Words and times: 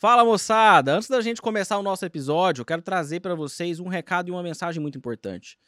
Fala 0.00 0.24
moçada! 0.24 0.94
Antes 0.94 1.08
da 1.08 1.20
gente 1.20 1.42
começar 1.42 1.76
o 1.76 1.82
nosso 1.82 2.04
episódio, 2.04 2.60
eu 2.60 2.64
quero 2.64 2.80
trazer 2.80 3.18
para 3.18 3.34
vocês 3.34 3.80
um 3.80 3.88
recado 3.88 4.28
e 4.28 4.30
uma 4.30 4.44
mensagem 4.44 4.80
muito 4.80 4.96
importante. 4.96 5.58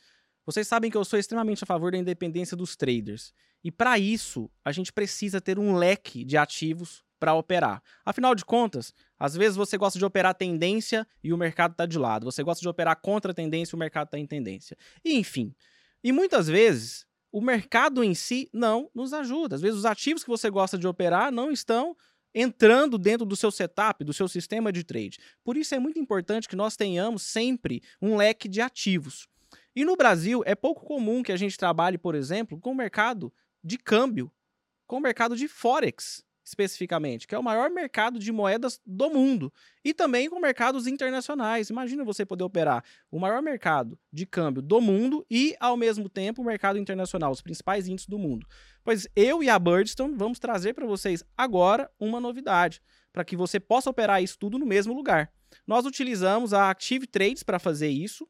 Vocês 0.47 0.69
sabem 0.69 0.89
que 0.89 0.97
eu 0.97 1.05
sou 1.05 1.19
extremamente 1.19 1.65
a 1.65 1.67
favor 1.67 1.91
da 1.91 1.99
independência 1.99 2.57
dos 2.57 2.77
traders. 2.77 3.35
E 3.65 3.73
para 3.73 3.99
isso, 3.99 4.49
a 4.65 4.71
gente 4.71 4.93
precisa 4.93 5.41
ter 5.41 5.59
um 5.59 5.75
leque 5.75 6.25
de 6.25 6.37
ativos 6.37 7.03
para 7.19 7.35
operar. 7.35 7.83
Afinal 8.05 8.37
de 8.37 8.45
contas, 8.45 8.95
às 9.19 9.35
vezes 9.35 9.57
você 9.57 9.77
gosta 9.77 9.99
de 9.99 10.05
operar 10.05 10.33
tendência 10.33 11.05
e 11.25 11.33
o 11.33 11.37
mercado 11.37 11.73
está 11.73 11.85
de 11.85 11.99
lado. 11.99 12.25
Você 12.25 12.45
gosta 12.45 12.61
de 12.63 12.69
operar 12.69 13.01
contra 13.01 13.35
tendência 13.35 13.75
e 13.75 13.77
o 13.77 13.81
mercado 13.81 14.07
está 14.07 14.19
em 14.19 14.27
tendência. 14.29 14.77
E, 15.05 15.19
enfim. 15.19 15.53
E 16.05 16.13
muitas 16.13 16.47
vezes, 16.47 17.05
o 17.33 17.41
mercado 17.41 18.05
em 18.05 18.15
si 18.15 18.49
não 18.55 18.89
nos 18.95 19.13
ajuda. 19.13 19.57
Às 19.57 19.61
vezes, 19.61 19.81
os 19.81 19.85
ativos 19.85 20.23
que 20.23 20.31
você 20.31 20.49
gosta 20.49 20.79
de 20.79 20.87
operar 20.87 21.33
não 21.33 21.51
estão 21.51 21.97
entrando 22.35 22.99
dentro 22.99 23.27
do 23.27 23.37
seu 23.37 23.51
setup, 23.51 24.05
do 24.05 24.13
seu 24.13 24.29
sistema 24.29 24.73
de 24.73 24.85
trade. 24.85 25.19
Por 25.43 25.57
isso 25.57 25.75
é 25.75 25.79
muito 25.79 25.99
importante 25.99 26.49
que 26.49 26.57
nós 26.57 26.77
tenhamos 26.77 27.23
sempre 27.23 27.83
um 28.01 28.17
leque 28.17 28.49
de 28.49 28.61
ativos. 28.61 29.29
E 29.75 29.85
no 29.85 29.97
Brasil 29.97 30.43
é 30.47 30.55
pouco 30.55 30.85
comum 30.85 31.23
que 31.23 31.33
a 31.33 31.37
gente 31.37 31.57
trabalhe, 31.57 31.99
por 31.99 32.15
exemplo, 32.15 32.59
com 32.59 32.73
o 32.73 32.75
mercado 32.75 33.33
de 33.63 33.77
câmbio, 33.79 34.31
com 34.87 34.97
o 34.97 35.01
mercado 35.01 35.37
de 35.37 35.49
forex 35.49 36.25
especificamente, 36.51 37.27
que 37.27 37.35
é 37.35 37.39
o 37.39 37.43
maior 37.43 37.71
mercado 37.71 38.19
de 38.19 38.31
moedas 38.33 38.81
do 38.85 39.09
mundo, 39.09 39.53
e 39.85 39.95
também 39.95 40.29
com 40.29 40.39
mercados 40.41 40.87
internacionais. 40.87 41.71
Imagina 41.71 42.05
você 42.05 42.27
poder 42.27 42.45
operar 42.45 42.85
o 43.11 43.19
maior 43.19 43.41
mercado 43.41 43.99
de 44.13 44.27
câmbio 44.27 44.61
do 44.61 44.81
mundo 44.81 45.25
e, 45.31 45.55
ao 45.61 45.77
mesmo 45.77 46.09
tempo, 46.09 46.43
o 46.43 46.45
mercado 46.45 46.79
internacional, 46.79 47.31
os 47.31 47.41
principais 47.41 47.89
índices 47.89 48.09
do 48.09 48.19
mundo. 48.19 48.47
Pois 48.85 49.09
eu 49.15 49.43
e 49.43 49.49
a 49.49 49.59
Birdstone 49.59 50.17
vamos 50.17 50.39
trazer 50.39 50.75
para 50.75 50.87
vocês 50.87 51.25
agora 51.37 51.91
uma 51.99 52.21
novidade, 52.21 52.83
para 53.13 53.25
que 53.25 53.37
você 53.37 53.61
possa 53.61 53.89
operar 53.89 54.23
isso 54.23 54.39
tudo 54.39 54.59
no 54.59 54.67
mesmo 54.67 54.93
lugar. 54.93 55.33
Nós 55.67 55.87
utilizamos 55.87 56.53
a 56.53 56.71
Active 56.71 57.07
Trades 57.07 57.43
para 57.43 57.59
fazer 57.59 57.89
isso. 57.89 58.29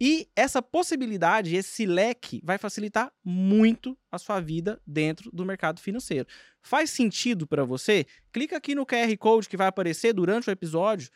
E 0.00 0.30
essa 0.34 0.62
possibilidade, 0.62 1.54
esse 1.54 1.84
leque, 1.84 2.40
vai 2.42 2.56
facilitar 2.56 3.12
muito 3.22 3.98
a 4.10 4.18
sua 4.18 4.40
vida 4.40 4.80
dentro 4.86 5.30
do 5.30 5.44
mercado 5.44 5.78
financeiro. 5.78 6.26
Faz 6.62 6.88
sentido 6.88 7.46
para 7.46 7.64
você? 7.64 8.06
Clica 8.32 8.56
aqui 8.56 8.74
no 8.74 8.86
QR 8.86 9.14
Code 9.18 9.46
que 9.46 9.58
vai 9.58 9.66
aparecer 9.66 10.14
durante 10.14 10.48
o 10.48 10.50
episódio, 10.50 11.10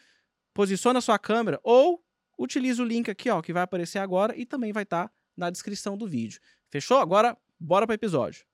posiciona 0.53 0.99
a 0.99 1.03
sua 1.03 1.19
câmera 1.19 1.59
ou 1.63 2.05
utiliza 2.39 2.83
o 2.83 2.87
link 2.87 3.11
aqui 3.11 3.31
ó, 3.31 3.41
que 3.41 3.55
vai 3.55 3.63
aparecer 3.63 4.01
agora 4.01 4.37
e 4.37 4.45
também 4.45 4.71
vai 4.71 4.83
estar 4.83 5.09
tá 5.09 5.15
na 5.35 5.49
descrição 5.49 5.97
do 5.97 6.07
vídeo. 6.07 6.39
Fechou? 6.71 6.99
Agora, 6.99 7.37
bora 7.59 7.87
para 7.87 7.95
o 7.95 7.97
episódio. 7.97 8.45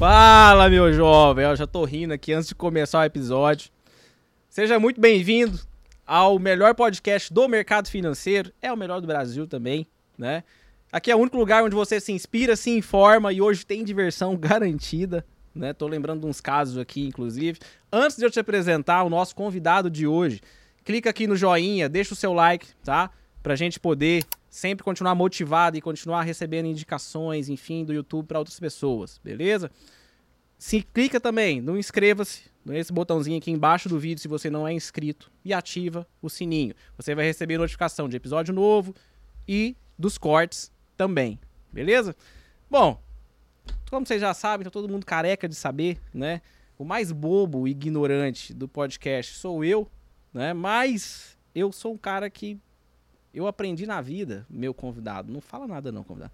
Fala, 0.00 0.70
meu 0.70 0.90
jovem. 0.94 1.44
Eu 1.44 1.54
já 1.54 1.66
tô 1.66 1.84
rindo 1.84 2.14
aqui 2.14 2.32
antes 2.32 2.48
de 2.48 2.54
começar 2.54 3.00
o 3.00 3.04
episódio. 3.04 3.70
Seja 4.48 4.80
muito 4.80 4.98
bem-vindo 4.98 5.60
ao 6.06 6.38
melhor 6.38 6.74
podcast 6.74 7.30
do 7.30 7.46
mercado 7.46 7.86
financeiro. 7.86 8.50
É 8.62 8.72
o 8.72 8.76
melhor 8.78 9.02
do 9.02 9.06
Brasil 9.06 9.46
também, 9.46 9.86
né? 10.16 10.42
Aqui 10.90 11.10
é 11.10 11.14
o 11.14 11.18
único 11.18 11.36
lugar 11.36 11.62
onde 11.62 11.74
você 11.74 12.00
se 12.00 12.12
inspira, 12.12 12.56
se 12.56 12.70
informa 12.70 13.30
e 13.30 13.42
hoje 13.42 13.66
tem 13.66 13.84
diversão 13.84 14.34
garantida, 14.40 15.22
né? 15.54 15.74
Tô 15.74 15.86
lembrando 15.86 16.26
uns 16.26 16.40
casos 16.40 16.78
aqui, 16.78 17.06
inclusive. 17.06 17.58
Antes 17.92 18.16
de 18.16 18.24
eu 18.24 18.30
te 18.30 18.40
apresentar 18.40 19.02
o 19.02 19.10
nosso 19.10 19.36
convidado 19.36 19.90
de 19.90 20.06
hoje, 20.06 20.40
clica 20.82 21.10
aqui 21.10 21.26
no 21.26 21.36
joinha, 21.36 21.90
deixa 21.90 22.14
o 22.14 22.16
seu 22.16 22.32
like, 22.32 22.68
tá? 22.82 23.10
Pra 23.42 23.54
gente 23.54 23.78
poder 23.78 24.24
sempre 24.50 24.84
continuar 24.84 25.14
motivado 25.14 25.78
e 25.78 25.80
continuar 25.80 26.22
recebendo 26.22 26.66
indicações, 26.66 27.48
enfim, 27.48 27.84
do 27.84 27.94
YouTube 27.94 28.26
para 28.26 28.40
outras 28.40 28.58
pessoas, 28.58 29.20
beleza? 29.22 29.70
Se 30.58 30.82
clica 30.82 31.20
também 31.20 31.60
no 31.60 31.78
inscreva-se, 31.78 32.42
nesse 32.64 32.92
botãozinho 32.92 33.38
aqui 33.38 33.50
embaixo 33.50 33.88
do 33.88 33.98
vídeo 33.98 34.20
se 34.20 34.28
você 34.28 34.50
não 34.50 34.66
é 34.66 34.72
inscrito 34.72 35.30
e 35.44 35.54
ativa 35.54 36.06
o 36.20 36.28
sininho. 36.28 36.74
Você 36.96 37.14
vai 37.14 37.24
receber 37.24 37.56
notificação 37.56 38.08
de 38.08 38.16
episódio 38.16 38.52
novo 38.52 38.94
e 39.46 39.76
dos 39.96 40.18
cortes 40.18 40.70
também, 40.96 41.38
beleza? 41.72 42.14
Bom, 42.68 43.00
como 43.88 44.04
vocês 44.04 44.20
já 44.20 44.34
sabem, 44.34 44.64
tá 44.64 44.70
todo 44.70 44.88
mundo 44.88 45.06
careca 45.06 45.48
de 45.48 45.54
saber, 45.54 45.98
né? 46.12 46.42
O 46.76 46.84
mais 46.84 47.12
bobo 47.12 47.68
e 47.68 47.70
ignorante 47.70 48.52
do 48.52 48.66
podcast 48.66 49.36
sou 49.36 49.64
eu, 49.64 49.88
né? 50.32 50.52
Mas 50.52 51.38
eu 51.54 51.70
sou 51.70 51.94
um 51.94 51.98
cara 51.98 52.28
que 52.28 52.58
eu 53.32 53.46
aprendi 53.46 53.86
na 53.86 54.00
vida, 54.00 54.46
meu 54.48 54.74
convidado, 54.74 55.32
não 55.32 55.40
fala 55.40 55.66
nada 55.66 55.92
não, 55.92 56.02
convidado, 56.02 56.32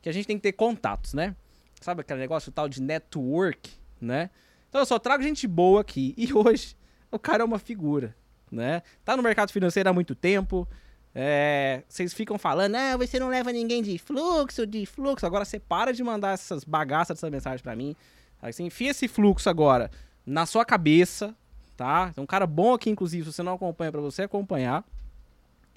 que 0.00 0.08
a 0.08 0.12
gente 0.12 0.26
tem 0.26 0.36
que 0.36 0.42
ter 0.42 0.52
contatos, 0.52 1.14
né? 1.14 1.34
Sabe 1.80 2.00
aquele 2.00 2.20
negócio 2.20 2.50
tal 2.50 2.68
de 2.68 2.82
network, 2.82 3.70
né? 4.00 4.30
Então 4.68 4.80
eu 4.80 4.86
só 4.86 4.98
trago 4.98 5.22
gente 5.22 5.46
boa 5.46 5.80
aqui. 5.80 6.14
E 6.16 6.32
hoje 6.32 6.76
o 7.10 7.18
cara 7.18 7.42
é 7.42 7.44
uma 7.44 7.58
figura, 7.58 8.14
né? 8.50 8.82
Tá 9.04 9.16
no 9.16 9.22
mercado 9.22 9.52
financeiro 9.52 9.88
há 9.88 9.92
muito 9.92 10.14
tempo. 10.14 10.68
É, 11.14 11.82
vocês 11.88 12.12
ficam 12.12 12.38
falando, 12.38 12.74
ah, 12.76 12.96
você 12.96 13.18
não 13.18 13.28
leva 13.28 13.50
ninguém 13.52 13.82
de 13.82 13.98
fluxo, 13.98 14.66
de 14.66 14.86
fluxo. 14.86 15.26
Agora 15.26 15.44
você 15.44 15.58
para 15.58 15.92
de 15.92 16.02
mandar 16.02 16.32
essas 16.32 16.64
bagaças 16.64 17.16
dessa 17.16 17.30
mensagem 17.30 17.62
para 17.62 17.74
mim. 17.74 17.96
Aí 18.40 18.52
você 18.52 18.62
enfia 18.62 18.90
esse 18.90 19.08
fluxo 19.08 19.48
agora 19.48 19.90
na 20.24 20.46
sua 20.46 20.64
cabeça, 20.64 21.34
tá? 21.76 22.12
É 22.16 22.20
um 22.20 22.26
cara 22.26 22.46
bom 22.46 22.74
aqui, 22.74 22.90
inclusive, 22.90 23.24
se 23.24 23.32
você 23.32 23.42
não 23.42 23.54
acompanha, 23.54 23.90
para 23.90 24.00
você 24.00 24.22
acompanhar. 24.22 24.84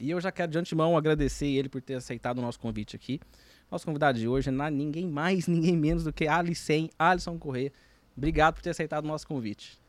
E 0.02 0.10
eu 0.10 0.20
já 0.20 0.32
quero 0.32 0.52
de 0.52 0.58
antemão 0.58 0.98
agradecer 0.98 1.46
ele 1.46 1.70
por 1.70 1.80
ter 1.80 1.94
aceitado 1.94 2.40
o 2.40 2.42
nosso 2.42 2.60
convite 2.60 2.96
aqui. 2.96 3.22
Nosso 3.70 3.86
convidado 3.86 4.18
de 4.18 4.28
hoje 4.28 4.50
é 4.50 4.72
ninguém 4.72 5.08
mais, 5.08 5.46
ninguém 5.48 5.78
menos 5.78 6.04
do 6.04 6.12
que 6.12 6.28
Alicem, 6.28 6.90
Alisson 6.98 7.38
Corrêa. 7.38 7.72
Obrigado 8.18 8.56
por 8.56 8.64
ter 8.64 8.72
aceitado 8.72 9.06
o 9.06 9.08
nosso 9.08 9.28
convite. 9.28 9.80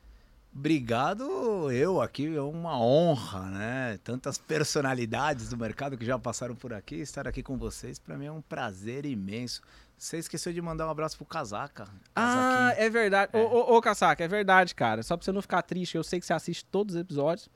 Obrigado, 0.54 1.72
eu 1.72 1.98
aqui, 2.02 2.36
é 2.36 2.40
uma 2.42 2.78
honra, 2.78 3.48
né? 3.48 3.98
Tantas 4.04 4.36
personalidades 4.36 5.48
do 5.48 5.56
mercado 5.56 5.96
que 5.96 6.04
já 6.04 6.18
passaram 6.18 6.54
por 6.54 6.74
aqui, 6.74 6.96
estar 6.96 7.26
aqui 7.26 7.42
com 7.42 7.56
vocês, 7.56 7.98
para 7.98 8.18
mim 8.18 8.26
é 8.26 8.32
um 8.32 8.42
prazer 8.42 9.06
imenso. 9.06 9.62
Você 9.96 10.18
esqueceu 10.18 10.52
de 10.52 10.60
mandar 10.60 10.86
um 10.86 10.90
abraço 10.90 11.16
pro 11.16 11.24
Casaca. 11.24 11.88
Ah, 12.14 12.74
é 12.76 12.90
verdade. 12.90 13.30
É. 13.34 13.38
Ô, 13.38 13.46
ô, 13.46 13.76
ô, 13.78 13.80
Casaca, 13.80 14.22
é 14.22 14.28
verdade, 14.28 14.74
cara. 14.74 15.02
Só 15.02 15.16
pra 15.16 15.24
você 15.24 15.32
não 15.32 15.40
ficar 15.40 15.62
triste, 15.62 15.96
eu 15.96 16.04
sei 16.04 16.20
que 16.20 16.26
você 16.26 16.34
assiste 16.34 16.66
todos 16.66 16.96
os 16.96 17.00
episódios. 17.00 17.48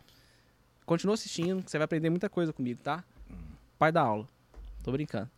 Continua 0.87 1.15
assistindo, 1.15 1.65
você 1.67 1.77
vai 1.79 1.85
aprender 1.85 2.09
muita 2.11 2.31
coisa 2.31 2.53
comigo, 2.53 2.81
tá? 2.81 3.03
Pai 3.77 3.91
da 3.91 4.03
aula. 4.03 4.27
Tô 4.85 4.93
brincando. 4.93 5.29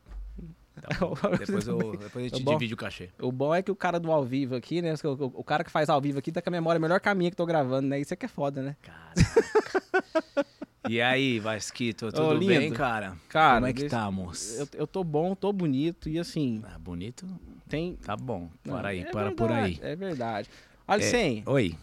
Tá 0.79 0.89
depois, 1.39 1.67
eu, 1.67 1.97
depois 1.97 2.27
a 2.27 2.29
gente 2.29 2.43
bom, 2.45 2.53
divide 2.53 2.75
o 2.75 2.77
cachê. 2.77 3.09
O 3.19 3.33
bom 3.33 3.55
é 3.55 3.63
que 3.63 3.71
o 3.71 3.75
cara 3.75 3.99
do 3.99 4.13
ao 4.13 4.25
vivo 4.25 4.55
aqui, 4.55 4.83
né? 4.83 4.95
O, 5.03 5.41
o, 5.41 5.43
cara 5.43 5.65
que 5.65 5.71
faz 5.71 5.89
ao 5.89 6.01
vivo 6.01 6.19
aqui 6.19 6.31
tá 6.31 6.43
com 6.43 6.51
a 6.51 6.53
memória 6.53 6.79
melhor 6.79 7.01
caminho 7.01 7.31
que 7.31 7.37
tô 7.37 7.47
gravando, 7.47 7.89
né? 7.89 7.99
Isso 7.99 8.13
é 8.13 8.17
que 8.17 8.27
é 8.27 8.29
foda, 8.29 8.63
né? 8.63 8.77
Caraca. 8.83 10.47
e 10.89 11.01
aí, 11.01 11.41
Vasquito, 11.41 12.13
tudo 12.13 12.37
oh, 12.37 12.47
bem, 12.47 12.71
cara? 12.71 13.17
Cara, 13.29 13.55
como 13.57 13.67
é 13.67 13.73
que 13.73 13.89
tá, 13.89 14.09
moço? 14.11 14.61
Eu, 14.61 14.69
eu 14.75 14.87
tô 14.87 15.03
bom, 15.03 15.35
tô 15.35 15.51
bonito 15.51 16.11
e 16.11 16.19
assim. 16.19 16.63
Ah, 16.65 16.79
bonito? 16.79 17.27
Tem. 17.69 17.97
Tá 17.97 18.15
bom. 18.15 18.51
Para 18.63 18.91
aí, 18.91 19.01
é 19.01 19.05
para 19.11 19.31
verdade, 19.31 19.37
por 19.37 19.51
aí. 19.51 19.81
É 19.83 19.97
verdade. 19.97 20.51
Alicem. 20.87 21.43
É, 21.45 21.51
oi. 21.51 21.75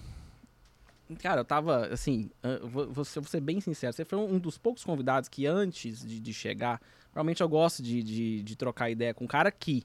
Cara, 1.19 1.41
eu 1.41 1.45
tava, 1.45 1.87
assim, 1.87 2.31
vou, 2.63 2.91
vou, 2.91 3.05
ser 3.05 3.39
bem 3.39 3.61
sincero, 3.61 3.93
você 3.93 4.03
foi 4.03 4.17
um 4.17 4.39
dos 4.39 4.57
poucos 4.57 4.83
convidados 4.83 5.29
que 5.29 5.45
antes 5.45 6.03
de, 6.03 6.19
de 6.19 6.33
chegar, 6.33 6.81
realmente 7.13 7.41
eu 7.41 7.49
gosto 7.49 7.83
de, 7.83 8.01
de, 8.01 8.41
de, 8.41 8.55
trocar 8.55 8.89
ideia 8.89 9.13
com 9.13 9.25
um 9.25 9.27
cara 9.27 9.49
aqui. 9.49 9.83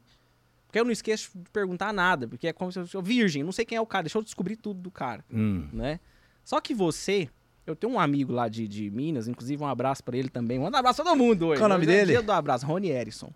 Porque 0.67 0.79
eu 0.79 0.85
não 0.85 0.93
esqueço 0.93 1.31
de 1.35 1.51
perguntar 1.51 1.93
nada, 1.93 2.27
porque 2.27 2.47
é 2.47 2.53
como 2.53 2.73
se 2.73 2.79
eu 2.79 2.87
sou 2.87 3.03
virgem, 3.03 3.43
não 3.43 3.53
sei 3.53 3.67
quem 3.67 3.77
é 3.77 3.81
o 3.81 3.87
cara, 3.87 4.05
deixa 4.05 4.17
eu 4.17 4.23
descobrir 4.23 4.57
tudo 4.57 4.81
do 4.81 4.91
cara, 4.91 5.23
hum. 5.31 5.69
né? 5.73 6.01
Só 6.43 6.59
que 6.59 6.75
você, 6.75 7.29
eu 7.67 7.77
tenho 7.77 7.93
um 7.93 8.01
amigo 8.01 8.33
lá 8.33 8.49
de, 8.49 8.67
de 8.67 8.89
Minas, 8.89 9.29
inclusive 9.29 9.63
um 9.63 9.67
abraço 9.67 10.03
para 10.03 10.17
ele 10.17 10.31
também, 10.31 10.59
manda 10.59 10.77
um 10.77 10.81
abraço 10.81 11.03
todo 11.05 11.15
mundo 11.15 11.49
hoje. 11.49 11.61
Qual 11.61 11.67
o 11.67 11.73
nome 11.73 11.85
hoje 11.85 11.93
é 11.93 11.99
dele? 11.99 12.13
É 12.13 12.15
dia 12.15 12.23
do 12.23 12.33
abraço, 12.33 12.65
Rony 12.65 12.89
Erison. 12.89 13.31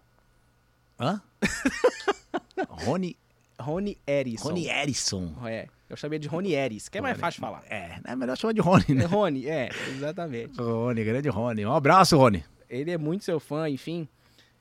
Hã? 0.98 1.20
Rony... 2.86 3.16
Rony 3.60 3.98
Erison. 4.06 4.48
Rony 4.48 4.68
Erison. 4.68 5.34
É. 5.46 5.68
Eu 5.88 5.96
chamei 5.96 6.18
de 6.18 6.28
Rony 6.28 6.52
Eris, 6.52 6.88
que 6.88 6.98
é 6.98 7.00
mais 7.00 7.18
fácil 7.18 7.38
de 7.38 7.46
falar. 7.46 7.62
É, 7.68 8.00
é 8.04 8.16
melhor 8.16 8.36
chamar 8.36 8.52
de 8.54 8.60
Rony, 8.60 8.84
né? 8.88 9.04
Rony, 9.04 9.46
é, 9.46 9.68
exatamente. 9.90 10.58
Rony, 10.58 11.04
grande 11.04 11.28
Rony. 11.28 11.66
Um 11.66 11.72
abraço, 11.72 12.16
Rony. 12.16 12.44
Ele 12.68 12.90
é 12.90 12.98
muito 12.98 13.24
seu 13.24 13.38
fã, 13.38 13.68
enfim. 13.68 14.08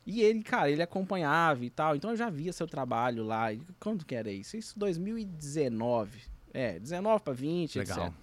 E 0.05 0.21
ele, 0.21 0.43
cara, 0.43 0.69
ele 0.69 0.81
acompanhava 0.81 1.63
e 1.63 1.69
tal. 1.69 1.95
Então 1.95 2.11
eu 2.11 2.17
já 2.17 2.29
via 2.29 2.51
seu 2.51 2.67
trabalho 2.67 3.23
lá. 3.23 3.47
Quando 3.79 4.05
que 4.05 4.13
era 4.13 4.29
isso? 4.31 4.57
Isso 4.57 4.77
2019. 4.77 6.21
É, 6.53 6.77
19 6.77 7.23
para 7.23 7.33
20, 7.33 7.79
Legal. 7.79 8.07
etc. 8.07 8.13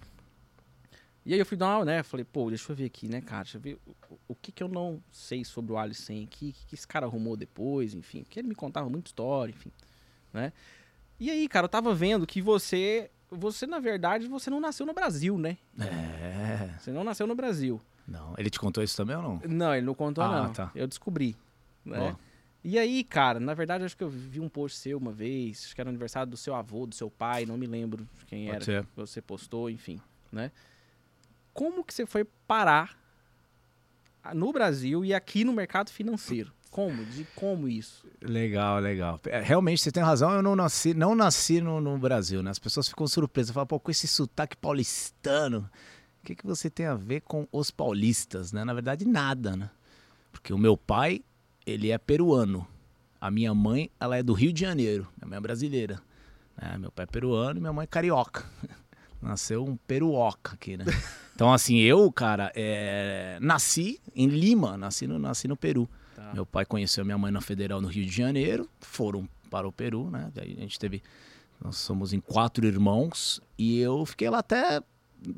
E 1.25 1.33
aí 1.33 1.39
eu 1.39 1.45
fui 1.45 1.57
dar 1.57 1.77
uma, 1.77 1.85
né? 1.85 2.03
Falei, 2.03 2.25
pô, 2.25 2.49
deixa 2.49 2.71
eu 2.71 2.75
ver 2.75 2.85
aqui, 2.85 3.07
né, 3.07 3.21
cara? 3.21 3.43
Deixa 3.43 3.57
eu 3.57 3.61
ver 3.61 3.77
o, 3.85 4.17
o 4.29 4.35
que 4.35 4.51
que 4.51 4.63
eu 4.63 4.67
não 4.67 5.01
sei 5.11 5.43
sobre 5.43 5.71
o 5.71 5.77
Alisson 5.77 6.23
aqui, 6.23 6.49
o 6.49 6.53
que, 6.53 6.65
que 6.67 6.75
esse 6.75 6.87
cara 6.87 7.05
arrumou 7.05 7.37
depois, 7.37 7.93
enfim. 7.93 8.23
Porque 8.23 8.39
ele 8.39 8.47
me 8.47 8.55
contava 8.55 8.89
muita 8.89 9.09
história, 9.09 9.51
enfim, 9.51 9.71
né? 10.33 10.51
E 11.21 11.29
aí, 11.29 11.47
cara, 11.47 11.65
eu 11.65 11.69
tava 11.69 11.93
vendo 11.93 12.25
que 12.25 12.41
você. 12.41 13.11
Você, 13.29 13.67
na 13.67 13.77
verdade, 13.77 14.27
você 14.27 14.49
não 14.49 14.59
nasceu 14.59 14.87
no 14.87 14.93
Brasil, 14.93 15.37
né? 15.37 15.55
É. 15.79 16.73
Você 16.79 16.91
não 16.91 17.03
nasceu 17.03 17.27
no 17.27 17.35
Brasil. 17.35 17.79
Não. 18.07 18.33
Ele 18.39 18.49
te 18.49 18.59
contou 18.59 18.83
isso 18.83 18.97
também 18.97 19.15
ou 19.15 19.21
não? 19.21 19.41
Não, 19.47 19.75
ele 19.75 19.85
não 19.85 19.93
contou, 19.93 20.23
ah, 20.23 20.45
não. 20.47 20.51
Tá. 20.51 20.71
Eu 20.73 20.87
descobri. 20.87 21.37
Né? 21.85 22.15
E 22.63 22.79
aí, 22.79 23.03
cara, 23.03 23.39
na 23.39 23.53
verdade, 23.53 23.83
acho 23.83 23.95
que 23.95 24.03
eu 24.03 24.09
vi 24.09 24.39
um 24.39 24.49
post 24.49 24.79
seu 24.79 24.97
uma 24.97 25.11
vez, 25.11 25.65
acho 25.65 25.75
que 25.75 25.79
era 25.79 25.91
aniversário 25.91 26.31
do 26.31 26.35
seu 26.35 26.55
avô, 26.55 26.87
do 26.87 26.95
seu 26.95 27.11
pai, 27.11 27.45
não 27.45 27.55
me 27.55 27.67
lembro 27.67 28.09
quem 28.25 28.45
Pode 28.45 28.55
era. 28.55 28.65
ser. 28.65 28.83
que 28.83 28.95
Você 28.95 29.21
postou, 29.21 29.69
enfim, 29.69 30.01
né? 30.31 30.51
Como 31.53 31.83
que 31.83 31.93
você 31.93 32.07
foi 32.07 32.25
parar 32.47 32.97
no 34.33 34.51
Brasil 34.51 35.05
e 35.05 35.13
aqui 35.13 35.45
no 35.45 35.53
mercado 35.53 35.91
financeiro? 35.91 36.51
Como? 36.71 37.03
De 37.05 37.25
como 37.35 37.67
isso? 37.67 38.07
Legal, 38.21 38.79
legal. 38.79 39.19
É, 39.25 39.41
Realmente, 39.41 39.81
você 39.81 39.91
tem 39.91 40.01
razão, 40.01 40.31
eu 40.31 40.41
não 40.41 40.55
nasci, 40.55 40.93
não 40.93 41.13
nasci 41.13 41.59
no, 41.61 41.81
no 41.81 41.97
Brasil, 41.99 42.41
né? 42.41 42.49
As 42.49 42.59
pessoas 42.59 42.87
ficam 42.87 43.05
surpresas, 43.07 43.53
falam, 43.53 43.67
pô, 43.67 43.79
com 43.79 43.91
esse 43.91 44.07
sotaque 44.07 44.55
paulistano, 44.55 45.69
o 46.21 46.25
que, 46.25 46.33
que 46.33 46.45
você 46.47 46.69
tem 46.69 46.85
a 46.85 46.95
ver 46.95 47.21
com 47.21 47.45
os 47.51 47.69
paulistas, 47.71 48.51
né? 48.53 48.63
Na 48.63 48.73
verdade, 48.73 49.05
nada, 49.05 49.55
né? 49.55 49.69
Porque 50.31 50.53
o 50.53 50.57
meu 50.57 50.77
pai, 50.77 51.21
ele 51.65 51.91
é 51.91 51.97
peruano. 51.97 52.65
A 53.19 53.29
minha 53.29 53.53
mãe, 53.53 53.91
ela 53.99 54.17
é 54.17 54.23
do 54.23 54.33
Rio 54.33 54.53
de 54.53 54.61
Janeiro. 54.61 55.07
Minha 55.17 55.29
mãe 55.29 55.37
é 55.37 55.41
brasileira. 55.41 56.01
né? 56.59 56.77
Meu 56.79 56.91
pai 56.91 57.03
é 57.03 57.05
peruano 57.05 57.57
e 57.57 57.61
minha 57.61 57.73
mãe 57.73 57.83
é 57.83 57.87
carioca. 57.87 58.45
Nasceu 59.21 59.63
um 59.65 59.75
peruoca 59.75 60.53
aqui, 60.53 60.77
né? 60.77 60.85
Então, 61.33 61.51
assim, 61.51 61.77
eu, 61.79 62.11
cara, 62.11 62.51
é, 62.53 63.39
nasci 63.41 63.99
em 64.13 64.27
Lima, 64.27 64.77
nasci 64.77 65.07
no, 65.07 65.17
nasci 65.17 65.47
no 65.47 65.57
Peru. 65.57 65.89
Tá. 66.15 66.33
Meu 66.33 66.45
pai 66.45 66.65
conheceu 66.65 67.05
minha 67.05 67.17
mãe 67.17 67.31
na 67.31 67.41
Federal 67.41 67.81
no 67.81 67.87
Rio 67.87 68.05
de 68.05 68.11
Janeiro, 68.11 68.69
foram 68.79 69.27
para 69.49 69.67
o 69.67 69.71
Peru, 69.71 70.09
né? 70.09 70.31
Daí 70.33 70.55
a 70.57 70.61
gente 70.61 70.79
teve. 70.79 71.01
Nós 71.63 71.77
somos 71.77 72.11
em 72.11 72.19
quatro 72.19 72.65
irmãos 72.65 73.39
e 73.57 73.79
eu 73.79 74.03
fiquei 74.05 74.29
lá 74.29 74.39
até 74.39 74.81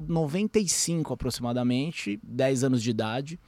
95 0.07 1.13
aproximadamente, 1.13 2.19
10 2.23 2.63
anos 2.63 2.81
de 2.81 2.89
idade. 2.89 3.39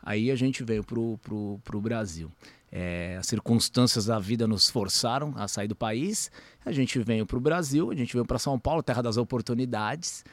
Aí 0.00 0.30
a 0.30 0.36
gente 0.36 0.62
veio 0.62 0.84
pro, 0.84 1.18
pro, 1.18 1.60
pro 1.64 1.80
Brasil. 1.80 2.30
É, 2.70 3.16
as 3.18 3.26
circunstâncias 3.26 4.06
da 4.06 4.18
vida 4.18 4.46
nos 4.46 4.68
forçaram 4.68 5.32
a 5.36 5.48
sair 5.48 5.66
do 5.66 5.74
país. 5.74 6.30
A 6.64 6.72
gente 6.72 6.98
veio 7.00 7.24
pro 7.24 7.40
Brasil, 7.40 7.90
a 7.90 7.94
gente 7.94 8.12
veio 8.12 8.24
para 8.24 8.38
São 8.38 8.58
Paulo, 8.58 8.82
terra 8.82 9.02
das 9.02 9.16
oportunidades. 9.16 10.24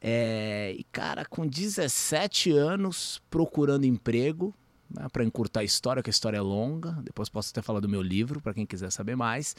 É, 0.00 0.74
e, 0.78 0.84
cara, 0.84 1.24
com 1.24 1.46
17 1.46 2.52
anos 2.52 3.20
procurando 3.28 3.84
emprego, 3.84 4.54
né, 4.90 5.06
para 5.12 5.24
encurtar 5.24 5.60
a 5.60 5.64
história, 5.64 6.02
que 6.02 6.10
a 6.10 6.12
história 6.12 6.36
é 6.36 6.40
longa. 6.40 6.92
Depois 7.02 7.28
posso 7.28 7.50
até 7.50 7.62
falar 7.62 7.80
do 7.80 7.88
meu 7.88 8.02
livro, 8.02 8.40
para 8.40 8.54
quem 8.54 8.66
quiser 8.66 8.90
saber 8.90 9.16
mais. 9.16 9.54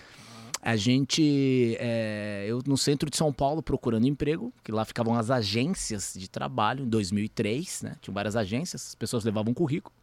A 0.62 0.76
gente, 0.76 1.78
é, 1.80 2.46
eu 2.48 2.62
no 2.66 2.78
centro 2.78 3.10
de 3.10 3.16
São 3.16 3.32
Paulo 3.32 3.64
procurando 3.64 4.06
emprego, 4.08 4.54
que 4.64 4.72
lá 4.72 4.84
ficavam 4.84 5.16
as 5.16 5.32
agências 5.32 6.14
de 6.16 6.30
trabalho, 6.30 6.84
em 6.84 6.90
2003, 6.90 7.84
né? 7.84 7.96
Tinham 8.02 8.14
várias 8.14 8.36
agências, 8.36 8.88
as 8.90 8.96
pessoas 8.96 9.24
levavam 9.24 9.54
currículo. 9.54 9.96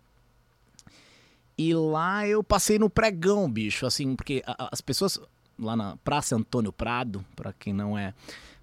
E 1.59 1.75
lá 1.75 2.27
eu 2.27 2.45
passei 2.45 2.79
no 2.79 2.89
pregão, 2.89 3.51
bicho, 3.51 3.87
assim, 3.87 4.15
porque 4.15 4.43
as 4.47 4.81
pessoas 4.81 5.19
lá 5.59 5.75
na 5.75 5.97
Praça 5.99 6.37
Antônio 6.37 6.73
Prado, 6.73 7.25
para 7.35 7.53
quem 7.53 7.73
não 7.73 7.97
é, 7.97 8.13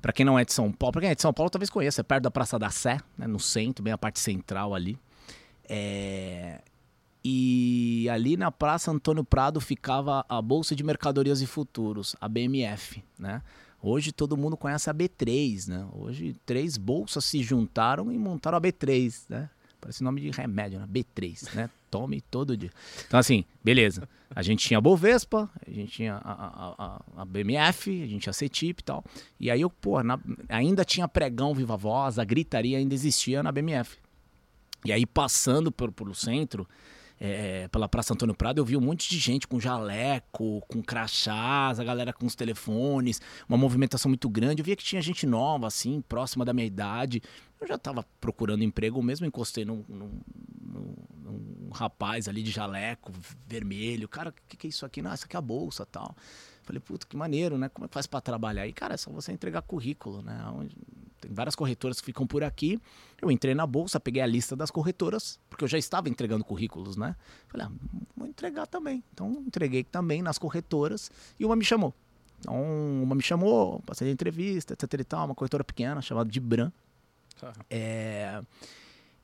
para 0.02 0.14
quem 0.14 0.26
não 0.26 0.38
é 0.38 0.46
de 0.46 0.54
São 0.54 0.72
Paulo, 0.72 0.94
para 0.94 1.02
quem 1.02 1.10
é 1.10 1.16
de 1.16 1.22
São 1.22 1.34
Paulo 1.34 1.50
talvez 1.50 1.70
conheça, 1.70 2.02
é 2.02 2.04
perto 2.04 2.24
da 2.24 2.32
Praça 2.32 2.60
da 2.60 2.70
Sé, 2.70 3.00
né, 3.18 3.26
no 3.26 3.40
centro, 3.40 3.84
bem 3.84 3.94
a 3.94 3.98
parte 3.98 4.20
central 4.20 4.76
ali. 4.76 4.98
É, 5.70 6.62
E 7.26 8.08
ali 8.12 8.36
na 8.36 8.52
Praça 8.52 8.92
Antônio 8.92 9.24
Prado 9.24 9.62
ficava 9.62 10.26
a 10.28 10.42
Bolsa 10.42 10.76
de 10.76 10.84
Mercadorias 10.84 11.42
e 11.42 11.46
Futuros, 11.48 12.16
a 12.20 12.28
BMF, 12.28 13.02
né? 13.18 13.42
Hoje 13.82 14.12
todo 14.12 14.36
mundo 14.38 14.56
conhece 14.58 14.90
a 14.90 14.94
B3, 14.94 15.68
né? 15.70 15.88
Hoje 15.94 16.36
três 16.46 16.78
bolsas 16.78 17.24
se 17.26 17.42
juntaram 17.44 18.12
e 18.12 18.18
montaram 18.18 18.58
a 18.58 18.62
B3, 18.62 19.24
né? 19.30 19.50
Parece 19.80 20.02
nome 20.04 20.22
de 20.22 20.30
remédio, 20.32 20.80
né? 20.80 20.88
B3, 20.90 21.54
né? 21.56 21.70
Tome 21.92 22.22
todo 22.22 22.56
dia. 22.58 22.72
Então, 23.08 23.20
assim, 23.20 23.44
beleza. 23.64 24.08
A 24.36 24.42
gente 24.42 24.66
tinha 24.68 24.78
a 24.78 24.82
Bovespa, 24.82 25.50
a 25.66 25.70
gente 25.70 25.92
tinha 25.92 26.16
a, 26.16 26.74
a, 26.98 27.02
a, 27.18 27.26
BMF, 27.26 27.90
a 28.04 28.08
gente 28.08 28.22
tinha 28.24 28.32
a 28.32 28.34
CETIP 28.34 28.80
e 28.82 28.84
tal. 28.84 29.04
E 29.40 29.52
aí 29.52 29.62
eu, 29.62 29.70
pô, 29.70 30.02
na- 30.02 30.20
ainda 30.50 30.84
tinha 30.86 31.08
pregão 31.08 31.54
Viva 31.54 31.78
Voz, 31.78 32.18
a 32.18 32.24
gritaria 32.24 32.78
ainda 32.78 32.94
existia 32.94 33.44
na 33.44 33.52
BMF. 33.52 33.98
E 34.86 34.92
aí, 34.92 35.06
passando 35.06 35.72
pelo 35.72 36.14
centro, 36.14 36.68
é, 37.20 37.68
pela 37.70 37.88
Praça 37.88 38.14
Antônio 38.14 38.36
Prado, 38.36 38.60
eu 38.60 38.66
vi 38.66 38.76
um 38.76 38.82
monte 38.82 39.10
de 39.10 39.18
gente 39.18 39.48
com 39.48 39.60
jaleco, 39.60 40.62
com 40.68 40.82
crachás, 40.84 41.80
a 41.80 41.84
galera 41.84 42.12
com 42.12 42.26
os 42.26 42.36
telefones, 42.36 43.22
uma 43.48 43.58
movimentação 43.58 44.10
muito 44.10 44.30
grande. 44.30 44.62
Eu 44.62 44.66
via 44.66 44.76
que 44.76 44.84
tinha 44.84 45.02
gente 45.02 45.26
nova, 45.26 45.68
assim, 45.68 46.02
próxima 46.02 46.44
da 46.44 46.52
minha 46.54 46.68
idade. 46.68 47.22
Eu 47.62 47.68
já 47.68 47.76
estava 47.76 48.06
procurando 48.20 48.64
emprego 48.64 49.02
mesmo, 49.02 49.26
encostei 49.26 49.64
num, 49.64 49.86
num- 49.88 50.20
num- 50.62 50.96
num 51.24 51.70
rapaz 51.72 52.28
ali 52.28 52.44
de 52.44 52.52
jaleco 52.52 53.12
vermelho. 53.48 54.08
Cara, 54.10 54.32
o 54.32 54.34
que, 54.50 54.58
que 54.58 54.68
é 54.68 54.70
isso 54.70 54.86
aqui? 54.86 55.02
Não, 55.02 55.14
isso 55.14 55.24
aqui 55.26 55.36
é 55.36 55.40
a 55.40 55.42
bolsa 55.42 55.86
tal. 55.86 56.14
Falei, 56.64 56.80
puta, 56.82 57.06
que 57.08 57.16
maneiro, 57.16 57.58
né? 57.58 57.70
Como 57.70 57.86
é 57.86 57.88
que 57.88 57.94
faz 57.94 58.06
para 58.06 58.20
trabalhar? 58.22 58.68
E, 58.68 58.74
cara, 58.74 58.96
é 58.96 58.98
só 58.98 59.10
você 59.12 59.32
entregar 59.32 59.62
currículo, 59.62 60.22
né? 60.22 60.44
Onde- 60.54 60.76
Tem 61.24 61.34
várias 61.34 61.56
corretoras 61.56 62.00
que 62.00 62.06
ficam 62.06 62.28
por 62.28 62.44
aqui. 62.44 62.80
Eu 63.22 63.32
entrei 63.32 63.56
na 63.56 63.66
bolsa, 63.66 64.00
peguei 64.00 64.22
a 64.22 64.26
lista 64.26 64.56
das 64.56 64.70
corretoras, 64.70 65.40
porque 65.50 65.64
eu 65.64 65.68
já 65.68 65.78
estava 65.78 66.10
entregando 66.10 66.44
currículos, 66.44 66.98
né? 66.98 67.16
Falei, 67.48 67.68
ah, 67.68 67.72
vou 68.16 68.28
entregar 68.28 68.68
também. 68.68 69.02
Então, 69.14 69.44
entreguei 69.48 69.84
também 69.84 70.22
nas 70.22 70.38
corretoras 70.38 71.10
e 71.40 71.46
uma 71.46 71.56
me 71.56 71.64
chamou. 71.64 71.94
Então, 72.40 72.54
uma 73.02 73.16
me 73.16 73.24
chamou, 73.24 73.80
passei 73.86 74.10
a 74.10 74.12
entrevista, 74.12 74.74
etc 74.74 75.00
e 75.00 75.04
tal, 75.06 75.26
uma 75.26 75.36
corretora 75.36 75.64
pequena 75.64 76.02
chamada 76.02 76.30
de 76.30 76.40
Bran. 76.42 76.72
É, 77.70 78.42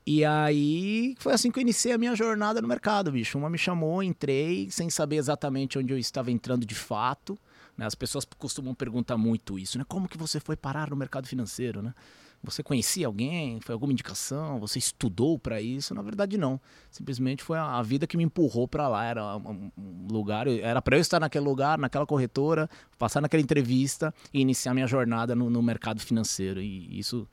E 0.06 0.24
aí 0.24 1.14
foi 1.18 1.34
assim 1.34 1.50
que 1.50 1.58
eu 1.58 1.62
iniciei 1.62 1.94
a 1.94 1.98
minha 1.98 2.16
jornada 2.16 2.62
no 2.62 2.66
mercado, 2.66 3.12
bicho. 3.12 3.36
Uma 3.36 3.50
me 3.50 3.58
chamou, 3.58 4.02
entrei, 4.02 4.70
sem 4.70 4.88
saber 4.88 5.16
exatamente 5.16 5.78
onde 5.78 5.92
eu 5.92 5.98
estava 5.98 6.30
entrando 6.30 6.64
de 6.64 6.74
fato. 6.74 7.38
Né? 7.80 7.86
As 7.86 7.94
pessoas 7.94 8.26
costumam 8.36 8.74
perguntar 8.74 9.16
muito 9.16 9.58
isso, 9.58 9.78
né? 9.78 9.84
Como 9.88 10.06
que 10.06 10.18
você 10.18 10.38
foi 10.38 10.54
parar 10.54 10.90
no 10.90 10.96
mercado 10.96 11.26
financeiro, 11.26 11.80
né? 11.80 11.94
Você 12.42 12.62
conhecia 12.62 13.06
alguém? 13.06 13.58
Foi 13.60 13.72
alguma 13.72 13.90
indicação? 13.90 14.60
Você 14.60 14.78
estudou 14.78 15.38
para 15.38 15.62
isso? 15.62 15.94
Na 15.94 16.02
verdade, 16.02 16.36
não. 16.36 16.60
Simplesmente 16.90 17.42
foi 17.42 17.56
a 17.56 17.80
vida 17.80 18.06
que 18.06 18.18
me 18.18 18.24
empurrou 18.24 18.68
para 18.68 18.86
lá. 18.86 19.04
Era 19.04 19.36
um 19.38 19.70
lugar, 20.10 20.46
era 20.46 20.82
para 20.82 20.96
eu 20.98 21.00
estar 21.00 21.20
naquele 21.20 21.44
lugar, 21.44 21.78
naquela 21.78 22.04
corretora, 22.04 22.68
passar 22.98 23.22
naquela 23.22 23.42
entrevista 23.42 24.12
e 24.32 24.40
iniciar 24.40 24.74
minha 24.74 24.86
jornada 24.86 25.34
no, 25.34 25.48
no 25.48 25.62
mercado 25.62 26.00
financeiro. 26.00 26.60
E 26.60 26.98
isso 26.98 27.26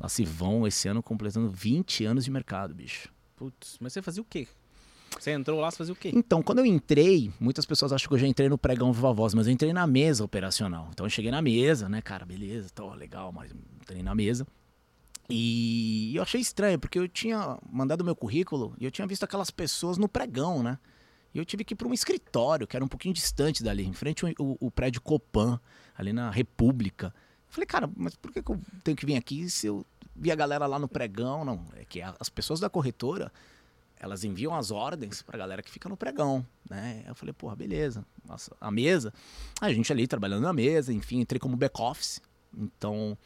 lá 0.00 0.08
se 0.08 0.24
vão 0.24 0.66
esse 0.66 0.88
ano 0.88 1.02
completando 1.02 1.50
20 1.50 2.06
anos 2.06 2.24
de 2.24 2.30
mercado, 2.30 2.74
bicho. 2.74 3.10
Putz, 3.36 3.76
mas 3.80 3.92
você 3.92 4.00
fazia 4.00 4.22
o 4.22 4.26
quê? 4.26 4.48
Você 5.18 5.32
entrou 5.32 5.60
lá, 5.60 5.70
você 5.70 5.78
fazia 5.78 5.92
o 5.92 5.96
quê? 5.96 6.10
Então, 6.14 6.42
quando 6.42 6.60
eu 6.60 6.66
entrei, 6.66 7.32
muitas 7.38 7.66
pessoas 7.66 7.92
acham 7.92 8.08
que 8.08 8.14
eu 8.14 8.18
já 8.18 8.26
entrei 8.26 8.48
no 8.48 8.56
pregão 8.56 8.92
Viva 8.92 9.12
Voz, 9.12 9.34
mas 9.34 9.46
eu 9.46 9.52
entrei 9.52 9.72
na 9.72 9.86
mesa 9.86 10.24
operacional. 10.24 10.88
Então 10.92 11.04
eu 11.04 11.10
cheguei 11.10 11.30
na 11.30 11.42
mesa, 11.42 11.88
né, 11.88 12.00
cara, 12.00 12.24
beleza, 12.24 12.70
tô 12.74 12.94
legal, 12.94 13.32
mas 13.32 13.52
entrei 13.82 14.02
na 14.02 14.14
mesa. 14.14 14.46
E 15.28 16.14
eu 16.16 16.22
achei 16.22 16.40
estranho, 16.40 16.78
porque 16.78 16.98
eu 16.98 17.06
tinha 17.06 17.58
mandado 17.70 18.04
meu 18.04 18.16
currículo 18.16 18.74
e 18.80 18.84
eu 18.84 18.90
tinha 18.90 19.06
visto 19.06 19.22
aquelas 19.22 19.50
pessoas 19.50 19.96
no 19.96 20.08
pregão, 20.08 20.62
né? 20.62 20.78
E 21.32 21.38
eu 21.38 21.44
tive 21.44 21.64
que 21.64 21.74
ir 21.74 21.76
para 21.76 21.86
um 21.86 21.94
escritório, 21.94 22.66
que 22.66 22.76
era 22.76 22.84
um 22.84 22.88
pouquinho 22.88 23.14
distante 23.14 23.62
dali, 23.62 23.86
em 23.86 23.92
frente 23.92 24.24
ao 24.24 24.32
o, 24.38 24.56
o 24.58 24.70
prédio 24.70 25.00
Copan, 25.00 25.60
ali 25.96 26.12
na 26.12 26.30
República. 26.30 27.14
Falei, 27.48 27.66
cara, 27.66 27.88
mas 27.96 28.16
por 28.16 28.32
que, 28.32 28.42
que 28.42 28.50
eu 28.50 28.60
tenho 28.82 28.96
que 28.96 29.06
vir 29.06 29.16
aqui 29.16 29.48
se 29.48 29.66
eu 29.66 29.86
vi 30.16 30.32
a 30.32 30.34
galera 30.34 30.66
lá 30.66 30.78
no 30.78 30.88
pregão? 30.88 31.44
Não, 31.44 31.64
é 31.76 31.84
que 31.84 32.00
as 32.02 32.28
pessoas 32.28 32.58
da 32.58 32.68
corretora 32.68 33.32
elas 34.00 34.24
enviam 34.24 34.54
as 34.54 34.70
ordens 34.70 35.20
pra 35.20 35.38
galera 35.38 35.62
que 35.62 35.70
fica 35.70 35.88
no 35.88 35.96
pregão, 35.96 36.44
né? 36.68 37.04
Eu 37.06 37.14
falei, 37.14 37.34
porra, 37.34 37.54
beleza. 37.54 38.04
Nossa, 38.26 38.56
a 38.58 38.70
mesa, 38.70 39.12
a 39.60 39.70
gente 39.70 39.92
ali 39.92 40.06
trabalhando 40.06 40.42
na 40.42 40.52
mesa, 40.54 40.92
enfim, 40.92 41.20
entrei 41.20 41.38
como 41.38 41.54
back-office. 41.54 42.20
Então, 42.56 43.16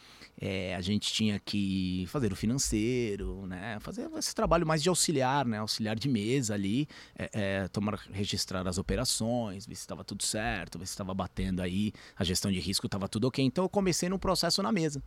é, 0.41 0.75
a 0.77 0.81
gente 0.81 1.13
tinha 1.13 1.39
que 1.39 2.05
fazer 2.09 2.33
o 2.33 2.37
financeiro, 2.37 3.47
né? 3.47 3.79
Fazer 3.81 4.09
esse 4.19 4.35
trabalho 4.35 4.67
mais 4.67 4.83
de 4.83 4.89
auxiliar, 4.89 5.47
né? 5.47 5.59
Auxiliar 5.59 5.97
de 5.97 6.09
mesa 6.09 6.55
ali, 6.55 6.87
é, 7.17 7.31
é, 7.33 7.69
tomar, 7.69 7.95
registrar 8.13 8.67
as 8.69 8.77
operações, 8.79 9.67
ver 9.67 9.75
se 9.75 9.81
estava 9.81 10.05
tudo 10.05 10.23
certo, 10.23 10.79
ver 10.79 10.87
se 10.87 10.93
estava 10.93 11.15
batendo 11.15 11.63
aí, 11.63 11.93
a 12.17 12.23
gestão 12.25 12.51
de 12.53 12.61
risco 12.61 12.87
estava 12.87 13.09
tudo 13.09 13.27
ok. 13.29 13.43
Então, 13.45 13.65
eu 13.65 13.69
comecei 13.69 14.09
no 14.09 14.19
processo 14.19 14.63
na 14.63 14.71
mesa 14.71 15.03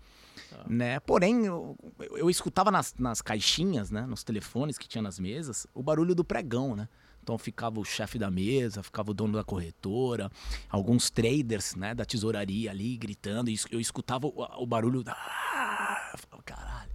né? 0.68 1.00
Porém, 1.00 1.46
eu, 1.46 1.78
eu- 2.00 2.18
eu 2.18 2.30
escutava 2.30 2.72
nas, 2.72 2.94
nas 2.98 3.22
caixinhas, 3.22 3.92
né? 3.92 4.02
Nos 4.06 4.24
telefones 4.24 4.78
que 4.78 4.88
tinha 4.88 5.02
nas 5.02 5.20
mesas, 5.20 5.68
o 5.74 5.84
barulho 5.84 6.16
do 6.16 6.24
pregão, 6.24 6.76
né? 6.76 6.88
Então 7.28 7.38
ficava 7.38 7.78
o 7.78 7.84
chefe 7.84 8.18
da 8.18 8.32
mesa, 8.32 8.82
ficava 8.82 9.12
o 9.12 9.14
dono 9.14 9.34
da 9.34 9.44
corretora, 9.44 10.32
alguns 10.70 11.10
traders, 11.10 11.76
né, 11.76 11.94
da 11.94 12.06
tesouraria 12.06 12.72
ali 12.72 12.96
gritando, 12.96 13.50
e 13.50 13.60
eu 13.70 13.82
escutava 13.82 14.28
o, 14.28 14.34
o 14.64 14.66
barulho 14.66 15.04
da 15.04 15.12
Ah! 15.12 16.16
caralho. 16.46 16.90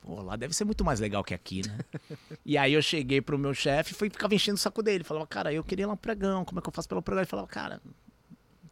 Pô, 0.00 0.22
lá 0.22 0.34
deve 0.34 0.52
ser 0.54 0.64
muito 0.64 0.84
mais 0.84 0.98
legal 0.98 1.22
que 1.22 1.34
aqui, 1.34 1.62
né? 1.64 1.78
e 2.44 2.58
aí 2.58 2.72
eu 2.72 2.82
cheguei 2.82 3.20
pro 3.20 3.38
meu 3.38 3.54
chefe 3.54 3.92
e 3.92 4.10
ficava 4.10 4.34
enchendo 4.34 4.56
o 4.56 4.58
saco 4.58 4.82
dele. 4.82 5.04
Falava, 5.04 5.24
cara, 5.24 5.52
eu 5.52 5.62
queria 5.62 5.84
ir 5.84 5.86
lá 5.86 5.94
pro 5.94 6.02
pregão, 6.02 6.44
como 6.44 6.58
é 6.58 6.62
que 6.62 6.68
eu 6.68 6.72
faço 6.72 6.88
pelo 6.88 7.00
pregão? 7.00 7.20
Ele 7.20 7.30
falava, 7.30 7.46
cara, 7.46 7.80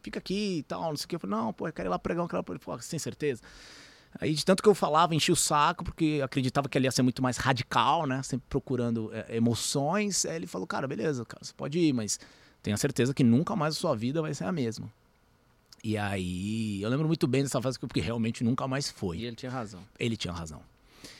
fica 0.03 0.19
aqui 0.19 0.57
e 0.57 0.63
tal, 0.63 0.89
não 0.89 0.97
sei 0.97 1.05
o 1.05 1.07
que. 1.07 1.15
Eu 1.15 1.19
falei, 1.21 1.37
não, 1.37 1.53
pô, 1.53 1.69
eu 1.69 1.71
quero 1.71 1.87
ir 1.87 1.91
lá 1.91 1.97
pregão, 1.97 2.27
ir 2.29 2.33
lá 2.35 2.43
pro... 2.43 2.55
Ele 2.55 2.59
falou, 2.59 2.77
"Ah, 2.77 2.89
tem 2.89 2.99
certeza? 2.99 3.41
Aí, 4.19 4.33
de 4.33 4.43
tanto 4.43 4.63
que 4.63 4.69
eu 4.69 4.73
falava, 4.73 5.13
enchi 5.13 5.31
o 5.31 5.35
saco, 5.35 5.83
porque 5.83 6.21
acreditava 6.23 6.67
que 6.67 6.77
ele 6.77 6.87
ia 6.87 6.91
ser 6.91 7.03
muito 7.03 7.21
mais 7.21 7.37
radical, 7.37 8.07
né? 8.07 8.23
Sempre 8.23 8.47
procurando 8.49 9.11
é, 9.13 9.35
emoções. 9.35 10.25
Aí 10.25 10.35
ele 10.35 10.47
falou, 10.47 10.65
cara, 10.65 10.87
beleza, 10.87 11.23
cara, 11.25 11.43
você 11.43 11.53
pode 11.53 11.77
ir, 11.77 11.93
mas 11.93 12.19
tenha 12.63 12.77
certeza 12.77 13.13
que 13.13 13.23
nunca 13.23 13.55
mais 13.55 13.75
a 13.75 13.79
sua 13.79 13.95
vida 13.95 14.21
vai 14.21 14.33
ser 14.33 14.45
a 14.45 14.51
mesma. 14.51 14.91
E 15.83 15.97
aí, 15.97 16.81
eu 16.81 16.89
lembro 16.89 17.07
muito 17.07 17.27
bem 17.27 17.43
dessa 17.43 17.61
fase, 17.61 17.79
porque 17.79 18.01
realmente 18.01 18.43
nunca 18.43 18.67
mais 18.67 18.89
foi. 18.89 19.19
E 19.19 19.25
ele 19.25 19.35
tinha 19.35 19.51
razão. 19.51 19.81
Ele 19.99 20.17
tinha 20.17 20.33
razão. 20.33 20.61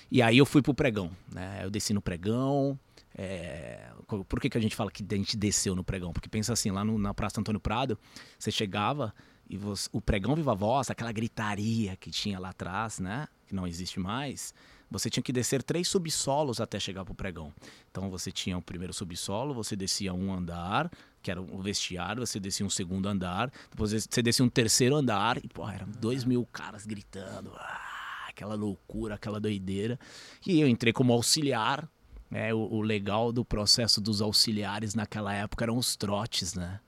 E 0.10 0.22
aí 0.22 0.38
eu 0.38 0.46
fui 0.46 0.62
pro 0.62 0.74
pregão, 0.74 1.12
né? 1.32 1.62
Eu 1.64 1.70
desci 1.70 1.94
no 1.94 2.02
pregão. 2.02 2.78
É... 3.16 3.90
Por 4.08 4.40
que, 4.40 4.50
que 4.50 4.58
a 4.58 4.62
gente 4.62 4.76
fala 4.76 4.90
que 4.90 5.06
a 5.10 5.16
gente 5.16 5.38
desceu 5.38 5.76
no 5.76 5.84
pregão? 5.84 6.14
Porque 6.14 6.30
pensa 6.30 6.54
assim, 6.54 6.72
lá 6.72 6.84
no, 6.84 6.98
na 6.98 7.14
Praça 7.14 7.40
Antônio 7.40 7.60
Prado, 7.60 7.98
você 8.40 8.50
chegava 8.50 9.14
e 9.50 9.58
você, 9.58 9.90
o 9.92 10.02
pregão 10.02 10.36
Viva 10.36 10.54
Voz, 10.54 10.90
aquela 10.90 11.12
gritaria 11.12 11.96
que 11.96 12.12
tinha 12.12 12.40
lá 12.40 12.50
atrás, 12.50 13.00
né? 13.00 13.28
Que 13.48 13.56
não 13.56 13.66
existe 13.66 14.00
mais. 14.00 14.54
Você 14.90 15.10
tinha 15.10 15.24
que 15.24 15.34
descer 15.34 15.62
três 15.64 15.88
subsolos 15.88 16.62
até 16.62 16.80
chegar 16.80 17.04
pro 17.04 17.14
pregão. 17.14 17.54
Então 17.92 18.10
você 18.10 18.32
tinha 18.32 18.58
o 18.58 18.62
primeiro 18.62 18.94
subsolo, 18.94 19.54
você 19.54 19.76
descia 19.76 20.14
um 20.14 20.34
andar, 20.34 20.90
que 21.22 21.30
era 21.30 21.42
o 21.42 21.62
vestiário, 21.62 22.26
você 22.26 22.40
descia 22.40 22.66
um 22.66 22.70
segundo 22.70 23.08
andar, 23.08 23.52
depois 23.70 23.92
você 23.92 24.22
descia 24.22 24.46
um 24.46 24.50
terceiro 24.50 24.96
andar, 24.96 25.44
e 25.44 25.48
pô, 25.48 25.68
eram 25.70 25.88
dois 26.00 26.24
mil 26.24 26.46
caras 26.46 26.86
gritando. 26.86 27.52
Ah, 27.56 28.28
aquela 28.30 28.56
loucura, 28.56 29.16
aquela 29.16 29.40
doideira. 29.40 30.00
E 30.46 30.60
eu 30.60 30.68
entrei 30.68 30.94
como 30.94 31.14
auxiliar. 31.14 31.90
É, 32.30 32.54
o, 32.54 32.58
o 32.58 32.82
legal 32.82 33.32
do 33.32 33.46
processo 33.46 34.02
dos 34.02 34.22
auxiliares 34.22 34.94
naquela 34.94 35.34
época 35.34 35.64
eram 35.64 35.78
os 35.78 35.96
trotes, 35.96 36.56
né? 36.56 36.82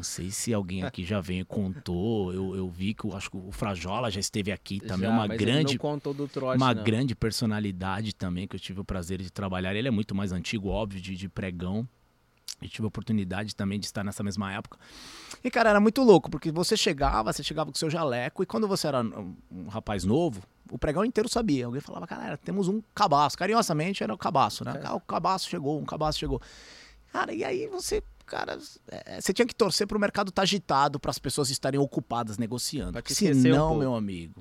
Não 0.00 0.04
sei 0.04 0.30
se 0.30 0.54
alguém 0.54 0.82
aqui 0.82 1.04
já 1.04 1.20
veio 1.20 1.42
e 1.42 1.44
contou. 1.44 2.32
Eu, 2.32 2.56
eu 2.56 2.70
vi 2.70 2.94
que 2.94 3.04
eu 3.04 3.14
acho 3.14 3.30
que 3.30 3.36
o 3.36 3.52
Frajola 3.52 4.10
já 4.10 4.18
esteve 4.18 4.50
aqui 4.50 4.80
também, 4.80 5.10
Já, 5.10 5.14
uma 5.14 5.26
grande 5.26 5.74
não 5.74 5.78
contou 5.78 6.14
do 6.14 6.26
trote, 6.26 6.56
uma 6.56 6.72
não. 6.72 6.82
grande 6.82 7.14
personalidade 7.14 8.14
também 8.14 8.48
que 8.48 8.56
eu 8.56 8.60
tive 8.60 8.80
o 8.80 8.84
prazer 8.84 9.20
de 9.20 9.30
trabalhar. 9.30 9.74
Ele 9.74 9.88
é 9.88 9.90
muito 9.90 10.14
mais 10.14 10.32
antigo, 10.32 10.70
óbvio, 10.70 11.02
de, 11.02 11.14
de 11.14 11.28
pregão. 11.28 11.86
Eu 12.62 12.68
tive 12.70 12.84
a 12.84 12.88
oportunidade 12.88 13.54
também 13.54 13.78
de 13.78 13.84
estar 13.84 14.02
nessa 14.02 14.22
mesma 14.22 14.50
época. 14.50 14.78
E, 15.44 15.50
cara, 15.50 15.68
era 15.68 15.80
muito 15.80 16.02
louco, 16.02 16.30
porque 16.30 16.50
você 16.50 16.78
chegava, 16.78 17.30
você 17.30 17.42
chegava 17.42 17.70
com 17.70 17.76
seu 17.76 17.90
jaleco, 17.90 18.42
e 18.42 18.46
quando 18.46 18.66
você 18.66 18.86
era 18.86 19.02
um, 19.02 19.68
rapaz 19.68 20.02
novo, 20.02 20.42
o 20.70 20.78
pregão 20.78 21.04
inteiro 21.04 21.28
sabia. 21.28 21.66
Alguém 21.66 21.82
falava, 21.82 22.06
cara, 22.06 22.38
temos 22.38 22.68
um 22.68 22.80
cabaço. 22.94 23.36
Carinhosamente 23.36 24.02
era 24.02 24.14
o 24.14 24.18
cabaço, 24.18 24.64
né? 24.64 24.80
É. 24.82 24.90
O 24.92 25.00
cabaço 25.00 25.46
chegou, 25.46 25.78
um 25.78 25.84
cabaço 25.84 26.18
chegou. 26.18 26.40
Cara, 27.12 27.34
e 27.34 27.44
aí 27.44 27.66
você, 27.66 28.02
cara, 28.30 28.56
é, 28.88 29.20
você 29.20 29.32
tinha 29.32 29.44
que 29.44 29.54
torcer 29.54 29.88
pro 29.88 29.98
mercado 29.98 30.28
estar 30.28 30.42
agitado, 30.42 31.00
para 31.00 31.10
as 31.10 31.18
pessoas 31.18 31.50
estarem 31.50 31.80
ocupadas 31.80 32.38
negociando. 32.38 32.96
Se 33.06 33.32
um 33.32 33.34
não, 33.34 33.68
pouco. 33.68 33.80
meu 33.80 33.94
amigo, 33.96 34.40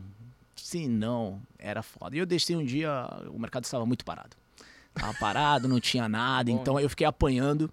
se 0.56 0.88
não, 0.88 1.42
era 1.58 1.82
foda. 1.82 2.16
E 2.16 2.20
eu 2.20 2.26
deixei 2.26 2.56
um 2.56 2.64
dia, 2.64 2.92
o 3.34 3.40
mercado 3.40 3.64
estava 3.64 3.88
muito 3.88 4.06
parado. 4.06 4.38
Tava 4.94 5.14
parado, 5.16 5.68
não 5.68 5.80
tinha 5.80 6.08
nada, 6.08 6.52
Bom, 6.54 6.62
então 6.62 6.80
eu 6.80 6.88
fiquei 6.88 7.08
apanhando 7.08 7.72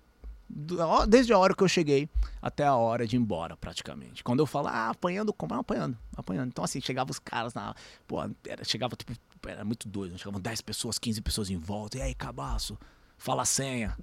desde 1.07 1.33
a 1.33 1.39
hora 1.39 1.55
que 1.55 1.63
eu 1.63 1.69
cheguei 1.69 2.09
até 2.41 2.65
a 2.65 2.75
hora 2.75 3.07
de 3.07 3.17
ir 3.17 3.19
embora, 3.19 3.57
praticamente. 3.57 4.25
Quando 4.25 4.41
eu 4.41 4.47
falo, 4.47 4.69
ah, 4.69 4.89
apanhando, 4.89 5.35
como? 5.35 5.53
Ah, 5.53 5.59
apanhando, 5.59 5.99
apanhando. 6.17 6.49
Então, 6.49 6.65
assim, 6.65 6.81
chegava 6.81 7.11
os 7.11 7.19
caras 7.19 7.53
na. 7.53 7.75
Pô, 8.07 8.23
era, 8.47 8.65
chegava, 8.65 8.97
tipo, 8.97 9.13
era 9.47 9.65
muito 9.65 9.87
doido. 9.89 10.13
né? 10.13 10.19
Chegavam 10.19 10.41
10 10.41 10.61
pessoas, 10.63 10.99
15 10.99 11.21
pessoas 11.21 11.51
em 11.51 11.59
volta. 11.59 11.99
E 11.99 12.03
aí, 12.03 12.15
cabaço, 12.15 12.79
fala 13.19 13.43
a 13.43 13.45
senha. 13.45 13.97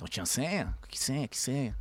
Então 0.00 0.08
tinha 0.08 0.24
senha? 0.24 0.74
Que 0.88 0.98
senha, 0.98 1.28
que 1.28 1.36
senha? 1.36 1.76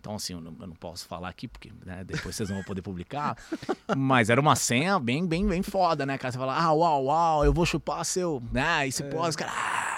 Então, 0.00 0.16
assim, 0.16 0.32
eu 0.32 0.40
não, 0.40 0.56
eu 0.58 0.66
não 0.66 0.74
posso 0.74 1.06
falar 1.06 1.28
aqui, 1.28 1.46
porque 1.46 1.70
né, 1.86 2.02
depois 2.02 2.34
vocês 2.34 2.48
não 2.48 2.56
vão 2.56 2.64
poder 2.64 2.82
publicar. 2.82 3.36
Mas 3.96 4.28
era 4.28 4.40
uma 4.40 4.56
senha 4.56 4.98
bem, 4.98 5.24
bem, 5.24 5.46
bem 5.46 5.62
foda, 5.62 6.04
né, 6.04 6.18
cara? 6.18 6.32
Você 6.32 6.38
fala, 6.38 6.60
ah, 6.60 6.72
uau, 6.72 7.04
uau, 7.04 7.44
eu 7.44 7.52
vou 7.52 7.64
chupar 7.64 8.04
seu. 8.04 8.42
Né? 8.50 8.88
E 8.88 8.92
se 8.92 9.04
pô, 9.04 9.24
os 9.24 9.36
caras. 9.36 9.54
"Ah", 9.56 9.89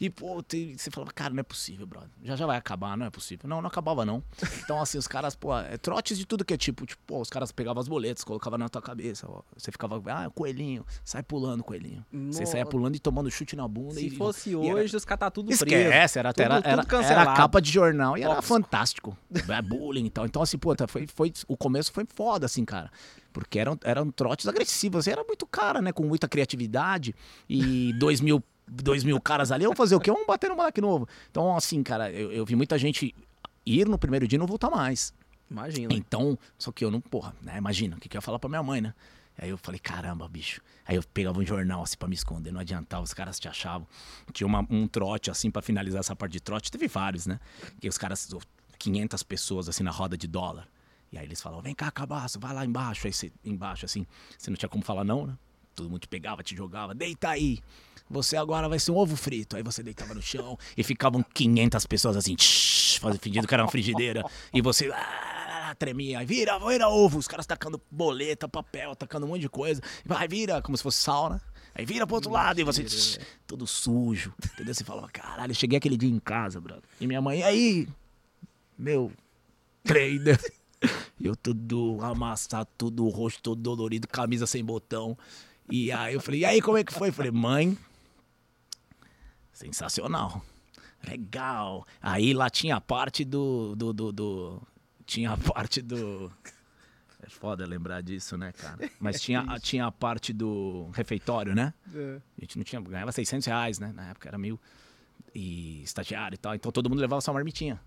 E, 0.00 0.08
pô, 0.10 0.42
te- 0.42 0.76
você 0.78 0.90
falava, 0.90 1.12
cara, 1.12 1.32
não 1.32 1.40
é 1.40 1.42
possível, 1.42 1.86
brother. 1.86 2.10
Já 2.22 2.36
já 2.36 2.46
vai 2.46 2.56
acabar, 2.56 2.96
não 2.96 3.06
é 3.06 3.10
possível. 3.10 3.48
Não, 3.48 3.60
não 3.60 3.68
acabava, 3.68 4.04
não. 4.04 4.22
Então, 4.64 4.80
assim, 4.80 4.98
os 4.98 5.06
caras, 5.06 5.34
pô, 5.34 5.56
é, 5.56 5.76
trotes 5.78 6.18
de 6.18 6.26
tudo 6.26 6.44
que 6.44 6.54
é 6.54 6.56
tipo, 6.56 6.84
tipo, 6.86 7.00
pô, 7.06 7.20
os 7.20 7.30
caras 7.30 7.50
pegavam 7.52 7.80
as 7.80 7.88
boletas, 7.88 8.24
colocavam 8.24 8.58
na 8.58 8.68
tua 8.68 8.82
cabeça. 8.82 9.26
Ó, 9.28 9.42
você 9.56 9.70
ficava, 9.72 10.02
ah, 10.06 10.30
coelhinho, 10.30 10.84
sai 11.04 11.22
pulando, 11.22 11.62
coelhinho. 11.64 12.04
Você 12.30 12.44
saía 12.46 12.66
pulando 12.66 12.96
e 12.96 12.98
tomando 12.98 13.30
chute 13.30 13.56
na 13.56 13.66
bunda. 13.68 13.94
Se 13.94 14.06
e, 14.06 14.10
fosse 14.10 14.50
e 14.50 14.66
era- 14.68 14.74
hoje, 14.80 14.96
os 14.96 15.04
caras 15.04 15.20
tá 15.20 15.30
tudo 15.30 15.46
preso. 15.46 15.64
Esquece, 15.64 16.18
era, 16.18 16.32
Tudo- 16.32 16.42
era, 16.42 16.60
tudo 16.60 16.96
era, 17.02 17.06
era 17.22 17.34
capa 17.34 17.60
de 17.60 17.70
jornal 17.70 18.16
e 18.18 18.22
era 18.22 18.40
fantástico. 18.42 19.16
É 19.48 19.62
bullying 19.62 20.06
e 20.06 20.10
tal. 20.10 20.26
Então, 20.26 20.42
assim, 20.42 20.58
pô, 20.58 20.74
tá, 20.74 20.86
foi, 20.86 21.06
foi, 21.06 21.32
o 21.48 21.56
começo 21.56 21.92
foi 21.92 22.04
foda, 22.14 22.46
assim, 22.46 22.64
cara. 22.64 22.90
Porque 23.32 23.58
eram, 23.58 23.78
eram 23.84 24.10
trotes 24.10 24.46
agressivos. 24.48 25.06
Era 25.06 25.22
muito 25.22 25.46
cara, 25.46 25.82
né? 25.82 25.92
Com 25.92 26.04
muita 26.04 26.26
criatividade. 26.26 27.14
E 27.48 27.92
dois 27.98 28.20
mil, 28.20 28.42
dois 28.66 29.04
mil 29.04 29.20
caras 29.20 29.50
ali, 29.52 29.64
vamos 29.64 29.76
fazer 29.76 29.94
o 29.94 30.00
quê? 30.00 30.10
Vamos 30.10 30.26
bater 30.26 30.48
no 30.50 30.56
moleque 30.56 30.80
novo. 30.80 31.08
Então, 31.30 31.56
assim, 31.56 31.82
cara, 31.82 32.10
eu, 32.10 32.32
eu 32.32 32.44
vi 32.44 32.54
muita 32.56 32.78
gente 32.78 33.14
ir 33.64 33.86
no 33.88 33.98
primeiro 33.98 34.26
dia 34.26 34.36
e 34.36 34.40
não 34.40 34.46
voltar 34.46 34.70
mais. 34.70 35.12
Imagina. 35.50 35.94
Então, 35.94 36.36
só 36.58 36.72
que 36.72 36.84
eu 36.84 36.90
não, 36.90 37.00
porra, 37.00 37.34
né? 37.40 37.56
Imagina, 37.58 37.96
o 37.96 38.00
que, 38.00 38.08
que 38.08 38.16
eu 38.16 38.18
ia 38.18 38.22
falar 38.22 38.38
pra 38.38 38.48
minha 38.48 38.62
mãe, 38.62 38.80
né? 38.80 38.92
Aí 39.38 39.50
eu 39.50 39.58
falei, 39.58 39.78
caramba, 39.78 40.26
bicho. 40.26 40.60
Aí 40.86 40.96
eu 40.96 41.02
pegava 41.12 41.38
um 41.38 41.44
jornal 41.44 41.82
assim 41.82 41.96
pra 41.98 42.08
me 42.08 42.14
esconder, 42.14 42.50
não 42.52 42.60
adiantava, 42.60 43.02
os 43.02 43.12
caras 43.12 43.38
te 43.38 43.46
achavam. 43.46 43.86
Tinha 44.32 44.46
uma- 44.46 44.66
um 44.70 44.88
trote 44.88 45.30
assim 45.30 45.50
pra 45.50 45.60
finalizar 45.60 46.00
essa 46.00 46.16
parte 46.16 46.32
de 46.32 46.40
trote, 46.40 46.70
teve 46.70 46.88
vários, 46.88 47.26
né? 47.26 47.38
Que 47.80 47.86
os 47.88 47.98
caras, 47.98 48.28
500 48.78 49.22
pessoas 49.22 49.68
assim 49.68 49.82
na 49.84 49.90
roda 49.90 50.16
de 50.16 50.26
dólar. 50.26 50.66
E 51.12 51.18
aí 51.18 51.24
eles 51.24 51.40
falavam, 51.40 51.62
vem 51.62 51.74
cá, 51.74 51.90
cabaço, 51.90 52.40
vai 52.40 52.52
lá 52.54 52.64
embaixo. 52.64 53.06
Aí 53.06 53.12
você, 53.12 53.30
embaixo 53.44 53.84
assim, 53.84 54.06
você 54.38 54.50
não 54.50 54.56
tinha 54.56 54.68
como 54.68 54.82
falar 54.82 55.04
não, 55.04 55.26
né? 55.26 55.36
Todo 55.74 55.88
mundo 55.90 56.00
te 56.00 56.08
pegava, 56.08 56.42
te 56.42 56.56
jogava, 56.56 56.94
deita 56.94 57.28
aí. 57.28 57.60
Você 58.08 58.36
agora 58.36 58.68
vai 58.68 58.78
ser 58.78 58.92
um 58.92 58.96
ovo 58.96 59.16
frito. 59.16 59.56
Aí 59.56 59.62
você 59.62 59.82
deitava 59.82 60.14
no 60.14 60.22
chão 60.22 60.58
e 60.76 60.82
ficavam 60.82 61.22
500 61.22 61.86
pessoas 61.86 62.16
assim, 62.16 62.34
tsh, 62.34 62.98
fazendo 63.00 63.20
fingindo 63.20 63.46
que 63.46 63.54
era 63.54 63.62
uma 63.64 63.70
frigideira. 63.70 64.24
E 64.52 64.62
você 64.62 64.90
ah, 64.92 65.74
tremia. 65.78 66.20
Aí 66.20 66.26
vira, 66.26 66.58
vira 66.58 66.88
ovo. 66.88 67.18
Os 67.18 67.28
caras 67.28 67.46
tacando 67.46 67.80
boleta, 67.90 68.48
papel, 68.48 68.94
tacando 68.94 69.26
um 69.26 69.30
monte 69.30 69.42
de 69.42 69.48
coisa. 69.48 69.80
Vai, 70.04 70.28
vira, 70.28 70.62
como 70.62 70.76
se 70.76 70.82
fosse 70.82 71.02
sauna. 71.02 71.40
Aí 71.74 71.84
vira 71.84 72.06
pro 72.06 72.16
outro 72.16 72.30
lado 72.30 72.58
e 72.60 72.64
você 72.64 72.84
tsh, 72.84 73.18
todo 73.46 73.66
sujo. 73.66 74.32
Entendeu? 74.54 74.74
Você 74.74 74.84
falava, 74.84 75.08
caralho, 75.08 75.54
cheguei 75.54 75.76
aquele 75.76 75.96
dia 75.96 76.10
em 76.10 76.18
casa, 76.18 76.60
brother. 76.60 76.84
E 77.00 77.06
minha 77.06 77.20
mãe, 77.20 77.42
aí? 77.42 77.88
Meu 78.78 79.12
trader. 79.84 80.40
Eu 81.20 81.34
tudo 81.34 81.98
amassado, 82.02 82.68
tudo 82.76 83.08
roxo, 83.08 83.40
todo 83.42 83.60
dolorido, 83.60 84.06
camisa 84.06 84.46
sem 84.46 84.64
botão. 84.64 85.16
E 85.70 85.90
aí 85.90 86.14
eu 86.14 86.20
falei, 86.20 86.40
e 86.40 86.44
aí, 86.44 86.62
como 86.62 86.78
é 86.78 86.84
que 86.84 86.92
foi? 86.92 87.08
Eu 87.08 87.12
falei, 87.12 87.32
mãe, 87.32 87.76
sensacional. 89.56 90.42
Legal. 91.06 91.86
Aí 92.00 92.32
lá 92.34 92.50
tinha 92.50 92.76
a 92.76 92.80
parte 92.80 93.24
do. 93.24 93.74
do, 93.76 93.92
do, 93.92 94.12
do- 94.12 94.62
tinha 95.04 95.32
a 95.32 95.36
parte 95.36 95.80
do. 95.80 96.30
É 97.22 97.28
foda 97.28 97.64
lembrar 97.66 98.02
disso, 98.02 98.36
né, 98.36 98.52
cara? 98.52 98.90
Mas 99.00 99.20
tinha, 99.20 99.40
a- 99.48 99.58
tinha 99.58 99.86
a 99.86 99.92
parte 99.92 100.32
do 100.32 100.90
refeitório, 100.92 101.54
né? 101.54 101.72
É. 101.94 102.20
A 102.38 102.40
gente 102.40 102.56
não 102.58 102.64
tinha. 102.64 102.80
Ganhava 102.80 103.12
600 103.12 103.46
reais, 103.46 103.78
né? 103.78 103.92
Na 103.94 104.10
época 104.10 104.28
era 104.28 104.38
mil. 104.38 104.60
E 105.34 105.82
estagiário 105.82 106.34
e 106.34 106.38
tal. 106.38 106.54
Então 106.54 106.70
todo 106.72 106.88
mundo 106.88 107.00
levava 107.00 107.20
sua 107.20 107.34
marmitinha. 107.34 107.80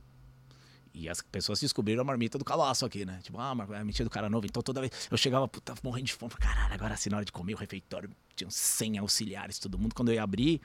E 0.94 1.08
as 1.08 1.22
pessoas 1.22 1.60
descobriram 1.60 2.02
a 2.02 2.04
marmita 2.04 2.38
do 2.38 2.44
calaço 2.46 2.84
aqui, 2.86 3.06
né? 3.06 3.20
Tipo, 3.22 3.40
ah, 3.40 3.52
a 3.52 3.56
marmita 3.56 4.04
do 4.04 4.10
cara 4.10 4.30
novo. 4.30 4.46
Então 4.46 4.62
toda 4.62 4.82
vez 4.82 5.08
eu 5.10 5.18
chegava, 5.18 5.48
puta, 5.48 5.74
morrendo 5.84 6.08
de 6.08 6.14
fome. 6.14 6.32
Caralho, 6.40 6.74
agora 6.74 6.94
assim, 6.96 7.10
na 7.10 7.18
hora 7.18 7.26
de 7.26 7.32
comer 7.32 7.54
o 7.54 7.58
refeitório, 7.58 8.10
tinham 8.36 8.50
100 8.52 8.98
auxiliares, 9.00 9.60
todo 9.60 9.78
mundo. 9.78 9.94
Quando 9.94 10.10
eu 10.10 10.16
ia 10.16 10.24
abrir, 10.24 10.62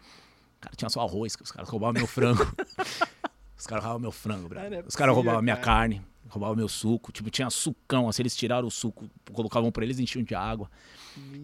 cara, 0.64 0.75
tinha 0.76 0.88
só 0.88 1.02
arroz, 1.02 1.37
os 1.40 1.52
caras 1.52 1.68
roubavam 1.68 1.94
meu 1.94 2.06
frango. 2.06 2.42
os 3.56 3.66
caras 3.66 3.85
roubavam 3.85 4.00
meu 4.00 4.12
frango, 4.12 4.54
não 4.54 4.61
é 4.61 4.85
Os 4.87 4.97
caras 4.97 5.14
roubavam 5.14 5.42
minha 5.42 5.56
cara. 5.56 5.66
carne, 5.66 6.02
roubavam 6.28 6.56
meu 6.56 6.68
suco. 6.68 7.12
Tipo, 7.12 7.30
tinha 7.30 7.50
sucão, 7.50 8.09
assim, 8.09 8.23
eles 8.23 8.35
tiraram 8.35 8.66
o 8.66 8.71
suco, 8.71 9.09
colocavam 9.33 9.71
pra 9.71 9.85
eles, 9.85 9.99
enchiam 9.99 10.25
de 10.25 10.35
água. 10.35 10.71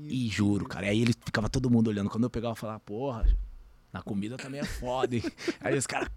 E 0.03 0.29
juro, 0.29 0.67
cara, 0.67 0.87
aí 0.87 1.01
ele 1.01 1.13
ficava 1.13 1.49
todo 1.49 1.71
mundo 1.71 1.89
olhando. 1.89 2.09
Quando 2.09 2.25
eu 2.25 2.31
pegava, 2.31 2.53
eu 2.53 2.57
falava, 2.57 2.81
porra, 2.81 3.27
na 3.93 4.03
comida 4.03 4.37
também 4.37 4.61
é 4.61 4.65
foda, 4.65 5.15
hein? 5.15 5.23
aí 5.61 5.77
os 5.77 5.87
caras, 5.87 6.09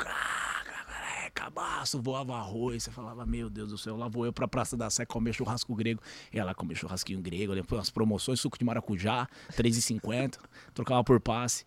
é, 1.25 1.29
cabaço, 1.31 2.01
voava 2.01 2.35
arroz. 2.35 2.83
Você 2.83 2.91
falava, 2.91 3.25
meu 3.25 3.49
Deus 3.49 3.69
do 3.69 3.77
céu, 3.77 3.97
lá 3.97 4.07
vou 4.07 4.25
eu 4.25 4.33
pra 4.33 4.47
Praça 4.47 4.77
da 4.77 4.89
Sé 4.89 5.05
comer 5.05 5.33
churrasco 5.33 5.75
grego. 5.75 6.01
E 6.31 6.39
ela 6.39 6.55
comer 6.55 6.75
churrasquinho 6.75 7.21
grego, 7.21 7.53
depois 7.53 7.81
as 7.81 7.89
promoções, 7.89 8.39
suco 8.39 8.57
de 8.57 8.63
maracujá, 8.65 9.27
R$3,50, 9.49 10.37
trocava 10.73 11.03
por 11.03 11.19
passe. 11.19 11.65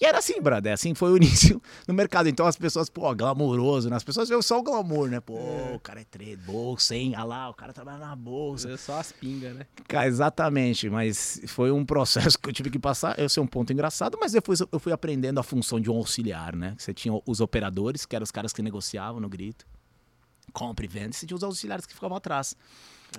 E 0.00 0.04
era 0.04 0.18
assim, 0.18 0.40
brother, 0.40 0.72
assim 0.72 0.92
foi 0.94 1.12
o 1.12 1.16
início 1.18 1.62
no 1.86 1.94
mercado. 1.94 2.28
Então 2.28 2.46
as 2.46 2.56
pessoas, 2.56 2.90
pô, 2.90 3.14
glamouroso, 3.14 3.88
né? 3.88 3.96
As 3.96 4.02
pessoas 4.04 4.28
veem 4.28 4.42
só 4.42 4.58
o 4.58 4.62
glamour, 4.62 5.08
né? 5.08 5.20
Pô, 5.20 5.34
o 5.74 5.78
cara 5.80 6.00
é 6.00 6.04
trade, 6.04 6.36
bolsa, 6.36 6.96
hein? 6.96 7.14
Ah 7.16 7.24
lá, 7.24 7.48
o 7.48 7.54
cara 7.54 7.72
trabalha 7.72 7.98
na 7.98 8.16
bolsa. 8.16 8.70
É 8.72 8.76
só 8.76 8.98
as 8.98 9.12
pingas, 9.12 9.54
né? 9.54 9.66
Cara, 9.86 10.06
exatamente, 10.06 10.90
mas 10.90 11.40
foi 11.46 11.70
um 11.70 11.84
processo 11.84 12.36
que 12.40 12.48
eu 12.48 12.52
tive 12.52 12.70
que 12.70 12.78
passar. 12.78 13.18
Esse 13.18 13.38
é 13.38 13.42
um 13.42 13.46
ponto 13.46 13.72
engraçado, 13.72 14.18
mas 14.20 14.32
depois 14.32 14.60
eu 14.60 14.78
fui 14.80 14.92
aprendendo 14.92 15.38
a 15.38 15.42
função 15.42 15.80
de 15.80 15.90
um 15.90 15.96
auxiliar, 15.96 16.56
né? 16.56 16.74
Você 16.78 16.92
tinha 16.92 17.18
os 17.26 17.40
operadores, 17.40 18.04
que 18.04 18.16
eram 18.16 18.24
os 18.24 18.30
caras 18.32 18.52
que 18.52 18.62
negociavam 18.62 19.20
no 19.20 19.28
grito. 19.28 19.64
compra 20.52 20.84
e 20.84 20.88
venda, 20.88 21.10
e 21.10 21.14
você 21.14 21.26
tinha 21.26 21.36
os 21.36 21.42
auxiliares 21.44 21.86
que 21.86 21.94
ficavam 21.94 22.16
atrás. 22.16 22.56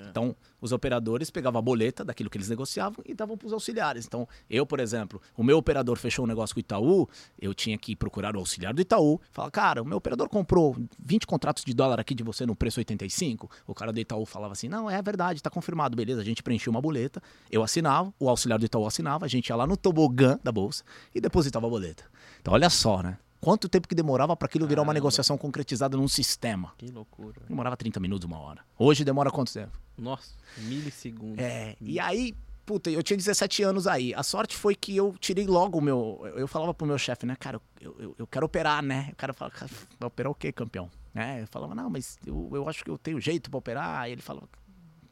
Então, 0.10 0.36
os 0.62 0.72
operadores 0.72 1.30
pegavam 1.30 1.60
a 1.60 1.62
boleta 1.62 2.04
daquilo 2.04 2.30
que 2.30 2.38
eles 2.38 2.50
negociavam 2.50 3.04
e 3.06 3.14
davam 3.14 3.38
para 3.38 3.48
os 3.48 3.54
auxiliares. 3.54 4.06
Então, 4.06 4.28
eu, 4.50 4.66
por 4.66 4.80
exemplo, 4.80 5.22
o 5.36 5.44
meu 5.44 5.58
operador 5.58 5.98
fechou 5.98 6.26
um 6.26 6.28
negócio 6.28 6.56
com 6.56 6.60
o 6.60 6.62
Itaú, 6.62 7.08
eu 7.40 7.54
tinha 7.54 7.78
que 7.78 7.96
procurar 7.96 8.36
o 8.36 8.40
auxiliar 8.40 8.74
do 8.74 8.82
Itaú, 8.82 9.20
falar, 9.32 9.52
cara, 9.52 9.82
o 9.82 9.86
meu 9.86 9.98
operador 9.98 10.30
comprou 10.30 10.76
20 11.00 11.28
contratos 11.28 11.64
de 11.64 11.74
dólar 11.74 12.00
aqui 12.00 12.14
de 12.14 12.24
você 12.24 12.46
no 12.46 12.56
preço 12.56 12.80
85. 12.80 13.50
O 13.68 13.74
cara 13.74 13.92
do 13.92 14.00
Itaú 14.00 14.26
falava 14.26 14.54
assim, 14.54 14.68
não, 14.68 14.90
é 14.90 15.02
verdade, 15.02 15.42
tá 15.42 15.50
confirmado, 15.50 15.96
beleza. 15.96 16.22
A 16.22 16.26
gente 16.26 16.42
preenchia 16.42 16.72
uma 16.72 16.82
boleta, 16.82 17.22
eu 17.52 17.64
assinava, 17.64 18.14
o 18.20 18.30
auxiliar 18.30 18.60
do 18.60 18.66
Itaú 18.66 18.86
assinava, 18.86 19.26
a 19.26 19.30
gente 19.30 19.50
ia 19.50 19.56
lá 19.56 19.68
no 19.68 19.78
tobogã 19.78 20.40
da 20.44 20.52
bolsa 20.52 20.84
e 21.14 21.22
depositava 21.22 21.68
a 21.68 21.70
boleta. 21.70 22.04
Então, 22.42 22.54
olha 22.54 22.70
só, 22.70 23.02
né? 23.02 23.18
Quanto 23.46 23.70
tempo 23.70 23.88
que 23.88 23.94
demorava 23.94 24.36
para 24.36 24.48
aquilo 24.48 24.66
virar 24.66 24.82
uma 24.82 24.94
negociação 24.94 25.38
concretizada 25.38 25.96
num 25.96 26.08
sistema? 26.08 26.74
Que 26.80 26.88
loucura. 26.88 27.42
Demorava 27.48 27.78
30 27.78 28.00
minutos, 28.00 28.26
uma 28.26 28.40
hora. 28.40 28.62
Hoje 28.76 29.06
demora 29.06 29.30
quanto 29.30 29.54
tempo? 29.54 29.85
Nossa, 29.98 30.34
milissegundos. 30.58 31.40
É, 31.40 31.76
e 31.80 32.00
aí, 32.00 32.36
puta, 32.66 32.90
eu 32.90 33.02
tinha 33.02 33.18
17 33.18 33.64
anos 33.64 33.88
aí. 33.88 34.14
A 34.14 34.24
sorte 34.24 34.56
foi 34.56 34.76
que 34.76 34.96
eu 34.96 35.16
tirei 35.20 35.46
logo 35.46 35.78
o 35.78 35.82
meu. 35.82 36.22
Eu 36.36 36.48
falava 36.48 36.74
pro 36.74 36.88
meu 36.88 36.98
chefe, 36.98 37.26
né, 37.26 37.36
cara, 37.36 37.62
eu, 37.80 37.96
eu, 38.00 38.16
eu 38.20 38.28
quero 38.28 38.46
operar, 38.46 38.84
né? 38.84 39.10
O 39.14 39.16
cara 39.16 39.34
cara, 39.34 39.70
vai 40.00 40.08
operar 40.08 40.32
o 40.32 40.36
quê, 40.36 40.52
campeão? 40.52 40.90
Né? 41.14 41.44
Eu 41.44 41.48
falava, 41.48 41.74
não, 41.74 41.90
mas 41.90 42.20
eu, 42.26 42.50
eu 42.54 42.68
acho 42.68 42.84
que 42.84 42.92
eu 42.92 42.98
tenho 42.98 43.20
jeito 43.22 43.50
pra 43.50 43.58
operar. 43.58 44.02
Aí 44.02 44.12
ele 44.12 44.22
falava, 44.22 44.50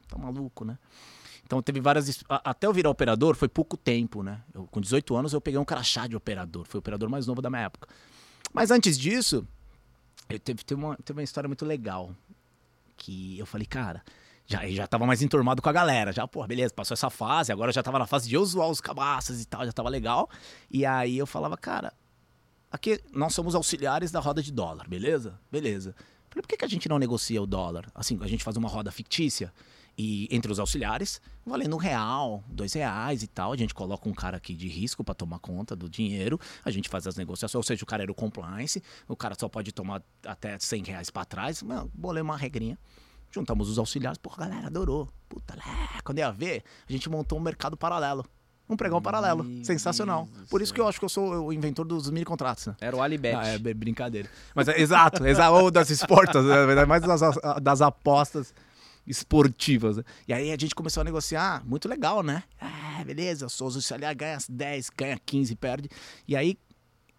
tá 0.06 0.18
maluco, 0.18 0.64
né? 0.64 0.78
Então 1.46 1.62
teve 1.62 1.80
várias. 1.80 2.22
Até 2.28 2.66
eu 2.66 2.72
virar 2.72 2.90
operador 2.90 3.34
foi 3.34 3.48
pouco 3.48 3.76
tempo, 3.76 4.22
né? 4.22 4.40
Eu, 4.52 4.66
com 4.66 4.80
18 4.80 5.14
anos 5.16 5.32
eu 5.32 5.40
peguei 5.40 5.58
um 5.58 5.64
crachá 5.64 6.06
de 6.06 6.16
operador. 6.16 6.66
Foi 6.66 6.78
o 6.78 6.80
operador 6.80 7.08
mais 7.08 7.26
novo 7.26 7.40
da 7.40 7.50
minha 7.50 7.62
época. 7.62 7.88
Mas 8.52 8.70
antes 8.70 8.98
disso, 8.98 9.46
eu 10.28 10.38
teve, 10.38 10.64
teve, 10.64 10.80
uma, 10.80 10.96
teve 10.96 11.18
uma 11.18 11.24
história 11.24 11.48
muito 11.48 11.64
legal. 11.64 12.14
Que 12.96 13.38
eu 13.38 13.46
falei, 13.46 13.66
cara, 13.66 14.02
já, 14.46 14.66
já 14.68 14.86
tava 14.86 15.06
mais 15.06 15.22
enturmado 15.22 15.62
com 15.62 15.68
a 15.68 15.72
galera. 15.72 16.12
Já, 16.12 16.26
pô, 16.26 16.46
beleza, 16.46 16.72
passou 16.74 16.94
essa 16.94 17.10
fase, 17.10 17.50
agora 17.50 17.72
já 17.72 17.82
tava 17.82 17.98
na 17.98 18.06
fase 18.06 18.28
de 18.28 18.34
eu 18.34 18.44
zoar 18.44 18.68
os 18.68 18.80
cabaças 18.80 19.40
e 19.40 19.46
tal, 19.46 19.64
já 19.64 19.72
tava 19.72 19.88
legal. 19.88 20.28
E 20.70 20.84
aí 20.84 21.16
eu 21.16 21.26
falava, 21.26 21.56
cara, 21.56 21.92
aqui 22.70 23.00
nós 23.12 23.34
somos 23.34 23.54
auxiliares 23.54 24.10
da 24.10 24.20
roda 24.20 24.42
de 24.42 24.52
dólar, 24.52 24.88
beleza? 24.88 25.38
Beleza. 25.50 25.94
Falei, 26.28 26.42
por 26.42 26.48
que, 26.48 26.56
que 26.56 26.64
a 26.64 26.68
gente 26.68 26.88
não 26.88 26.98
negocia 26.98 27.40
o 27.40 27.46
dólar? 27.46 27.86
Assim, 27.94 28.18
a 28.20 28.26
gente 28.26 28.44
faz 28.44 28.56
uma 28.56 28.68
roda 28.68 28.90
fictícia 28.90 29.52
e 29.96 30.28
entre 30.30 30.50
os 30.50 30.58
auxiliares, 30.58 31.20
valendo 31.46 31.76
um 31.76 31.78
real, 31.78 32.42
dois 32.48 32.72
reais 32.72 33.22
e 33.22 33.28
tal. 33.28 33.52
A 33.52 33.56
gente 33.56 33.72
coloca 33.72 34.08
um 34.08 34.12
cara 34.12 34.36
aqui 34.36 34.54
de 34.54 34.68
risco 34.68 35.04
para 35.04 35.14
tomar 35.14 35.38
conta 35.38 35.76
do 35.76 35.88
dinheiro, 35.88 36.38
a 36.64 36.70
gente 36.70 36.88
faz 36.88 37.06
as 37.06 37.16
negociações, 37.16 37.54
ou 37.54 37.62
seja, 37.62 37.84
o 37.84 37.86
cara 37.86 38.02
era 38.02 38.10
o 38.10 38.14
compliance, 38.14 38.82
o 39.06 39.16
cara 39.16 39.36
só 39.38 39.48
pode 39.48 39.72
tomar 39.72 40.02
até 40.26 40.58
100 40.58 40.82
reais 40.82 41.10
para 41.10 41.24
trás. 41.24 41.62
Mano, 41.62 41.90
bolei 41.94 42.22
uma 42.22 42.36
regrinha. 42.36 42.78
Juntamos 43.34 43.68
os 43.68 43.78
auxiliares, 43.78 44.16
pô, 44.18 44.30
a 44.36 44.36
galera 44.46 44.68
adorou. 44.68 45.08
Puta, 45.28 45.56
lá, 45.56 45.98
quando 46.04 46.18
ia 46.18 46.30
ver, 46.30 46.62
a 46.88 46.92
gente 46.92 47.10
montou 47.10 47.36
um 47.38 47.42
mercado 47.42 47.76
paralelo. 47.76 48.24
Um 48.68 48.76
pregão 48.76 49.02
paralelo. 49.02 49.42
Meu 49.44 49.64
Sensacional. 49.64 50.26
Deus 50.32 50.48
Por 50.48 50.62
isso 50.62 50.72
que 50.72 50.80
eu 50.80 50.88
acho 50.88 50.98
que 50.98 51.04
eu 51.04 51.08
sou 51.08 51.46
o 51.48 51.52
inventor 51.52 51.84
dos 51.84 52.08
mini 52.08 52.24
contratos, 52.24 52.66
né? 52.66 52.76
Era 52.80 52.96
o 52.96 53.02
Alibet. 53.02 53.34
Ah, 53.36 53.46
é 53.48 53.58
br- 53.58 53.74
brincadeira. 53.74 54.28
Mas 54.54 54.68
é, 54.68 54.78
exato, 54.80 55.26
exato, 55.26 55.52
ou 55.54 55.70
das 55.70 55.90
esportas, 55.90 56.44
né? 56.44 56.84
Mais 56.86 57.02
das, 57.02 57.20
das 57.60 57.82
apostas 57.82 58.54
esportivas. 59.06 59.98
né? 59.98 60.04
E 60.26 60.32
aí 60.32 60.50
a 60.52 60.56
gente 60.58 60.74
começou 60.74 61.00
a 61.02 61.04
negociar, 61.04 61.62
muito 61.66 61.88
legal, 61.88 62.22
né? 62.22 62.42
Ah, 62.60 63.02
beleza, 63.04 63.44
eu 63.44 63.48
sou 63.50 63.68
o 63.68 63.74
auxiliar, 63.74 64.14
ganha 64.14 64.38
10, 64.48 64.90
ganha 64.96 65.18
15, 65.26 65.56
perde. 65.56 65.88
E 66.26 66.34
aí, 66.36 66.52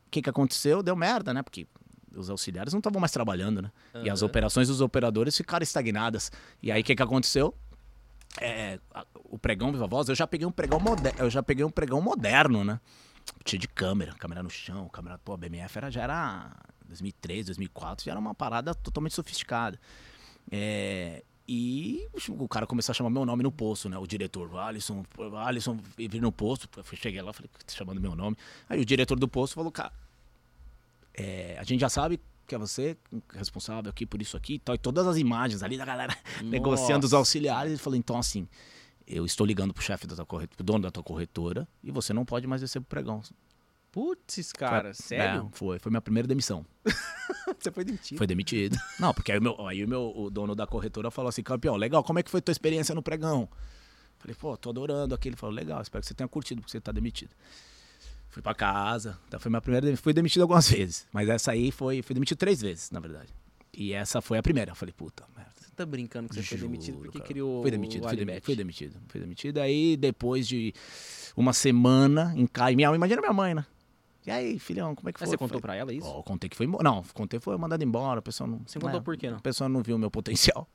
o 0.08 0.10
que, 0.10 0.22
que 0.22 0.30
aconteceu? 0.30 0.82
Deu 0.82 0.96
merda, 0.96 1.34
né? 1.34 1.44
Porque 1.44 1.68
os 2.16 2.30
auxiliares 2.30 2.74
não 2.74 2.80
estavam 2.80 3.00
mais 3.00 3.12
trabalhando, 3.12 3.62
né? 3.62 3.72
E 4.04 4.10
as 4.10 4.22
operações 4.22 4.68
dos 4.68 4.82
operadores 4.82 5.36
ficaram 5.36 5.64
estagnadas. 5.64 6.32
E 6.62 6.72
aí, 6.72 6.82
o 6.82 6.84
que, 6.84 6.96
que 6.96 7.04
aconteceu? 7.04 7.54
É, 8.40 8.80
o 9.26 9.38
pregão 9.38 9.72
Viva 9.72 9.88
Voz, 9.88 10.10
eu 10.10 10.16
já 10.16 10.28
peguei 10.28 10.46
um 10.46 10.52
pregão 10.52 10.80
moderno, 10.80 11.20
eu 11.20 11.30
já 11.30 11.42
peguei 11.42 11.64
um 11.64 11.70
pregão 11.70 12.02
moderno, 12.02 12.64
né? 12.64 12.80
Cheio 13.46 13.60
de 13.60 13.68
câmera, 13.68 14.14
câmera 14.14 14.44
no 14.44 14.50
chão, 14.50 14.88
câmera, 14.90 15.18
pô, 15.18 15.34
a 15.34 15.38
BMF 15.38 15.78
era, 15.78 15.90
já 15.90 16.04
era 16.04 16.52
2003, 16.88 17.48
2004, 17.48 18.06
já 18.06 18.12
era 18.12 18.20
uma 18.20 18.36
parada 18.36 18.76
totalmente 18.76 19.16
sofisticada. 19.16 19.80
É, 20.52 21.24
e 21.48 22.08
o 22.30 22.48
cara 22.48 22.66
começou 22.66 22.92
a 22.92 22.96
chamar 22.96 23.10
meu 23.10 23.26
nome 23.26 23.44
no 23.44 23.52
posto, 23.52 23.88
né? 23.88 23.98
O 23.98 24.08
diretor, 24.08 24.58
Alisson, 24.58 25.06
Alisson, 25.46 25.80
vir 25.96 26.22
no 26.22 26.32
posto, 26.32 26.68
eu 26.76 26.84
cheguei 26.96 27.22
lá, 27.22 27.32
falei, 27.32 27.50
tá 27.50 27.74
chamando 27.74 28.02
meu 28.02 28.16
nome. 28.16 28.36
Aí 28.68 28.82
o 28.82 28.86
diretor 28.86 29.18
do 29.18 29.28
posto 29.28 29.54
falou, 29.54 29.72
cara, 29.72 29.94
é, 31.18 31.58
a 31.60 31.64
gente 31.64 31.82
já 31.82 31.90
sabe 31.90 32.20
que 32.46 32.54
é 32.54 32.58
você 32.58 32.98
responsável 33.34 33.90
aqui 33.90 34.06
por 34.06 34.22
isso 34.22 34.38
aqui 34.38 34.56
e 34.56 34.60
tal. 34.60 34.76
E 34.76 34.78
todas 34.78 35.08
as 35.08 35.18
imagens 35.18 35.64
ali 35.64 35.78
da 35.78 35.86
galera 35.86 36.16
negociando 36.44 37.06
os 37.06 37.14
auxiliares. 37.14 37.72
Ele 37.72 37.80
falou, 37.80 37.98
então 37.98 38.18
assim, 38.18 38.48
eu 39.08 39.26
estou 39.26 39.46
ligando 39.46 39.74
pro 39.74 39.84
chefe 39.84 40.06
da 40.06 40.16
tua 40.16 40.26
corretora, 40.26 40.56
pro 40.56 40.64
dono 40.64 40.84
da 40.84 40.92
tua 40.92 41.04
corretora, 41.04 41.68
e 41.84 41.92
você 41.92 42.14
não 42.14 42.26
pode 42.26 42.46
mais 42.46 42.62
descer 42.62 42.80
pro 42.82 42.90
pregão. 42.90 43.22
Putz, 43.92 44.52
cara, 44.52 44.94
sério? 44.94 45.50
É, 45.50 45.58
foi, 45.58 45.80
foi 45.80 45.90
minha 45.90 46.02
primeira 46.02 46.28
demissão. 46.28 46.66
Você 47.58 47.72
foi 47.72 47.86
demitido. 47.86 48.18
Foi 48.18 48.28
demitido. 48.28 48.78
Não, 49.00 49.14
porque 49.14 49.32
aí, 49.32 49.38
o 49.38 49.42
meu, 49.42 49.68
aí 49.68 49.86
o, 49.86 49.88
meu, 49.88 50.12
o 50.14 50.30
dono 50.30 50.54
da 50.54 50.68
corretora 50.68 51.10
falou 51.10 51.30
assim, 51.30 51.42
campeão, 51.42 51.78
legal, 51.78 52.04
como 52.04 52.20
é 52.20 52.24
que 52.24 52.30
foi 52.30 52.42
tua 52.42 52.52
experiência 52.52 52.94
no 52.94 53.02
pregão? 53.02 53.48
Falei, 54.18 54.36
pô, 54.36 54.58
tô 54.58 54.72
adorando 54.72 55.16
aqui. 55.16 55.30
Ele 55.30 55.38
falou, 55.38 55.56
legal, 55.56 55.82
espero 55.82 56.02
que 56.02 56.10
você 56.10 56.14
tenha 56.14 56.28
curtido, 56.28 56.60
porque 56.60 56.72
você 56.72 56.82
tá 56.82 56.92
demitido. 56.92 57.30
Fui 58.36 58.42
pra 58.42 58.54
casa, 58.54 59.18
então 59.30 59.40
foi 59.40 59.50
minha 59.50 59.62
primeira, 59.62 59.96
fui 59.96 60.12
demitido 60.12 60.42
algumas 60.42 60.68
vezes, 60.70 61.08
mas 61.14 61.30
essa 61.30 61.54
aí 61.54 61.72
foi, 61.72 62.02
fui 62.02 62.14
demitido 62.14 62.38
três 62.38 62.60
vezes, 62.62 62.92
na 62.92 63.00
verdade. 63.00 63.34
E 63.74 63.94
essa 63.94 64.22
foi 64.22 64.38
a 64.38 64.44
primeira. 64.44 64.72
Eu 64.72 64.76
falei, 64.76 64.94
puta, 64.94 65.24
merda. 65.38 65.54
Você 65.58 65.72
tá 65.74 65.86
brincando 65.86 66.28
que 66.28 66.36
você 66.36 66.44
foi 66.44 66.58
Juro, 66.58 66.70
demitido 66.70 66.98
porque 66.98 67.20
cara. 67.20 67.28
criou 67.30 67.62
Fui 67.62 67.72
demitido, 67.72 68.04
o 68.04 68.08
fui, 68.10 68.18
demi- 68.18 68.32
Alibet. 68.34 68.46
fui 68.46 68.56
demitido, 68.58 69.00
fui 69.08 69.22
demitido. 69.22 69.58
Aí 69.60 69.96
depois 69.96 70.46
de 70.50 70.74
uma 71.34 71.54
semana 71.54 72.34
em 72.36 72.46
casa, 72.46 72.76
minha, 72.76 72.94
imagina 72.94 73.22
minha 73.22 73.32
mãe, 73.32 73.56
né? 73.56 73.66
E 74.28 74.32
aí, 74.32 74.60
filhão, 74.60 74.94
como 74.96 75.08
é 75.08 75.14
que 75.14 75.20
Mas 75.22 75.30
foi? 75.30 75.38
você 75.38 75.38
contou 75.38 75.62
Falei, 75.62 75.62
pra 75.62 75.76
ela 75.78 75.94
isso? 75.94 76.06
Ó, 76.06 76.22
contei 76.22 76.50
que 76.50 76.58
foi 76.58 76.66
embora. 76.66 76.84
Não, 76.84 77.04
contei 77.14 77.40
foi 77.40 77.56
mandado 77.58 77.82
embora, 77.86 78.20
a 78.20 78.22
pessoa 78.22 78.46
não. 78.50 78.60
Você 78.68 78.78
contou 78.80 79.00
né, 79.00 79.04
por 79.06 79.16
quê, 79.16 79.30
não? 79.30 79.38
A 79.38 79.42
pessoa 79.42 79.70
não 79.70 79.82
viu 79.82 79.96
o 79.96 80.00
meu 80.00 80.12
potencial. 80.12 80.68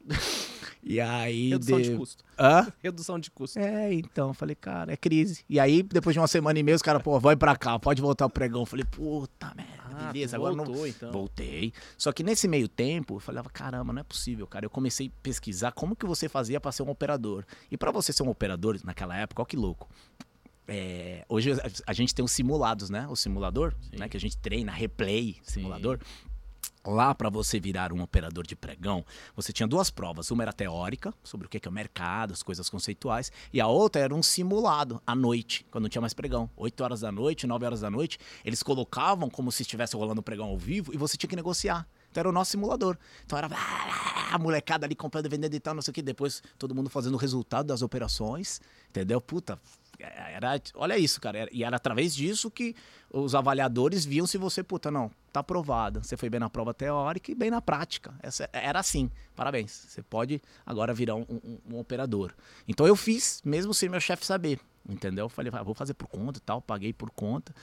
E 0.83 1.01
aí. 1.01 1.51
Redução 1.51 1.81
de 1.81 1.91
de- 1.91 1.97
custo. 1.97 2.25
Hã? 2.39 2.73
Redução 2.83 3.19
de 3.19 3.31
custo. 3.31 3.59
É, 3.59 3.93
então, 3.93 4.33
falei, 4.35 4.55
cara, 4.55 4.93
é 4.93 4.97
crise. 4.97 5.45
E 5.49 5.59
aí, 5.61 5.83
depois 5.83 6.15
de 6.15 6.21
uma 6.21 6.27
semana 6.29 6.59
e 6.59 6.63
meia, 6.63 6.75
os 6.77 6.83
caras, 6.83 7.03
pô, 7.03 7.19
vai 7.21 7.37
pra 7.37 7.57
cá, 7.57 7.79
pode 7.79 8.01
voltar 8.01 8.25
ao 8.25 8.31
pregão. 8.31 8.61
Eu 8.63 8.67
falei, 8.67 8.85
puta 8.85 9.53
merda, 9.55 9.83
Ah, 10.09 10.13
beleza, 10.13 10.37
agora 10.37 10.55
não. 10.55 10.65
voltou, 10.65 10.87
então. 10.87 11.13
Voltei. 11.13 11.73
Só 11.99 12.13
que 12.13 12.23
nesse 12.23 12.49
meio 12.49 12.69
tempo, 12.69 13.17
eu 13.17 13.21
falava, 13.21 13.51
caramba, 13.51 13.93
não 13.93 14.01
é 14.01 14.05
possível, 14.05 14.47
cara. 14.47 14.65
Eu 14.65 14.71
comecei 14.71 15.09
a 15.09 15.11
pesquisar 15.23 15.73
como 15.73 15.95
que 15.95 16.07
você 16.07 16.29
fazia 16.29 16.61
pra 16.61 16.73
ser 16.73 16.83
um 16.83 16.91
operador. 16.91 17.45
E 17.71 17.77
pra 17.77 17.91
você 17.91 18.13
ser 18.13 18.23
um 18.23 18.29
operador, 18.31 18.79
naquela 18.85 19.17
época, 19.17 19.43
ó 19.43 19.45
que 19.45 19.57
louco. 19.57 19.89
É, 20.73 21.25
hoje 21.29 21.51
a, 21.85 21.93
gente 21.93 22.15
tem 22.15 22.25
os 22.25 22.31
simulados, 22.31 22.91
né? 22.91 23.05
O 23.09 23.17
simulador, 23.17 23.75
né? 23.99 24.09
Que 24.09 24.17
a 24.17 24.21
gente 24.21 24.39
treina, 24.39 24.71
replay, 24.71 25.37
simulador. 25.43 25.99
Lá 26.85 27.15
para 27.15 27.29
você 27.29 27.61
virar 27.61 27.93
um 27.93 28.01
operador 28.01 28.47
de 28.47 28.57
pregão, 28.57 29.05
você 29.37 29.53
tinha 29.53 29.69
duas 29.69 29.91
provas. 29.91 30.31
Uma 30.31 30.45
era 30.45 30.53
teórica, 30.53 31.13
sobre 31.23 31.47
o 31.47 31.51
que 31.51 31.61
é 31.63 31.69
o 31.69 31.73
mercado, 31.73 32.33
as 32.33 32.43
coisas 32.43 32.71
conceituais, 32.71 33.31
e 33.53 33.61
a 33.61 33.67
outra 33.67 34.01
era 34.01 34.15
um 34.15 34.23
simulado 34.23 35.01
à 35.07 35.15
noite, 35.15 35.67
quando 35.71 35.83
não 35.83 35.91
tinha 35.91 36.01
mais 36.01 36.15
pregão. 36.15 36.49
8 36.57 36.83
horas 36.83 37.01
da 37.03 37.13
noite, 37.13 37.47
9 37.47 37.67
horas 37.67 37.81
da 37.83 37.91
noite, 37.91 38.19
eles 38.45 38.63
colocavam 38.63 39.29
como 39.29 39.53
se 39.53 39.63
estivesse 39.63 39.95
rolando 39.95 40.23
pregão 40.23 40.47
ao 40.47 40.57
vivo 40.57 40.93
e 40.95 40.97
você 40.97 41.19
tinha 41.19 41.29
que 41.29 41.37
negociar. 41.37 41.87
Então 42.11 42.23
era 42.23 42.29
o 42.29 42.33
nosso 42.33 42.53
simulador. 42.53 42.97
Então 43.27 43.39
era 43.39 43.49
a 44.33 44.39
molecada 44.39 44.87
ali 44.87 44.95
comprando, 44.95 45.29
vendendo 45.29 45.55
e 45.55 45.61
tal, 45.61 45.75
não 45.75 45.83
sei 45.83 45.93
o 45.93 45.95
que. 45.95 46.03
Depois 46.03 46.43
todo 46.59 46.75
mundo 46.75 46.89
fazendo 46.89 47.15
o 47.15 47.19
resultado 47.19 47.67
das 47.67 47.83
operações, 47.83 48.61
entendeu? 48.89 49.21
Puta, 49.21 49.61
era, 50.03 50.61
olha 50.75 50.99
isso, 50.99 51.21
cara. 51.21 51.49
E 51.53 51.63
era 51.65 51.77
através 51.77 52.15
disso 52.15 52.51
que 52.51 52.75
os 53.13 53.35
avaliadores 53.35 54.05
viam 54.05 54.27
se 54.27 54.39
você, 54.39 54.63
puta, 54.63 54.91
não, 54.91 55.11
tá 55.33 55.41
aprovado. 55.41 56.03
Você 56.03 56.17
foi 56.17 56.29
bem 56.31 56.41
na 56.41 56.49
prova 56.51 56.73
teórica 56.75 57.31
e 57.31 57.35
bem 57.35 57.51
na 57.51 57.61
prática. 57.61 58.15
Essa, 58.23 58.49
era 58.53 58.79
assim. 58.81 59.11
Parabéns. 59.37 59.71
Você 59.89 60.03
pode 60.03 60.41
agora 60.65 60.93
virar 60.95 61.15
um, 61.17 61.27
um- 61.29 61.59
um 61.75 61.79
operador. 61.79 62.33
Então 62.69 62.87
eu 62.87 62.97
fiz, 62.97 63.41
mesmo 63.45 63.73
sem 63.75 63.89
meu 63.89 64.01
chefe 64.01 64.25
saber. 64.25 64.61
Entendeu? 64.89 65.27
Eu 65.27 65.29
falei, 65.29 65.53
ah, 65.55 65.63
vou 65.63 65.75
fazer 65.75 65.95
por 65.95 66.07
conta 66.09 66.39
e 66.39 66.43
tal, 66.43 66.61
paguei 66.63 66.93
por 66.93 67.11
conta. 67.11 67.55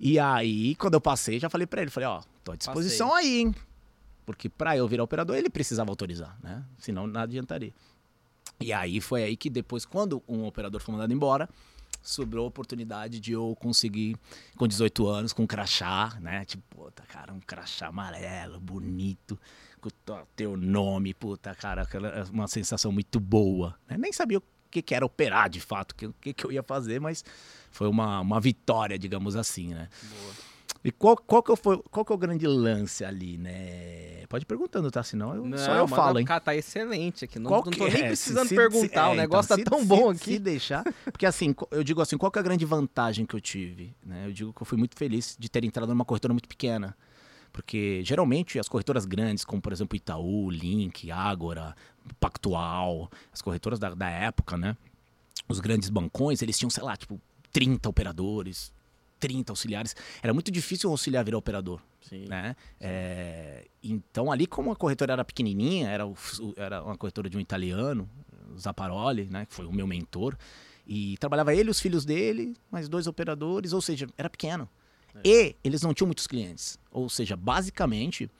E 0.00 0.18
aí, 0.18 0.74
quando 0.74 0.94
eu 0.94 1.00
passei, 1.00 1.38
já 1.38 1.48
falei 1.48 1.66
pra 1.66 1.80
ele, 1.80 1.90
falei, 1.90 2.08
ó, 2.08 2.22
tô 2.44 2.52
à 2.52 2.56
disposição 2.56 3.14
aí, 3.14 3.38
hein? 3.40 3.54
Porque 4.26 4.48
pra 4.48 4.76
eu 4.76 4.86
virar 4.88 5.04
operador, 5.04 5.36
ele 5.36 5.48
precisava 5.48 5.90
autorizar, 5.90 6.36
né? 6.42 6.64
Senão 6.78 7.06
nada 7.06 7.24
adiantaria. 7.24 7.72
E 8.58 8.72
aí 8.72 9.00
foi 9.00 9.22
aí 9.22 9.36
que 9.36 9.48
depois, 9.48 9.84
quando 9.84 10.22
um 10.26 10.44
operador 10.46 10.80
foi 10.80 10.92
mandado 10.92 11.12
embora, 11.12 11.48
sobrou 12.08 12.44
a 12.44 12.48
oportunidade 12.48 13.18
de 13.20 13.32
eu 13.32 13.56
conseguir, 13.60 14.16
com 14.56 14.66
18 14.66 15.06
anos, 15.08 15.32
com 15.32 15.42
um 15.42 15.46
crachá, 15.46 16.16
né? 16.20 16.44
Tipo, 16.44 16.62
puta, 16.76 17.02
cara, 17.04 17.32
um 17.32 17.40
crachá 17.40 17.88
amarelo, 17.88 18.60
bonito, 18.60 19.38
com 19.80 19.88
o 19.88 20.26
teu- 20.36 20.56
nome, 20.56 21.12
puta, 21.14 21.54
cara, 21.54 21.82
aquela, 21.82 22.24
uma 22.32 22.46
sensação 22.48 22.92
muito 22.92 23.18
boa. 23.20 23.76
né? 23.88 23.96
Nem 23.98 24.12
sabia 24.12 24.38
o 24.38 24.42
que, 24.70 24.80
que 24.82 24.94
era 24.94 25.04
operar, 25.04 25.48
de 25.50 25.60
fato, 25.60 25.92
o 25.92 25.94
que, 25.94 26.12
que, 26.20 26.32
que 26.34 26.44
eu 26.46 26.52
ia 26.52 26.62
fazer, 26.62 27.00
mas 27.00 27.24
foi 27.70 27.88
uma, 27.88 28.20
uma 28.20 28.40
vitória, 28.40 28.98
digamos 28.98 29.34
assim, 29.36 29.74
né? 29.74 29.88
Boa. 30.02 30.34
E 30.86 30.92
qual, 30.92 31.16
qual, 31.16 31.42
que 31.42 31.56
foi, 31.56 31.82
qual 31.90 32.04
que 32.04 32.12
é 32.12 32.14
o 32.14 32.18
grande 32.18 32.46
lance 32.46 33.04
ali, 33.04 33.36
né? 33.36 34.24
Pode 34.28 34.44
ir 34.44 34.46
perguntando, 34.46 34.90
tá? 34.90 35.02
Senão 35.02 35.34
eu, 35.34 35.44
Não, 35.44 35.58
só 35.58 35.74
eu 35.74 35.88
falo, 35.88 36.18
hein? 36.20 36.24
Cara, 36.24 36.40
tá 36.40 36.54
excelente 36.54 37.24
aqui. 37.24 37.38
Não, 37.38 37.50
Qual 37.50 37.64
não 37.64 37.72
tô 37.72 37.86
nem 37.88 38.02
é? 38.02 38.06
precisando 38.08 38.44
Se- 38.44 38.48
se- 38.50 38.54
perguntar, 38.56 39.08
é, 39.08 39.12
o 39.12 39.14
negócio 39.16 39.54
então, 39.54 39.64
tá 39.64 39.78
se- 39.78 39.84
tão 39.84 39.84
bom 39.86 40.14
se- 40.14 40.22
aqui. 40.22 40.32
Se 40.34 40.38
deixar. 40.38 40.84
Porque 41.04 41.26
assim, 41.26 41.54
eu 41.70 41.82
digo 41.82 42.00
assim, 42.00 42.16
qual 42.16 42.30
que 42.30 42.38
é 42.38 42.40
a 42.40 42.42
grande 42.44 42.64
vantagem 42.64 43.26
que 43.26 43.34
eu 43.34 43.40
tive? 43.40 43.94
Né? 44.04 44.26
Eu 44.26 44.32
digo 44.32 44.52
que 44.52 44.62
eu 44.62 44.66
fui 44.66 44.78
muito 44.78 44.96
feliz 44.96 45.36
de 45.38 45.48
ter 45.48 45.64
entrado 45.64 45.88
numa 45.88 46.04
corretora 46.04 46.32
muito 46.34 46.48
pequena. 46.48 46.96
Porque 47.52 48.02
geralmente 48.04 48.58
as 48.58 48.68
corretoras 48.68 49.04
grandes, 49.06 49.44
como 49.44 49.60
por 49.62 49.72
exemplo 49.72 49.96
Itaú, 49.96 50.50
Link, 50.50 51.10
Ágora, 51.10 51.74
Pactual, 52.20 53.10
as 53.32 53.40
corretoras 53.40 53.78
da, 53.78 53.94
da 53.94 54.08
época, 54.10 54.56
né? 54.56 54.76
Os 55.48 55.58
grandes 55.60 55.88
bancões, 55.88 56.42
eles 56.42 56.58
tinham, 56.58 56.70
sei 56.70 56.82
lá, 56.82 56.96
tipo, 56.96 57.20
30 57.52 57.88
operadores, 57.88 58.72
30 59.18 59.52
auxiliares. 59.52 59.94
Era 60.22 60.32
muito 60.34 60.50
difícil 60.50 60.88
um 60.88 60.92
auxiliar 60.92 61.24
virar 61.24 61.38
operador 61.38 61.80
Sim. 62.02 62.26
né? 62.26 62.54
É, 62.80 63.66
então 63.82 64.30
ali 64.30 64.46
como 64.46 64.70
a 64.72 64.76
corretora 64.76 65.12
era 65.14 65.24
pequenininha, 65.24 65.88
era, 65.88 66.06
o- 66.06 66.14
era 66.56 66.82
uma 66.82 66.96
corretora 66.96 67.28
de 67.30 67.36
um 67.36 67.40
italiano, 67.40 68.08
Zaparoli, 68.58 69.24
né? 69.30 69.46
Que 69.46 69.54
foi 69.54 69.66
o 69.66 69.72
meu 69.72 69.86
mentor. 69.86 70.36
E 70.86 71.16
trabalhava 71.18 71.52
ele 71.54 71.68
os 71.70 71.80
filhos 71.80 72.04
dele, 72.04 72.54
mais 72.70 72.88
dois 72.88 73.06
operadores, 73.06 73.72
ou 73.72 73.80
seja, 73.80 74.06
era 74.16 74.30
pequeno. 74.30 74.68
E 75.24 75.56
eles 75.64 75.80
não 75.82 75.94
tinham 75.94 76.06
muitos 76.06 76.26
clientes. 76.26 76.78
Ou 76.92 77.08
seja, 77.08 77.34
basicamente, 77.36 78.30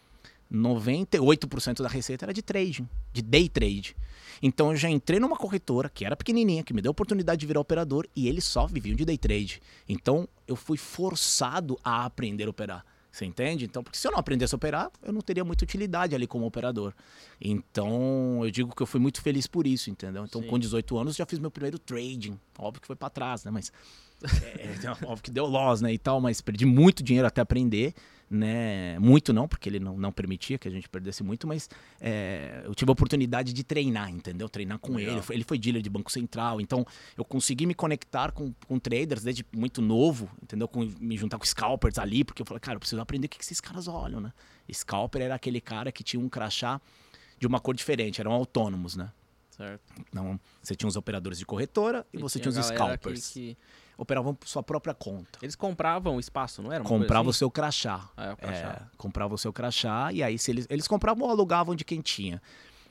98% 0.53 1.83
da 1.83 1.89
receita 1.89 2.25
era 2.25 2.33
de 2.33 2.43
trading, 2.43 2.89
de 3.13 3.23
day 3.23 3.49
trade. 3.49 3.97
Então 4.43 4.71
eu 4.71 4.77
já 4.77 4.89
entrei 4.89 5.19
numa 5.19 5.37
corretora 5.37 5.89
que 5.89 6.05
era 6.05 6.17
pequenininha, 6.17 6.63
que 6.63 6.75
me 6.75 6.83
deu 6.83 6.91
a 6.91 6.93
oportunidade 6.93 7.41
de 7.41 7.47
virar 7.47 7.61
operador 7.61 8.07
e 8.15 8.29
eles 8.29 8.45
só 8.45 8.67
viviam 8.67 8.95
de 8.95 9.05
day 9.05 9.19
trade. 9.19 9.61
Então 9.89 10.29
eu 10.47 10.57
fui 10.57 10.77
forçado 10.77 11.79
a 11.83 12.05
aprender 12.05 12.45
a 12.45 12.51
operar. 12.51 12.85
Você 13.17 13.25
entende? 13.25 13.65
Então, 13.65 13.83
porque 13.83 13.97
se 13.97 14.07
eu 14.07 14.13
não 14.13 14.19
aprendesse 14.19 14.55
a 14.55 14.57
operar, 14.57 14.91
eu 15.03 15.11
não 15.11 15.23
teria 15.23 15.43
muita 15.43 15.65
utilidade 15.65 16.15
ali 16.15 16.27
como 16.27 16.45
operador. 16.45 16.93
Então, 17.41 18.45
eu 18.45 18.51
digo 18.51 18.77
que 18.77 18.83
eu 18.83 18.87
fui 18.87 19.01
muito 19.01 19.23
feliz 19.23 19.47
por 19.47 19.67
isso, 19.67 19.89
entendeu? 19.89 20.27
Então, 20.27 20.43
Sim. 20.43 20.49
com 20.49 20.59
18 20.59 20.99
anos, 20.99 21.17
já 21.17 21.25
fiz 21.25 21.39
meu 21.39 21.51
primeiro 21.51 21.79
trading. 21.79 22.39
Óbvio 22.59 22.83
que 22.83 22.87
foi 22.87 22.95
para 22.95 23.09
trás, 23.09 23.43
né? 23.43 23.51
Mas 23.51 23.73
é, 24.25 24.87
é, 24.87 24.91
óbvio 25.07 25.23
que 25.23 25.31
deu 25.31 25.47
loss, 25.47 25.81
né, 25.81 25.93
e 25.93 25.99
tal, 25.99 26.21
mas 26.21 26.41
perdi 26.41 26.65
muito 26.65 27.03
dinheiro 27.03 27.27
até 27.27 27.41
aprender, 27.41 27.95
né, 28.29 28.99
muito 28.99 29.33
não, 29.33 29.47
porque 29.47 29.69
ele 29.69 29.79
não, 29.79 29.97
não 29.97 30.11
permitia 30.11 30.59
que 30.59 30.67
a 30.67 30.71
gente 30.71 30.89
perdesse 30.89 31.23
muito, 31.23 31.47
mas 31.47 31.69
é, 32.01 32.63
eu 32.65 32.75
tive 32.75 32.91
a 32.91 32.93
oportunidade 32.93 33.53
de 33.53 33.63
treinar, 33.63 34.11
entendeu, 34.11 34.49
treinar 34.49 34.79
com 34.79 34.95
Legal. 34.97 35.17
ele, 35.19 35.25
ele 35.31 35.45
foi 35.45 35.59
dealer 35.59 35.81
de 35.83 35.89
Banco 35.91 36.11
Central, 36.11 36.61
então 36.61 36.85
eu 37.17 37.25
consegui 37.25 37.67
me 37.67 37.75
conectar 37.75 38.33
com, 38.33 38.53
com 38.67 38.79
traders 38.79 39.23
desde 39.23 39.45
muito 39.55 39.81
novo, 39.81 40.29
entendeu, 40.43 40.67
com, 40.67 40.81
me 41.01 41.17
juntar 41.17 41.39
com 41.39 41.45
scalpers 41.45 41.99
ali, 41.99 42.25
porque 42.25 42.43
eu 42.43 42.47
falei, 42.47 42.61
cara, 42.61 42.77
eu 42.77 42.81
preciso 42.81 43.01
aprender 43.01 43.27
o 43.27 43.31
que 43.31 43.39
que 43.39 43.45
esses 43.45 43.61
caras 43.61 43.87
olham, 43.87 44.21
né, 44.21 44.33
scalper 44.73 45.23
era 45.23 45.35
aquele 45.35 45.61
cara 45.61 45.93
que 45.93 46.03
tinha 46.03 46.19
um 46.21 46.29
crachá 46.29 46.81
de 47.39 47.47
uma 47.47 47.61
cor 47.61 47.75
diferente, 47.77 48.21
eram 48.21 48.33
autônomos, 48.33 48.97
né, 48.97 49.13
Certo. 49.51 49.81
então 50.09 50.39
você 50.63 50.75
tinha 50.75 50.89
os 50.89 50.97
operadores 50.97 51.39
de 51.39 51.47
corretora 51.47 52.05
e, 52.13 52.19
você 52.19 52.39
tinha 52.41 52.51
os 52.51 52.57
galera 52.57 52.75
scalpers, 52.77 53.29
que- 53.29 53.55
que- 53.55 53.57
operavam 53.97 54.35
por 54.35 54.49
sua 54.49 54.63
própria 54.63 54.95
conta. 54.95 55.39
Eles 55.41 55.57
compravam 55.57 56.19
espaço, 56.21 56.63
não 56.63 56.73
era? 56.73 56.83
Uma 56.83 56.89
comprava 56.89 57.29
o 57.29 57.31
assim? 57.31 57.39
seu 57.39 57.51
crachá. 57.51 58.09
Ah, 58.17 58.27
é, 58.27 58.33
o 58.33 58.37
crachá. 58.37 58.89
É, 58.93 58.97
comprava 58.97 59.35
o 59.35 59.39
seu 59.39 59.53
crachá 59.53 60.13
e 60.13 60.23
aí 60.23 60.39
se 60.39 60.51
eles, 60.51 60.67
eles 60.69 60.87
compravam 60.87 61.25
ou 61.25 61.31
alugavam 61.31 61.75
de 61.75 61.85
quem 61.85 62.01
tinha. 62.01 62.41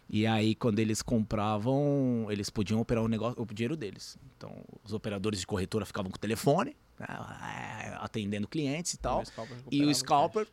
E 0.10 0.26
aí 0.28 0.56
quando 0.56 0.80
eles 0.80 1.02
compravam, 1.02 2.28
eles 2.30 2.50
podiam 2.50 2.80
operar 2.80 3.04
o 3.04 3.08
negócio, 3.08 3.42
o 3.42 3.46
dinheiro 3.46 3.76
deles. 3.76 4.18
Então 4.38 4.52
os 4.84 4.94
operadores 4.94 5.40
de 5.40 5.48
corretora 5.48 5.86
ficavam 5.86 6.12
com 6.12 6.18
o 6.18 6.20
telefone, 6.20 6.76
né, 7.00 7.08
é, 7.08 7.98
atendendo 8.00 8.48
clientes 8.48 8.94
e 8.94 8.98
tal. 8.98 9.22
O 9.22 9.26
scalper 9.26 9.58
E 9.72 9.86
o 9.86 9.94
scalper 9.94 10.48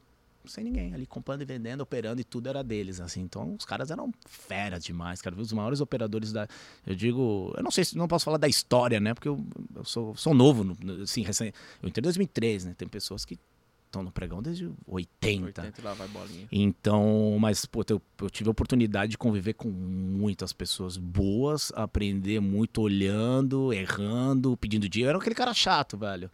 sem 0.47 0.65
ninguém, 0.65 0.93
ali 0.95 1.07
comprando 1.07 1.43
e 1.43 1.45
vendendo, 1.45 1.81
operando 1.83 2.21
e 2.21 2.25
tudo 2.25 2.49
era 2.49 2.63
deles, 2.63 3.01
assim. 3.01 3.21
Então 3.23 3.55
os 3.59 3.65
caras 3.65 3.91
eram 3.91 4.13
feras 4.27 4.85
demais, 4.85 5.21
cara. 5.23 5.35
Os 5.41 5.53
maiores 5.53 5.81
operadores 5.81 6.33
da, 6.33 6.49
eu 6.87 6.95
digo, 6.95 7.53
eu 7.57 7.63
não 7.63 7.71
sei 7.71 7.85
se 7.85 7.97
não 7.97 8.09
posso 8.09 8.25
falar 8.25 8.39
da 8.39 8.49
história, 8.49 8.99
né? 9.01 9.15
Porque 9.15 9.29
eu, 9.29 9.45
eu 9.75 9.85
sou, 9.85 10.15
sou 10.17 10.35
novo, 10.35 10.65
no- 10.65 11.03
assim, 11.03 11.23
recém, 11.23 11.53
eu 11.83 11.89
entrei 11.89 12.01
em 12.03 12.05
2003, 12.05 12.65
né? 12.67 12.75
Tem 12.77 12.89
pessoas 12.89 13.25
que 13.25 13.39
estão 13.87 14.03
no 14.03 14.11
pregão 14.11 14.43
desde 14.43 14.71
80. 14.87 15.45
80 15.63 15.81
e 15.81 15.85
lá 15.85 15.93
vai 15.93 16.09
bolinha. 16.09 16.49
Então, 16.51 17.37
mas 17.39 17.67
pô, 17.67 17.85
eu, 17.91 18.01
eu 18.23 18.31
tive 18.31 18.49
a 18.49 18.51
oportunidade 18.53 19.11
de 19.13 19.19
conviver 19.19 19.53
com 19.53 19.69
muitas 19.69 20.51
pessoas 20.51 20.97
boas, 20.97 21.71
aprender 21.77 22.41
muito 22.41 22.81
olhando, 22.81 23.71
errando, 23.71 24.57
pedindo 24.57 24.89
dinheiro. 24.89 25.09
Eu 25.09 25.11
era 25.13 25.19
aquele 25.19 25.35
cara 25.35 25.53
chato, 25.53 25.99
velho. 25.99 26.31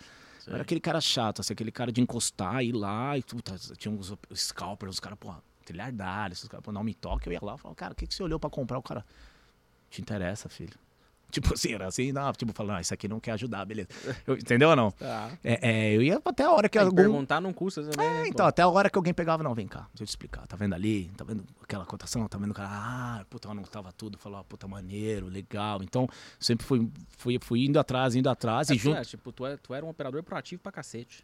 Era 0.55 0.63
aquele 0.63 0.81
cara 0.81 1.01
chato, 1.01 1.41
assim, 1.41 1.53
aquele 1.53 1.73
cara 1.73 1.93
de 1.93 2.01
encostar, 2.01 2.63
ir 2.63 2.73
lá 2.73 3.17
e 3.17 3.23
puta, 3.23 3.57
tinha 3.77 3.93
uns 3.93 4.15
scalpers, 4.35 4.95
os 4.95 5.01
caras, 5.01 5.19
porra, 5.19 5.43
trilhardários, 5.65 6.43
os 6.43 6.49
caras, 6.49 6.65
pô, 6.65 6.73
não 6.73 6.83
me 6.83 6.95
toque, 6.95 7.29
eu 7.29 7.33
ia 7.33 7.39
lá 7.43 7.55
e 7.55 7.59
falava, 7.59 7.75
cara, 7.77 7.93
o 7.93 7.97
que, 7.97 8.07
que 8.07 8.15
você 8.15 8.23
olhou 8.23 8.41
pra 8.41 8.49
comprar? 8.49 8.79
O 8.79 8.83
cara, 8.83 9.05
te 9.91 10.01
interessa, 10.01 10.49
filho. 10.49 10.79
Tipo 11.31 11.53
assim, 11.53 11.75
era 11.75 11.87
assim, 11.87 12.11
não, 12.11 12.33
tipo, 12.33 12.55
falando, 12.55 12.79
ah, 12.79 12.81
isso 12.81 12.95
aqui 12.95 13.07
não 13.07 13.21
quer 13.21 13.33
ajudar, 13.33 13.62
beleza. 13.67 13.88
Eu- 14.27 14.35
entendeu 14.35 14.71
ou 14.71 14.77
não? 14.77 14.91
Tá. 14.93 15.31
É, 15.45 15.71
é, 15.91 15.95
eu 15.97 16.03
ia 16.03 16.19
até 16.25 16.43
a 16.45 16.51
hora 16.53 16.69
que 16.71 16.79
que 16.79 16.85
algum... 16.85 16.97
perguntar 16.97 17.38
não 17.38 17.53
custa 17.53 17.83
também, 17.83 18.07
É, 18.07 18.11
né? 18.14 18.23
pô? 18.23 18.29
então, 18.29 18.47
até 18.47 18.62
a 18.62 18.69
hora 18.69 18.88
que 18.88 18.97
alguém 18.97 19.12
pegava, 19.12 19.43
não, 19.43 19.55
vem 19.55 19.67
cá, 19.69 19.81
deixa 19.91 20.05
eu 20.05 20.07
te 20.07 20.11
explicar. 20.11 20.47
Tá 20.47 20.57
vendo 20.57 20.75
ali? 20.75 21.11
Tá 21.19 21.25
vendo 21.25 21.45
aquela 21.62 21.85
cotação? 21.85 22.27
Tá 22.29 22.38
vendo 22.38 22.53
o 22.53 22.55
cara? 22.55 22.69
Ah, 22.73 23.27
puta, 23.29 23.47
eu 23.47 23.53
anotava 23.53 23.93
tudo. 23.93 24.17
Falou, 24.17 24.38
ah, 24.38 24.45
puta, 24.45 24.67
maneiro, 24.67 25.27
legal. 25.29 25.83
Então, 25.83 26.09
sempre 26.41 26.64
fui, 26.67 26.91
fui, 27.19 27.38
fui 27.43 27.67
indo 27.67 27.79
atrás, 27.79 28.14
indo 28.14 28.31
atrás. 28.31 28.71
É, 28.71 28.75
e 28.75 28.79
tu 28.79 28.83
junto. 28.85 28.97
é, 28.97 29.03
tipo, 29.05 29.31
tu, 29.31 29.45
é- 29.45 29.57
tu 29.59 29.75
era 29.75 29.85
um 29.85 29.91
operador 29.91 30.23
proativo 30.23 30.62
pra 30.62 30.73
cacete. 30.73 31.23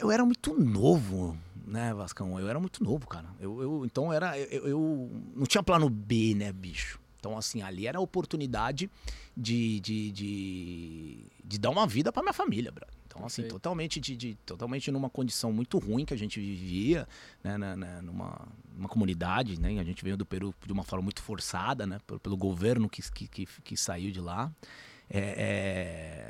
Eu 0.00 0.10
era 0.10 0.24
muito 0.24 0.52
novo, 0.58 1.38
né, 1.64 1.94
Vascão? 1.94 2.40
Eu 2.40 2.48
era 2.48 2.58
muito 2.58 2.82
novo, 2.82 3.06
cara. 3.06 3.28
Eu, 3.38 3.62
eu- 3.62 3.84
então, 3.84 4.12
era. 4.12 4.36
Eu, 4.36 4.66
eu 4.66 5.10
não 5.34 5.46
tinha 5.46 5.62
plano 5.62 5.88
B, 5.88 6.34
né, 6.34 6.52
bicho? 6.52 6.98
Então, 7.26 7.36
assim, 7.36 7.60
ali 7.60 7.88
era 7.88 7.98
a 7.98 8.00
oportunidade 8.00 8.88
de, 9.36 9.80
de, 9.80 10.12
de, 10.12 11.18
de 11.44 11.58
dar 11.58 11.70
uma 11.70 11.84
vida 11.86 12.12
pra 12.12 12.22
minha 12.22 12.32
família, 12.32 12.70
brother. 12.70 12.94
Então, 13.06 13.26
assim, 13.26 13.42
Perfeito. 13.42 13.54
totalmente, 13.54 13.98
de, 13.98 14.16
de- 14.16 14.34
totalmente 14.46 14.90
numa 14.92 15.10
condição 15.10 15.52
muito 15.52 15.76
ruim 15.78 16.04
que 16.04 16.14
a 16.14 16.16
gente 16.16 16.38
vivia, 16.38 17.08
né, 17.42 17.56
na- 17.58 17.74
na- 17.76 18.02
numa, 18.02 18.46
numa 18.76 18.88
comunidade, 18.88 19.58
né? 19.58 19.80
A 19.80 19.84
gente 19.84 20.04
veio 20.04 20.16
do 20.16 20.24
Peru 20.24 20.54
de 20.64 20.72
uma 20.72 20.84
forma 20.84 21.02
muito 21.02 21.20
forçada, 21.20 21.84
né? 21.84 21.98
Pelo, 22.06 22.20
pelo 22.20 22.36
governo 22.36 22.88
que, 22.88 23.02
que, 23.10 23.26
que, 23.26 23.46
que 23.64 23.76
saiu 23.76 24.12
de 24.12 24.20
lá, 24.20 24.52
é, 25.10 25.18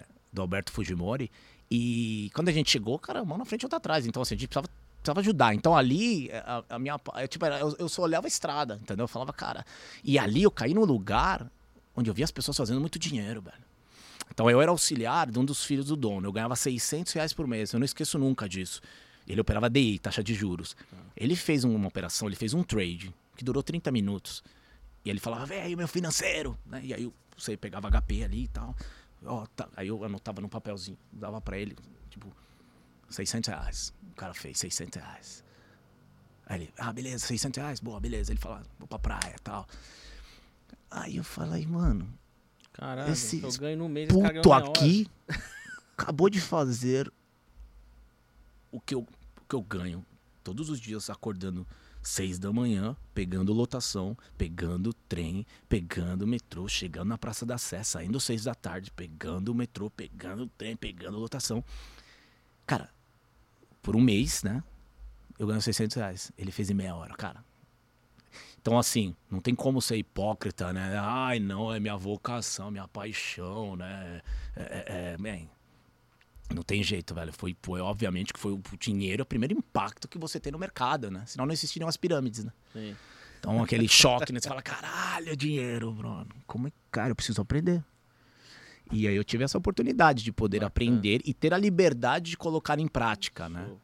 é, 0.01 0.05
do 0.33 0.41
Alberto 0.41 0.73
Fujimori. 0.73 1.31
E 1.71 2.31
quando 2.35 2.49
a 2.49 2.53
gente 2.53 2.71
chegou, 2.71 2.99
cara, 2.99 3.23
mão 3.25 3.37
na 3.37 3.45
frente 3.45 3.63
e 3.63 3.67
outra 3.67 3.77
atrás. 3.77 4.07
Então, 4.07 4.23
assim, 4.23 4.35
a 4.35 4.39
gente 4.39 4.49
precisava, 4.49 4.69
precisava 5.07 5.21
ajudar. 5.21 5.55
Então, 5.55 5.77
ali, 5.77 6.31
a, 6.33 6.64
a 6.71 6.79
minha. 6.79 6.99
Eu, 7.21 7.29
tipo, 7.29 7.45
era- 7.45 7.59
eu, 7.61 7.75
eu 7.79 7.88
só 7.88 8.03
olhava 8.03 8.27
a 8.27 8.29
estrada, 8.29 8.79
entendeu? 8.83 9.05
Eu 9.05 9.09
falava, 9.09 9.33
cara. 9.33 9.64
E 10.03 10.19
ali 10.19 10.42
eu 10.42 10.51
caí 10.51 10.75
num 10.75 10.85
lugar 10.85 11.51
onde 11.95 12.11
eu 12.11 12.14
via 12.14 12.25
as 12.25 12.31
pessoas 12.31 12.57
fazendo 12.57 12.81
muito 12.81 12.99
dinheiro, 12.99 13.40
velho. 13.40 13.64
Então, 14.31 14.51
eu 14.51 14.61
era 14.61 14.71
auxiliar 14.71 15.31
de 15.31 15.38
um 15.38 15.45
dos 15.45 15.64
filhos 15.64 15.87
do 15.87 15.97
dono. 15.97 16.27
Eu 16.27 16.33
ganhava 16.33 16.57
600 16.57 17.12
reais 17.12 17.33
por 17.33 17.47
mês. 17.47 17.73
Eu 17.73 17.79
não 17.79 17.85
esqueço 17.85 18.19
nunca 18.19 18.49
disso. 18.49 18.81
Ele 19.27 19.40
operava 19.40 19.71
DI, 19.71 19.99
taxa 19.99 20.23
de 20.23 20.35
juros. 20.35 20.77
Ele 21.16 21.35
fez 21.35 21.64
uma 21.64 21.88
operação, 21.88 22.29
ele 22.29 22.37
fez 22.37 22.53
um 22.55 22.62
trade 22.62 23.12
que 23.37 23.45
durou 23.45 23.62
30 23.62 23.90
minutos. 23.90 24.42
E 25.05 25.11
ele 25.11 25.21
falava, 25.21 25.47
velho, 25.47 25.77
meu 25.77 25.88
financeiro. 25.88 26.57
Né? 26.66 26.81
E 26.85 26.95
aí 26.95 27.03
eu- 27.05 27.14
você 27.37 27.57
pegava 27.57 27.88
HP 27.88 28.25
ali 28.25 28.45
e 28.45 28.49
tal. 28.49 28.75
Ó, 29.25 29.47
tá. 29.57 29.69
Aí 29.77 29.88
eu 29.88 30.05
anotava 30.05 30.40
num 30.40 30.49
papelzinho, 30.49 30.97
dava 31.12 31.40
pra 31.40 31.59
ele, 31.59 31.75
tipo, 32.11 32.31
600 33.09 33.49
reais. 33.49 33.95
O 34.12 34.14
cara 34.14 34.35
fez 34.35 34.59
600 34.59 35.01
reais. 35.01 35.45
Aí 36.47 36.62
ele, 36.62 36.75
ah, 36.79 36.92
beleza, 36.92 37.27
600 37.27 37.59
reais, 37.59 37.81
boa, 37.81 38.01
beleza. 38.01 38.33
Ele 38.33 38.40
fala, 38.40 38.62
vou 38.79 38.87
pra 38.87 38.99
praia 38.99 39.35
e 39.37 39.40
tal. 39.40 39.66
Aí 40.90 41.16
eu 41.16 41.25
falei, 41.25 41.66
mano, 41.66 42.09
Caralho, 42.77 43.11
Esse 43.11 43.42
eu 43.42 43.53
ganho 43.53 43.79
no 43.79 43.88
mês, 43.88 44.09
puto 44.09 44.53
aqui 44.53 45.09
acabou 45.97 46.29
de 46.29 46.40
fazer 46.40 47.11
o 48.71 48.79
que, 48.79 48.95
eu, 48.95 49.01
o 49.01 49.45
que 49.49 49.55
eu 49.55 49.62
ganho 49.62 50.05
todos 50.45 50.69
os 50.69 50.79
dias 50.79 51.09
acordando 51.09 51.66
seis 52.03 52.38
da 52.38 52.53
manhã, 52.53 52.95
pegando 53.14 53.53
lotação, 53.55 54.16
pegando 54.37 54.92
trem, 54.92 55.47
pegando 55.69 56.27
metrô, 56.27 56.69
chegando 56.69 57.09
na 57.09 57.19
Praça 57.19 57.47
da 57.47 57.57
Sé, 57.57 57.83
saindo 57.83 58.21
seis 58.21 58.45
da 58.45 58.55
tarde, 58.55 58.90
pegando 58.90 59.49
o 59.49 59.55
metrô, 59.55 59.88
pegando 59.90 60.45
o 60.45 60.47
trem, 60.47 60.77
pegando 60.77 61.19
lotação. 61.19 61.64
Cara, 62.66 62.90
por 63.87 63.94
um 63.94 64.01
mês, 64.01 64.42
né? 64.42 64.64
Eu 65.38 65.46
ganho 65.46 65.62
600 65.62 65.96
reais. 65.96 66.33
Ele 66.37 66.51
fez 66.51 66.68
em 66.68 66.75
meia 66.75 66.92
hora, 66.96 67.14
cara. 67.14 67.44
Então, 68.61 68.77
assim, 68.77 69.14
não 69.31 69.40
tem 69.40 69.55
como 69.55 69.81
ser 69.81 69.96
hipócrita, 69.96 70.72
né? 70.72 70.99
Ai, 70.99 71.38
não, 71.38 71.72
é 71.72 71.79
minha 71.79 71.96
vocação, 71.96 72.68
minha 72.68 72.88
paixão, 72.88 73.77
né? 73.77 74.20
É, 74.57 74.62
é, 74.62 75.12
é, 75.12 75.16
bem, 75.16 75.49
não 76.53 76.64
tem 76.64 76.83
jeito, 76.83 77.14
velho. 77.14 77.33
Foi, 77.33 77.57
foi, 77.62 77.81
obviamente, 77.81 78.33
que 78.33 78.40
foi 78.40 78.55
o 78.55 78.62
dinheiro, 78.77 79.22
o 79.22 79.27
primeiro 79.27 79.55
impacto 79.55 80.09
que 80.09 80.18
você 80.18 80.40
tem 80.40 80.51
no 80.51 80.59
mercado, 80.59 81.09
né? 81.09 81.22
Senão 81.25 81.46
não 81.46 81.53
existiriam 81.53 81.88
as 81.88 81.96
pirâmides, 81.96 82.42
né? 82.42 82.53
Sim. 82.72 82.96
Então, 83.38 83.62
aquele 83.62 83.87
choque, 83.87 84.33
né? 84.33 84.40
Você 84.40 84.49
fala, 84.49 84.62
caralho, 84.62 85.31
é 85.31 85.37
dinheiro, 85.37 85.92
Bruno. 85.92 86.27
Como 86.44 86.66
é 86.66 86.70
que, 86.72 86.77
cara, 86.90 87.11
eu 87.11 87.14
preciso 87.14 87.40
aprender. 87.40 87.85
E 88.92 89.09
aí 89.09 89.16
eu 89.16 89.25
tive 89.25 89.44
essa 89.44 89.59
oportunidade 89.59 90.22
de 90.22 90.33
poder 90.33 90.59
Bacana. 90.59 90.68
aprender 90.68 91.20
e 91.25 91.35
ter 91.35 91.53
a 91.53 91.59
liberdade 91.59 92.31
de 92.31 92.37
colocar 92.37 92.79
em 92.79 92.87
prática, 92.87 93.49
né? 93.49 93.64
Show. 93.66 93.81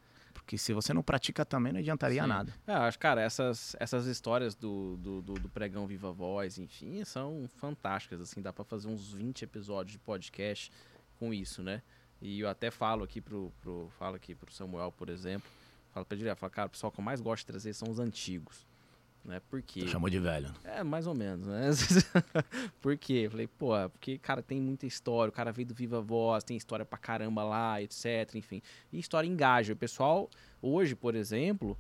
que 0.47 0.59
se 0.59 0.73
você 0.73 0.93
não 0.93 1.03
pratica 1.03 1.45
também 1.45 1.73
não 1.73 1.81
adiantaria 1.81 2.23
Sim. 2.23 2.29
nada. 2.29 2.53
É, 2.67 2.75
acho, 2.75 2.99
cara, 2.99 3.21
essas, 3.23 3.75
essas 3.81 4.07
histórias 4.07 4.55
do, 4.55 4.97
do, 4.99 5.23
do, 5.23 5.35
do 5.35 5.49
pregão 5.49 5.87
Viva 5.87 6.13
Voz, 6.13 6.59
enfim, 6.59 7.03
são 7.05 7.49
fantásticas, 7.57 8.21
assim, 8.21 8.43
dá 8.43 8.53
pra 8.53 8.65
fazer 8.65 8.89
uns 8.89 9.13
20 9.13 9.43
episódios 9.43 9.93
de 9.93 9.99
podcast 9.99 10.71
com 11.19 11.33
isso, 11.33 11.63
né? 11.63 11.81
E 12.21 12.41
eu 12.41 12.49
até 12.49 12.71
falo 12.71 13.03
aqui 13.03 13.21
pro, 13.21 13.53
pro, 13.61 13.89
falo 13.99 14.17
aqui 14.17 14.35
pro 14.35 14.53
Samuel, 14.53 14.93
por 14.93 15.09
exemplo, 15.09 15.49
falo 15.93 16.05
pra 16.05 16.19
ele, 16.19 16.35
falo, 16.35 16.53
cara, 16.53 16.67
o 16.67 16.71
pessoal 16.71 16.93
que 16.93 17.01
eu 17.01 17.05
mais 17.05 17.21
gosto 17.21 17.41
de 17.43 17.47
trazer 17.47 17.73
são 17.73 17.89
os 17.91 17.99
antigos, 17.99 18.67
né? 19.25 19.41
Porque... 19.49 19.87
Chamou 19.87 20.11
de 20.11 20.19
velho. 20.19 20.53
É, 20.65 20.83
mais 20.83 21.07
ou 21.07 21.15
menos, 21.15 21.47
né? 21.47 21.71
Por 22.81 22.97
quê? 22.97 23.29
Falei, 23.31 23.47
pô, 23.47 23.77
é 23.77 23.89
porque, 23.89 24.19
cara, 24.19 24.43
tem 24.43 24.61
muita 24.61 24.87
história, 24.87 25.31
o 25.31 25.33
cara 25.33 25.53
veio 25.53 25.69
do 25.69 25.75
Viva 25.75 26.01
Voz, 26.01 26.45
tem 26.45 26.57
história 26.57 26.85
pra 26.85 26.99
caramba 26.99 27.45
lá, 27.45 27.81
etc, 27.81 28.35
enfim. 28.35 28.61
E 28.93 28.99
história 28.99 29.27
engaja. 29.29 29.73
O 29.73 29.77
pessoal, 29.77 30.29
hoje, 30.61 30.95
por 30.95 31.15
exemplo, 31.15 31.79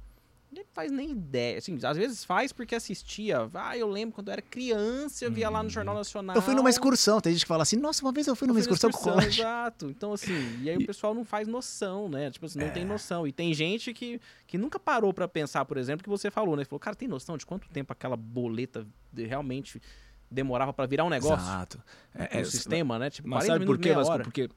nem 0.53 0.65
faz 0.73 0.93
nem 0.93 1.11
ideia. 1.11 1.59
Assim, 1.59 1.79
às 1.83 1.97
vezes 1.97 2.25
faz 2.25 2.53
porque 2.53 2.75
assistia. 2.75 3.49
Ah, 3.55 3.77
eu 3.77 3.89
lembro 3.89 4.15
quando 4.15 4.29
eu 4.29 4.33
era 4.33 4.43
criança, 4.43 5.25
eu 5.25 5.33
via 5.33 5.49
lá 5.49 5.63
no 5.63 5.71
Jornal 5.71 5.95
Nacional. 5.95 6.37
Eu 6.37 6.43
fui 6.43 6.55
numa 6.55 6.69
excursão, 6.69 7.21
tem 7.21 7.33
gente 7.33 7.43
que 7.43 7.49
fala 7.49 7.63
assim, 7.63 7.77
nossa, 7.77 8.05
uma 8.05 8.13
vez 8.13 8.27
eu 8.27 8.37
fui 8.37 8.47
numa 8.47 8.61
Eu 8.61 8.65
fui 8.65 8.71
na 8.71 8.75
excursão, 8.77 8.91
com 8.91 9.11
o 9.11 9.13
colégio. 9.15 9.43
Exato. 9.43 9.89
Então, 9.89 10.13
assim, 10.13 10.61
e 10.61 10.69
aí 10.69 10.77
o 10.77 10.87
pessoal 10.87 11.15
não 11.15 11.25
faz 11.25 11.49
noção, 11.49 12.09
né? 12.09 12.31
Tipo 12.31 12.47
assim, 12.47 12.59
não 12.59 12.67
É. 12.67 12.71
tem 12.71 12.85
noção. 12.85 13.27
E 13.27 13.33
tem 13.33 13.55
gente 13.55 13.95
que, 13.95 14.21
que 14.47 14.59
nunca 14.59 14.79
parou 14.79 15.13
pra 15.15 15.27
pensar, 15.27 15.65
por 15.65 15.77
exemplo, 15.79 16.05
que 16.05 16.11
você 16.11 16.31
falou, 16.31 16.55
né? 16.57 16.65
Falou, 16.65 16.81
cara, 16.81 16.95
tem 16.95 17.09
noção 17.09 17.37
de 17.39 17.47
quanto 17.47 17.69
tempo 17.71 17.93
aquela 17.93 18.17
boleta 18.17 18.87
realmente 19.15 19.81
demorava 20.31 20.73
pra 20.73 20.87
virar 20.87 21.05
um 21.05 21.11
negócio? 21.11 21.45
Exato. 21.47 21.83
É, 22.15 22.41
é, 22.41 22.45
sistema, 22.45 22.99
né? 22.99 23.11
Tipo, 23.11 23.29
Mas 23.29 23.45
40 23.47 23.53
sabe 23.55 23.67
por 23.67 23.79
quê, 23.79 23.91
hora. 23.93 24.23
Porque 24.25 24.49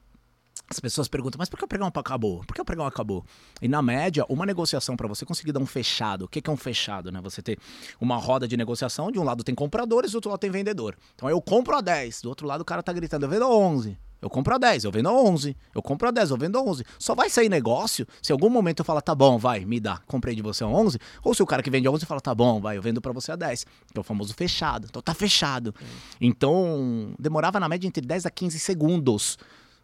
as 0.68 0.80
pessoas 0.80 1.06
perguntam, 1.08 1.38
mas 1.38 1.48
por 1.48 1.58
que 1.58 1.64
o 1.64 1.68
pregão 1.68 1.86
acabou? 1.86 2.44
Por 2.44 2.54
que 2.54 2.60
o 2.60 2.64
pregão 2.64 2.86
acabou? 2.86 3.24
E 3.62 3.68
na 3.68 3.80
média, 3.80 4.24
uma 4.28 4.44
negociação 4.44 4.96
para 4.96 5.06
você 5.06 5.24
conseguir 5.24 5.52
dar 5.52 5.60
um 5.60 5.66
fechado, 5.66 6.24
o 6.24 6.28
que 6.28 6.40
que 6.40 6.50
é 6.50 6.52
um 6.52 6.56
fechado, 6.56 7.12
né? 7.12 7.20
Você 7.22 7.40
ter 7.40 7.58
uma 8.00 8.16
roda 8.16 8.48
de 8.48 8.56
negociação, 8.56 9.10
de 9.12 9.18
um 9.18 9.22
lado 9.22 9.44
tem 9.44 9.54
compradores, 9.54 10.12
do 10.12 10.16
outro 10.16 10.30
lado 10.30 10.40
tem 10.40 10.50
vendedor. 10.50 10.96
Então 11.14 11.30
eu 11.30 11.40
compro 11.40 11.76
a 11.76 11.80
10, 11.80 12.22
do 12.22 12.28
outro 12.28 12.46
lado 12.46 12.62
o 12.62 12.64
cara 12.64 12.82
tá 12.82 12.92
gritando, 12.92 13.24
eu 13.26 13.30
vendo 13.30 13.44
a 13.44 13.48
11. 13.48 13.96
Eu 14.20 14.30
compro 14.30 14.54
a 14.54 14.58
10, 14.58 14.84
eu 14.84 14.90
vendo 14.90 15.08
a 15.08 15.12
11. 15.12 15.56
Eu 15.74 15.82
compro 15.82 16.08
a 16.08 16.10
10, 16.10 16.30
eu 16.30 16.36
vendo 16.36 16.58
a 16.58 16.62
11. 16.62 16.84
Só 16.98 17.14
vai 17.14 17.28
sair 17.28 17.48
negócio 17.48 18.06
se 18.22 18.32
algum 18.32 18.48
momento 18.48 18.80
eu 18.80 18.84
falar, 18.84 19.02
tá 19.02 19.14
bom, 19.14 19.38
vai, 19.38 19.64
me 19.64 19.78
dá, 19.78 19.98
comprei 20.06 20.34
de 20.34 20.42
você 20.42 20.64
a 20.64 20.66
11. 20.66 20.98
Ou 21.22 21.34
se 21.34 21.42
o 21.42 21.46
cara 21.46 21.62
que 21.62 21.70
vende 21.70 21.86
a 21.86 21.90
11 21.90 22.06
fala, 22.06 22.20
tá 22.20 22.34
bom, 22.34 22.60
vai, 22.60 22.76
eu 22.78 22.82
vendo 22.82 23.00
pra 23.00 23.12
você 23.12 23.30
a 23.30 23.36
10. 23.36 23.64
Que 23.92 23.98
é 23.98 24.00
o 24.00 24.02
famoso 24.02 24.34
fechado. 24.34 24.86
Então 24.88 25.02
tá 25.02 25.14
fechado. 25.14 25.74
Então, 26.20 27.14
demorava 27.18 27.60
na 27.60 27.68
média 27.68 27.86
entre 27.86 28.04
10 28.04 28.26
a 28.26 28.30
15 28.30 28.58
segundos. 28.58 29.38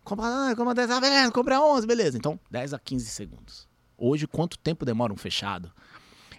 Compra, 0.05 0.27
ah, 0.51 0.57
compra 0.57 0.75
10, 0.75 0.91
ah, 0.91 1.01
beleza, 1.01 1.33
comprei 1.33 1.57
a 1.57 1.63
11, 1.63 1.87
beleza. 1.87 2.19
Então, 2.19 2.39
10 2.51 2.75
a 2.75 2.79
15 2.79 3.07
segundos. 3.07 3.69
Hoje, 3.97 4.27
quanto 4.27 4.59
tempo 4.59 4.85
demora 4.85 5.13
um 5.13 5.17
fechado? 5.17 5.71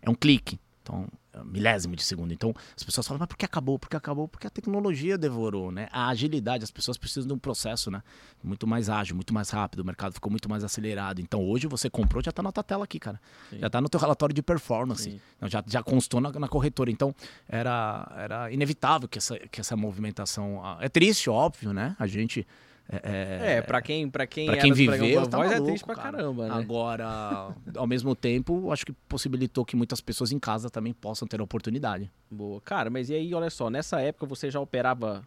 É 0.01 0.09
um 0.09 0.15
clique. 0.15 0.59
Então, 0.81 1.07
é 1.31 1.41
milésimo 1.45 1.95
de 1.95 2.03
segundo. 2.03 2.33
Então, 2.33 2.53
as 2.75 2.83
pessoas 2.83 3.07
falam, 3.07 3.17
mas 3.19 3.27
por 3.29 3.37
que 3.37 3.45
acabou? 3.45 3.79
Por 3.79 3.89
que 3.89 3.95
acabou? 3.95 4.27
Porque 4.27 4.45
a 4.45 4.49
tecnologia 4.49 5.17
devorou, 5.17 5.71
né? 5.71 5.87
A 5.93 6.09
agilidade, 6.09 6.65
as 6.65 6.71
pessoas 6.71 6.97
precisam 6.97 7.25
de 7.25 7.33
um 7.33 7.39
processo, 7.39 7.89
né? 7.89 8.03
Muito 8.43 8.67
mais 8.67 8.89
ágil, 8.89 9.15
muito 9.15 9.33
mais 9.33 9.49
rápido, 9.49 9.79
o 9.79 9.85
mercado 9.85 10.11
ficou 10.13 10.29
muito 10.29 10.49
mais 10.49 10.61
acelerado. 10.61 11.21
Então, 11.21 11.41
hoje 11.41 11.67
você 11.67 11.89
comprou, 11.89 12.21
já 12.21 12.33
tá 12.33 12.43
na 12.43 12.51
tua 12.51 12.63
tela 12.63 12.83
aqui, 12.83 12.99
cara. 12.99 13.21
Sim. 13.49 13.59
Já 13.59 13.69
tá 13.69 13.79
no 13.79 13.87
teu 13.87 13.97
relatório 13.97 14.35
de 14.35 14.43
performance. 14.43 15.21
Então, 15.37 15.47
já, 15.47 15.63
já 15.65 15.81
constou 15.81 16.19
na, 16.19 16.33
na 16.33 16.49
corretora. 16.49 16.91
Então, 16.91 17.15
era, 17.47 18.11
era 18.17 18.51
inevitável 18.51 19.07
que 19.07 19.17
essa, 19.19 19.39
que 19.39 19.61
essa 19.61 19.77
movimentação... 19.77 20.59
ah, 20.65 20.79
É 20.81 20.89
triste, 20.89 21.29
óbvio, 21.29 21.71
né? 21.71 21.95
A 21.97 22.05
gente... 22.07 22.45
É, 22.89 23.55
É, 23.57 23.61
pra 23.61 23.81
quem, 23.81 24.09
pra 24.09 24.27
quem, 24.27 24.45
Pra 24.45 24.57
quem 24.57 24.73
viveu, 24.73 25.25
tá 25.27 25.37
Voz, 25.37 25.49
é 25.51 25.53
maluco, 25.55 25.69
triste 25.71 25.85
pra 25.85 25.95
cara. 25.95 26.11
caramba, 26.17 26.47
né? 26.49 26.53
Agora, 26.53 27.55
ao 27.75 27.87
mesmo 27.87 28.13
tempo, 28.15 28.71
acho 28.71 28.85
que 28.85 28.91
possibilitou 29.07 29.63
que 29.65 29.75
muitas 29.75 30.01
pessoas 30.01 30.31
em 30.31 30.37
casa 30.39 30.69
também 30.69 30.93
possam 30.93 31.27
ter 31.27 31.39
a 31.39 31.43
oportunidade. 31.43 32.11
Boa. 32.29 32.59
Cara, 32.61 32.89
mas 32.89 33.09
e 33.09 33.15
aí, 33.15 33.33
olha 33.33 33.49
só, 33.49 33.69
nessa 33.69 33.99
época 34.01 34.25
você 34.25 34.51
já 34.51 34.59
operava, 34.59 35.23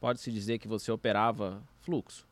pode-se 0.00 0.30
dizer 0.30 0.58
que 0.58 0.68
você 0.68 0.90
operava 0.92 1.60
fluxo? 1.80 2.26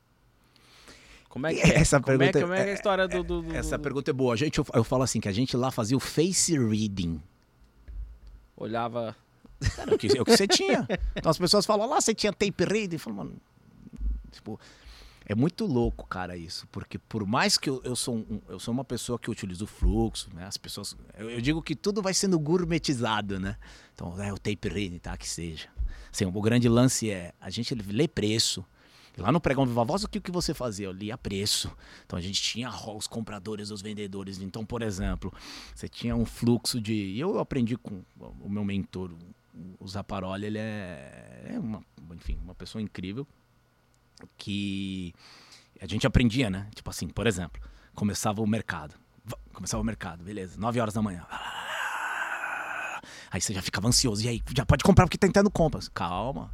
Como 1.28 1.46
é 1.46 1.54
que, 1.54 1.60
Essa 1.60 2.00
como 2.00 2.14
é, 2.14 2.18
pergunta 2.18 2.38
que- 2.38 2.44
como 2.44 2.54
é 2.54 2.58
é 2.58 2.62
a 2.62 2.68
é- 2.68 2.74
história 2.74 3.08
do... 3.08 3.22
do- 3.24 3.42
do- 3.42 3.54
Essa 3.56 3.78
pergunta 3.78 4.10
é 4.10 4.14
boa. 4.14 4.32
A 4.32 4.36
gente, 4.36 4.58
eu, 4.58 4.66
eu 4.74 4.84
falo 4.84 5.02
assim, 5.02 5.18
que 5.18 5.28
a 5.28 5.32
gente 5.32 5.56
lá 5.56 5.70
fazia 5.70 5.96
o 5.96 6.00
face 6.00 6.56
reading. 6.58 7.20
Olhava... 8.56 9.16
Era 9.78 9.94
o 9.94 9.98
que, 9.98 10.08
é 10.16 10.20
o 10.20 10.24
que 10.24 10.36
você 10.36 10.46
tinha. 10.46 10.86
Então 11.16 11.30
as 11.30 11.38
pessoas 11.38 11.64
falam, 11.64 11.88
lá 11.88 12.00
você 12.00 12.12
tinha 12.14 12.32
tape 12.32 12.64
reading. 12.64 12.96
Eu 12.96 13.00
falo, 13.00 13.16
mano, 13.16 13.36
tipo, 14.32 14.58
é 15.24 15.34
muito 15.34 15.64
louco, 15.66 16.06
cara, 16.06 16.36
isso. 16.36 16.66
Porque 16.72 16.98
por 16.98 17.24
mais 17.26 17.56
que 17.56 17.70
eu, 17.70 17.80
eu, 17.84 17.94
sou, 17.94 18.16
um- 18.16 18.40
eu 18.48 18.58
sou 18.58 18.72
uma 18.72 18.84
pessoa 18.84 19.18
que 19.18 19.30
utiliza 19.30 19.64
o 19.64 19.66
fluxo, 19.66 20.28
né? 20.34 20.46
As 20.46 20.56
pessoas. 20.56 20.96
Eu, 21.16 21.30
eu 21.30 21.40
digo 21.40 21.62
que 21.62 21.76
tudo 21.76 22.02
vai 22.02 22.12
sendo 22.14 22.38
gourmetizado, 22.38 23.38
né? 23.38 23.56
Então, 23.94 24.20
é 24.20 24.32
o 24.32 24.38
tape 24.38 24.68
reading, 24.68 24.98
tá? 24.98 25.16
Que 25.16 25.28
seja. 25.28 25.68
Assim, 26.12 26.24
o 26.26 26.42
grande 26.42 26.68
lance 26.68 27.10
é 27.10 27.32
a 27.40 27.50
gente 27.50 27.74
lê 27.74 28.08
preço. 28.08 28.64
Lá 29.18 29.30
no 29.30 29.40
pregão 29.40 29.66
Viva 29.66 29.84
Voz, 29.84 30.04
o 30.04 30.08
que, 30.08 30.18
que 30.18 30.30
você 30.30 30.54
fazia? 30.54 30.86
Eu 30.86 30.92
lia 30.92 31.18
preço. 31.18 31.70
Então 32.06 32.18
a 32.18 32.22
gente 32.22 32.40
tinha 32.40 32.70
os 32.70 33.06
compradores, 33.06 33.70
os 33.70 33.82
vendedores. 33.82 34.40
Então, 34.40 34.64
por 34.64 34.80
exemplo, 34.80 35.32
você 35.74 35.86
tinha 35.86 36.16
um 36.16 36.24
fluxo 36.24 36.80
de. 36.80 37.18
Eu 37.18 37.38
aprendi 37.38 37.76
com 37.76 38.02
o 38.18 38.48
meu 38.48 38.64
mentor, 38.64 39.10
o 39.78 39.86
Zaparoli, 39.86 40.46
ele 40.46 40.58
é, 40.58 41.50
é 41.54 41.58
uma, 41.58 41.84
enfim, 42.14 42.38
uma 42.42 42.54
pessoa 42.54 42.80
incrível 42.80 43.26
que 44.36 45.14
a 45.80 45.86
gente 45.86 46.06
aprendia, 46.06 46.48
né? 46.50 46.68
Tipo 46.74 46.90
assim, 46.90 47.08
por 47.08 47.26
exemplo, 47.26 47.60
começava 47.94 48.40
o 48.42 48.46
mercado. 48.46 48.94
Va- 49.24 49.38
Começava 49.52 49.80
o 49.82 49.84
mercado, 49.86 50.24
beleza, 50.24 50.58
9 50.58 50.80
horas 50.80 50.94
da 50.94 51.02
manhã. 51.02 51.26
Aí 53.30 53.40
você 53.40 53.54
já 53.54 53.62
ficava 53.62 53.88
ansioso. 53.88 54.22
E 54.24 54.28
aí, 54.28 54.42
já 54.54 54.64
pode 54.66 54.84
comprar 54.84 55.06
porque 55.06 55.16
tá 55.18 55.26
entrando 55.26 55.50
compras. 55.50 55.88
Calma. 55.88 56.50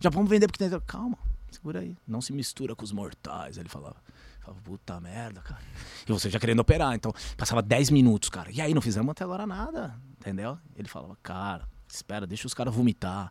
Já 0.00 0.10
vamos 0.10 0.28
vender 0.30 0.46
porque 0.46 0.58
tá 0.58 0.64
entrando. 0.66 0.82
Calma, 0.82 1.18
segura 1.50 1.80
aí. 1.80 1.96
Não 2.06 2.20
se 2.20 2.32
mistura 2.32 2.74
com 2.74 2.84
os 2.84 2.92
mortais, 2.92 3.58
ele 3.58 3.68
falava. 3.68 3.96
Falava, 4.40 4.60
puta 4.62 5.00
merda, 5.00 5.40
cara. 5.40 5.60
E 6.06 6.12
você 6.12 6.28
já 6.30 6.38
querendo 6.38 6.60
operar. 6.60 6.94
Então, 6.94 7.12
passava 7.36 7.62
10 7.62 7.90
minutos, 7.90 8.28
cara. 8.28 8.50
E 8.50 8.60
aí, 8.60 8.74
não 8.74 8.80
fizemos 8.82 9.10
até 9.10 9.24
agora 9.24 9.46
nada, 9.46 9.94
entendeu? 10.18 10.58
Ele 10.76 10.88
falava, 10.88 11.16
cara, 11.22 11.66
espera, 11.88 12.26
deixa 12.26 12.46
os 12.46 12.54
caras 12.54 12.74
vomitar. 12.74 13.30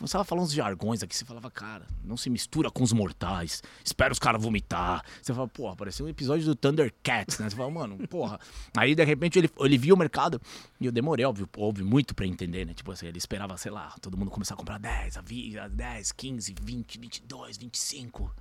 Começava 0.00 0.22
a 0.22 0.24
falar 0.24 0.40
uns 0.40 0.50
jargões 0.50 1.02
aqui, 1.02 1.14
você 1.14 1.26
falava, 1.26 1.50
cara, 1.50 1.86
não 2.02 2.16
se 2.16 2.30
mistura 2.30 2.70
com 2.70 2.82
os 2.82 2.90
mortais, 2.90 3.62
espera 3.84 4.10
os 4.10 4.18
caras 4.18 4.42
vomitar. 4.42 5.04
Você 5.20 5.34
fala, 5.34 5.46
porra, 5.46 5.76
parecia 5.76 6.02
um 6.02 6.08
episódio 6.08 6.46
do 6.46 6.54
Thundercats, 6.54 7.38
né? 7.38 7.50
Você 7.50 7.54
fala, 7.54 7.70
mano, 7.70 7.98
porra. 8.08 8.40
Aí, 8.74 8.94
de 8.94 9.04
repente, 9.04 9.38
ele, 9.38 9.50
ele 9.60 9.76
viu 9.76 9.94
o 9.94 9.98
mercado 9.98 10.40
e 10.80 10.86
eu 10.86 10.90
demorei, 10.92 11.26
óbvio, 11.26 11.46
óbvio, 11.54 11.84
muito 11.84 12.14
pra 12.14 12.24
entender, 12.26 12.64
né? 12.64 12.72
Tipo 12.72 12.92
assim, 12.92 13.08
ele 13.08 13.18
esperava, 13.18 13.54
sei 13.58 13.70
lá, 13.70 13.94
todo 14.00 14.16
mundo 14.16 14.30
começar 14.30 14.54
a 14.54 14.56
comprar 14.56 14.78
10, 14.78 15.18
a 15.18 15.20
20, 15.20 15.58
a 15.58 15.68
10, 15.68 16.12
15, 16.12 16.54
20, 16.62 16.98
22, 16.98 17.58
25. 17.58 18.34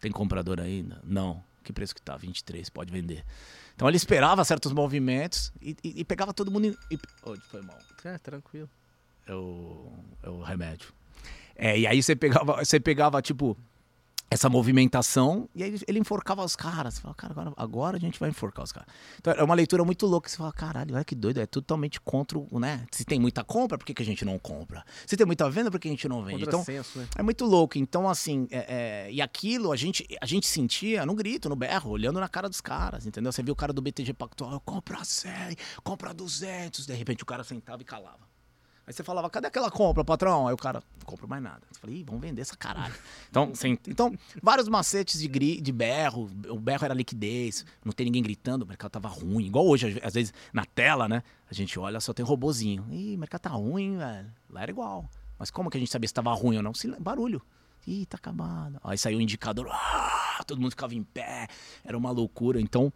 Tem 0.00 0.10
comprador 0.10 0.58
ainda? 0.58 1.00
Não. 1.04 1.40
Que 1.62 1.72
preço 1.72 1.94
que 1.94 2.02
tá? 2.02 2.16
23, 2.16 2.68
pode 2.68 2.90
vender. 2.90 3.24
Então 3.76 3.86
ele 3.86 3.96
esperava 3.96 4.44
certos 4.44 4.72
movimentos 4.72 5.52
e, 5.62 5.76
e- 5.84 6.00
e 6.00 6.04
pegava 6.04 6.34
todo 6.34 6.50
mundo. 6.50 6.76
E, 6.90 6.98
oh, 7.22 7.36
foi 7.48 7.62
mal. 7.62 7.78
É, 8.04 8.18
tranquilo. 8.18 8.68
É 9.28 9.34
o, 9.34 9.92
é 10.22 10.30
o 10.30 10.40
remédio. 10.42 10.92
É, 11.54 11.78
e 11.78 11.86
aí 11.86 12.02
você 12.02 12.16
pegava, 12.16 12.64
você 12.64 12.78
pegava, 12.80 13.20
tipo, 13.20 13.56
essa 14.30 14.48
movimentação 14.48 15.48
e 15.54 15.62
aí 15.64 15.74
ele- 15.88 15.98
enforcava 15.98 16.44
os 16.44 16.54
caras. 16.54 16.94
Você 16.94 17.00
fala, 17.00 17.14
cara, 17.14 17.32
agora, 17.32 17.52
agora 17.56 17.96
a 17.96 18.00
gente 18.00 18.20
vai 18.20 18.28
enforcar 18.28 18.62
os 18.64 18.70
caras. 18.70 18.88
Então 19.18 19.32
é 19.32 19.42
uma 19.42 19.54
leitura 19.54 19.84
muito 19.84 20.06
louca. 20.06 20.28
Você 20.28 20.36
fala, 20.36 20.52
caralho, 20.52 20.94
olha 20.94 21.04
que 21.04 21.14
doido. 21.14 21.38
É 21.40 21.46
totalmente 21.46 22.00
contra 22.00 22.38
o, 22.38 22.60
né? 22.60 22.84
Se 22.92 23.04
tem 23.04 23.18
muita 23.18 23.42
compra, 23.42 23.76
por 23.78 23.84
que, 23.84 23.92
que 23.94 24.02
a 24.02 24.04
gente 24.06 24.24
não 24.24 24.38
compra? 24.38 24.84
Se 25.06 25.16
tem 25.16 25.26
muita 25.26 25.48
venda, 25.50 25.70
por 25.70 25.80
que 25.80 25.88
a 25.88 25.90
gente 25.90 26.06
não 26.08 26.22
vende? 26.22 26.42
Então, 26.44 26.60
né? 26.60 27.08
é 27.16 27.22
muito 27.22 27.44
louco. 27.44 27.76
Então, 27.78 28.08
assim, 28.08 28.46
é- 28.50 29.06
é, 29.08 29.12
e 29.12 29.20
aquilo 29.22 29.72
a 29.72 29.76
gente, 29.76 30.06
a 30.20 30.26
gente 30.26 30.46
sentia 30.46 31.04
no 31.06 31.14
grito, 31.14 31.48
no 31.48 31.56
berro, 31.56 31.90
olhando 31.90 32.20
na 32.20 32.28
cara 32.28 32.48
dos 32.48 32.60
caras, 32.60 33.06
entendeu? 33.06 33.32
Você 33.32 33.42
viu 33.42 33.54
o 33.54 33.56
cara 33.56 33.72
do 33.72 33.80
BTG 33.82 34.12
Pactual, 34.12 34.52
eu 34.52 34.60
compro 34.60 34.96
a 34.96 35.04
100, 35.04 35.56
compra 35.82 36.12
200. 36.12 36.86
De 36.86 36.92
repente 36.94 37.22
o 37.22 37.26
cara 37.26 37.42
sentava 37.42 37.80
e 37.82 37.84
calava. 37.84 38.27
Aí 38.88 38.94
você 38.94 39.04
falava, 39.04 39.28
cadê 39.28 39.48
aquela 39.48 39.70
compra, 39.70 40.02
patrão? 40.02 40.48
Aí 40.48 40.54
o 40.54 40.56
cara, 40.56 40.82
não 40.98 41.04
compro 41.04 41.28
mais 41.28 41.42
nada. 41.42 41.60
Você 41.70 41.78
falei, 41.78 41.96
Ih, 41.96 42.04
vamos 42.04 42.22
vender 42.22 42.40
essa 42.40 42.56
caralho. 42.56 42.94
Então, 43.28 43.48
você- 43.54 43.68
então 43.86 44.16
vários 44.42 44.66
macetes 44.66 45.20
de, 45.20 45.28
gri, 45.28 45.60
de 45.60 45.70
berro. 45.70 46.30
O 46.48 46.58
berro 46.58 46.86
era 46.86 46.94
liquidez, 46.94 47.66
não 47.84 47.92
tem 47.92 48.06
ninguém 48.06 48.22
gritando, 48.22 48.62
o 48.62 48.66
mercado 48.66 48.90
tava 48.92 49.06
ruim. 49.08 49.44
Igual 49.44 49.66
hoje, 49.68 50.00
às- 50.02 50.14
vezes, 50.14 50.32
na 50.54 50.64
tela, 50.64 51.06
né? 51.06 51.22
A 51.50 51.52
gente 51.52 51.78
olha, 51.78 52.00
só 52.00 52.14
tem 52.14 52.24
robozinho. 52.24 52.86
Ih, 52.90 53.14
o 53.14 53.18
mercado 53.18 53.42
tá 53.42 53.50
ruim, 53.50 53.98
velho. 53.98 54.32
Lá 54.48 54.62
era 54.62 54.70
igual. 54.70 55.04
Mas 55.38 55.50
como 55.50 55.68
que 55.68 55.76
a 55.76 55.80
gente 55.80 55.92
sabia 55.92 56.08
se 56.08 56.14
tava 56.14 56.32
ruim 56.32 56.56
ou 56.56 56.62
não? 56.62 56.72
Sil- 56.72 56.96
Barulho. 56.98 57.42
Ih, 57.86 58.06
tá 58.06 58.16
acabado. 58.16 58.80
Aí 58.82 58.96
saiu 58.96 59.18
o 59.18 59.20
indicador, 59.20 59.68
ah, 59.70 60.42
todo 60.46 60.58
mundo 60.60 60.70
ficava 60.70 60.94
em 60.94 61.02
pé. 61.02 61.46
Era 61.84 61.96
uma 61.96 62.10
loucura. 62.10 62.58
Então, 62.58 62.90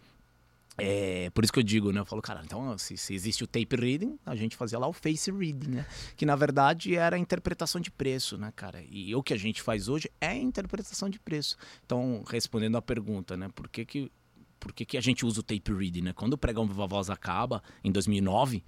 é, 0.78 1.28
por 1.30 1.44
isso 1.44 1.52
que 1.52 1.58
eu 1.58 1.62
digo, 1.62 1.92
né? 1.92 2.00
Eu 2.00 2.04
falo, 2.04 2.22
cara, 2.22 2.40
então 2.44 2.76
se, 2.78 2.96
se 2.96 3.14
existe 3.14 3.44
o 3.44 3.46
tape 3.46 3.76
reading, 3.76 4.18
a 4.24 4.34
gente 4.34 4.56
fazia 4.56 4.78
lá 4.78 4.86
o 4.86 4.92
face 4.92 5.30
reading, 5.30 5.70
né? 5.70 5.86
Que 6.16 6.24
na 6.24 6.34
verdade 6.34 6.96
era 6.96 7.16
a 7.16 7.18
interpretação 7.18 7.80
de 7.80 7.90
preço, 7.90 8.38
né, 8.38 8.52
cara? 8.56 8.82
E 8.88 9.14
o 9.14 9.22
que 9.22 9.34
a 9.34 9.36
gente 9.36 9.60
faz 9.60 9.88
hoje 9.88 10.10
é 10.20 10.28
a 10.28 10.36
interpretação 10.36 11.10
de 11.10 11.18
preço. 11.18 11.56
Então, 11.84 12.24
respondendo 12.28 12.76
à 12.76 12.82
pergunta, 12.82 13.36
né? 13.36 13.48
Por 13.54 13.68
que 13.68 13.84
que, 13.84 14.12
por 14.58 14.72
que, 14.72 14.86
que 14.86 14.96
a 14.96 15.00
gente 15.00 15.26
usa 15.26 15.40
o 15.40 15.42
tape 15.42 15.72
reading, 15.72 16.02
né? 16.02 16.12
Quando 16.14 16.34
o 16.34 16.38
pregão 16.38 16.66
Viva 16.66 16.86
Voz 16.86 17.10
acaba, 17.10 17.62
em 17.84 17.92
2009, 17.92 18.64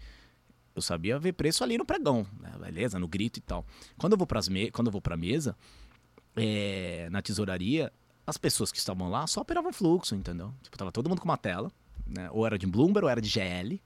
eu 0.76 0.82
sabia 0.82 1.18
ver 1.18 1.32
preço 1.32 1.64
ali 1.64 1.78
no 1.78 1.86
pregão, 1.86 2.26
né? 2.38 2.52
beleza, 2.60 2.98
no 2.98 3.08
grito 3.08 3.38
e 3.38 3.42
tal. 3.42 3.64
Quando 3.96 4.12
eu 4.12 4.18
vou, 4.18 4.26
pras 4.26 4.48
me 4.48 4.70
quando 4.70 4.88
eu 4.88 4.92
vou 4.92 5.00
pra 5.00 5.16
mesa, 5.16 5.56
é, 6.36 7.08
na 7.10 7.22
tesouraria, 7.22 7.90
as 8.26 8.36
pessoas 8.36 8.70
que 8.70 8.78
estavam 8.78 9.08
lá 9.08 9.26
só 9.26 9.40
operavam 9.40 9.72
fluxo, 9.72 10.14
entendeu? 10.14 10.52
Tipo, 10.62 10.76
tava 10.76 10.92
todo 10.92 11.08
mundo 11.08 11.20
com 11.20 11.28
uma 11.28 11.36
tela, 11.36 11.72
né? 12.06 12.28
Ou 12.32 12.46
era 12.46 12.58
de 12.58 12.66
Bloomberg 12.66 13.04
ou 13.04 13.10
era 13.10 13.20
de 13.20 13.28
GL. 13.28 13.80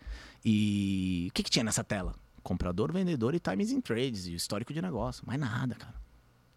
E 0.45 1.27
o 1.31 1.33
que, 1.33 1.43
que 1.43 1.51
tinha 1.51 1.65
nessa 1.65 1.85
tela? 1.85 2.15
Comprador, 2.43 2.93
vendedor 2.93 3.35
e 3.35 3.41
times 3.41 3.71
in 3.71 3.81
trades, 3.81 4.27
e 4.27 4.35
histórico 4.35 4.73
de 4.73 4.81
negócio. 4.81 5.25
Mais 5.27 5.39
nada, 5.39 5.75
cara. 5.75 5.95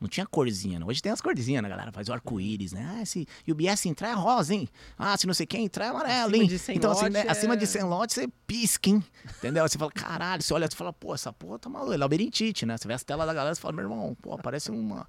Não 0.02 0.08
tinha 0.08 0.26
corzinha, 0.26 0.80
não. 0.80 0.88
Hoje 0.88 1.00
tem 1.00 1.12
as 1.12 1.22
corzinhas, 1.22 1.62
né, 1.62 1.70
galera? 1.70 1.92
Faz 1.92 2.10
o 2.10 2.14
arco-íris, 2.14 2.74
né? 2.74 3.00
Ah, 3.00 3.06
se 3.06 3.28
UBS 3.48 3.86
entrar 3.86 4.10
é 4.10 4.14
rosa, 4.14 4.56
hein? 4.56 4.68
Ah, 4.98 5.16
se 5.16 5.28
não 5.28 5.34
sei 5.34 5.46
quem 5.46 5.66
entrar 5.66 5.86
é 5.86 5.90
amarelo, 5.90 6.36
hein? 6.36 6.50
Então, 6.70 6.92
assim, 6.92 7.10
né? 7.10 7.24
é... 7.28 7.30
acima 7.30 7.56
de 7.56 7.68
100 7.68 7.84
lotes, 7.84 8.16
você 8.16 8.28
pisca, 8.48 8.90
hein? 8.90 9.04
Entendeu? 9.38 9.68
Você 9.68 9.78
fala, 9.78 9.92
caralho, 9.92 10.42
você 10.42 10.52
olha, 10.56 10.68
você 10.68 10.76
fala, 10.76 10.92
pô, 10.92 11.14
essa 11.14 11.32
porra 11.32 11.60
tá 11.60 11.70
maluca. 11.70 11.94
É 11.94 11.98
labirintite, 11.98 12.66
né? 12.66 12.78
Você 12.78 12.88
vê 12.88 12.96
as 12.96 13.04
telas 13.04 13.28
da 13.28 13.34
galera, 13.34 13.54
você 13.54 13.62
fala, 13.62 13.76
meu 13.76 13.86
irmão, 13.86 14.18
pô, 14.20 14.36
parece 14.40 14.72
uma, 14.72 15.08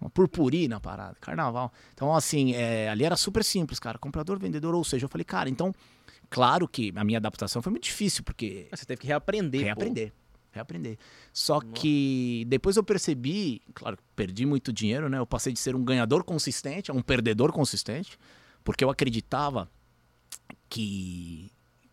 uma 0.00 0.10
purpurina 0.10 0.76
na 0.76 0.80
parada, 0.80 1.16
carnaval. 1.20 1.72
Então, 1.92 2.14
assim, 2.14 2.54
é, 2.54 2.88
ali 2.88 3.04
era 3.04 3.16
super 3.16 3.44
simples, 3.44 3.78
cara. 3.78 3.98
Comprador, 3.98 4.38
vendedor, 4.38 4.74
ou 4.74 4.84
seja, 4.84 5.06
eu 5.06 5.08
falei, 5.08 5.24
cara, 5.24 5.48
então, 5.48 5.74
claro 6.30 6.68
que 6.68 6.92
a 6.94 7.04
minha 7.04 7.18
adaptação 7.18 7.60
foi 7.60 7.70
muito 7.70 7.84
difícil, 7.84 8.22
porque. 8.22 8.68
Você 8.70 8.84
teve 8.84 9.00
que 9.00 9.06
reaprender. 9.06 9.62
Reaprender. 9.62 10.10
Pô 10.10 10.28
reaprender. 10.50 10.98
Só 11.32 11.60
que 11.60 12.44
depois 12.48 12.76
eu 12.76 12.82
percebi, 12.82 13.62
claro, 13.74 13.98
perdi 14.14 14.44
muito 14.44 14.72
dinheiro, 14.72 15.08
né? 15.08 15.18
Eu 15.18 15.26
passei 15.26 15.52
de 15.52 15.58
ser 15.58 15.74
um 15.74 15.84
ganhador 15.84 16.24
consistente 16.24 16.90
a 16.90 16.94
um 16.94 17.02
perdedor 17.02 17.52
consistente, 17.52 18.18
porque 18.64 18.84
eu 18.84 18.90
acreditava 18.90 19.70
que 20.68 21.50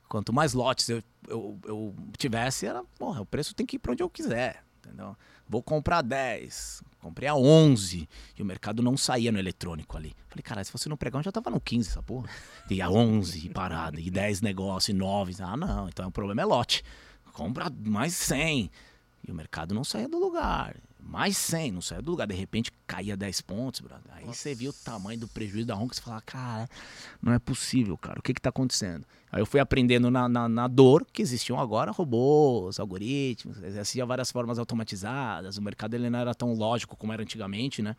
quanto 0.07 0.33
mais 0.33 0.53
lotes 0.53 0.89
eu, 0.89 1.03
eu, 1.27 1.59
eu 1.65 1.95
tivesse, 2.17 2.65
era, 2.65 2.83
porra, 2.97 3.21
o 3.21 3.25
preço 3.25 3.55
tem 3.55 3.65
que 3.65 3.75
ir 3.77 3.79
para 3.79 3.91
onde 3.91 4.03
eu 4.03 4.09
quiser, 4.09 4.63
entendeu? 4.85 5.15
Vou 5.47 5.61
comprar 5.61 6.01
10, 6.01 6.83
comprei 6.99 7.27
a 7.27 7.35
11 7.35 8.09
e 8.37 8.41
o 8.41 8.45
mercado 8.45 8.81
não 8.81 8.97
saía 8.97 9.31
no 9.31 9.39
eletrônico 9.39 9.95
ali. 9.95 10.15
Falei, 10.27 10.43
cara, 10.43 10.63
se 10.63 10.71
fosse 10.71 10.89
no 10.89 10.97
pregão 10.97 11.21
já 11.21 11.31
tava 11.31 11.49
no 11.49 11.61
15 11.61 11.89
essa 11.89 12.03
porra. 12.03 12.29
E 12.69 12.81
a 12.81 12.89
11 12.89 13.49
parada, 13.49 13.99
e 13.99 14.09
10 14.09 14.41
negócios, 14.41 14.89
e 14.89 14.93
9. 14.93 15.35
Ah, 15.39 15.55
não, 15.57 15.87
então 15.87 16.07
o 16.07 16.11
problema 16.11 16.41
é 16.41 16.45
lote 16.45 16.83
compra 17.35 17.69
mais 17.85 18.13
100. 18.13 18.71
E 19.27 19.31
o 19.31 19.35
mercado 19.35 19.75
não 19.75 19.83
saía 19.83 20.07
do 20.07 20.17
lugar. 20.17 20.75
Mais 21.05 21.37
100, 21.37 21.71
não 21.71 21.81
saía 21.81 22.01
do 22.01 22.09
lugar. 22.11 22.27
De 22.27 22.33
repente 22.33 22.71
caía 22.87 23.15
10 23.15 23.41
pontos, 23.41 23.79
brother. 23.79 24.11
Aí 24.11 24.25
Nossa. 24.25 24.39
você 24.39 24.55
viu 24.55 24.71
o 24.71 24.73
tamanho 24.73 25.19
do 25.19 25.27
prejuízo 25.27 25.67
da 25.67 25.75
Honka 25.75 25.93
e 25.93 25.95
você 25.97 26.01
fala, 26.01 26.21
cara, 26.21 26.67
não 27.21 27.31
é 27.31 27.39
possível, 27.39 27.95
cara. 27.95 28.19
O 28.19 28.23
que 28.23 28.33
que 28.33 28.41
tá 28.41 28.49
acontecendo? 28.49 29.05
Aí 29.31 29.39
eu 29.39 29.45
fui 29.45 29.59
aprendendo 29.59 30.09
na, 30.09 30.27
na, 30.27 30.49
na 30.49 30.67
dor 30.67 31.05
que 31.11 31.21
existiam 31.21 31.59
agora 31.59 31.91
robôs, 31.91 32.79
algoritmos, 32.79 33.61
existiam 33.61 34.07
várias 34.07 34.31
formas 34.31 34.57
automatizadas. 34.57 35.57
O 35.57 35.61
mercado 35.61 35.93
ele 35.93 36.09
não 36.09 36.19
era 36.19 36.33
tão 36.33 36.53
lógico 36.53 36.97
como 36.97 37.13
era 37.13 37.21
antigamente, 37.21 37.81
né? 37.81 37.95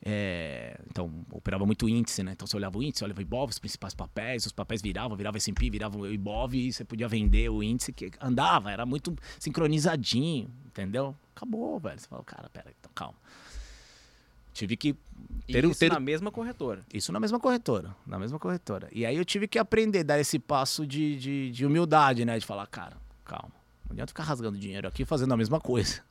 É, 0.00 0.80
então, 0.88 1.12
operava 1.32 1.66
muito 1.66 1.88
índice, 1.88 2.22
né? 2.22 2.32
Então 2.32 2.46
você 2.46 2.56
olhava 2.56 2.78
o 2.78 2.82
índice, 2.82 3.02
olhava 3.02 3.18
o 3.18 3.22
Ibov, 3.22 3.50
os 3.50 3.58
principais 3.58 3.94
papéis, 3.94 4.46
os 4.46 4.52
papéis 4.52 4.80
viravam, 4.80 5.16
virava 5.16 5.36
S&P, 5.36 5.70
virava 5.70 5.98
o 5.98 6.06
Ibov 6.06 6.54
e 6.54 6.72
você 6.72 6.84
podia 6.84 7.08
vender 7.08 7.48
o 7.48 7.62
índice 7.62 7.92
que 7.92 8.10
andava, 8.20 8.70
era 8.70 8.86
muito 8.86 9.16
sincronizadinho, 9.38 10.48
entendeu? 10.66 11.16
Acabou, 11.34 11.78
velho. 11.80 11.98
Você 11.98 12.06
falou, 12.06 12.24
cara, 12.24 12.48
pera, 12.48 12.72
então 12.78 12.90
calma. 12.94 13.18
Tive 14.52 14.76
que 14.76 14.96
ter, 15.46 15.64
isso 15.64 15.78
ter... 15.78 15.92
na 15.92 16.00
mesma 16.00 16.30
corretora. 16.30 16.84
Isso 16.92 17.12
na 17.12 17.20
mesma 17.20 17.38
corretora, 17.38 17.94
na 18.06 18.18
mesma 18.18 18.38
corretora. 18.38 18.88
E 18.92 19.04
aí 19.04 19.16
eu 19.16 19.24
tive 19.24 19.46
que 19.46 19.58
aprender 19.58 20.00
a 20.00 20.02
dar 20.04 20.20
esse 20.20 20.38
passo 20.38 20.86
de, 20.86 21.16
de, 21.16 21.50
de 21.50 21.66
humildade, 21.66 22.24
né? 22.24 22.38
De 22.38 22.46
falar, 22.46 22.66
cara, 22.66 22.96
calma, 23.24 23.52
não 23.86 23.92
adianta 23.92 24.08
ficar 24.08 24.24
rasgando 24.24 24.58
dinheiro 24.58 24.86
aqui 24.86 25.04
fazendo 25.04 25.32
a 25.32 25.36
mesma 25.36 25.60
coisa. 25.60 26.02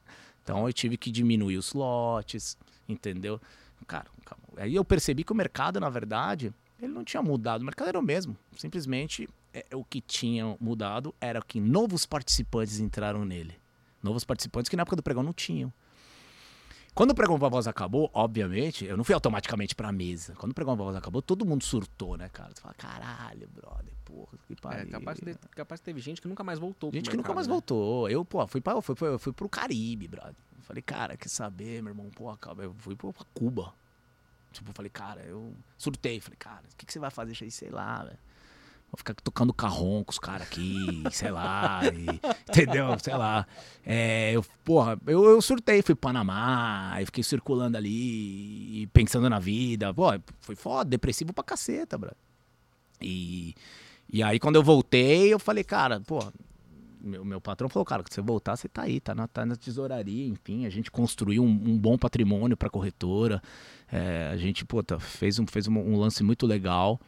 Então 0.43 0.65
eu 0.65 0.71
tive 0.71 0.95
que 0.95 1.11
diminuir 1.11 1.57
os 1.57 1.73
lotes, 1.73 2.57
entendeu? 2.87 3.41
Cara, 3.85 4.07
calma. 4.25 4.43
aí 4.57 4.75
eu 4.75 4.83
percebi 4.83 5.23
que 5.23 5.31
o 5.31 5.35
mercado, 5.35 5.79
na 5.79 5.89
verdade, 5.89 6.53
ele 6.81 6.93
não 6.93 7.03
tinha 7.03 7.21
mudado. 7.21 7.61
O 7.61 7.65
mercado 7.65 7.87
era 7.89 7.99
o 7.99 8.03
mesmo. 8.03 8.35
Simplesmente 8.57 9.29
é, 9.53 9.65
o 9.75 9.83
que 9.83 10.01
tinha 10.01 10.55
mudado 10.59 11.13
era 11.19 11.41
que 11.41 11.59
novos 11.59 12.05
participantes 12.05 12.79
entraram 12.79 13.25
nele. 13.25 13.55
Novos 14.01 14.23
participantes 14.23 14.69
que 14.69 14.75
na 14.75 14.81
época 14.81 14.95
do 14.95 15.03
pregão 15.03 15.23
não 15.23 15.33
tinham. 15.33 15.71
Quando 16.97 17.11
o 17.11 17.13
pregão 17.13 17.37
voz 17.37 17.67
acabou, 17.67 18.09
obviamente, 18.11 18.83
eu 18.83 18.97
não 18.97 19.03
fui 19.03 19.13
automaticamente 19.13 19.75
pra 19.75 19.91
mesa. 19.91 20.33
Quando 20.33 20.51
o 20.51 20.55
pregão 20.55 20.75
voz 20.75 20.95
acabou, 20.95 21.21
todo 21.21 21.45
mundo 21.45 21.63
surtou, 21.63 22.17
né, 22.17 22.27
cara? 22.27 22.49
Você 22.55 22.59
fala, 22.59 22.73
caralho, 22.73 23.47
brother, 23.49 23.93
porra, 24.03 24.35
que 24.47 24.55
pariu. 24.55 24.81
É, 24.81 24.85
capaz, 24.87 25.19
de, 25.19 25.35
capaz 25.51 25.79
de 25.79 25.85
teve 25.85 26.01
gente 26.01 26.19
que 26.19 26.27
nunca 26.27 26.43
mais 26.43 26.57
voltou. 26.57 26.91
Gente 26.91 27.07
que 27.07 27.15
nunca 27.15 27.35
mais 27.35 27.45
né? 27.45 27.53
voltou. 27.53 28.09
Eu, 28.09 28.25
pô, 28.25 28.47
fui, 28.47 28.61
pra, 28.61 28.81
fui, 28.81 28.95
fui, 28.95 29.15
fui 29.19 29.31
pro 29.31 29.47
Caribe, 29.47 30.07
brother. 30.07 30.33
Falei, 30.61 30.81
cara, 30.81 31.15
quer 31.15 31.29
saber, 31.29 31.83
meu 31.83 31.91
irmão? 31.91 32.09
Pô, 32.09 32.35
eu 32.57 32.73
fui 32.79 32.95
pra 32.95 33.11
Cuba. 33.31 33.75
Tipo, 34.51 34.73
falei, 34.73 34.89
cara, 34.89 35.21
eu 35.21 35.53
surtei. 35.77 36.19
Falei, 36.19 36.37
cara, 36.39 36.63
o 36.63 36.75
que, 36.77 36.83
que 36.87 36.91
você 36.91 36.97
vai 36.97 37.11
fazer? 37.11 37.35
sei 37.51 37.69
lá, 37.69 38.05
velho. 38.05 38.17
Vou 38.89 38.97
ficar 38.97 39.13
tocando 39.15 39.53
carrom 39.53 40.01
com 40.01 40.11
os 40.11 40.19
caras 40.19 40.47
aqui, 40.47 41.03
sei 41.11 41.29
lá, 41.29 41.81
e, 41.85 42.05
entendeu? 42.49 42.97
Sei 42.99 43.13
lá. 43.15 43.45
É, 43.85 44.31
eu, 44.31 44.45
porra, 44.63 44.97
eu, 45.05 45.25
eu 45.25 45.41
surtei, 45.41 45.81
fui 45.81 45.93
pro 45.93 46.07
Panamá, 46.09 46.95
e 47.01 47.05
fiquei 47.05 47.23
circulando 47.23 47.75
ali, 47.75 48.87
pensando 48.93 49.29
na 49.29 49.39
vida. 49.39 49.93
Pô, 49.93 50.05
foi 50.39 50.55
foda, 50.55 50.89
depressivo 50.89 51.33
pra 51.33 51.43
caceta, 51.43 51.97
bro. 51.97 52.11
E, 53.01 53.55
e 54.11 54.23
aí, 54.23 54.39
quando 54.39 54.55
eu 54.55 54.63
voltei, 54.63 55.33
eu 55.33 55.37
falei, 55.37 55.65
cara, 55.65 55.99
pô, 55.99 56.19
meu, 57.01 57.25
meu 57.25 57.41
patrão 57.41 57.67
falou, 57.67 57.85
cara, 57.85 58.03
que 58.03 58.13
você 58.13 58.21
voltar, 58.21 58.55
você 58.55 58.69
tá 58.69 58.83
aí, 58.83 58.99
tá 58.99 59.13
na, 59.13 59.27
tá 59.27 59.45
na 59.45 59.55
tesouraria, 59.55 60.27
enfim, 60.27 60.65
a 60.65 60.69
gente 60.69 60.89
construiu 60.89 61.43
um, 61.43 61.47
um 61.47 61.77
bom 61.77 61.97
patrimônio 61.97 62.55
para 62.55 62.69
corretora, 62.69 63.41
é, 63.91 64.29
a 64.31 64.37
gente, 64.37 64.65
pô, 64.65 64.81
tá, 64.81 64.99
fez, 64.99 65.39
um, 65.39 65.45
fez 65.45 65.67
um, 65.67 65.77
um 65.77 65.97
lance 65.97 66.23
muito 66.23 66.47
legal. 66.47 66.99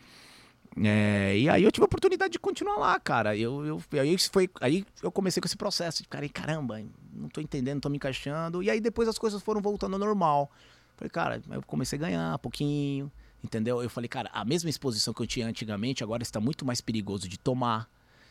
É, 0.78 1.38
e 1.38 1.50
aí 1.50 1.64
eu 1.64 1.72
tive 1.72 1.84
a 1.84 1.86
oportunidade 1.86 2.34
de 2.34 2.40
continuar 2.40 2.78
lá, 2.78 3.00
cara. 3.00 3.36
Eu, 3.36 3.66
eu, 3.66 3.84
aí, 4.00 4.18
foi, 4.18 4.50
aí 4.62 4.86
eu 5.02 5.12
comecei 5.12 5.42
com 5.42 5.48
esse 5.48 5.58
processo 5.58 6.04
de, 6.04 6.10
cara, 6.10 6.28
caramba, 6.30 6.82
não 7.14 7.30
tô 7.30 7.42
entendendo, 7.42 7.76
não 7.76 7.82
tô 7.82 7.90
me 7.90 7.98
encaixando. 7.98 8.62
E 8.64 8.70
aí 8.70 8.80
depois 8.80 9.08
as 9.08 9.18
coisas 9.18 9.42
foram 9.42 9.62
voltando 9.62 9.94
ao 9.94 10.00
normal. 10.00 10.52
Falei, 10.96 11.10
cara, 11.10 11.42
eu 11.52 11.62
comecei 11.64 11.98
a 11.98 12.02
ganhar 12.02 12.36
um 12.36 12.40
pouquinho, 12.40 13.12
entendeu? 13.44 13.82
Eu 13.82 13.90
falei, 13.90 14.08
cara, 14.08 14.30
a 14.34 14.46
mesma 14.46 14.70
exposição 14.70 15.14
que 15.14 15.22
eu 15.22 15.28
tinha 15.28 15.48
antigamente 15.48 16.04
agora 16.04 16.24
está 16.24 16.40
muito 16.40 16.66
mais 16.66 16.82
perigoso 16.82 17.28
de 17.28 17.38
tomar 17.38 17.90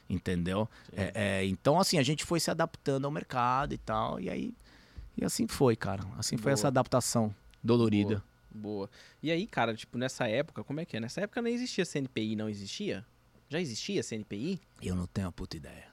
entendeu? 0.09 0.69
É, 0.97 1.13
é, 1.15 1.47
então, 1.47 1.79
assim, 1.79 1.99
a 1.99 2.03
gente 2.03 2.25
foi 2.25 2.41
se 2.41 2.51
adaptando 2.51 3.05
ao 3.05 3.11
mercado 3.11 3.75
e 3.75 3.79
tal, 3.79 4.19
e 4.19 4.31
aí, 4.31 4.55
e 5.17 5.25
assim 5.25 5.47
foi, 5.47 5.77
cara. 5.77 6.03
Assim 6.17 6.37
foi 6.37 6.45
Boa. 6.45 6.55
essa 6.55 6.69
adaptação 6.69 7.35
dolorida. 7.63 8.15
Boa. 8.15 8.25
Boa. 8.59 8.91
E 9.23 9.31
aí, 9.31 9.47
cara, 9.47 9.75
tipo, 9.75 9.97
nessa 9.97 10.27
época, 10.29 10.65
como 10.65 10.81
é 10.81 10.85
que 10.85 10.97
é? 10.97 11.01
Nessa 11.01 11.21
época 11.21 11.41
não 11.41 11.49
existia 11.49 11.85
CNPI, 11.85 12.37
não 12.37 12.49
existia? 12.49 13.07
Já 13.49 13.61
existia 13.61 14.03
CNPI? 14.03 14.61
Eu 14.83 14.95
não 14.95 15.07
tenho 15.07 15.29
a 15.29 15.33
puta 15.33 15.57
ideia. 15.57 15.87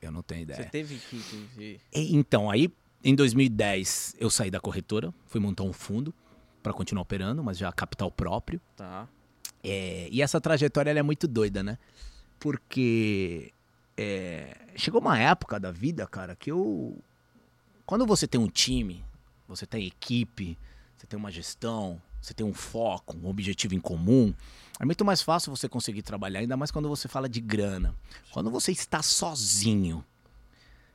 Eu 0.00 0.12
não 0.12 0.22
tenho 0.22 0.42
ideia. 0.42 0.62
Você 0.62 0.68
teve 0.68 0.96
que... 0.96 1.20
que... 1.54 1.80
Então, 1.92 2.50
aí, 2.50 2.72
em 3.02 3.14
2010, 3.14 4.16
eu 4.18 4.30
saí 4.30 4.50
da 4.50 4.60
corretora, 4.60 5.12
fui 5.26 5.40
montar 5.40 5.64
um 5.64 5.72
fundo 5.72 6.14
para 6.62 6.72
continuar 6.72 7.02
operando, 7.02 7.42
mas 7.42 7.58
já 7.58 7.72
capital 7.72 8.10
próprio. 8.10 8.60
Tá. 8.76 9.08
É, 9.62 10.08
e 10.10 10.22
essa 10.22 10.40
trajetória 10.40 10.90
é 10.90 11.02
muito 11.02 11.26
doida, 11.26 11.62
né? 11.62 11.78
Porque 12.38 13.52
é, 13.96 14.56
chegou 14.76 15.00
uma 15.00 15.18
época 15.18 15.58
da 15.60 15.70
vida, 15.70 16.06
cara, 16.06 16.34
que 16.34 16.50
eu. 16.50 16.98
Quando 17.84 18.06
você 18.06 18.26
tem 18.26 18.40
um 18.40 18.48
time, 18.48 19.04
você 19.46 19.66
tem 19.66 19.86
equipe, 19.86 20.56
você 21.00 21.06
tem 21.06 21.18
uma 21.18 21.30
gestão, 21.30 22.00
você 22.20 22.34
tem 22.34 22.44
um 22.44 22.52
foco, 22.52 23.16
um 23.16 23.26
objetivo 23.26 23.74
em 23.74 23.80
comum, 23.80 24.34
é 24.78 24.84
muito 24.84 25.02
mais 25.02 25.22
fácil 25.22 25.54
você 25.54 25.66
conseguir 25.66 26.02
trabalhar, 26.02 26.40
ainda 26.40 26.58
mais 26.58 26.70
quando 26.70 26.90
você 26.90 27.08
fala 27.08 27.26
de 27.26 27.40
grana. 27.40 27.96
Quando 28.30 28.50
você 28.50 28.70
está 28.70 29.02
sozinho, 29.02 30.04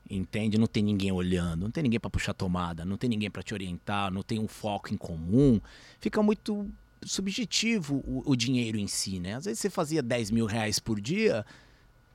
entende? 0.08 0.60
Não 0.60 0.68
tem 0.68 0.84
ninguém 0.84 1.12
olhando, 1.12 1.64
não 1.64 1.72
tem 1.72 1.82
ninguém 1.82 2.00
para 2.00 2.12
puxar 2.12 2.36
tomada, 2.36 2.86
não 2.86 2.98
tem 2.98 3.10
ninguém 3.10 3.32
para 3.32 3.42
te 3.42 3.56
orientar, 3.56 4.12
não 4.12 4.22
tem 4.22 4.38
um 4.38 4.48
foco 4.48 4.94
em 4.94 4.98
comum, 4.98 5.60
fica 6.00 6.22
muito 6.22 6.70
subjetivo 7.04 8.04
o, 8.06 8.22
o, 8.28 8.36
dinheiro 8.36 8.78
em 8.78 8.88
si, 8.88 9.20
né? 9.20 9.34
Às 9.34 9.46
vezes 9.46 9.60
você 9.60 9.72
fazia 9.72 10.04
10 10.04 10.30
mil 10.30 10.46
reais 10.46 10.78
por 10.78 11.02
dia, 11.02 11.44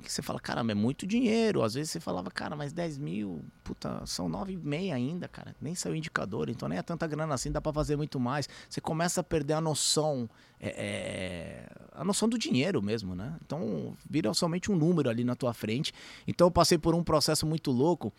que 0.00 0.12
você 0.12 0.22
fala, 0.22 0.40
caramba, 0.40 0.72
é 0.72 0.74
muito 0.74 1.06
dinheiro. 1.06 1.62
Às 1.62 1.74
vezes 1.74 1.90
você 1.90 2.00
falava, 2.00 2.30
cara, 2.30 2.56
mas 2.56 2.72
10 2.72 2.98
mil, 2.98 3.44
puta, 3.62 4.04
são 4.06 4.28
9,5 4.28 4.92
ainda, 4.92 5.28
cara. 5.28 5.54
Nem 5.60 5.74
saiu 5.74 5.94
indicador, 5.94 6.48
então 6.48 6.68
nem 6.68 6.78
é 6.78 6.82
tanta 6.82 7.06
grana 7.06 7.34
assim, 7.34 7.50
dá 7.50 7.60
para 7.60 7.72
fazer 7.72 7.96
muito 7.96 8.18
mais. 8.18 8.48
Você 8.68 8.80
começa 8.80 9.20
a 9.20 9.24
perder 9.24 9.54
a 9.54 9.60
noção, 9.60 10.28
é, 10.58 10.68
é, 10.68 11.68
a 11.92 12.04
noção 12.04 12.28
do 12.28 12.38
dinheiro 12.38 12.82
mesmo, 12.82 13.14
né? 13.14 13.36
Então 13.44 13.96
vira 14.08 14.32
somente 14.34 14.70
um 14.70 14.76
número 14.76 15.08
ali 15.08 15.24
na 15.24 15.36
tua 15.36 15.52
frente. 15.54 15.92
Então 16.26 16.46
eu 16.46 16.50
passei 16.50 16.78
por 16.78 16.94
um 16.94 17.04
processo 17.04 17.46
muito 17.46 17.70
louco 17.70 18.12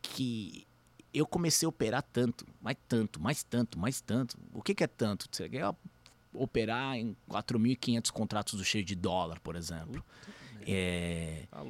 que 0.00 0.66
eu 1.14 1.26
comecei 1.26 1.66
a 1.66 1.68
operar 1.68 2.02
tanto, 2.02 2.46
mais 2.60 2.76
tanto, 2.88 3.20
mais 3.20 3.42
tanto, 3.42 3.78
mais 3.78 4.00
tanto. 4.00 4.38
O 4.52 4.62
que, 4.62 4.74
que 4.74 4.82
é 4.82 4.86
tanto? 4.86 5.28
Você 5.30 5.48
ganha 5.48 5.74
operar 6.34 6.96
em 6.96 7.14
4.500 7.28 8.10
contratos 8.10 8.54
do 8.54 8.64
cheio 8.64 8.84
de 8.84 8.94
dólar, 8.94 9.38
por 9.40 9.54
exemplo. 9.56 10.02
É, 10.66 11.44
Tá 11.50 11.62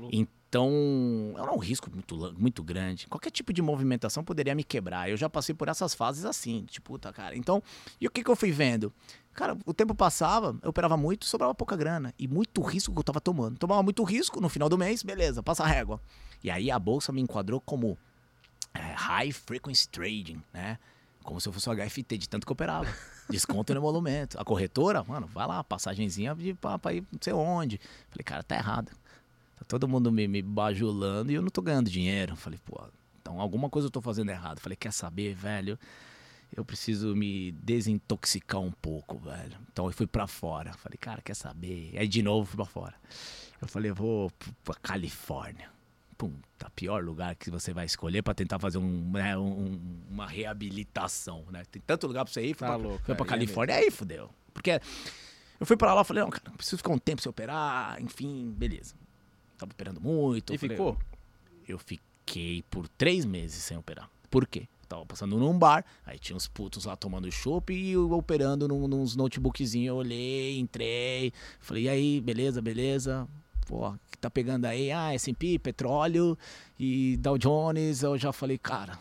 então, 0.52 1.34
era 1.38 1.50
um 1.50 1.58
risco 1.58 1.90
muito, 1.90 2.34
muito 2.38 2.62
grande. 2.62 3.06
Qualquer 3.06 3.30
tipo 3.30 3.52
de 3.52 3.62
movimentação 3.62 4.22
poderia 4.22 4.54
me 4.54 4.62
quebrar. 4.62 5.08
Eu 5.08 5.16
já 5.16 5.28
passei 5.28 5.54
por 5.54 5.68
essas 5.68 5.94
fases 5.94 6.26
assim, 6.26 6.66
tipo, 6.66 6.92
puta, 6.92 7.10
cara. 7.12 7.34
Então, 7.36 7.62
e 8.00 8.06
o 8.06 8.10
que, 8.10 8.22
que 8.22 8.30
eu 8.30 8.36
fui 8.36 8.52
vendo? 8.52 8.92
Cara, 9.32 9.56
o 9.64 9.72
tempo 9.72 9.94
passava, 9.94 10.54
eu 10.62 10.68
operava 10.68 10.96
muito, 10.96 11.24
sobrava 11.24 11.54
pouca 11.54 11.74
grana. 11.74 12.12
E 12.18 12.28
muito 12.28 12.60
risco 12.60 12.92
que 12.92 12.98
eu 12.98 13.04
tava 13.04 13.20
tomando. 13.20 13.58
Tomava 13.58 13.82
muito 13.82 14.02
risco, 14.04 14.40
no 14.42 14.48
final 14.50 14.68
do 14.68 14.76
mês, 14.76 15.02
beleza, 15.02 15.42
passa 15.42 15.64
a 15.64 15.66
régua. 15.66 15.98
E 16.44 16.50
aí 16.50 16.70
a 16.70 16.78
bolsa 16.78 17.12
me 17.12 17.22
enquadrou 17.22 17.58
como 17.58 17.96
é, 18.74 18.92
High 18.92 19.32
Frequency 19.32 19.88
Trading, 19.88 20.42
né? 20.52 20.78
Como 21.22 21.40
se 21.40 21.48
eu 21.48 21.52
fosse 21.52 21.68
o 21.68 21.74
HFT, 21.74 22.18
de 22.18 22.28
tanto 22.28 22.46
que 22.46 22.50
eu 22.50 22.54
operava. 22.54 22.92
Desconto 23.28 23.72
no 23.72 23.80
emolumento. 23.80 24.38
A 24.38 24.44
corretora, 24.44 25.02
mano, 25.04 25.26
vai 25.26 25.46
lá, 25.46 25.62
passagenzinha 25.62 26.34
de, 26.34 26.54
pra, 26.54 26.92
ir 26.92 27.04
não 27.10 27.18
sei 27.20 27.32
onde. 27.32 27.80
Falei, 28.10 28.24
cara, 28.24 28.42
tá 28.42 28.56
errado. 28.56 28.90
Tá 29.56 29.64
todo 29.66 29.88
mundo 29.88 30.10
me, 30.10 30.26
me 30.26 30.42
bajulando 30.42 31.30
e 31.30 31.34
eu 31.34 31.42
não 31.42 31.48
tô 31.48 31.62
ganhando 31.62 31.88
dinheiro. 31.88 32.36
Falei, 32.36 32.58
pô, 32.64 32.80
então 33.20 33.40
alguma 33.40 33.70
coisa 33.70 33.86
eu 33.86 33.90
tô 33.90 34.00
fazendo 34.00 34.30
errado. 34.30 34.60
Falei, 34.60 34.76
quer 34.76 34.92
saber, 34.92 35.34
velho? 35.34 35.78
Eu 36.54 36.64
preciso 36.64 37.16
me 37.16 37.52
desintoxicar 37.52 38.60
um 38.60 38.70
pouco, 38.70 39.18
velho. 39.18 39.56
Então 39.72 39.86
eu 39.86 39.92
fui 39.92 40.06
pra 40.06 40.26
fora. 40.26 40.72
Falei, 40.74 40.98
cara, 40.98 41.22
quer 41.22 41.34
saber? 41.34 41.94
Aí 41.96 42.06
de 42.06 42.22
novo 42.22 42.46
fui 42.46 42.56
pra 42.56 42.66
fora. 42.66 42.94
Eu 43.60 43.68
falei, 43.68 43.90
vou 43.92 44.30
pra 44.64 44.74
Califórnia. 44.74 45.70
Puta, 46.16 46.70
pior 46.76 47.02
lugar 47.04 47.34
que 47.34 47.50
você 47.50 47.72
vai 47.72 47.86
escolher 47.86 48.22
pra 48.22 48.32
tentar 48.34 48.58
fazer 48.58 48.78
um, 48.78 49.10
né, 49.10 49.36
um- 49.36 49.80
uma 50.10 50.26
reabilitação, 50.26 51.44
né? 51.50 51.62
Tem 51.70 51.82
tanto 51.84 52.06
lugar 52.06 52.24
pra 52.24 52.32
você 52.32 52.44
ir. 52.46 52.54
Tá 52.54 52.66
pra, 52.66 52.76
louco, 52.76 53.04
fui 53.04 53.14
pra 53.14 53.24
é, 53.24 53.28
Califórnia, 53.28 53.74
aí 53.76 53.90
fudeu. 53.90 54.30
Porque 54.54 54.80
eu 55.58 55.66
fui 55.66 55.76
pra 55.76 55.94
lá 55.94 56.04
falei, 56.04 56.22
não, 56.22 56.30
cara, 56.30 56.50
preciso 56.56 56.76
ficar 56.78 56.92
um 56.92 56.98
tempo 56.98 57.20
sem 57.22 57.30
operar, 57.30 58.00
enfim, 58.00 58.52
beleza. 58.56 58.94
Tava 59.58 59.72
operando 59.72 60.00
muito. 60.00 60.54
E 60.54 60.58
falei, 60.58 60.76
ficou? 60.76 60.98
eu 61.66 61.78
fiquei 61.78 62.62
por 62.70 62.86
três 62.88 63.24
meses 63.24 63.62
sem 63.62 63.76
operar. 63.76 64.08
Por 64.30 64.46
quê? 64.46 64.68
Tava 64.88 65.06
passando 65.06 65.38
num 65.38 65.58
bar, 65.58 65.84
aí 66.04 66.18
tinha 66.18 66.36
uns 66.36 66.46
putos 66.46 66.84
lá 66.84 66.94
tomando 66.94 67.30
chopp 67.32 67.72
e 67.72 67.92
eu 67.92 68.12
operando 68.12 68.68
num, 68.68 68.86
nos 68.86 69.16
notebookzinhos. 69.16 69.88
Eu 69.88 69.96
olhei, 69.96 70.58
entrei, 70.58 71.32
falei, 71.60 71.84
e 71.84 71.88
aí, 71.88 72.20
beleza, 72.20 72.60
beleza? 72.60 73.26
Pô, 73.66 73.94
tá 74.22 74.30
pegando 74.30 74.64
aí? 74.66 74.90
Ah, 74.92 75.12
S&P, 75.12 75.58
petróleo 75.58 76.38
e 76.78 77.16
Dow 77.18 77.36
Jones. 77.36 78.02
Eu 78.02 78.16
já 78.16 78.32
falei, 78.32 78.56
cara, 78.56 78.98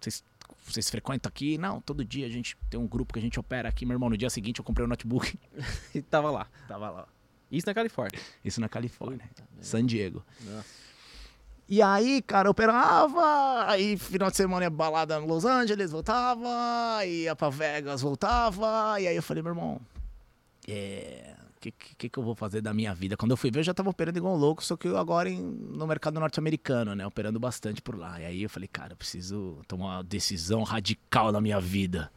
vocês, 0.00 0.24
vocês 0.66 0.90
frequentam 0.90 1.28
aqui? 1.28 1.58
Não, 1.58 1.80
todo 1.80 2.04
dia 2.04 2.26
a 2.26 2.30
gente 2.30 2.56
tem 2.70 2.80
um 2.80 2.86
grupo 2.86 3.12
que 3.12 3.18
a 3.18 3.22
gente 3.22 3.38
opera 3.38 3.68
aqui. 3.68 3.84
Meu 3.84 3.94
irmão, 3.94 4.08
no 4.08 4.16
dia 4.16 4.30
seguinte 4.30 4.58
eu 4.58 4.64
comprei 4.64 4.84
um 4.86 4.88
notebook. 4.88 5.38
E 5.94 6.02
tava 6.02 6.30
lá. 6.30 6.46
Tava 6.66 6.90
lá. 6.90 7.08
Isso 7.52 7.66
na 7.66 7.74
Califórnia. 7.74 8.18
Isso 8.44 8.60
na 8.60 8.68
Califórnia, 8.68 9.28
Puta. 9.28 9.44
San 9.60 9.84
Diego. 9.84 10.24
Nossa. 10.40 10.84
E 11.68 11.80
aí, 11.80 12.20
cara, 12.20 12.50
operava, 12.50 13.70
aí 13.70 13.96
final 13.96 14.30
de 14.30 14.36
semana 14.36 14.66
ia 14.66 14.70
balada 14.70 15.18
em 15.18 15.26
Los 15.26 15.46
Angeles, 15.46 15.92
voltava, 15.92 16.46
ia 17.06 17.34
pra 17.34 17.48
Vegas, 17.48 18.02
voltava, 18.02 19.00
e 19.00 19.08
aí 19.08 19.16
eu 19.16 19.22
falei, 19.22 19.42
meu 19.42 19.52
irmão, 19.52 19.80
é, 20.68 21.34
que, 21.72 21.94
que, 21.96 22.08
que 22.08 22.18
eu 22.18 22.22
vou 22.22 22.34
fazer 22.34 22.60
da 22.60 22.72
minha 22.74 22.94
vida? 22.94 23.16
Quando 23.16 23.30
eu 23.30 23.36
fui 23.36 23.50
ver, 23.50 23.60
eu 23.60 23.64
já 23.64 23.74
tava 23.74 23.90
operando 23.90 24.18
igual 24.18 24.34
um 24.34 24.38
louco, 24.38 24.62
só 24.64 24.76
que 24.76 24.88
eu 24.88 24.96
agora 24.96 25.28
em- 25.28 25.40
no 25.42 25.86
mercado 25.86 26.18
norte-americano, 26.20 26.94
né, 26.94 27.06
operando 27.06 27.38
bastante 27.40 27.80
por 27.82 27.96
lá. 27.98 28.20
E 28.20 28.24
aí 28.26 28.42
eu 28.42 28.50
falei, 28.50 28.68
cara, 28.68 28.92
eu 28.92 28.96
preciso 28.96 29.58
tomar 29.68 29.96
uma 29.96 30.04
decisão 30.04 30.62
radical 30.62 31.30
na 31.32 31.40
minha 31.40 31.60
vida. 31.60 32.10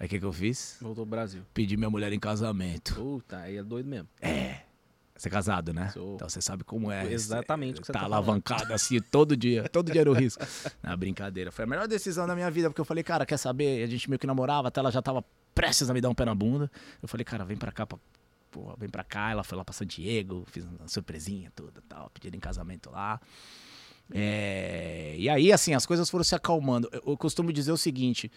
Aí 0.00 0.06
o 0.06 0.08
que, 0.08 0.18
que 0.20 0.24
eu 0.24 0.32
fiz? 0.32 0.76
Voltou 0.80 1.04
pro 1.04 1.10
Brasil. 1.16 1.42
Pedi 1.52 1.76
minha 1.76 1.90
mulher 1.90 2.12
em 2.12 2.20
casamento. 2.20 2.94
Puta, 2.94 3.38
aí 3.38 3.56
é 3.56 3.62
doido 3.62 3.88
mesmo. 3.88 4.08
É. 4.20 4.60
Você 5.16 5.26
é 5.26 5.30
casado, 5.32 5.72
né? 5.72 5.88
Sou. 5.88 6.14
Então 6.14 6.28
você 6.28 6.40
sabe 6.40 6.62
como 6.62 6.92
é. 6.92 7.12
Exatamente 7.12 7.78
você 7.84 7.92
Tá 7.92 7.94
tá 7.94 7.98
falando. 8.04 8.14
alavancado 8.14 8.72
assim 8.72 9.00
todo 9.00 9.36
dia. 9.36 9.64
Todo 9.72 9.90
dia 9.90 10.02
era 10.02 10.08
o 10.10 10.14
risco. 10.14 10.46
Na 10.80 10.96
brincadeira. 10.96 11.50
Foi 11.50 11.64
a 11.64 11.66
melhor 11.66 11.88
decisão 11.88 12.24
da 12.24 12.36
minha 12.36 12.48
vida, 12.48 12.70
porque 12.70 12.80
eu 12.80 12.84
falei, 12.84 13.02
cara, 13.02 13.26
quer 13.26 13.36
saber? 13.36 13.82
A 13.82 13.86
gente 13.88 14.08
meio 14.08 14.20
que 14.20 14.28
namorava, 14.28 14.68
até 14.68 14.78
ela 14.78 14.92
já 14.92 15.02
tava 15.02 15.24
prestes 15.52 15.90
a 15.90 15.92
me 15.94 16.00
dar 16.00 16.08
um 16.08 16.14
pé 16.14 16.24
na 16.24 16.36
bunda. 16.36 16.70
Eu 17.02 17.08
falei, 17.08 17.24
cara, 17.24 17.44
vem 17.44 17.56
pra 17.56 17.72
cá, 17.72 17.84
pra... 17.84 17.98
Pô, 18.50 18.74
vem 18.76 18.88
pra 18.88 19.04
cá. 19.04 19.30
Ela 19.30 19.44
foi 19.44 19.56
lá 19.58 19.64
pra 19.64 19.72
San 19.72 19.86
Diego, 19.86 20.44
fiz 20.50 20.64
uma 20.64 20.88
surpresinha 20.88 21.50
toda 21.54 21.82
tal, 21.88 22.10
pediram 22.10 22.36
em 22.36 22.40
casamento 22.40 22.90
lá. 22.90 23.20
É, 24.12 25.14
E 25.18 25.28
aí, 25.28 25.52
assim, 25.52 25.74
as 25.74 25.84
coisas 25.84 26.08
foram 26.08 26.24
se 26.24 26.34
acalmando. 26.34 26.88
Eu, 26.92 27.02
eu 27.08 27.16
costumo 27.16 27.52
dizer 27.52 27.72
o 27.72 27.76
seguinte: 27.76 28.30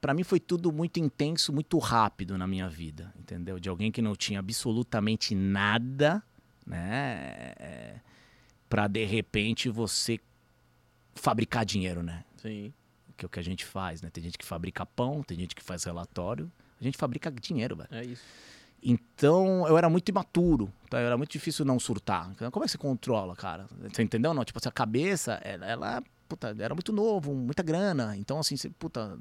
Pra 0.00 0.14
mim 0.14 0.22
foi 0.22 0.40
tudo 0.40 0.72
muito 0.72 0.98
intenso, 0.98 1.52
muito 1.52 1.76
rápido 1.78 2.38
na 2.38 2.46
minha 2.46 2.68
vida, 2.68 3.12
entendeu? 3.18 3.58
De 3.60 3.68
alguém 3.68 3.90
que 3.92 4.00
não 4.00 4.14
tinha 4.16 4.38
absolutamente 4.38 5.34
nada, 5.34 6.22
né? 6.66 7.52
É, 7.58 7.96
Pra 8.68 8.86
de 8.86 9.04
repente 9.04 9.68
você 9.68 10.18
fabricar 11.14 11.64
dinheiro, 11.64 12.02
né? 12.02 12.24
Sim. 12.36 12.72
Que 13.16 13.24
é 13.24 13.26
o 13.26 13.28
que 13.28 13.40
a 13.40 13.42
gente 13.42 13.64
faz, 13.64 14.00
né? 14.00 14.08
Tem 14.10 14.22
gente 14.22 14.38
que 14.38 14.44
fabrica 14.46 14.86
pão, 14.86 15.22
tem 15.22 15.36
gente 15.36 15.54
que 15.54 15.62
faz 15.62 15.84
relatório. 15.84 16.50
A 16.80 16.84
gente 16.84 16.96
fabrica 16.96 17.30
dinheiro, 17.30 17.76
velho. 17.76 17.88
É 17.90 18.04
isso. 18.04 18.22
Então, 18.82 19.66
eu 19.68 19.76
era 19.76 19.90
muito 19.90 20.08
imaturo, 20.08 20.72
tá? 20.88 20.98
era 20.98 21.16
muito 21.16 21.30
difícil 21.30 21.64
não 21.64 21.78
surtar. 21.78 22.34
Como 22.50 22.64
é 22.64 22.66
que 22.66 22.72
você 22.72 22.78
controla, 22.78 23.36
cara? 23.36 23.66
Você 23.92 24.02
entendeu? 24.02 24.32
Não, 24.32 24.44
tipo, 24.44 24.58
assim, 24.58 24.68
a 24.68 24.72
cabeça, 24.72 25.34
ela, 25.44 25.66
ela, 25.66 26.02
puta, 26.28 26.54
era 26.58 26.74
muito 26.74 26.92
novo, 26.92 27.34
muita 27.34 27.62
grana. 27.62 28.16
Então, 28.16 28.38
assim, 28.38 28.56
você, 28.56 28.70
puta, 28.70 29.18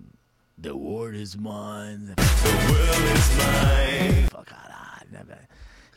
the 0.62 0.72
world 0.72 1.22
is 1.22 1.36
mine. 1.36 2.16
The 2.16 2.24
world 2.72 3.20
is 3.20 3.30
mine. 3.32 4.28
Fala, 4.32 4.46
caralho, 4.46 5.12
né, 5.12 5.24
velho? 5.26 5.48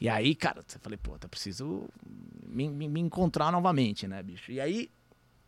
E 0.01 0.09
aí, 0.09 0.35
cara, 0.35 0.63
você 0.67 0.79
falei, 0.81 0.99
puta, 0.99 1.27
eu 1.27 1.31
preciso 1.31 1.89
me, 2.49 2.69
me- 2.69 2.89
me 2.89 3.01
encontrar 3.01 3.53
novamente, 3.53 4.09
né, 4.09 4.21
bicho? 4.25 4.51
E 4.51 4.61
aí, 4.61 4.91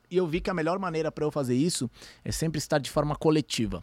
eu 0.09 0.25
vi 0.29 0.41
que 0.41 0.49
a 0.49 0.55
melhor 0.55 0.79
maneira 0.79 1.11
pra 1.11 1.25
eu 1.25 1.33
fazer 1.33 1.57
isso 1.57 1.91
é 2.25 2.31
sempre 2.31 2.59
estar 2.59 2.79
de 2.79 2.89
forma 2.89 3.17
coletiva. 3.17 3.83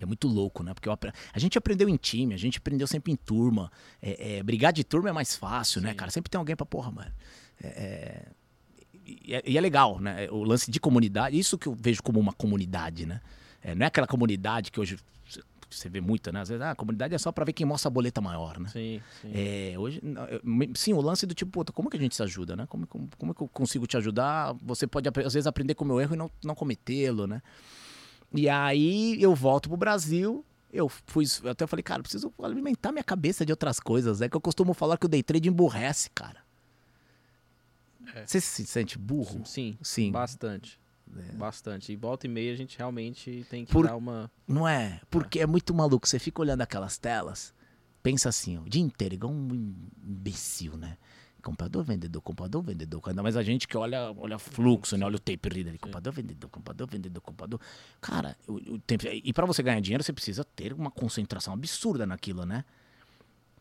É 0.00 0.06
muito 0.06 0.26
louco, 0.26 0.62
né? 0.62 0.72
Porque 0.74 0.88
apre- 0.88 1.12
a 1.32 1.38
gente 1.38 1.56
aprendeu 1.58 1.88
em 1.88 1.96
time, 1.96 2.34
a 2.34 2.38
gente 2.38 2.58
aprendeu 2.58 2.86
sempre 2.86 3.12
em 3.12 3.16
turma. 3.16 3.70
É, 4.00 4.38
é, 4.38 4.42
brigar 4.42 4.72
de 4.72 4.82
turma 4.82 5.10
é 5.10 5.12
mais 5.12 5.36
fácil, 5.36 5.80
né, 5.80 5.90
Sim. 5.90 5.96
cara? 5.96 6.10
Sempre 6.10 6.30
tem 6.30 6.38
alguém 6.38 6.56
pra 6.56 6.64
porra, 6.66 6.90
mano. 6.90 7.12
É, 7.62 7.66
é, 7.68 8.26
e, 9.04 9.34
é, 9.34 9.42
e 9.46 9.58
é 9.58 9.60
legal, 9.60 10.00
né? 10.00 10.28
O 10.30 10.42
lance 10.44 10.70
de 10.70 10.80
comunidade, 10.80 11.38
isso 11.38 11.58
que 11.58 11.66
eu 11.66 11.74
vejo 11.78 12.02
como 12.02 12.18
uma 12.18 12.32
comunidade, 12.32 13.04
né? 13.06 13.20
É, 13.62 13.74
não 13.74 13.84
é 13.84 13.88
aquela 13.88 14.06
comunidade 14.06 14.70
que 14.70 14.80
hoje 14.80 14.98
você 15.70 15.88
vê 15.88 16.00
muita, 16.00 16.32
né? 16.32 16.40
Às 16.40 16.48
vezes, 16.48 16.62
ah, 16.62 16.72
a 16.72 16.74
comunidade 16.74 17.14
é 17.14 17.18
só 17.18 17.30
pra 17.30 17.44
ver 17.44 17.52
quem 17.52 17.64
mostra 17.64 17.88
a 17.88 17.90
boleta 17.90 18.20
maior, 18.20 18.58
né? 18.58 18.68
Sim, 18.68 19.00
sim. 19.22 19.30
É, 19.32 19.74
hoje, 19.78 20.02
sim, 20.74 20.92
o 20.92 21.00
lance 21.00 21.26
do 21.26 21.34
tipo, 21.34 21.50
puta, 21.52 21.72
como 21.72 21.88
que 21.88 21.96
a 21.96 22.00
gente 22.00 22.16
se 22.16 22.22
ajuda, 22.22 22.56
né? 22.56 22.66
Como, 22.68 22.86
como, 22.88 23.08
como 23.16 23.34
que 23.34 23.40
eu 23.42 23.48
consigo 23.48 23.86
te 23.86 23.96
ajudar? 23.96 24.52
Você 24.62 24.86
pode, 24.86 25.08
às 25.08 25.34
vezes, 25.34 25.46
aprender 25.46 25.74
com 25.74 25.84
o 25.84 25.86
meu 25.86 26.00
erro 26.00 26.14
e 26.14 26.18
não, 26.18 26.30
não 26.44 26.54
cometê-lo, 26.56 27.26
né? 27.28 27.40
E 28.32 28.48
aí 28.48 29.20
eu 29.20 29.34
volto 29.34 29.68
pro 29.68 29.76
Brasil, 29.76 30.44
eu 30.72 30.88
fui, 30.88 31.24
eu 31.42 31.50
até 31.50 31.66
falei, 31.66 31.82
cara, 31.82 32.02
preciso 32.02 32.32
alimentar 32.42 32.92
minha 32.92 33.02
cabeça 33.04 33.44
de 33.44 33.52
outras 33.52 33.80
coisas. 33.80 34.20
É 34.20 34.28
que 34.28 34.36
eu 34.36 34.40
costumo 34.40 34.72
falar 34.72 34.96
que 34.96 35.06
o 35.06 35.08
day 35.08 35.22
trade 35.22 35.48
emburrece, 35.48 36.10
cara. 36.10 36.40
É. 38.14 38.26
Você 38.26 38.40
se 38.40 38.64
sente 38.66 38.98
burro? 38.98 39.44
Sim, 39.44 39.76
Sim. 39.82 40.10
bastante. 40.10 40.80
É. 41.16 41.32
Bastante. 41.32 41.92
E 41.92 41.96
volta 41.96 42.26
e 42.26 42.30
meia 42.30 42.52
a 42.52 42.56
gente 42.56 42.78
realmente 42.78 43.44
tem 43.50 43.64
que 43.64 43.72
Por- 43.72 43.86
dar 43.86 43.96
uma. 43.96 44.30
Não 44.46 44.66
é? 44.66 45.00
Porque 45.10 45.40
é 45.40 45.46
muito 45.46 45.74
maluco. 45.74 46.06
Você 46.08 46.18
fica 46.20 46.40
olhando 46.40 46.60
aquelas 46.62 46.98
telas, 46.98 47.52
pensa 48.02 48.28
assim, 48.28 48.56
ó, 48.58 48.60
o 48.62 48.68
dia 48.68 48.80
inteiro, 48.82 49.14
igual 49.14 49.32
um 49.32 49.74
imbecil, 50.04 50.76
né? 50.76 50.96
Comprador, 51.40 51.82
vendedor, 51.84 52.20
comprador, 52.20 52.62
vendedor. 52.62 53.02
Ainda 53.06 53.22
mais 53.22 53.36
a 53.36 53.42
gente 53.42 53.66
que 53.66 53.76
olha, 53.76 54.12
olha 54.16 54.38
fluxo, 54.38 54.96
né? 54.96 55.04
Olha 55.06 55.16
o 55.16 55.18
tape 55.18 55.48
reader 55.48 55.68
ali. 55.70 55.78
Comprador, 55.78 56.12
vendedor, 56.12 56.48
comprador, 56.50 56.88
vendedor, 56.88 57.20
comprador. 57.20 57.60
Cara, 58.00 58.36
o, 58.46 58.54
o 58.74 58.78
tempo... 58.78 59.04
e 59.06 59.32
para 59.32 59.46
você 59.46 59.62
ganhar 59.62 59.80
dinheiro, 59.80 60.02
você 60.04 60.12
precisa 60.12 60.44
ter 60.44 60.72
uma 60.72 60.90
concentração 60.90 61.52
absurda 61.54 62.06
naquilo, 62.06 62.44
né? 62.44 62.64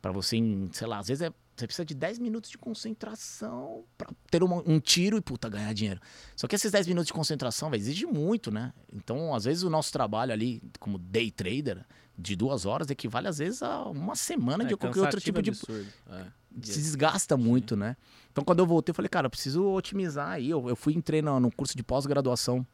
Pra 0.02 0.12
você, 0.14 0.38
sei 0.72 0.88
lá, 0.88 1.00
às 1.00 1.08
vezes 1.10 1.22
é, 1.24 1.32
você 1.56 1.68
precisa 1.68 1.84
de 1.84 1.94
10 1.94 2.20
minutos 2.20 2.50
de 2.50 2.58
concentração 2.58 3.84
pra 3.98 4.10
ter 4.32 4.42
uma- 4.44 4.64
um 4.66 4.80
tiro 4.80 5.18
e, 5.18 5.22
puta, 5.22 5.50
ganhar 5.50 5.74
dinheiro. 5.74 6.00
Só 6.36 6.48
que 6.48 6.56
esses 6.56 6.72
10 6.72 6.88
minutos 6.88 7.08
de 7.08 7.14
concentração, 7.14 7.70
véio, 7.70 7.82
exige 7.82 8.06
muito, 8.06 8.50
né? 8.50 8.74
Então, 8.94 9.34
às 9.36 9.44
vezes, 9.44 9.64
o 9.64 9.70
nosso 9.70 9.92
trabalho 9.92 10.32
ali, 10.32 10.62
como 10.80 10.98
day 10.98 11.30
trader, 11.32 11.86
de 12.18 12.36
duas 12.36 12.66
horas, 12.66 12.90
equivale, 12.90 13.28
às 13.28 13.38
vezes, 13.40 13.62
a 13.64 13.84
uma 13.90 14.16
semana 14.16 14.66
de 14.66 14.74
É, 14.74 14.78
qualquer 14.78 15.00
outro 15.02 15.20
tipo 15.22 15.42
de. 15.42 15.50
absurdo. 15.52 15.88
É. 16.10 16.26
Se 16.64 16.80
desgasta 16.80 17.38
muito, 17.38 17.76
né? 17.76 17.96
Então, 18.32 18.44
quando 18.44 18.60
eu 18.60 18.66
voltei, 18.66 18.92
eu 18.92 18.96
falei, 18.96 19.10
cara, 19.10 19.28
eu 19.28 19.30
preciso 19.30 19.64
otimizar 19.72 20.30
aí. 20.30 20.50
Eu, 20.50 20.68
eu 20.68 20.76
fui 20.76 20.94
entrei 20.94 21.22
no, 21.22 21.40
no 21.40 21.52
curso 21.52 21.76
de 21.76 21.84
pós-graduação, 21.84 22.66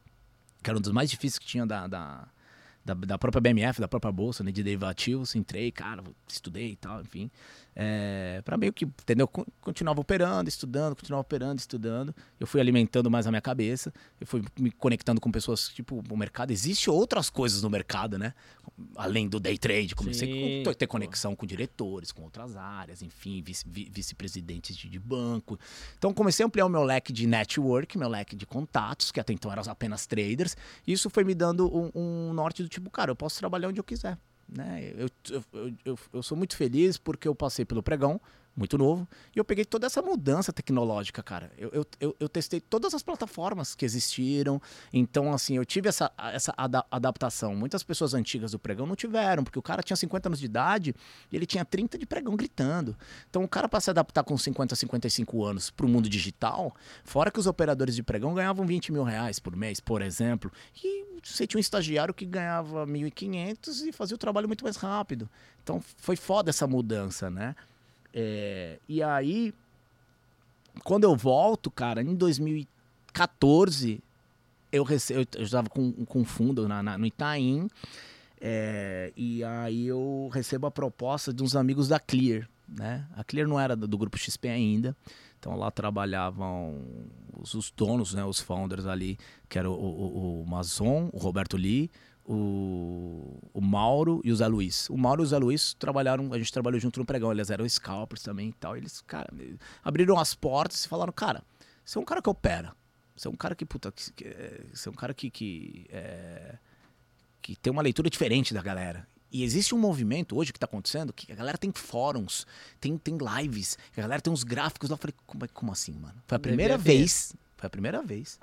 que 0.62 0.70
era 0.70 0.78
um 0.78 0.80
dos 0.80 0.92
mais 0.92 1.10
difíceis 1.10 1.38
que 1.38 1.46
tinha 1.46 1.66
da, 1.66 1.86
da, 1.86 2.28
da, 2.84 2.94
da 2.94 3.18
própria 3.18 3.40
BMF, 3.40 3.80
da 3.80 3.88
própria 3.88 4.12
bolsa, 4.12 4.42
né, 4.42 4.50
de 4.50 4.62
derivativos, 4.62 5.34
entrei, 5.34 5.70
cara, 5.70 6.02
estudei 6.26 6.72
e 6.72 6.76
tal, 6.76 7.00
enfim, 7.02 7.30
é, 7.78 8.40
para 8.42 8.56
meio 8.56 8.72
que, 8.72 8.86
entendeu? 8.86 9.28
Continuava 9.60 10.00
operando, 10.00 10.48
estudando, 10.48 10.96
continuava 10.96 11.20
operando, 11.20 11.60
estudando. 11.60 12.14
Eu 12.40 12.46
fui 12.46 12.58
alimentando 12.58 13.10
mais 13.10 13.26
a 13.26 13.30
minha 13.30 13.42
cabeça, 13.42 13.92
eu 14.18 14.26
fui 14.26 14.42
me 14.58 14.70
conectando 14.70 15.20
com 15.20 15.30
pessoas, 15.30 15.68
tipo, 15.68 16.02
o 16.08 16.16
mercado, 16.16 16.50
existe 16.52 16.88
outras 16.88 17.28
coisas 17.28 17.62
no 17.62 17.68
mercado, 17.68 18.16
né? 18.16 18.32
Além 18.96 19.28
do 19.28 19.38
day 19.38 19.58
trade, 19.58 19.94
comecei 19.94 20.64
a 20.66 20.74
ter 20.74 20.86
conexão 20.86 21.36
com 21.36 21.44
diretores, 21.44 22.12
com 22.12 22.22
outras 22.22 22.56
áreas, 22.56 23.02
enfim, 23.02 23.42
vice-presidentes 23.42 24.74
de, 24.74 24.88
de 24.88 24.98
banco. 24.98 25.58
Então 25.98 26.14
comecei 26.14 26.44
a 26.44 26.46
ampliar 26.46 26.64
o 26.64 26.70
meu 26.70 26.82
leque 26.82 27.12
de 27.12 27.26
network, 27.26 27.98
meu 27.98 28.08
leque 28.08 28.34
de 28.34 28.46
contatos, 28.46 29.12
que 29.12 29.20
até 29.20 29.34
então 29.34 29.52
eram 29.52 29.62
apenas 29.70 30.06
traders, 30.06 30.56
e 30.86 30.94
isso 30.94 31.10
foi 31.10 31.24
me 31.24 31.34
dando 31.34 31.66
um, 31.66 31.90
um 31.94 32.32
norte 32.32 32.62
do 32.62 32.70
tipo, 32.70 32.88
cara, 32.88 33.10
eu 33.10 33.16
posso 33.16 33.38
trabalhar 33.38 33.68
onde 33.68 33.78
eu 33.78 33.84
quiser. 33.84 34.16
Né? 34.48 34.92
Eu, 34.96 35.08
eu, 35.30 35.74
eu, 35.84 35.98
eu, 36.12 36.22
sou 36.22 36.36
muito 36.36 36.56
feliz 36.56 36.96
porque 36.98 37.26
eu 37.26 37.34
passei 37.34 37.64
pelo 37.64 37.82
pregão, 37.82 38.20
muito 38.56 38.78
novo, 38.78 39.06
e 39.34 39.38
eu 39.38 39.44
peguei 39.44 39.64
toda 39.64 39.86
essa 39.86 40.00
mudança 40.00 40.52
tecnológica, 40.52 41.22
cara. 41.22 41.52
Eu, 41.58 41.86
eu, 42.00 42.16
eu, 42.18 42.28
testei 42.28 42.58
todas 42.58 42.94
as 42.94 43.02
plataformas 43.02 43.74
que 43.74 43.84
existiram, 43.84 44.60
então, 44.92 45.32
assim, 45.32 45.56
eu 45.56 45.64
tive 45.64 45.88
essa, 45.88 46.10
essa 46.32 46.54
ada 46.56 46.84
adaptação. 46.90 47.54
Muitas 47.54 47.82
pessoas 47.82 48.14
antigas 48.14 48.52
do 48.52 48.58
pregão 48.58 48.86
não 48.86 48.96
tiveram, 48.96 49.44
porque 49.44 49.58
o 49.58 49.62
cara 49.62 49.82
tinha 49.82 49.96
50 49.96 50.28
anos 50.28 50.40
de 50.40 50.46
idade 50.46 50.94
e 51.30 51.36
ele 51.36 51.44
tinha 51.44 51.64
30 51.64 51.98
de 51.98 52.06
pregão 52.06 52.34
gritando. 52.34 52.96
Então, 53.28 53.44
o 53.44 53.48
cara, 53.48 53.68
para 53.68 53.80
se 53.80 53.90
adaptar 53.90 54.24
com 54.24 54.36
50, 54.38 54.74
55 54.74 55.44
anos 55.44 55.70
para 55.70 55.84
o 55.84 55.88
mundo 55.88 56.08
digital, 56.08 56.74
fora 57.04 57.30
que 57.30 57.38
os 57.38 57.46
operadores 57.46 57.94
de 57.94 58.02
pregão 58.02 58.34
ganhavam 58.34 58.66
20 58.66 58.90
mil 58.92 59.02
reais 59.02 59.38
por 59.38 59.54
mês, 59.54 59.80
por 59.80 60.00
exemplo, 60.00 60.50
e 60.82 61.04
você 61.22 61.46
tinha 61.46 61.58
um 61.58 61.60
estagiário 61.60 62.14
que 62.14 62.24
ganhava 62.24 62.86
1.500 62.86 63.88
e 63.88 63.92
fazia 63.92 64.14
o 64.14 64.18
trabalho 64.18 64.46
muito 64.46 64.64
mais 64.64 64.76
rápido. 64.76 65.28
Então, 65.62 65.82
foi 65.96 66.16
foda 66.16 66.50
essa 66.50 66.66
mudança, 66.66 67.28
né? 67.28 67.54
É, 68.18 68.78
e 68.88 69.02
aí, 69.02 69.52
quando 70.82 71.04
eu 71.04 71.14
volto, 71.14 71.70
cara, 71.70 72.00
em 72.00 72.14
2014, 72.14 74.00
eu, 74.72 74.82
rece... 74.82 75.12
eu 75.12 75.26
estava 75.36 75.68
com, 75.68 75.92
com 75.92 76.24
fundo 76.24 76.66
na, 76.66 76.82
na, 76.82 76.96
no 76.96 77.04
Itaim, 77.04 77.68
é, 78.40 79.12
e 79.14 79.44
aí 79.44 79.86
eu 79.86 80.30
recebo 80.32 80.66
a 80.66 80.70
proposta 80.70 81.30
de 81.30 81.42
uns 81.42 81.54
amigos 81.54 81.88
da 81.88 82.00
Clear, 82.00 82.48
né? 82.66 83.06
A 83.14 83.22
Clear 83.22 83.46
não 83.46 83.60
era 83.60 83.76
do, 83.76 83.86
do 83.86 83.98
grupo 83.98 84.16
XP 84.16 84.48
ainda, 84.48 84.96
então 85.38 85.54
lá 85.54 85.70
trabalhavam 85.70 86.80
os, 87.38 87.52
os, 87.52 87.70
donos, 87.70 88.14
né, 88.14 88.24
os 88.24 88.40
founders 88.40 88.86
ali, 88.86 89.18
que 89.46 89.58
era 89.58 89.70
o, 89.70 89.74
o, 89.74 90.40
o 90.42 90.46
Mazon, 90.46 91.10
o 91.12 91.18
Roberto 91.18 91.58
Lee, 91.58 91.90
o, 92.26 93.38
o 93.54 93.60
Mauro 93.60 94.20
e 94.24 94.32
o 94.32 94.36
Zé 94.36 94.46
Luiz. 94.46 94.90
O 94.90 94.96
Mauro 94.96 95.22
e 95.22 95.24
o 95.24 95.26
Zé 95.26 95.38
Luiz 95.38 95.74
trabalharam, 95.74 96.32
a 96.32 96.38
gente 96.38 96.52
trabalhou 96.52 96.80
junto 96.80 96.98
no 96.98 97.06
pregão, 97.06 97.30
eles 97.30 97.50
eram 97.50 97.68
scalpers 97.68 98.22
também 98.22 98.48
e 98.48 98.52
tal. 98.52 98.76
Eles, 98.76 99.00
cara, 99.02 99.32
abriram 99.82 100.18
as 100.18 100.34
portas 100.34 100.84
e 100.84 100.88
falaram, 100.88 101.12
cara, 101.12 101.42
você 101.84 101.98
é 101.98 102.00
um 102.00 102.04
cara 102.04 102.20
que 102.20 102.28
opera. 102.28 102.74
Você 103.16 103.28
é 103.28 103.30
um 103.30 103.36
cara 103.36 103.54
que, 103.54 103.64
puta, 103.64 103.92
que, 103.92 104.12
que, 104.12 104.36
você 104.74 104.88
é 104.88 104.92
um 104.92 104.94
cara 104.94 105.14
que, 105.14 105.30
que, 105.30 105.86
é, 105.90 106.56
que 107.40 107.56
tem 107.56 107.72
uma 107.72 107.82
leitura 107.82 108.10
diferente 108.10 108.52
da 108.52 108.60
galera. 108.60 109.06
E 109.30 109.42
existe 109.42 109.74
um 109.74 109.78
movimento 109.78 110.36
hoje 110.36 110.52
que 110.52 110.56
está 110.56 110.66
acontecendo 110.66 111.12
que 111.12 111.32
a 111.32 111.34
galera 111.34 111.56
tem 111.56 111.72
fóruns, 111.72 112.46
tem, 112.80 112.96
tem 112.98 113.16
lives, 113.16 113.78
a 113.96 114.00
galera 114.00 114.20
tem 114.20 114.32
uns 114.32 114.42
gráficos 114.44 114.90
lá. 114.90 114.94
Eu 114.94 114.98
falei, 114.98 115.14
como, 115.26 115.48
como 115.52 115.72
assim, 115.72 115.92
mano? 115.92 116.22
Foi 116.26 116.36
a 116.36 116.38
primeira 116.38 116.76
vez, 116.76 117.34
foi 117.56 117.66
a 117.66 117.70
primeira 117.70 118.02
vez 118.02 118.38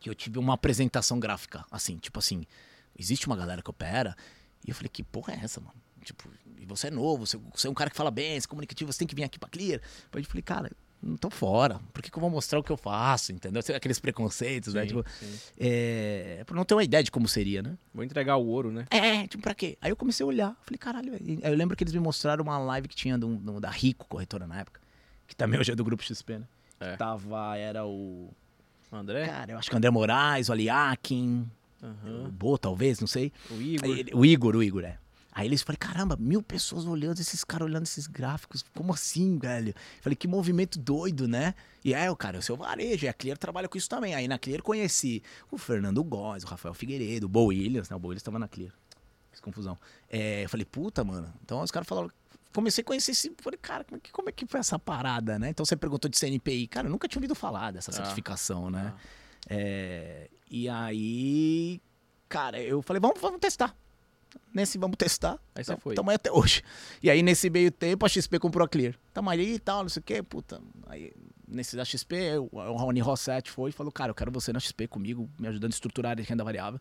que 0.00 0.08
eu 0.08 0.14
tive 0.14 0.38
uma 0.38 0.54
apresentação 0.54 1.20
gráfica, 1.20 1.64
assim, 1.70 1.98
tipo 1.98 2.18
assim, 2.18 2.44
existe 2.98 3.26
uma 3.26 3.36
galera 3.36 3.62
que 3.62 3.70
opera, 3.70 4.16
e 4.66 4.70
eu 4.70 4.74
falei, 4.74 4.88
que 4.88 5.02
porra 5.02 5.34
é 5.34 5.44
essa, 5.44 5.60
mano? 5.60 5.74
Tipo, 6.02 6.28
e 6.58 6.64
você 6.64 6.88
é 6.88 6.90
novo, 6.90 7.26
você, 7.26 7.38
você 7.54 7.66
é 7.66 7.70
um 7.70 7.74
cara 7.74 7.90
que 7.90 7.96
fala 7.96 8.10
bem, 8.10 8.40
você 8.40 8.46
é 8.46 8.48
comunicativo, 8.48 8.90
você 8.90 8.98
tem 8.98 9.06
que 9.06 9.14
vir 9.14 9.24
aqui 9.24 9.38
pra 9.38 9.48
Clear. 9.48 9.80
Aí 10.12 10.22
eu 10.22 10.24
falei, 10.24 10.42
cara, 10.42 10.70
não 11.02 11.16
tô 11.16 11.28
fora, 11.28 11.80
por 11.92 12.02
que, 12.02 12.10
que 12.10 12.16
eu 12.16 12.20
vou 12.20 12.30
mostrar 12.30 12.58
o 12.58 12.62
que 12.62 12.72
eu 12.72 12.76
faço, 12.76 13.32
entendeu? 13.32 13.62
Aqueles 13.74 13.98
preconceitos, 13.98 14.72
né? 14.72 14.86
Tipo, 14.86 15.04
sim. 15.18 15.38
é, 15.58 16.42
pra 16.46 16.56
não 16.56 16.64
ter 16.64 16.74
uma 16.74 16.84
ideia 16.84 17.02
de 17.02 17.10
como 17.10 17.28
seria, 17.28 17.62
né? 17.62 17.76
Vou 17.92 18.02
entregar 18.02 18.36
o 18.36 18.46
ouro, 18.46 18.72
né? 18.72 18.86
É, 18.90 19.26
tipo, 19.26 19.42
pra 19.42 19.54
quê? 19.54 19.76
Aí 19.80 19.90
eu 19.90 19.96
comecei 19.96 20.24
a 20.24 20.26
olhar, 20.26 20.56
falei, 20.62 20.78
caralho, 20.78 21.12
eu 21.42 21.54
lembro 21.54 21.76
que 21.76 21.84
eles 21.84 21.92
me 21.92 22.00
mostraram 22.00 22.42
uma 22.42 22.58
live 22.58 22.88
que 22.88 22.96
tinha 22.96 23.18
do, 23.18 23.60
da 23.60 23.70
Rico, 23.70 24.06
corretora 24.08 24.46
na 24.46 24.60
época, 24.60 24.80
que 25.26 25.36
também 25.36 25.60
hoje 25.60 25.72
é 25.72 25.74
do 25.74 25.84
Grupo 25.84 26.02
XP, 26.02 26.38
né? 26.38 26.46
É. 26.80 26.92
Que 26.92 26.98
tava, 26.98 27.56
era 27.56 27.84
o 27.84 28.32
André? 28.96 29.26
Cara, 29.26 29.52
eu 29.52 29.58
acho 29.58 29.68
que 29.68 29.74
o 29.74 29.78
André 29.78 29.90
Moraes, 29.90 30.48
o 30.48 30.52
Aliakin, 30.52 31.48
uhum. 31.82 32.26
o 32.26 32.28
Bo, 32.30 32.58
talvez, 32.58 33.00
não 33.00 33.06
sei. 33.06 33.32
O 33.50 33.60
Igor. 33.60 33.90
O 34.14 34.24
Igor, 34.24 34.56
o 34.56 34.62
Igor, 34.62 34.84
é. 34.84 34.98
Aí 35.32 35.46
eles 35.46 35.62
falaram, 35.62 35.78
caramba, 35.78 36.16
mil 36.18 36.42
pessoas 36.42 36.84
olhando, 36.84 37.20
esses 37.20 37.44
caras 37.44 37.66
olhando 37.66 37.84
esses 37.84 38.06
gráficos, 38.08 38.64
como 38.74 38.92
assim, 38.92 39.38
velho? 39.38 39.72
Falei, 40.00 40.16
que 40.16 40.26
movimento 40.26 40.78
doido, 40.78 41.28
né? 41.28 41.54
E 41.84 41.94
é, 41.94 42.10
o 42.10 42.16
cara, 42.16 42.38
o 42.38 42.42
seu 42.42 42.56
varejo, 42.56 43.06
e 43.06 43.08
a 43.08 43.12
Clear 43.12 43.38
trabalha 43.38 43.68
com 43.68 43.78
isso 43.78 43.88
também. 43.88 44.14
Aí 44.14 44.26
na 44.26 44.38
Clear 44.38 44.60
conheci 44.60 45.22
o 45.50 45.56
Fernando 45.56 46.02
Góes, 46.02 46.42
o 46.42 46.46
Rafael 46.48 46.74
Figueiredo, 46.74 47.26
o 47.26 47.28
Bo 47.28 47.46
Williams, 47.46 47.88
né? 47.88 47.96
O 47.96 47.98
Bo 48.00 48.08
Williams 48.08 48.24
tava 48.24 48.40
na 48.40 48.48
Clear. 48.48 48.72
Fiz 49.30 49.40
confusão. 49.40 49.78
É, 50.10 50.44
eu 50.44 50.48
falei, 50.48 50.66
puta, 50.66 51.04
mano. 51.04 51.32
Então 51.44 51.62
os 51.62 51.70
caras 51.70 51.88
falaram, 51.88 52.10
comecei 52.52 52.82
a 52.82 52.84
conhecer 52.84 53.12
esse. 53.12 53.32
Falei, 53.38 53.58
cara, 53.60 53.84
como 53.84 53.96
é, 53.96 54.00
que, 54.00 54.10
como 54.12 54.28
é 54.28 54.32
que 54.32 54.46
foi 54.46 54.60
essa 54.60 54.78
parada, 54.78 55.38
né? 55.38 55.50
Então 55.50 55.64
você 55.64 55.76
perguntou 55.76 56.10
de 56.10 56.18
CNPI. 56.18 56.66
Cara, 56.66 56.86
eu 56.86 56.90
nunca 56.90 57.08
tinha 57.08 57.18
ouvido 57.18 57.34
falar 57.34 57.72
dessa 57.72 57.90
ah. 57.90 57.94
certificação, 57.94 58.70
né? 58.70 58.92
Ah. 58.94 59.00
É, 59.48 60.28
e 60.50 60.68
aí, 60.68 61.80
cara, 62.28 62.60
eu 62.60 62.82
falei, 62.82 63.00
vamos, 63.00 63.20
vamos 63.20 63.40
testar. 63.40 63.74
Nesse 64.52 64.78
vamos 64.78 64.96
testar. 64.96 65.38
Aí 65.54 65.64
você 65.64 65.72
então, 65.72 65.80
foi. 65.80 65.94
Tamo 65.94 66.10
aí 66.10 66.16
até 66.16 66.30
hoje. 66.30 66.62
E 67.02 67.10
aí, 67.10 67.22
nesse 67.22 67.50
meio 67.50 67.70
tempo, 67.70 68.04
a 68.04 68.08
XP 68.08 68.38
comprou 68.38 68.64
a 68.64 68.68
Clear. 68.68 68.94
Tamo 69.12 69.30
aí 69.30 69.54
e 69.54 69.58
tal, 69.58 69.82
não 69.82 69.88
sei 69.88 70.00
o 70.00 70.02
quê, 70.04 70.22
puta. 70.22 70.60
Aí, 70.86 71.12
nesse 71.48 71.76
da 71.76 71.84
XP, 71.84 72.38
o 72.52 72.76
Rony 72.76 73.00
Rossetti 73.00 73.50
foi 73.50 73.70
e 73.70 73.72
falou, 73.72 73.92
cara, 73.92 74.10
eu 74.10 74.14
quero 74.14 74.30
você 74.30 74.52
na 74.52 74.60
XP 74.60 74.86
comigo, 74.86 75.28
me 75.38 75.48
ajudando 75.48 75.72
a 75.72 75.74
estruturar 75.74 76.18
a 76.18 76.22
renda 76.22 76.44
variável. 76.44 76.80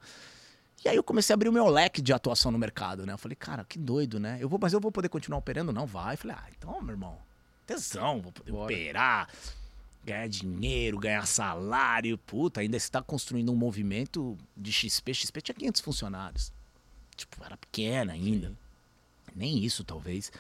E 0.83 0.87
aí 0.87 0.95
eu 0.95 1.03
comecei 1.03 1.33
a 1.33 1.35
abrir 1.35 1.49
o 1.49 1.53
meu 1.53 1.67
leque 1.67 2.01
de 2.01 2.13
atuação 2.13 2.51
no 2.51 2.57
mercado, 2.57 3.05
né? 3.05 3.13
Eu 3.13 3.17
falei, 3.17 3.35
cara, 3.35 3.65
que 3.65 3.77
doido, 3.77 4.19
né? 4.19 4.37
Eu 4.39 4.47
vou, 4.47 4.57
mas 4.61 4.71
eu 4.71 4.79
vou 4.79 4.91
poder 4.91 5.09
continuar 5.09 5.39
operando? 5.39 5.73
Não, 5.73 5.85
vai. 5.85 6.13
Eu 6.13 6.17
falei, 6.17 6.37
ah, 6.39 6.47
então, 6.57 6.81
meu 6.81 6.93
irmão, 6.93 7.17
tesão, 7.67 8.21
vou 8.21 8.31
poder 8.31 8.51
Bora. 8.51 8.73
operar, 8.73 9.29
ganhar 10.05 10.27
dinheiro, 10.27 10.97
ganhar 10.97 11.25
salário. 11.25 12.17
Puta, 12.17 12.61
ainda 12.61 12.77
está 12.77 13.01
construindo 13.01 13.51
um 13.51 13.55
movimento 13.55 14.37
de 14.55 14.71
XP. 14.71 15.13
XP 15.13 15.41
tinha 15.41 15.55
500 15.55 15.81
funcionários. 15.81 16.53
Tipo, 17.15 17.43
era 17.43 17.57
pequena 17.57 18.13
ainda. 18.13 18.47
Sim. 18.47 18.57
Nem 19.35 19.63
isso, 19.63 19.83
talvez. 19.83 20.31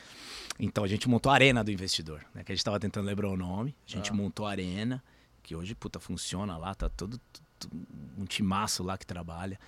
Então 0.57 0.83
a 0.83 0.87
gente 0.87 1.07
montou 1.07 1.31
a 1.31 1.35
Arena 1.35 1.63
do 1.63 1.71
Investidor, 1.71 2.25
né? 2.33 2.43
Que 2.43 2.51
a 2.51 2.55
gente 2.55 2.61
estava 2.61 2.79
tentando 2.79 3.05
lembrar 3.05 3.29
o 3.29 3.37
nome. 3.37 3.75
A 3.87 3.91
gente 3.91 4.11
ah. 4.11 4.13
montou 4.13 4.45
a 4.45 4.51
Arena, 4.51 5.03
que 5.43 5.55
hoje, 5.55 5.75
puta, 5.75 5.99
funciona 5.99 6.57
lá, 6.57 6.73
tá 6.73 6.89
todo, 6.89 7.19
todo 7.59 7.71
um 8.17 8.25
timaço 8.25 8.83
lá 8.83 8.97
que 8.97 9.05
trabalha. 9.05 9.59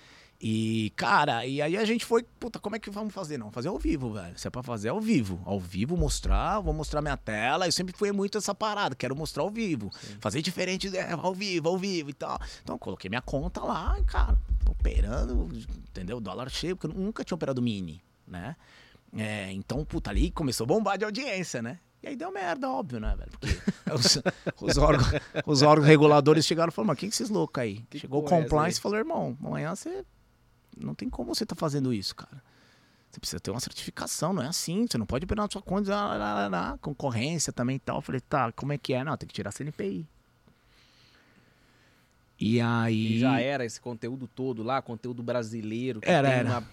E, 0.44 0.92
cara, 0.96 1.46
e 1.46 1.62
aí 1.62 1.76
a 1.76 1.84
gente 1.84 2.04
foi, 2.04 2.24
puta, 2.24 2.58
como 2.58 2.74
é 2.74 2.78
que 2.80 2.90
vamos 2.90 3.14
fazer? 3.14 3.38
Não, 3.38 3.52
fazer 3.52 3.68
ao 3.68 3.78
vivo, 3.78 4.12
velho. 4.12 4.36
Se 4.36 4.48
é 4.48 4.50
pra 4.50 4.60
fazer 4.60 4.88
ao 4.88 5.00
vivo. 5.00 5.40
Ao 5.44 5.60
vivo, 5.60 5.96
mostrar, 5.96 6.58
vou 6.58 6.74
mostrar 6.74 7.00
minha 7.00 7.16
tela. 7.16 7.68
Eu 7.68 7.70
sempre 7.70 7.94
fui 7.96 8.10
muito 8.10 8.36
essa 8.38 8.52
parada, 8.52 8.96
quero 8.96 9.14
mostrar 9.14 9.44
ao 9.44 9.50
vivo. 9.50 9.88
Sim. 10.00 10.16
Fazer 10.20 10.42
diferente, 10.42 10.94
é, 10.96 11.12
ao 11.12 11.32
vivo, 11.32 11.68
ao 11.68 11.78
vivo 11.78 12.10
e 12.10 12.12
tal. 12.12 12.40
Então, 12.60 12.76
coloquei 12.76 13.08
minha 13.08 13.22
conta 13.22 13.60
lá, 13.60 13.96
cara, 14.04 14.36
operando, 14.68 15.48
entendeu? 15.88 16.18
Dólar 16.18 16.50
cheio, 16.50 16.74
porque 16.74 16.92
eu 16.92 17.00
nunca 17.00 17.22
tinha 17.22 17.36
operado 17.36 17.62
mini, 17.62 18.02
né? 18.26 18.56
É, 19.16 19.52
então, 19.52 19.84
puta, 19.84 20.10
ali 20.10 20.32
começou 20.32 20.64
a 20.64 20.66
bombar 20.66 20.98
de 20.98 21.04
audiência, 21.04 21.62
né? 21.62 21.78
E 22.02 22.08
aí 22.08 22.16
deu 22.16 22.32
merda, 22.32 22.68
óbvio, 22.68 22.98
né, 22.98 23.14
velho? 23.16 23.30
Porque 23.30 23.46
os, 23.94 24.18
os, 24.60 24.76
órgãos, 24.76 25.06
os 25.46 25.62
órgãos 25.62 25.86
reguladores 25.86 26.44
chegaram 26.44 26.70
e 26.70 26.74
falaram, 26.74 26.88
mas 26.88 26.98
quem 26.98 27.08
que 27.08 27.14
esses 27.14 27.30
loucos 27.30 27.62
aí? 27.62 27.84
Que 27.88 28.00
Chegou 28.00 28.22
o 28.22 28.24
compliance 28.24 28.80
e 28.80 28.82
falou, 28.82 28.98
irmão, 28.98 29.38
amanhã 29.40 29.72
você 29.72 30.04
não 30.76 30.94
tem 30.94 31.08
como 31.08 31.34
você 31.34 31.44
estar 31.44 31.54
tá 31.54 31.60
fazendo 31.60 31.92
isso, 31.92 32.14
cara. 32.14 32.42
Você 33.10 33.20
precisa 33.20 33.40
ter 33.40 33.50
uma 33.50 33.60
certificação, 33.60 34.32
não 34.32 34.42
é 34.42 34.46
assim. 34.46 34.86
Você 34.88 34.96
não 34.96 35.04
pode 35.04 35.26
pegar 35.26 35.42
na 35.42 35.48
sua 35.50 35.60
conta, 35.60 35.90
lá, 35.90 36.16
lá, 36.16 36.48
lá, 36.48 36.78
concorrência 36.80 37.52
também 37.52 37.76
e 37.76 37.78
tal. 37.78 37.98
Eu 37.98 38.02
falei, 38.02 38.20
tá, 38.22 38.50
como 38.52 38.72
é 38.72 38.78
que 38.78 38.94
é? 38.94 39.04
Não, 39.04 39.14
tem 39.18 39.26
que 39.26 39.34
tirar 39.34 39.50
a 39.50 39.52
CNPI. 39.52 40.06
E 42.40 42.60
aí. 42.60 43.16
E 43.16 43.18
já 43.20 43.38
era 43.38 43.64
esse 43.64 43.80
conteúdo 43.80 44.26
todo 44.26 44.62
lá, 44.62 44.80
conteúdo 44.82 45.22
brasileiro. 45.22 46.00
era, 46.02 46.28
era. 46.28 46.48
Uma, 46.48 46.64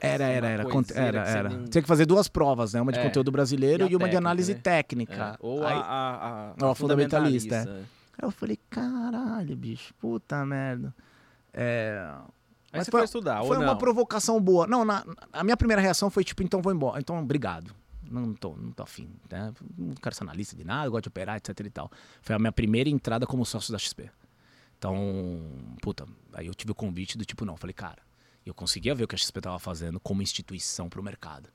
era, 0.00 0.24
era, 0.24 0.48
era. 0.48 0.64
Conte... 0.64 0.96
Era, 0.96 1.28
era. 1.28 1.48
Não... 1.50 1.64
Tinha 1.64 1.82
que 1.82 1.88
fazer 1.88 2.06
duas 2.06 2.28
provas, 2.28 2.72
né? 2.72 2.80
Uma 2.80 2.92
de 2.92 3.00
é. 3.00 3.02
conteúdo 3.02 3.30
brasileiro 3.30 3.84
e, 3.84 3.90
e 3.90 3.96
uma 3.96 4.04
técnica, 4.04 4.10
de 4.10 4.16
análise 4.16 4.54
né? 4.54 4.60
técnica. 4.62 5.34
É. 5.34 5.36
Ou 5.40 5.66
aí... 5.66 5.74
a, 5.74 5.78
a, 5.78 6.66
a, 6.68 6.70
a 6.70 6.74
fundamentalista. 6.74 7.56
É. 7.56 7.68
Aí 7.68 8.22
eu 8.22 8.30
falei, 8.30 8.58
caralho, 8.70 9.56
bicho, 9.56 9.92
puta 10.00 10.46
merda. 10.46 10.94
É. 11.52 12.14
Aí 12.72 12.78
Mas 12.78 12.86
você 12.86 12.90
foi, 12.90 13.00
foi 13.00 13.04
estudar, 13.04 13.44
Foi 13.44 13.56
uma 13.56 13.76
provocação 13.76 14.40
boa. 14.40 14.66
Não, 14.66 14.84
na, 14.84 15.04
a 15.32 15.42
minha 15.42 15.56
primeira 15.56 15.82
reação 15.82 16.08
foi 16.08 16.22
tipo, 16.22 16.42
então 16.42 16.62
vou 16.62 16.72
embora. 16.72 17.00
Então, 17.00 17.18
obrigado. 17.18 17.74
Não 18.08 18.32
tô, 18.34 18.56
não 18.56 18.70
tô 18.70 18.82
afim. 18.82 19.08
Né? 19.30 19.52
Não 19.76 19.94
quero 19.94 20.14
ser 20.14 20.22
analista 20.22 20.56
de 20.56 20.64
nada, 20.64 20.88
gosto 20.88 21.04
de 21.04 21.08
operar, 21.08 21.36
etc 21.36 21.58
e 21.60 21.70
tal. 21.70 21.90
Foi 22.22 22.34
a 22.34 22.38
minha 22.38 22.52
primeira 22.52 22.88
entrada 22.88 23.26
como 23.26 23.44
sócio 23.44 23.72
da 23.72 23.78
XP. 23.78 24.10
Então, 24.78 24.94
puta, 25.82 26.06
aí 26.32 26.46
eu 26.46 26.54
tive 26.54 26.72
o 26.72 26.74
convite 26.74 27.18
do 27.18 27.24
tipo, 27.24 27.44
não. 27.44 27.56
Falei, 27.56 27.74
cara. 27.74 27.98
Eu 28.46 28.54
conseguia 28.54 28.94
ver 28.94 29.04
o 29.04 29.08
que 29.08 29.14
a 29.14 29.18
XP 29.18 29.38
estava 29.38 29.58
fazendo 29.58 30.00
como 30.00 30.22
instituição 30.22 30.88
para 30.88 31.00
o 31.00 31.04
mercado. 31.04 31.50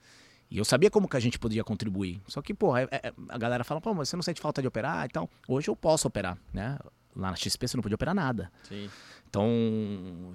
E 0.49 0.57
eu 0.57 0.65
sabia 0.65 0.91
como 0.91 1.07
que 1.07 1.17
a 1.17 1.19
gente 1.19 1.39
podia 1.39 1.63
contribuir. 1.63 2.21
Só 2.27 2.41
que, 2.41 2.53
pô, 2.53 2.77
é, 2.77 2.83
é, 2.91 3.13
a 3.29 3.37
galera 3.37 3.63
fala, 3.63 3.81
pô, 3.81 3.93
mas 3.93 4.09
você 4.09 4.15
não 4.15 4.23
sente 4.23 4.39
falta 4.39 4.61
de 4.61 4.67
operar 4.67 5.05
e 5.05 5.09
tal. 5.09 5.29
Hoje 5.47 5.69
eu 5.69 5.75
posso 5.75 6.07
operar, 6.07 6.37
né? 6.53 6.77
Lá 7.15 7.31
na 7.31 7.35
XP 7.37 7.67
você 7.67 7.77
não 7.77 7.81
podia 7.81 7.95
operar 7.95 8.13
nada. 8.15 8.51
Sim. 8.67 8.89
Então, 9.29 9.47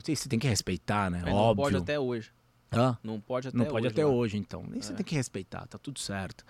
você 0.05 0.29
tem 0.29 0.39
que 0.39 0.47
respeitar, 0.49 1.11
né? 1.11 1.21
Mas 1.25 1.35
Óbvio. 1.35 1.47
não 1.47 1.57
pode 1.57 1.77
até 1.77 1.99
hoje. 1.99 2.33
Hã? 2.73 2.97
Não 3.03 3.21
pode 3.21 3.49
até 3.49 3.57
Não 3.57 3.65
hoje. 3.65 3.73
pode 3.73 3.87
até 3.89 4.05
lá. 4.05 4.11
hoje, 4.11 4.37
então. 4.39 4.65
Nem 4.69 4.81
você 4.81 4.93
É. 4.93 4.97
tem 4.97 5.05
que 5.05 5.15
respeitar, 5.15 5.67
tá 5.67 5.77
tudo 5.79 5.99
certo. 5.99 6.45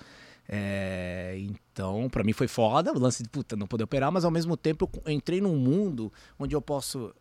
É, 0.53 1.37
então, 1.39 2.09
pra 2.11 2.25
mim 2.25 2.33
foi 2.33 2.49
foda 2.49 2.93
o 2.93 2.99
lance 2.99 3.23
de 3.23 3.29
puta, 3.29 3.55
não 3.57 3.67
poder 3.67 3.85
operar, 3.85 4.11
mas 4.11 4.25
ao 4.25 4.31
mesmo 4.31 4.57
tempo 4.57 4.91
eu 5.07 5.13
entrei 5.13 5.41
num 5.41 5.57
mundo 5.57 6.13
onde 6.39 6.55
eu 6.57 6.61
posso 6.61 7.15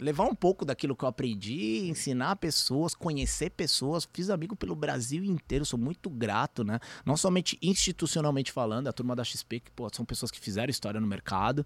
levar 0.00 0.24
um 0.24 0.34
pouco 0.34 0.64
daquilo 0.64 0.96
que 0.96 1.04
eu 1.04 1.08
aprendi, 1.08 1.88
ensinar 1.88 2.34
pessoas, 2.36 2.92
conhecer 2.92 3.50
pessoas, 3.50 4.08
fiz 4.12 4.30
amigo 4.30 4.56
pelo 4.56 4.74
Brasil 4.74 5.22
inteiro, 5.22 5.64
sou 5.64 5.78
muito 5.78 6.10
grato, 6.10 6.64
né? 6.64 6.80
Não 7.06 7.16
somente 7.16 7.56
institucionalmente 7.62 8.50
falando, 8.50 8.88
a 8.88 8.92
turma 8.92 9.14
da 9.14 9.22
XP, 9.22 9.60
que 9.60 9.70
pô, 9.70 9.88
são 9.94 10.04
pessoas 10.04 10.32
que 10.32 10.40
fizeram 10.40 10.70
história 10.70 11.00
no 11.00 11.06
mercado, 11.06 11.64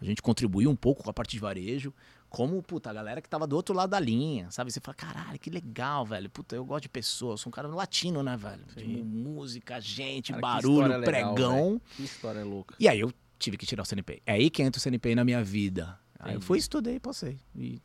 a 0.00 0.04
gente 0.04 0.22
contribuiu 0.22 0.70
um 0.70 0.76
pouco 0.76 1.02
com 1.02 1.10
a 1.10 1.12
parte 1.12 1.32
de 1.32 1.38
varejo, 1.38 1.92
como, 2.28 2.62
puta, 2.62 2.90
a 2.90 2.92
galera 2.92 3.22
que 3.22 3.28
tava 3.28 3.46
do 3.46 3.56
outro 3.56 3.74
lado 3.74 3.90
da 3.90 3.98
linha, 3.98 4.50
sabe? 4.50 4.70
Você 4.70 4.80
fala, 4.80 4.94
caralho, 4.94 5.38
que 5.38 5.48
legal, 5.48 6.04
velho. 6.04 6.28
Puta, 6.28 6.54
eu 6.54 6.64
gosto 6.64 6.82
de 6.82 6.88
pessoas, 6.88 7.40
sou 7.40 7.50
um 7.50 7.52
cara 7.52 7.68
latino, 7.68 8.22
né, 8.22 8.36
velho? 8.36 8.64
Sim. 8.74 9.02
música, 9.02 9.80
gente, 9.80 10.32
Cara, 10.32 10.40
barulho, 10.40 10.82
história 10.82 10.98
legal, 10.98 11.34
pregão. 11.34 11.80
Que 11.96 12.02
história 12.02 12.44
louca. 12.44 12.76
E 12.78 12.86
aí 12.86 13.00
eu 13.00 13.12
tive 13.38 13.56
que 13.56 13.64
tirar 13.64 13.82
o 13.82 13.86
CNPq. 13.86 14.22
É 14.26 14.32
aí 14.32 14.50
que 14.50 14.62
entra 14.62 14.78
o 14.78 14.82
CNPq 14.82 15.14
na 15.14 15.24
minha 15.24 15.42
vida. 15.42 15.98
Aí 16.18 16.34
eu 16.34 16.40
fui, 16.40 16.58
estudei 16.58 16.98
passei. 16.98 17.38
E, 17.54 17.80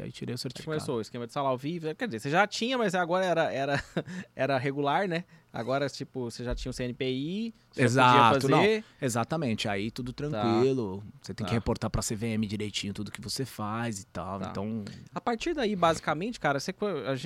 e 0.00 0.04
aí 0.04 0.12
tirei 0.12 0.34
o 0.34 0.38
certificado. 0.38 0.76
começou 0.76 0.96
o 0.98 1.00
esquema 1.00 1.26
de 1.26 1.32
sala 1.32 1.48
ao 1.48 1.56
vivo. 1.58 1.94
Quer 1.94 2.06
dizer, 2.06 2.20
você 2.20 2.30
já 2.30 2.46
tinha, 2.46 2.76
mas 2.78 2.94
agora 2.94 3.24
era, 3.24 3.52
era, 3.52 3.84
era 4.34 4.58
regular, 4.58 5.06
né? 5.08 5.24
Agora, 5.52 5.88
tipo, 5.88 6.30
você 6.30 6.44
já 6.44 6.54
tinha 6.54 6.70
o 6.70 6.72
CNPI, 6.74 7.52
você 7.72 7.82
Exato, 7.82 8.40
podia 8.40 8.56
fazer. 8.58 8.84
Exatamente, 9.02 9.68
aí 9.68 9.90
tudo 9.90 10.12
tranquilo. 10.12 11.02
Você 11.20 11.34
tem 11.34 11.44
que 11.44 11.50
Tá. 11.50 11.56
reportar 11.56 11.90
pra 11.90 12.02
CVM 12.02 12.46
direitinho 12.46 12.92
tudo 12.94 13.10
que 13.10 13.20
você 13.20 13.44
faz 13.44 14.00
e 14.00 14.06
tal. 14.06 14.38
Tá. 14.38 14.48
Então, 14.50 14.84
A 15.12 15.20
partir 15.20 15.52
daí, 15.52 15.74
basicamente, 15.74 16.38
cara, 16.38 16.60
você, 16.60 16.72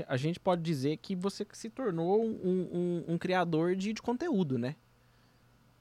a 0.08 0.16
gente 0.16 0.40
pode 0.40 0.62
dizer 0.62 0.96
que 0.96 1.14
você 1.14 1.46
se 1.52 1.68
tornou 1.68 2.24
um, 2.24 2.30
um- 3.08 3.14
um 3.14 3.18
criador 3.18 3.76
de, 3.76 3.92
de 3.92 4.00
conteúdo, 4.00 4.58
né? 4.58 4.74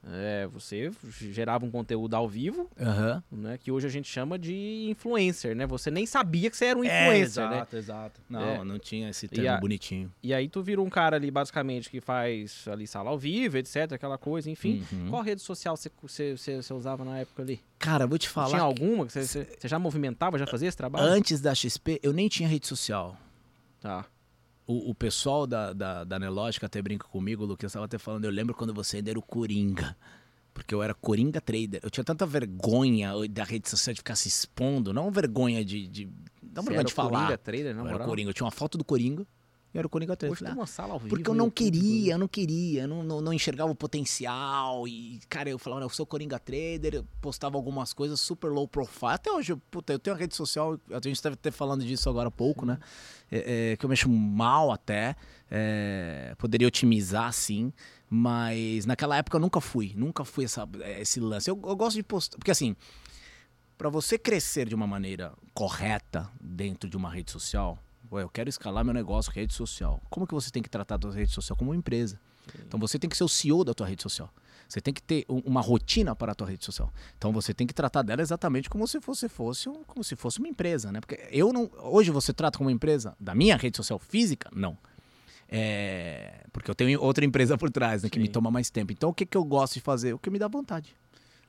É, 0.06 0.46
você 0.48 0.90
gerava 1.32 1.64
um 1.64 1.70
conteúdo 1.70 2.14
ao 2.14 2.28
vivo, 2.28 2.70
aham. 2.78 3.22
né? 3.32 3.58
Que 3.58 3.72
hoje 3.72 3.86
a 3.86 3.90
gente 3.90 4.06
chama 4.08 4.38
de 4.38 4.86
influencer, 4.90 5.56
né? 5.56 5.66
Você 5.66 5.90
nem 5.90 6.04
sabia 6.04 6.50
que 6.50 6.56
você 6.56 6.66
era 6.66 6.78
um 6.78 6.84
É, 6.84 7.04
influencer, 7.06 7.48
né? 7.48 7.56
exato, 7.56 7.76
exato. 7.76 8.20
Não, 8.28 8.40
É. 8.42 8.64
não 8.64 8.78
tinha 8.78 9.08
esse 9.08 9.26
E 9.26 9.28
termo 9.30 9.50
a- 9.50 9.60
bonitinho. 9.60 10.12
E 10.22 10.34
aí 10.34 10.48
tu 10.48 10.62
virou 10.62 10.84
um 10.86 10.90
cara 10.90 11.16
ali, 11.16 11.30
basicamente, 11.30 11.88
que 11.88 12.00
faz 12.00 12.66
ali 12.68 12.86
sala 12.86 13.08
ao 13.10 13.18
vivo, 13.18 13.56
etc, 13.56 13.92
aquela 13.92 14.18
coisa, 14.18 14.50
enfim. 14.50 14.84
Uhum. 14.92 15.08
Qual 15.10 15.22
rede 15.22 15.40
social 15.40 15.76
você, 15.76 15.90
você, 16.02 16.36
você, 16.36 16.56
você 16.62 16.74
usava 16.74 17.04
na 17.04 17.18
época 17.20 17.42
ali? 17.42 17.60
Cara, 17.78 18.06
vou 18.06 18.18
te 18.18 18.28
falar. 18.28 18.50
Tinha 18.50 18.62
alguma 18.62 19.06
que 19.06 19.12
você, 19.12 19.22
você, 19.26 19.44
você 19.58 19.68
já 19.68 19.78
movimentava, 19.78 20.38
já 20.38 20.46
fazia 20.46 20.68
esse 20.68 20.76
trabalho? 20.76 21.06
Antes 21.06 21.40
da 21.40 21.54
XP, 21.54 21.98
eu 22.02 22.12
nem 22.12 22.28
tinha 22.28 22.48
rede 22.48 22.66
social. 22.66 23.16
Tá. 23.80 24.04
O, 24.66 24.90
o 24.90 24.94
pessoal 24.94 25.46
da, 25.46 25.72
da, 25.72 26.04
da 26.04 26.18
Nelógica 26.18 26.66
até 26.66 26.80
brinca 26.80 27.06
comigo, 27.06 27.44
Lucas 27.44 27.70
estava 27.70 27.84
até 27.84 27.98
falando, 27.98 28.24
eu 28.24 28.30
lembro 28.30 28.54
quando 28.54 28.72
você 28.72 28.98
ainda 28.98 29.10
era 29.10 29.18
o 29.18 29.22
Coringa. 29.22 29.96
Porque 30.54 30.74
eu 30.74 30.82
era 30.82 30.94
Coringa 30.94 31.40
Trader. 31.40 31.80
Eu 31.82 31.90
tinha 31.90 32.04
tanta 32.04 32.24
vergonha 32.24 33.12
da 33.28 33.42
rede 33.42 33.68
social 33.68 33.92
de 33.92 34.00
ficar 34.00 34.14
se 34.14 34.28
expondo, 34.28 34.92
não 34.92 35.10
vergonha 35.10 35.64
de. 35.64 35.88
de 35.88 36.04
não 36.06 36.62
Você 36.62 36.70
vergonha 36.70 36.76
era 36.76 36.84
de 36.84 36.92
falar. 36.92 37.10
Coringa 37.10 37.38
Trader, 37.38 37.74
na 37.74 37.80
eu 37.80 37.86
era 37.86 37.92
moral? 37.94 38.08
Coringa. 38.08 38.30
Eu 38.30 38.34
tinha 38.34 38.44
uma 38.44 38.52
foto 38.52 38.78
do 38.78 38.84
Coringa 38.84 39.26
e 39.74 39.78
era 39.78 39.86
o 39.86 39.90
Coringa 39.90 40.16
Trader. 40.16 40.32
Hoje 40.32 40.38
tem 40.38 40.46
Falei, 40.46 40.58
ah, 40.58 40.60
uma 40.60 40.66
sala 40.66 40.92
ao 40.92 41.00
vivo. 41.00 41.08
porque 41.08 41.28
eu 41.28 41.34
não 41.34 41.50
queria, 41.50 42.14
eu 42.14 42.18
não 42.18 42.28
queria, 42.28 42.82
eu 42.82 42.88
não, 42.88 43.02
não, 43.02 43.20
não 43.20 43.32
enxergava 43.32 43.72
o 43.72 43.74
potencial. 43.74 44.86
E, 44.86 45.18
cara, 45.28 45.50
eu 45.50 45.58
falava, 45.58 45.82
eu 45.82 45.88
sou 45.88 46.06
Coringa 46.06 46.38
Trader, 46.38 46.94
eu 46.94 47.06
postava 47.20 47.56
algumas 47.56 47.92
coisas 47.92 48.20
super 48.20 48.52
low 48.52 48.68
profile. 48.68 49.14
Até 49.14 49.32
hoje, 49.32 49.56
puta, 49.72 49.92
eu 49.92 49.98
tenho 49.98 50.14
uma 50.14 50.20
rede 50.20 50.36
social, 50.36 50.78
a 50.88 51.00
gente 51.02 51.20
deve 51.20 51.34
ter 51.34 51.50
falando 51.50 51.84
disso 51.84 52.08
agora 52.08 52.28
há 52.28 52.30
pouco, 52.30 52.64
né? 52.64 52.78
É, 53.30 53.72
é, 53.72 53.76
que 53.76 53.84
eu 53.84 53.88
mexo 53.88 54.08
mal 54.08 54.70
até. 54.70 55.16
é, 55.50 56.34
poderia 56.38 56.68
otimizar, 56.68 57.32
sim. 57.32 57.72
Mas 58.08 58.86
naquela 58.86 59.16
época 59.16 59.36
eu 59.36 59.40
nunca 59.40 59.60
fui, 59.60 59.92
nunca 59.96 60.24
fui 60.24 60.44
essa, 60.44 60.68
é, 60.82 61.00
esse 61.00 61.18
lance. 61.18 61.50
Eu, 61.50 61.60
eu 61.64 61.74
gosto 61.74 61.96
de 61.96 62.02
postar, 62.04 62.38
porque 62.38 62.52
assim, 62.52 62.76
para 63.76 63.88
você 63.88 64.16
crescer 64.16 64.68
de 64.68 64.74
uma 64.74 64.86
maneira 64.86 65.32
correta 65.52 66.30
dentro 66.40 66.88
de 66.88 66.96
uma 66.96 67.10
rede 67.10 67.32
social, 67.32 67.76
ué, 68.10 68.22
eu 68.22 68.28
quero 68.28 68.48
escalar 68.48 68.84
meu 68.84 68.94
negócio, 68.94 69.30
rede 69.32 69.52
social. 69.54 70.00
Como 70.10 70.26
que 70.26 70.34
você 70.34 70.50
tem 70.50 70.62
que 70.62 70.68
tratar 70.70 70.96
a 70.96 70.98
tua 70.98 71.12
rede 71.12 71.32
social 71.32 71.56
como 71.56 71.70
uma 71.70 71.76
empresa? 71.76 72.18
Então 72.66 72.78
você 72.78 72.98
tem 72.98 73.08
que 73.08 73.16
ser 73.16 73.24
o 73.24 73.28
CEO 73.28 73.64
da 73.64 73.72
tua 73.74 73.86
rede 73.86 74.02
social. 74.02 74.32
Você 74.68 74.80
tem 74.80 74.92
que 74.92 75.02
ter 75.02 75.24
um- 75.28 75.40
uma 75.44 75.60
rotina 75.60 76.14
para 76.16 76.32
a 76.32 76.34
tua 76.34 76.46
rede 76.48 76.64
social. 76.64 76.92
Então 77.16 77.32
você 77.32 77.52
tem 77.54 77.66
que 77.66 77.72
tratar 77.74 78.02
dela 78.02 78.20
exatamente 78.22 78.68
como 78.68 78.86
se 78.88 79.00
fosse, 79.00 79.28
fosse 79.28 79.68
um- 79.68 79.82
como 79.84 80.02
se 80.04 80.16
fosse 80.16 80.38
uma 80.38 80.48
empresa, 80.48 80.90
né? 80.92 81.00
Porque 81.00 81.26
eu 81.30 81.52
não, 81.52 81.70
hoje 81.82 82.10
você 82.10 82.32
trata 82.32 82.58
como 82.58 82.68
uma 82.68 82.74
empresa 82.74 83.14
da 83.20 83.34
minha 83.34 83.56
rede 83.56 83.76
social 83.76 83.98
física? 83.98 84.50
Não. 84.54 84.76
É, 85.48 86.44
porque 86.52 86.70
eu 86.70 86.74
tenho 86.74 87.00
outra 87.00 87.24
empresa 87.24 87.56
por 87.56 87.70
trás, 87.70 88.02
né, 88.02 88.08
que 88.08 88.18
me 88.18 88.26
Sim. 88.26 88.32
toma 88.32 88.50
mais 88.50 88.70
tempo. 88.70 88.92
Então 88.92 89.10
o 89.10 89.14
que, 89.14 89.24
que 89.26 89.36
eu 89.36 89.44
gosto 89.44 89.74
de 89.74 89.80
fazer? 89.80 90.12
O 90.14 90.18
que 90.18 90.30
me 90.30 90.38
dá 90.38 90.48
vontade. 90.48 90.94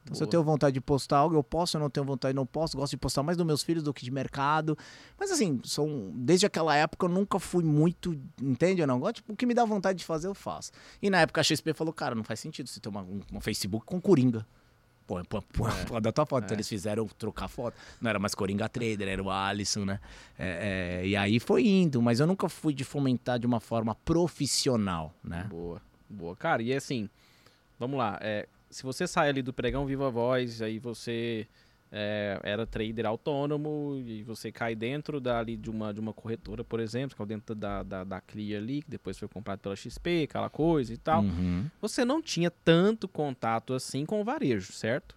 Então, 0.06 0.14
se 0.16 0.22
eu 0.22 0.28
Boa. 0.28 0.32
tenho 0.32 0.44
vontade 0.44 0.74
de 0.76 0.82
postar 0.82 1.18
algo, 1.18 1.36
eu 1.36 1.44
posso, 1.44 1.78
eu 1.78 1.82
não 1.82 1.90
tenho 1.90 2.06
vontade, 2.06 2.36
não 2.36 2.46
posso. 2.46 2.78
Gosto 2.78 2.92
de 2.92 2.98
postar 2.98 3.24
mais 3.24 3.36
dos 3.38 3.46
meus 3.46 3.64
filhos 3.64 3.82
do 3.82 3.92
que 3.92 4.06
de 4.06 4.12
mercado. 4.12 4.78
Mas 5.20 5.32
assim, 5.32 5.60
são, 5.64 6.12
desde 6.16 6.46
aquela 6.46 6.76
época 6.76 7.06
eu 7.08 7.10
nunca 7.10 7.40
fui 7.40 7.64
muito, 7.64 8.16
entende 8.40 8.82
ou 8.82 8.88
não? 8.88 9.00
Gosto, 9.00 9.16
tipo, 9.16 9.34
o 9.34 9.36
que 9.36 9.48
me 9.48 9.56
dá 9.56 9.66
vontade 9.66 9.98
de 9.98 10.06
fazer, 10.06 10.28
eu 10.28 10.36
faço. 10.36 10.72
E 11.02 11.10
na 11.10 11.22
época 11.22 11.42
a 11.42 11.44
XP 11.44 11.74
falou, 11.74 11.92
cara, 11.92 12.14
não 12.14 12.24
faz 12.24 12.40
sentido 12.40 12.70
você 12.70 12.80
ter 12.80 12.88
uma, 12.88 13.02
um, 13.02 13.20
um 13.34 13.42
Facebook 13.42 13.84
com 13.86 14.00
Coringa. 14.00 14.46
Pô, 15.08 15.24
pô, 15.24 15.42
pô, 15.42 15.64
pô, 15.88 16.00
da 16.00 16.12
tua 16.12 16.26
foto. 16.26 16.44
Então 16.46 16.54
É. 16.54 16.58
eles 16.58 16.70
fizeram 16.70 17.08
trocar 17.08 17.48
foto. 17.48 17.76
Não 18.00 18.10
era 18.10 18.20
mais 18.20 18.34
Coringa 18.36 18.70
Trader, 18.70 19.08
era 19.08 19.24
o 19.24 19.30
Alisson, 19.32 19.86
né? 19.86 20.00
É, 20.38 21.02
é, 21.02 21.08
e 21.08 21.16
aí 21.16 21.40
foi 21.40 21.66
indo, 21.68 22.00
mas 22.02 22.20
eu 22.20 22.28
nunca 22.28 22.48
fui 22.48 22.74
de 22.76 22.84
fomentar 22.84 23.38
de 23.40 23.46
uma 23.48 23.60
forma 23.60 23.96
profissional, 24.40 25.14
né? 25.24 25.46
Boa, 25.50 25.82
boa. 26.10 26.36
Cara, 26.36 26.62
e 26.62 26.74
assim, 26.74 27.10
vamos 27.80 27.98
lá. 27.98 28.18
é, 28.22 28.48
se 28.70 28.84
você 28.84 29.08
sai 29.08 29.30
ali 29.30 29.42
do 29.42 29.54
pregão 29.54 29.86
Viva 29.86 30.10
Voz, 30.10 30.62
aí 30.62 30.80
você 30.80 31.48
é, 31.92 32.40
era 32.44 32.66
trader 32.66 33.06
autônomo 33.06 34.02
e 34.06 34.24
você 34.24 34.52
cai 34.52 34.76
dentro 34.76 35.20
dali 35.20 35.56
de 35.56 35.70
uma, 35.70 35.94
de 35.94 36.00
uma 36.00 36.14
corretora, 36.14 36.64
por 36.64 36.80
exemplo, 36.80 37.16
caiu 37.16 37.28
dentro 37.28 37.56
da, 37.56 37.84
da, 37.84 38.04
da 38.04 38.22
Clear 38.22 38.62
ali, 38.62 38.82
que 38.82 38.90
depois 38.90 39.18
foi 39.18 39.28
comprado 39.28 39.60
pela 39.60 39.76
XP, 39.76 40.24
aquela 40.24 40.50
coisa 40.50 40.94
e 40.94 40.98
tal. 40.98 41.22
Uhum. 41.22 41.70
Você 41.82 42.04
não 42.04 42.22
tinha 42.22 42.52
tanto 42.52 43.08
contato 43.08 43.74
assim 43.74 44.06
com 44.06 44.20
o 44.20 44.24
varejo, 44.24 44.74
certo? 44.74 45.16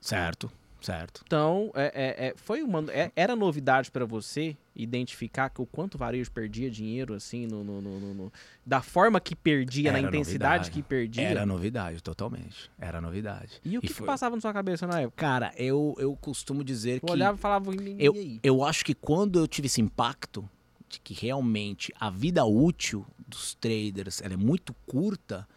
Certo, 0.00 0.50
certo. 0.82 1.22
Então, 1.26 1.70
é, 1.74 1.84
é, 1.94 2.26
é, 2.28 2.34
foi 2.36 2.62
uma, 2.62 2.84
é- 2.92 3.10
era 3.16 3.34
novidade 3.36 3.90
pra 3.90 4.04
você 4.04 4.56
identificar 4.74 5.48
que 5.50 5.60
o 5.62 5.66
quanto 5.66 5.94
o 5.94 5.98
varejo 5.98 6.30
perdia 6.30 6.70
dinheiro, 6.70 7.14
assim, 7.14 7.46
no, 7.46 7.62
no- 7.62 7.80
no- 7.80 8.14
no- 8.14 8.32
da 8.64 8.80
forma 8.82 9.20
que 9.20 9.34
perdia, 9.36 9.92
na 9.92 9.98
Era 9.98 10.08
intensidade 10.08 10.64
novidade. 10.64 10.70
que 10.70 10.82
perdia? 10.82 11.22
Era 11.22 11.46
novidade, 11.46 12.02
totalmente. 12.02 12.70
Era 12.78 13.00
novidade. 13.00 13.60
E 13.64 13.78
o 13.78 13.80
que, 13.80 13.88
que 13.88 13.92
foi- 13.94 14.06
passava 14.06 14.34
na 14.34 14.40
sua 14.40 14.52
cabeça 14.52 14.86
na 14.86 15.00
época? 15.00 15.16
Cara, 15.16 15.52
eu, 15.56 15.94
eu 15.98 16.16
costumo 16.16 16.64
dizer 16.64 16.96
Eu 16.96 17.06
que. 17.06 17.12
olhava 17.12 17.36
e 17.36 17.40
falava, 17.40 17.74
e 17.74 17.96
Eu, 17.98 18.14
eu 18.42 18.64
acho 18.64 18.84
que 18.84 18.94
quando 18.94 19.38
eu 19.38 19.46
tive 19.46 19.66
esse 19.66 19.80
impacto 19.80 20.48
de 20.88 21.00
que 21.00 21.14
realmente 21.14 21.92
a 21.98 22.10
vida 22.10 22.44
útil 22.44 23.06
dos 23.26 23.54
traders 23.54 24.20
ela 24.20 24.34
é 24.34 24.36
muito 24.36 24.74
curta, 24.86 25.48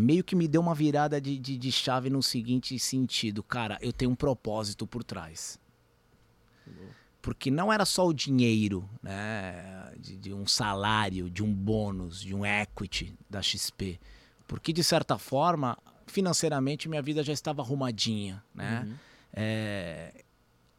meio 0.00 0.22
que 0.22 0.36
me 0.36 0.46
deu 0.46 0.60
uma 0.60 0.76
virada 0.76 1.20
de, 1.20 1.36
de, 1.36 1.58
de 1.58 1.72
chave 1.72 2.08
no 2.08 2.22
seguinte 2.22 2.78
sentido. 2.78 3.42
Cara, 3.42 3.76
eu 3.80 3.92
tenho 3.92 4.12
um 4.12 4.14
propósito 4.14 4.86
por 4.86 5.02
trás. 5.02 5.58
Porque 7.20 7.50
não 7.50 7.72
era 7.72 7.84
só 7.84 8.06
o 8.06 8.12
dinheiro, 8.12 8.88
né? 9.02 9.92
De, 9.98 10.16
de 10.16 10.32
um 10.32 10.46
salário, 10.46 11.28
de 11.28 11.42
um 11.42 11.52
bônus, 11.52 12.20
de 12.20 12.32
um 12.32 12.46
equity 12.46 13.12
da 13.28 13.42
XP. 13.42 13.98
Porque, 14.46 14.72
de 14.72 14.84
certa 14.84 15.18
forma, 15.18 15.76
financeiramente, 16.06 16.88
minha 16.88 17.02
vida 17.02 17.24
já 17.24 17.32
estava 17.32 17.60
arrumadinha, 17.60 18.42
né? 18.54 18.84
Uhum. 18.86 18.94
É, 19.32 20.24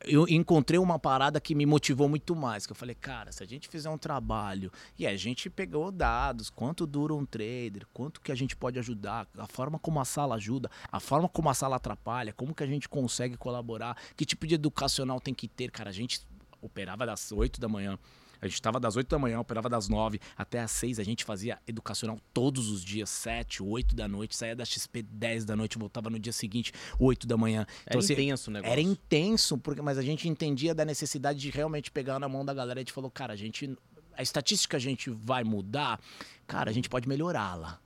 eu 0.06 0.28
encontrei 0.28 0.80
uma 0.80 0.97
parada 0.97 1.41
que 1.41 1.54
me 1.54 1.66
motivou 1.66 2.08
muito 2.08 2.36
mais. 2.36 2.66
Que 2.66 2.72
eu 2.72 2.76
falei, 2.76 2.95
cara, 2.95 3.32
se 3.32 3.43
a 3.43 3.45
gente 3.45 3.68
fizer 3.68 3.89
um 3.89 3.97
trabalho 3.97 4.72
e 4.97 5.06
a 5.06 5.16
gente 5.16 5.50
pegou 5.50 5.91
dados, 5.91 6.50
quanto 6.50 6.88
dura 6.88 7.14
um 7.14 7.26
trader, 7.26 7.86
quanto 7.93 8.22
que 8.22 8.32
a 8.32 8.36
gente 8.36 8.56
pode 8.56 8.80
ajudar, 8.80 9.28
a 9.38 9.47
forma 9.47 9.78
como 9.78 10.00
a 10.00 10.06
sala 10.06 10.36
ajuda, 10.36 10.70
a 10.91 11.00
forma 11.00 11.28
como 11.28 11.50
a 11.50 11.54
sala 11.54 11.76
atrapalha, 11.76 12.34
como 12.34 12.56
que 12.56 12.64
a 12.64 12.68
gente 12.68 12.88
consegue 12.88 13.36
colaborar, 13.36 13.97
que 14.16 14.26
tipo 14.26 14.47
de 14.47 14.56
educacional 14.56 15.20
tem 15.20 15.34
que 15.34 15.47
ter, 15.47 15.72
cara. 15.72 15.89
A 15.89 15.93
gente 15.93 16.22
operava 16.62 17.06
das 17.06 17.32
8 17.32 17.60
da 17.60 17.68
manhã. 17.68 17.97
A 18.42 18.46
gente 18.46 18.56
estava 18.56 18.80
das 18.80 18.96
8 18.96 19.08
da 19.08 19.20
manhã, 19.20 19.40
operava 19.40 19.70
das 19.70 19.88
9 19.88 20.20
até 20.38 20.60
as 20.60 20.72
6. 20.72 21.00
A 21.00 21.04
gente 21.04 21.24
fazia 21.24 21.60
educacional 21.68 22.20
todos 22.34 22.70
os 22.70 22.84
dias, 22.84 23.10
7, 23.10 23.62
8 23.62 23.96
da 23.96 24.08
noite. 24.08 24.36
Saía 24.36 24.56
da 24.56 24.66
XP 24.66 25.02
10 25.02 25.46
da 25.46 25.56
noite, 25.56 25.78
voltava 25.78 26.10
no 26.10 26.20
dia 26.20 26.34
seguinte, 26.34 26.72
8 26.98 27.28
da 27.28 27.38
manhã. 27.38 27.66
Era 27.86 28.00
assim, 28.00 28.14
intenso 28.14 28.50
o 28.50 28.54
negócio. 28.54 28.72
era 28.72 28.82
intenso, 28.82 29.58
porque, 29.58 29.82
mas 29.82 29.98
a 29.98 30.02
gente 30.02 30.28
entendia 30.28 30.74
da 30.74 30.86
necessidade 30.86 31.40
de 31.40 31.50
realmente 31.50 31.92
pegar 31.92 32.20
na 32.20 32.30
mão 32.30 32.46
da 32.46 32.54
galera. 32.54 32.80
A 32.80 32.82
gente 32.82 32.94
falou, 32.94 33.12
cara, 33.12 33.34
a 33.34 33.36
gente. 33.36 33.78
a 34.14 34.22
estatística 34.22 34.78
a 34.78 34.80
gente 34.80 35.10
vai 35.10 35.44
mudar, 35.44 36.00
cara, 36.48 36.70
a 36.70 36.74
gente 36.74 36.90
pode 36.90 37.08
melhorá-la. 37.08 37.80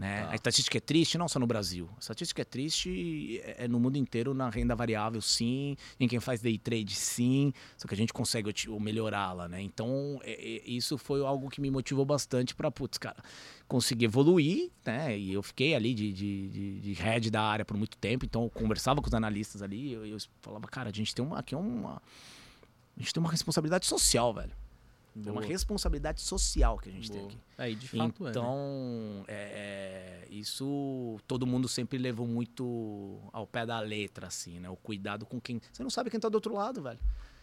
Né? 0.00 0.22
Tá. 0.24 0.32
A 0.32 0.34
estatística 0.34 0.78
é 0.78 0.80
triste, 0.80 1.18
não 1.18 1.28
só 1.28 1.38
no 1.38 1.46
Brasil. 1.46 1.86
A 1.96 2.00
estatística 2.00 2.40
é 2.40 2.44
triste 2.44 3.38
é 3.44 3.64
é 3.64 3.68
no 3.68 3.78
mundo 3.78 3.96
inteiro, 3.96 4.32
na 4.32 4.48
renda 4.48 4.74
variável, 4.74 5.20
sim. 5.20 5.76
Em 5.98 6.08
quem 6.08 6.18
faz 6.18 6.40
day 6.40 6.56
trade, 6.56 6.94
sim. 6.94 7.52
Só 7.76 7.86
que 7.86 7.92
a 7.92 7.96
gente 7.96 8.10
consegue 8.10 8.50
melhorá-la, 8.80 9.46
né? 9.46 9.60
Então, 9.60 10.18
é- 10.22 10.32
é- 10.32 10.62
isso 10.70 10.96
foi 10.96 11.20
algo 11.20 11.50
que 11.50 11.60
me 11.60 11.70
motivou 11.70 12.06
bastante 12.06 12.54
para, 12.54 12.70
putz, 12.70 12.96
cara, 12.96 13.22
conseguir 13.68 14.06
evoluir, 14.06 14.70
né? 14.86 15.18
E 15.18 15.34
eu 15.34 15.42
fiquei 15.42 15.74
ali 15.74 15.92
de, 15.92 16.10
de, 16.14 16.48
de, 16.48 16.80
de 16.80 16.92
head 16.94 17.30
da 17.30 17.42
área 17.42 17.64
por 17.64 17.76
muito 17.76 17.98
tempo. 17.98 18.24
Então, 18.24 18.44
eu 18.44 18.50
conversava 18.50 19.02
com 19.02 19.08
os 19.08 19.14
analistas 19.14 19.60
ali. 19.60 19.92
Eu, 19.92 20.06
eu 20.06 20.16
falava, 20.40 20.66
cara, 20.66 20.88
a 20.88 20.92
gente 20.92 21.14
tem 21.14 21.22
uma, 21.22 21.38
aqui 21.38 21.54
é 21.54 21.58
uma... 21.58 22.00
A 22.96 23.00
gente 23.00 23.12
tem 23.12 23.20
uma 23.22 23.30
responsabilidade 23.30 23.84
social, 23.86 24.32
velho. 24.32 24.52
É 25.16 25.30
uma 25.30 25.40
Boa, 25.40 25.46
responsabilidade 25.46 26.20
social 26.20 26.78
que 26.78 26.88
a 26.88 26.92
gente 26.92 27.10
tem 27.10 27.20
boa. 27.20 27.32
aqui. 27.32 27.40
Aí, 27.58 27.74
de 27.74 27.88
fato, 27.88 28.22
é. 28.22 28.24
né? 28.24 28.30
Então, 28.30 29.24
é, 29.26 30.26
isso 30.30 31.18
todo 31.26 31.46
mundo 31.46 31.68
sempre 31.68 31.98
levou 31.98 32.26
muito 32.26 33.18
ao 33.32 33.46
pé 33.46 33.66
da 33.66 33.80
letra, 33.80 34.28
assim, 34.28 34.60
né? 34.60 34.70
O 34.70 34.76
cuidado 34.76 35.26
com 35.26 35.40
quem. 35.40 35.60
Você 35.72 35.82
não 35.82 35.90
sabe 35.90 36.10
quem 36.10 36.20
tá 36.20 36.28
do 36.28 36.36
outro 36.36 36.54
lado, 36.54 36.80
velho. 36.82 36.98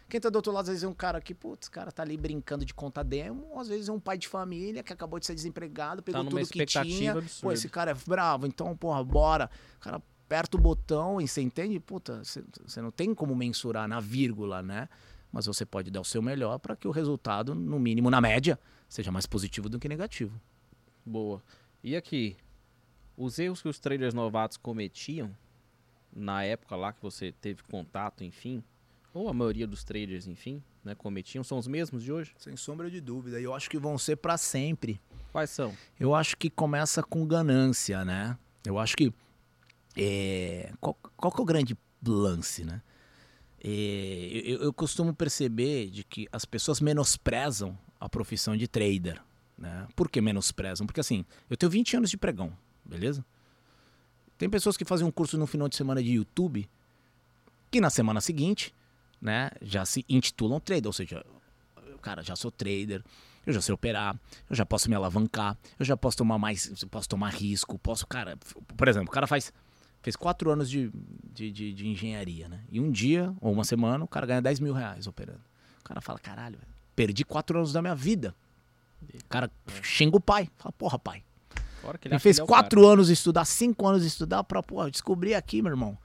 Quem 0.09 0.21
tá 0.21 0.29
do 0.29 0.37
outro 0.37 0.53
lado, 0.53 0.63
às 0.63 0.69
vezes 0.69 0.83
é 0.83 0.87
um 0.87 0.93
cara 0.93 1.19
que, 1.19 1.33
putz, 1.33 1.67
cara 1.67 1.91
tá 1.91 2.01
ali 2.01 2.15
brincando 2.15 2.63
de 2.63 2.73
conta 2.73 3.03
demo, 3.03 3.59
às 3.59 3.67
vezes 3.67 3.89
é 3.89 3.91
um 3.91 3.99
pai 3.99 4.17
de 4.17 4.27
família 4.29 4.81
que 4.81 4.93
acabou 4.93 5.19
de 5.19 5.25
ser 5.25 5.35
desempregado, 5.35 6.01
pegou 6.01 6.23
Tá 6.23 6.29
numa 6.29 6.39
tudo 6.39 6.49
que 6.49 6.65
tinha. 6.65 7.11
absurda. 7.11 7.41
Pô, 7.41 7.51
esse 7.51 7.67
cara 7.67 7.91
é 7.91 7.93
bravo, 7.93 8.47
então, 8.47 8.75
porra, 8.77 9.03
bora. 9.03 9.49
O 9.75 9.79
cara 9.81 10.01
aperta 10.25 10.55
o 10.55 10.61
botão 10.61 11.19
e 11.19 11.27
você 11.27 11.41
entende? 11.41 11.77
Puta, 11.79 12.21
você 12.23 12.81
não 12.81 12.91
tem 12.91 13.13
como 13.13 13.35
mensurar 13.35 13.85
na 13.87 13.99
vírgula, 13.99 14.63
né? 14.63 14.87
Mas 15.37 15.45
você 15.45 15.67
pode 15.67 15.91
dar 15.91 16.01
o 16.01 16.03
seu 16.03 16.19
melhor 16.19 16.57
para 16.57 16.75
que 16.75 16.87
o 16.87 16.91
resultado, 16.91 17.53
no 17.53 17.79
mínimo 17.79 18.09
na 18.09 18.19
média, 18.19 18.59
seja 18.89 19.11
mais 19.11 19.27
positivo 19.27 19.69
do 19.69 19.77
que 19.77 19.87
negativo. 19.87 20.41
Boa. 21.05 21.43
E 21.83 21.95
aqui, 21.95 22.35
os 23.15 23.37
erros 23.37 23.61
que 23.61 23.67
os 23.67 23.77
traders 23.77 24.15
novatos 24.15 24.57
cometiam 24.57 25.29
na 26.11 26.43
época 26.43 26.75
lá 26.75 26.91
que 26.91 26.99
você 26.99 27.31
teve 27.31 27.61
contato, 27.61 28.23
enfim, 28.23 28.63
ou 29.13 29.29
a 29.29 29.33
maioria 29.33 29.67
dos 29.67 29.83
traders, 29.83 30.25
enfim, 30.25 30.59
né, 30.83 30.95
cometiam, 30.95 31.43
são 31.43 31.59
os 31.59 31.67
mesmos 31.67 32.01
de 32.01 32.11
hoje? 32.11 32.33
Sem 32.39 32.57
sombra 32.57 32.89
de 32.89 32.99
dúvida. 32.99 33.39
E 33.39 33.43
eu 33.43 33.53
acho 33.53 33.69
que 33.69 33.77
vão 33.77 33.95
ser 33.95 34.15
para 34.15 34.39
sempre. 34.39 34.99
Quais 35.31 35.51
são? 35.51 35.71
Eu 35.99 36.15
acho 36.15 36.35
que 36.35 36.49
começa 36.49 37.03
com 37.03 37.23
ganância, 37.27 38.03
né? 38.03 38.35
Eu 38.65 38.79
acho 38.79 38.97
que. 38.97 39.13
é, 39.95 40.73
qual, 40.81 40.95
qual 41.15 41.31
que 41.31 41.39
é 41.39 41.43
o 41.43 41.45
grande 41.45 41.77
lance, 42.03 42.65
né? 42.65 42.81
É, 43.63 44.29
eu, 44.45 44.61
eu 44.63 44.73
costumo 44.73 45.13
perceber 45.13 45.89
de 45.89 46.03
que 46.03 46.27
as 46.31 46.45
pessoas 46.45 46.79
menosprezam 46.79 47.77
a 47.99 48.07
profissão 48.07 48.55
de 48.55 48.67
trader. 48.67 49.21
Né? 49.57 49.87
Por 49.95 50.09
que 50.09 50.21
menosprezam? 50.21 50.85
Porque 50.85 50.99
assim, 50.99 51.25
eu 51.49 51.57
tenho 51.57 51.69
20 51.69 51.97
anos 51.97 52.09
de 52.09 52.17
pregão, 52.17 52.51
beleza? 52.85 53.25
Tem 54.37 54.49
pessoas 54.49 54.77
que 54.77 54.85
fazem 54.85 55.05
um 55.05 55.11
curso 55.11 55.37
no 55.37 55.47
final 55.47 55.67
de 55.67 55.75
semana 55.75 56.01
de 56.01 56.11
YouTube 56.11 56.69
que 57.69 57.81
na 57.81 57.89
semana 57.89 58.21
seguinte, 58.21 58.73
né, 59.21 59.49
já 59.61 59.83
se 59.85 60.05
intitulam 60.07 60.59
trader, 60.59 60.87
ou 60.87 60.93
seja, 60.93 61.25
cara, 62.01 62.23
já 62.23 62.35
sou 62.35 62.51
trader, 62.51 63.03
eu 63.45 63.53
já 63.53 63.61
sei 63.61 63.73
operar, 63.73 64.19
eu 64.49 64.55
já 64.55 64.65
posso 64.65 64.89
me 64.89 64.95
alavancar, 64.95 65.57
eu 65.79 65.85
já 65.85 65.97
posso 65.97 66.17
tomar 66.17 66.37
mais, 66.37 66.85
posso 66.89 67.09
tomar 67.09 67.29
risco, 67.29 67.77
posso, 67.79 68.05
cara, 68.05 68.37
por 68.75 68.87
exemplo, 68.87 69.09
o 69.09 69.11
cara 69.11 69.27
faz 69.27 69.51
fez 70.01 70.15
quatro 70.15 70.49
anos 70.49 70.69
de, 70.69 70.91
de, 71.33 71.51
de, 71.51 71.73
de 71.73 71.87
engenharia, 71.87 72.47
né? 72.47 72.61
E 72.71 72.79
um 72.79 72.91
dia 72.91 73.33
ou 73.41 73.51
uma 73.51 73.63
semana 73.63 74.03
o 74.03 74.07
cara 74.07 74.25
ganha 74.25 74.41
10 74.41 74.59
mil 74.59 74.73
reais 74.73 75.07
operando. 75.07 75.41
O 75.81 75.83
cara 75.83 76.01
fala, 76.01 76.19
caralho, 76.19 76.57
velho, 76.57 76.71
perdi 76.95 77.23
quatro 77.23 77.57
anos 77.57 77.71
da 77.71 77.81
minha 77.81 77.95
vida. 77.95 78.35
O 79.01 79.25
cara 79.29 79.49
xinga 79.81 80.17
o 80.17 80.19
pai, 80.21 80.49
fala, 80.57 80.73
porra, 80.73 80.97
pai, 80.97 81.23
Fora 81.81 81.97
que 81.97 82.07
ele 82.07 82.19
fez 82.19 82.35
que 82.35 82.41
é 82.41 82.43
o 82.43 82.47
quatro 82.47 82.85
anos 82.85 83.07
de 83.07 83.13
estudar, 83.13 83.45
cinco 83.45 83.87
anos 83.87 84.01
de 84.01 84.07
estudar 84.07 84.43
pra, 84.43 84.61
pô, 84.61 84.89
descobrir 84.89 85.35
aqui, 85.35 85.61
meu 85.61 85.71
irmão. 85.71 85.97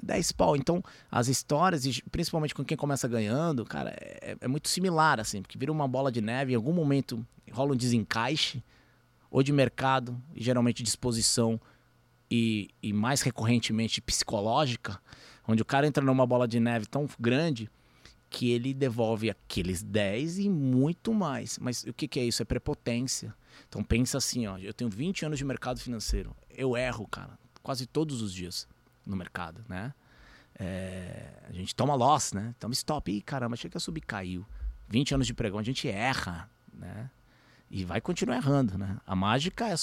É 0.00 0.04
10 0.04 0.32
pau. 0.32 0.56
Então, 0.56 0.82
as 1.10 1.28
histórias, 1.28 1.84
principalmente 2.10 2.54
com 2.54 2.64
quem 2.64 2.76
começa 2.76 3.06
ganhando, 3.06 3.64
cara, 3.64 3.90
é, 4.00 4.36
é 4.40 4.48
muito 4.48 4.68
similar, 4.68 5.20
assim, 5.20 5.42
porque 5.42 5.58
vira 5.58 5.70
uma 5.70 5.86
bola 5.86 6.10
de 6.10 6.20
neve, 6.20 6.52
em 6.52 6.56
algum 6.56 6.72
momento 6.72 7.24
rola 7.52 7.72
um 7.72 7.76
desencaixe, 7.76 8.62
ou 9.30 9.42
de 9.42 9.52
mercado, 9.52 10.20
e 10.34 10.42
geralmente 10.42 10.82
de 10.82 10.88
exposição, 10.88 11.60
e, 12.30 12.70
e 12.82 12.92
mais 12.92 13.22
recorrentemente 13.22 14.00
psicológica, 14.00 15.00
onde 15.46 15.62
o 15.62 15.64
cara 15.64 15.86
entra 15.86 16.04
numa 16.04 16.26
bola 16.26 16.46
de 16.46 16.60
neve 16.60 16.86
tão 16.86 17.08
grande 17.18 17.70
que 18.30 18.50
ele 18.50 18.74
devolve 18.74 19.30
aqueles 19.30 19.82
10 19.82 20.40
e 20.40 20.48
muito 20.50 21.14
mais. 21.14 21.58
Mas 21.58 21.82
o 21.84 21.92
que, 21.92 22.06
que 22.06 22.20
é 22.20 22.24
isso? 22.24 22.42
É 22.42 22.44
prepotência. 22.44 23.34
Então 23.68 23.82
pensa 23.82 24.18
assim, 24.18 24.46
ó, 24.46 24.58
eu 24.58 24.74
tenho 24.74 24.90
20 24.90 25.26
anos 25.26 25.38
de 25.38 25.44
mercado 25.44 25.80
financeiro. 25.80 26.36
Eu 26.50 26.76
erro, 26.76 27.06
cara, 27.08 27.38
quase 27.62 27.86
todos 27.86 28.20
os 28.20 28.32
dias 28.32 28.68
no 29.06 29.16
mercado, 29.16 29.64
né? 29.68 29.94
É, 30.58 31.32
a 31.48 31.52
gente 31.52 31.74
toma 31.74 31.94
loss, 31.94 32.32
né? 32.32 32.54
Toma 32.58 32.74
stop. 32.74 33.10
Ih, 33.10 33.22
caramba, 33.22 33.54
achei 33.54 33.70
que 33.70 33.76
ia 33.76 33.80
subir, 33.80 34.02
caiu. 34.02 34.46
20 34.88 35.14
anos 35.14 35.26
de 35.26 35.34
pregão, 35.34 35.58
a 35.58 35.62
gente 35.62 35.88
erra, 35.88 36.50
né? 36.72 37.10
E 37.70 37.84
vai 37.84 38.00
continuar 38.00 38.36
errando, 38.36 38.78
né? 38.78 38.96
A 39.06 39.14
mágica 39.14 39.68
é 39.68 39.74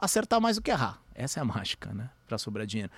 acertar 0.00 0.40
mais 0.40 0.56
do 0.56 0.62
que 0.62 0.70
errar. 0.70 1.00
Essa 1.14 1.40
é 1.40 1.42
a 1.42 1.44
mágica, 1.44 1.92
né? 1.92 2.10
Pra 2.26 2.36
sobrar 2.36 2.66
dinheiro. 2.66 2.90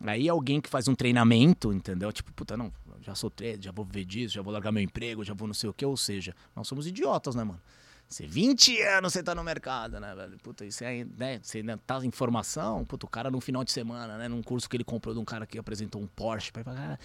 Aí 0.00 0.28
alguém 0.28 0.60
que 0.60 0.68
faz 0.68 0.88
um 0.88 0.94
treinamento, 0.94 1.72
entendeu? 1.72 2.12
Tipo, 2.12 2.32
puta, 2.32 2.56
não, 2.56 2.72
já 3.02 3.14
sou 3.14 3.30
trader, 3.30 3.62
já 3.62 3.72
vou 3.72 3.84
viver 3.84 4.04
disso, 4.04 4.34
já 4.34 4.42
vou 4.42 4.52
largar 4.52 4.70
meu 4.70 4.82
emprego, 4.82 5.24
já 5.24 5.34
vou 5.34 5.46
não 5.46 5.54
sei 5.54 5.70
o 5.70 5.72
que. 5.72 5.84
Ou 5.84 5.96
seja, 5.96 6.34
nós 6.54 6.66
somos 6.68 6.86
idiotas, 6.86 7.34
né, 7.34 7.44
mano? 7.44 7.60
Você 8.08 8.26
20 8.26 8.80
anos 8.82 9.12
você 9.12 9.22
tá 9.22 9.34
no 9.34 9.44
mercado, 9.44 10.00
né, 10.00 10.14
velho? 10.14 10.38
Puta, 10.38 10.64
isso 10.64 10.82
aí, 10.82 11.04
né? 11.18 11.40
Você 11.42 11.58
ainda 11.58 11.76
tá 11.76 12.02
em 12.02 12.10
formação, 12.10 12.82
puta, 12.84 13.04
o 13.04 13.08
cara 13.08 13.30
no 13.30 13.38
final 13.38 13.62
de 13.62 13.70
semana, 13.70 14.16
né? 14.16 14.28
Num 14.28 14.42
curso 14.42 14.66
que 14.68 14.76
ele 14.78 14.84
comprou 14.84 15.14
de 15.14 15.20
um 15.20 15.26
cara 15.26 15.46
que 15.46 15.58
apresentou 15.58 16.00
um 16.00 16.06
Porsche. 16.06 16.50
Pra, 16.50 16.64
cara, 16.64 16.98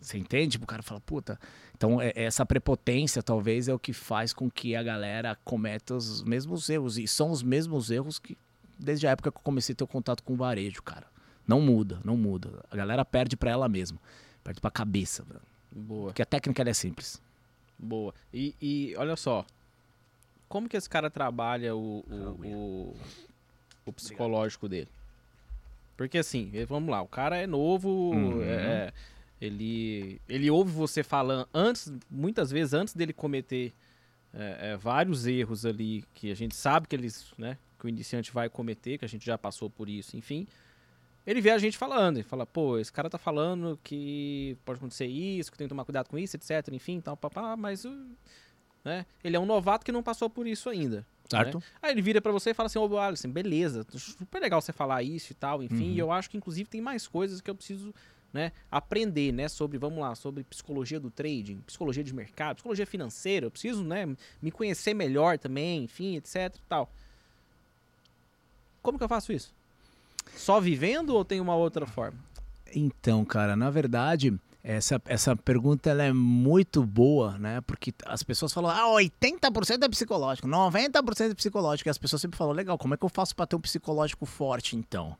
você 0.00 0.16
entende? 0.16 0.52
Tipo, 0.52 0.64
o 0.64 0.66
cara 0.66 0.82
fala, 0.82 1.00
puta. 1.02 1.38
Então, 1.76 2.00
é- 2.00 2.12
essa 2.16 2.46
prepotência 2.46 3.22
talvez 3.22 3.68
é 3.68 3.74
o 3.74 3.78
que 3.78 3.92
faz 3.92 4.32
com 4.32 4.50
que 4.50 4.74
a 4.74 4.82
galera 4.82 5.36
cometa 5.44 5.94
os 5.94 6.22
mesmos 6.22 6.68
erros. 6.70 6.96
E 6.96 7.06
são 7.06 7.30
os 7.30 7.42
mesmos 7.42 7.90
erros 7.90 8.18
que, 8.18 8.36
desde 8.78 9.06
a 9.06 9.10
época 9.10 9.30
que 9.30 9.36
eu 9.36 9.42
comecei 9.42 9.74
a 9.74 9.76
ter 9.76 9.84
o 9.84 9.86
contato 9.86 10.22
com 10.22 10.32
o 10.32 10.36
varejo, 10.36 10.82
cara. 10.82 11.06
Não 11.46 11.60
muda, 11.60 12.00
não 12.02 12.16
muda. 12.16 12.64
A 12.70 12.76
galera 12.76 13.04
perde 13.04 13.36
pra 13.36 13.50
ela 13.50 13.68
mesma. 13.68 13.98
Perde 14.42 14.62
pra 14.62 14.70
cabeça, 14.70 15.22
velho. 15.24 15.42
Boa, 15.70 16.06
Porque 16.06 16.22
a 16.22 16.26
técnica 16.26 16.62
ela 16.62 16.70
é 16.70 16.74
simples. 16.74 17.20
boa. 17.78 18.14
E, 18.32 18.54
e 18.60 18.94
olha 18.96 19.14
só, 19.14 19.44
como 20.48 20.68
que 20.68 20.76
esse 20.76 20.88
cara 20.88 21.10
trabalha 21.10 21.74
o, 21.76 22.04
o, 22.08 22.46
o, 22.46 22.96
o 23.86 23.92
psicológico 23.92 24.68
dele? 24.68 24.88
Porque 25.96 26.18
assim, 26.18 26.52
vamos 26.68 26.90
lá, 26.90 27.02
o 27.02 27.08
cara 27.08 27.36
é 27.36 27.46
novo, 27.46 27.88
Uhum. 28.14 28.42
é, 28.42 28.92
ele, 29.40 30.20
ele 30.28 30.50
ouve 30.50 30.70
você 30.70 31.02
falando 31.02 31.48
antes, 31.52 31.92
muitas 32.10 32.50
vezes 32.50 32.72
antes 32.72 32.94
dele 32.94 33.12
cometer 33.12 33.72
é, 34.32 34.70
é, 34.72 34.76
vários 34.76 35.26
erros 35.26 35.66
ali 35.66 36.04
que 36.14 36.30
a 36.30 36.34
gente 36.36 36.54
sabe 36.54 36.86
que 36.86 36.94
eles, 36.94 37.26
né, 37.36 37.58
que 37.78 37.86
o 37.86 37.88
iniciante 37.88 38.30
vai 38.32 38.48
cometer, 38.48 38.98
que 38.98 39.04
a 39.04 39.08
gente 39.08 39.26
já 39.26 39.36
passou 39.36 39.68
por 39.68 39.88
isso, 39.88 40.16
enfim. 40.16 40.46
Ele 41.26 41.40
vê 41.40 41.50
a 41.50 41.58
gente 41.58 41.76
falando, 41.76 42.16
ele 42.18 42.24
fala, 42.24 42.46
pô, 42.46 42.78
esse 42.78 42.92
cara 42.92 43.10
tá 43.10 43.18
falando 43.18 43.78
que 43.84 44.56
pode 44.64 44.78
acontecer 44.78 45.06
isso, 45.06 45.50
que 45.52 45.58
tem 45.58 45.66
que 45.66 45.70
tomar 45.70 45.84
cuidado 45.84 46.08
com 46.08 46.16
isso, 46.18 46.36
etc, 46.36 46.68
enfim, 46.72 47.00
tal, 47.00 47.16
papá, 47.16 47.56
mas 47.56 47.84
o- 47.84 48.06
né, 48.88 49.06
ele 49.22 49.36
é 49.36 49.40
um 49.40 49.46
novato 49.46 49.84
que 49.84 49.92
não 49.92 50.02
passou 50.02 50.28
por 50.30 50.46
isso 50.46 50.68
ainda. 50.68 51.06
Certo? 51.28 51.62
Aí 51.82 51.90
ele 51.92 52.00
vira 52.00 52.22
pra 52.22 52.32
você 52.32 52.50
e 52.50 52.54
fala 52.54 52.68
assim, 52.68 52.78
ô 52.78 52.98
Alisson, 52.98 53.28
beleza, 53.30 53.86
super 53.90 54.40
legal 54.40 54.62
você 54.62 54.72
falar 54.72 55.02
isso 55.02 55.30
e 55.30 55.34
tal, 55.34 55.62
enfim, 55.62 55.84
Uhum. 55.88 55.92
e 55.94 55.98
eu 55.98 56.10
acho 56.10 56.30
que 56.30 56.38
inclusive 56.38 56.68
tem 56.70 56.80
mais 56.80 57.06
coisas 57.06 57.42
que 57.42 57.50
eu 57.50 57.54
preciso, 57.54 57.94
né, 58.32 58.50
aprender, 58.70 59.30
né, 59.30 59.46
sobre, 59.46 59.76
vamos 59.76 59.98
lá, 59.98 60.14
sobre 60.14 60.42
psicologia 60.44 60.98
do 60.98 61.10
trading, 61.10 61.58
psicologia 61.66 62.02
de 62.02 62.14
mercado, 62.14 62.56
psicologia 62.56 62.86
financeira, 62.86 63.44
eu 63.44 63.50
preciso, 63.50 63.84
né, 63.84 64.06
me 64.40 64.50
conhecer 64.50 64.94
melhor 64.94 65.38
também, 65.38 65.84
enfim, 65.84 66.16
etc 66.16 66.34
e 66.56 66.60
tal. 66.66 66.90
Como 68.82 68.96
que 68.96 69.04
eu 69.04 69.08
faço 69.08 69.30
isso? 69.30 69.52
Só 70.34 70.60
vivendo 70.60 71.10
ou 71.10 71.24
tem 71.24 71.40
uma 71.40 71.54
outra 71.56 71.86
forma? 71.86 72.18
Então, 72.74 73.22
cara, 73.24 73.54
na 73.54 73.68
verdade, 73.70 74.32
essa, 74.62 75.00
essa 75.06 75.36
pergunta 75.36 75.88
ela 75.90 76.02
é 76.02 76.12
muito 76.12 76.84
boa, 76.84 77.38
né? 77.38 77.60
Porque 77.62 77.92
as 78.04 78.22
pessoas 78.22 78.52
falam, 78.52 78.70
ah, 78.70 79.00
80% 79.00 79.82
é 79.82 79.88
psicológico, 79.88 80.48
90% 80.48 81.30
é 81.30 81.34
psicológico. 81.34 81.88
E 81.88 81.90
as 81.90 81.98
pessoas 81.98 82.20
sempre 82.22 82.36
falam, 82.36 82.52
legal, 82.52 82.76
como 82.76 82.94
é 82.94 82.96
que 82.96 83.04
eu 83.04 83.08
faço 83.08 83.34
pra 83.34 83.46
ter 83.46 83.56
um 83.56 83.60
psicológico 83.60 84.26
forte, 84.26 84.76
então? 84.76 85.16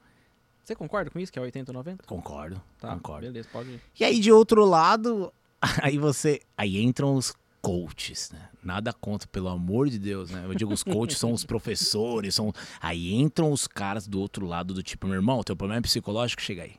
Você 0.64 0.74
concorda 0.74 1.10
com 1.10 1.18
isso, 1.18 1.32
que 1.32 1.38
é 1.38 1.42
80 1.42 1.70
ou 1.70 1.74
90? 1.74 2.04
Concordo, 2.06 2.60
Tá, 2.78 2.92
concordo. 2.94 3.26
beleza, 3.26 3.48
pode 3.50 3.70
ir. 3.70 3.80
E 3.98 4.04
aí, 4.04 4.20
de 4.20 4.30
outro 4.30 4.66
lado, 4.66 5.32
aí 5.82 5.96
você. 5.98 6.40
Aí 6.56 6.82
entram 6.82 7.14
os 7.14 7.32
coaches, 7.62 8.30
né? 8.32 8.48
Nada 8.62 8.92
contra, 8.92 9.26
pelo 9.28 9.48
amor 9.48 9.88
de 9.88 9.98
Deus, 9.98 10.30
né? 10.30 10.44
Eu 10.46 10.54
digo, 10.54 10.72
os 10.72 10.82
coaches 10.82 11.18
são 11.18 11.32
os 11.32 11.44
professores, 11.44 12.34
são. 12.34 12.52
Aí 12.82 13.14
entram 13.14 13.50
os 13.50 13.66
caras 13.66 14.06
do 14.06 14.20
outro 14.20 14.44
lado 14.46 14.74
do 14.74 14.82
tipo, 14.82 15.06
meu 15.06 15.16
irmão, 15.16 15.42
teu 15.42 15.56
problema 15.56 15.78
é 15.78 15.82
psicológico, 15.82 16.42
chega 16.42 16.64
aí. 16.64 16.74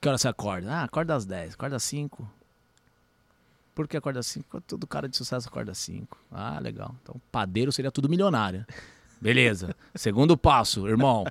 Que 0.00 0.08
hora 0.08 0.16
você 0.16 0.28
acorda? 0.28 0.72
Ah, 0.72 0.84
acorda 0.84 1.14
às 1.14 1.24
10, 1.24 1.54
acorda 1.54 1.76
às 1.76 1.82
5. 1.82 2.28
Por 3.74 3.86
que 3.86 3.96
acorda 3.96 4.22
5? 4.22 4.60
Todo 4.62 4.86
cara 4.86 5.08
de 5.08 5.16
sucesso 5.16 5.48
acorda 5.48 5.74
5. 5.74 6.18
Ah, 6.30 6.58
legal. 6.58 6.94
Então, 7.02 7.20
padeiro 7.30 7.70
seria 7.72 7.90
tudo 7.90 8.08
milionário. 8.08 8.66
Beleza. 9.20 9.74
Segundo 9.94 10.36
passo, 10.36 10.88
irmão. 10.88 11.24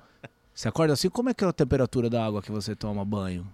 Você 0.54 0.68
acorda 0.68 0.92
assim, 0.92 1.08
como 1.08 1.28
é 1.28 1.34
que 1.34 1.44
é 1.44 1.46
a 1.46 1.52
temperatura 1.52 2.10
da 2.10 2.24
água 2.24 2.42
que 2.42 2.50
você 2.50 2.74
toma 2.74 3.04
banho? 3.04 3.46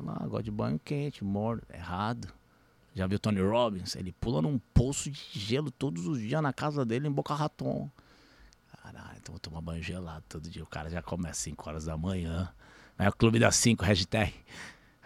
Lá, 0.00 0.18
água 0.22 0.42
de 0.42 0.50
banho 0.50 0.78
quente, 0.84 1.24
morno. 1.24 1.62
Errado. 1.72 2.28
Já 2.94 3.06
viu 3.06 3.18
Tony 3.18 3.40
Robbins? 3.40 3.94
Ele 3.94 4.12
pula 4.12 4.42
num 4.42 4.58
poço 4.72 5.10
de 5.10 5.20
gelo 5.32 5.70
todos 5.70 6.06
os 6.06 6.18
dias 6.18 6.42
na 6.42 6.52
casa 6.52 6.84
dele 6.84 7.08
em 7.08 7.12
Boca 7.12 7.34
Raton. 7.34 7.90
Caralho, 8.82 9.18
então 9.18 9.32
vou 9.32 9.40
tomar 9.40 9.60
banho 9.60 9.82
gelado 9.82 10.24
todo 10.28 10.48
dia. 10.48 10.62
O 10.62 10.66
cara 10.66 10.88
já 10.88 11.02
começa 11.02 11.32
às 11.32 11.38
5 11.38 11.68
horas 11.68 11.84
da 11.84 11.96
manhã. 11.96 12.48
É 12.98 13.08
o 13.08 13.12
clube 13.12 13.38
das 13.38 13.56
5, 13.56 13.84
hashtag. 13.84 14.32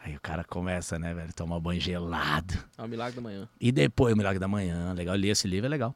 Aí 0.02 0.16
o 0.16 0.20
cara 0.20 0.44
começa, 0.44 0.98
né, 0.98 1.12
velho, 1.12 1.32
tomar 1.34 1.60
banho 1.60 1.80
gelado. 1.80 2.54
É 2.78 2.82
o 2.82 2.88
milagre 2.88 3.16
da 3.16 3.20
manhã. 3.22 3.48
E 3.60 3.70
depois, 3.70 4.14
o 4.14 4.16
milagre 4.16 4.38
da 4.38 4.48
manhã, 4.48 4.92
legal. 4.92 5.14
Eu 5.14 5.20
li 5.20 5.28
esse 5.28 5.46
livro, 5.46 5.66
é 5.66 5.68
legal. 5.68 5.94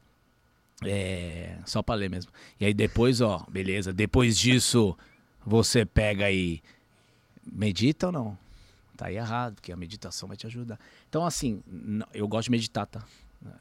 É, 0.83 1.57
só 1.65 1.81
pra 1.81 1.95
ler 1.95 2.09
mesmo. 2.09 2.31
E 2.59 2.65
aí 2.65 2.73
depois, 2.73 3.21
ó, 3.21 3.45
beleza. 3.49 3.93
Depois 3.93 4.37
disso, 4.37 4.95
você 5.45 5.85
pega 5.85 6.29
e 6.29 6.61
medita 7.45 8.07
ou 8.07 8.11
não? 8.11 8.37
Tá 8.95 9.07
aí 9.07 9.15
errado, 9.15 9.55
porque 9.55 9.71
a 9.71 9.75
meditação 9.75 10.27
vai 10.27 10.37
te 10.37 10.45
ajudar. 10.47 10.79
Então, 11.09 11.25
assim, 11.25 11.61
eu 12.13 12.27
gosto 12.27 12.45
de 12.45 12.51
meditar, 12.51 12.85
tá? 12.85 13.03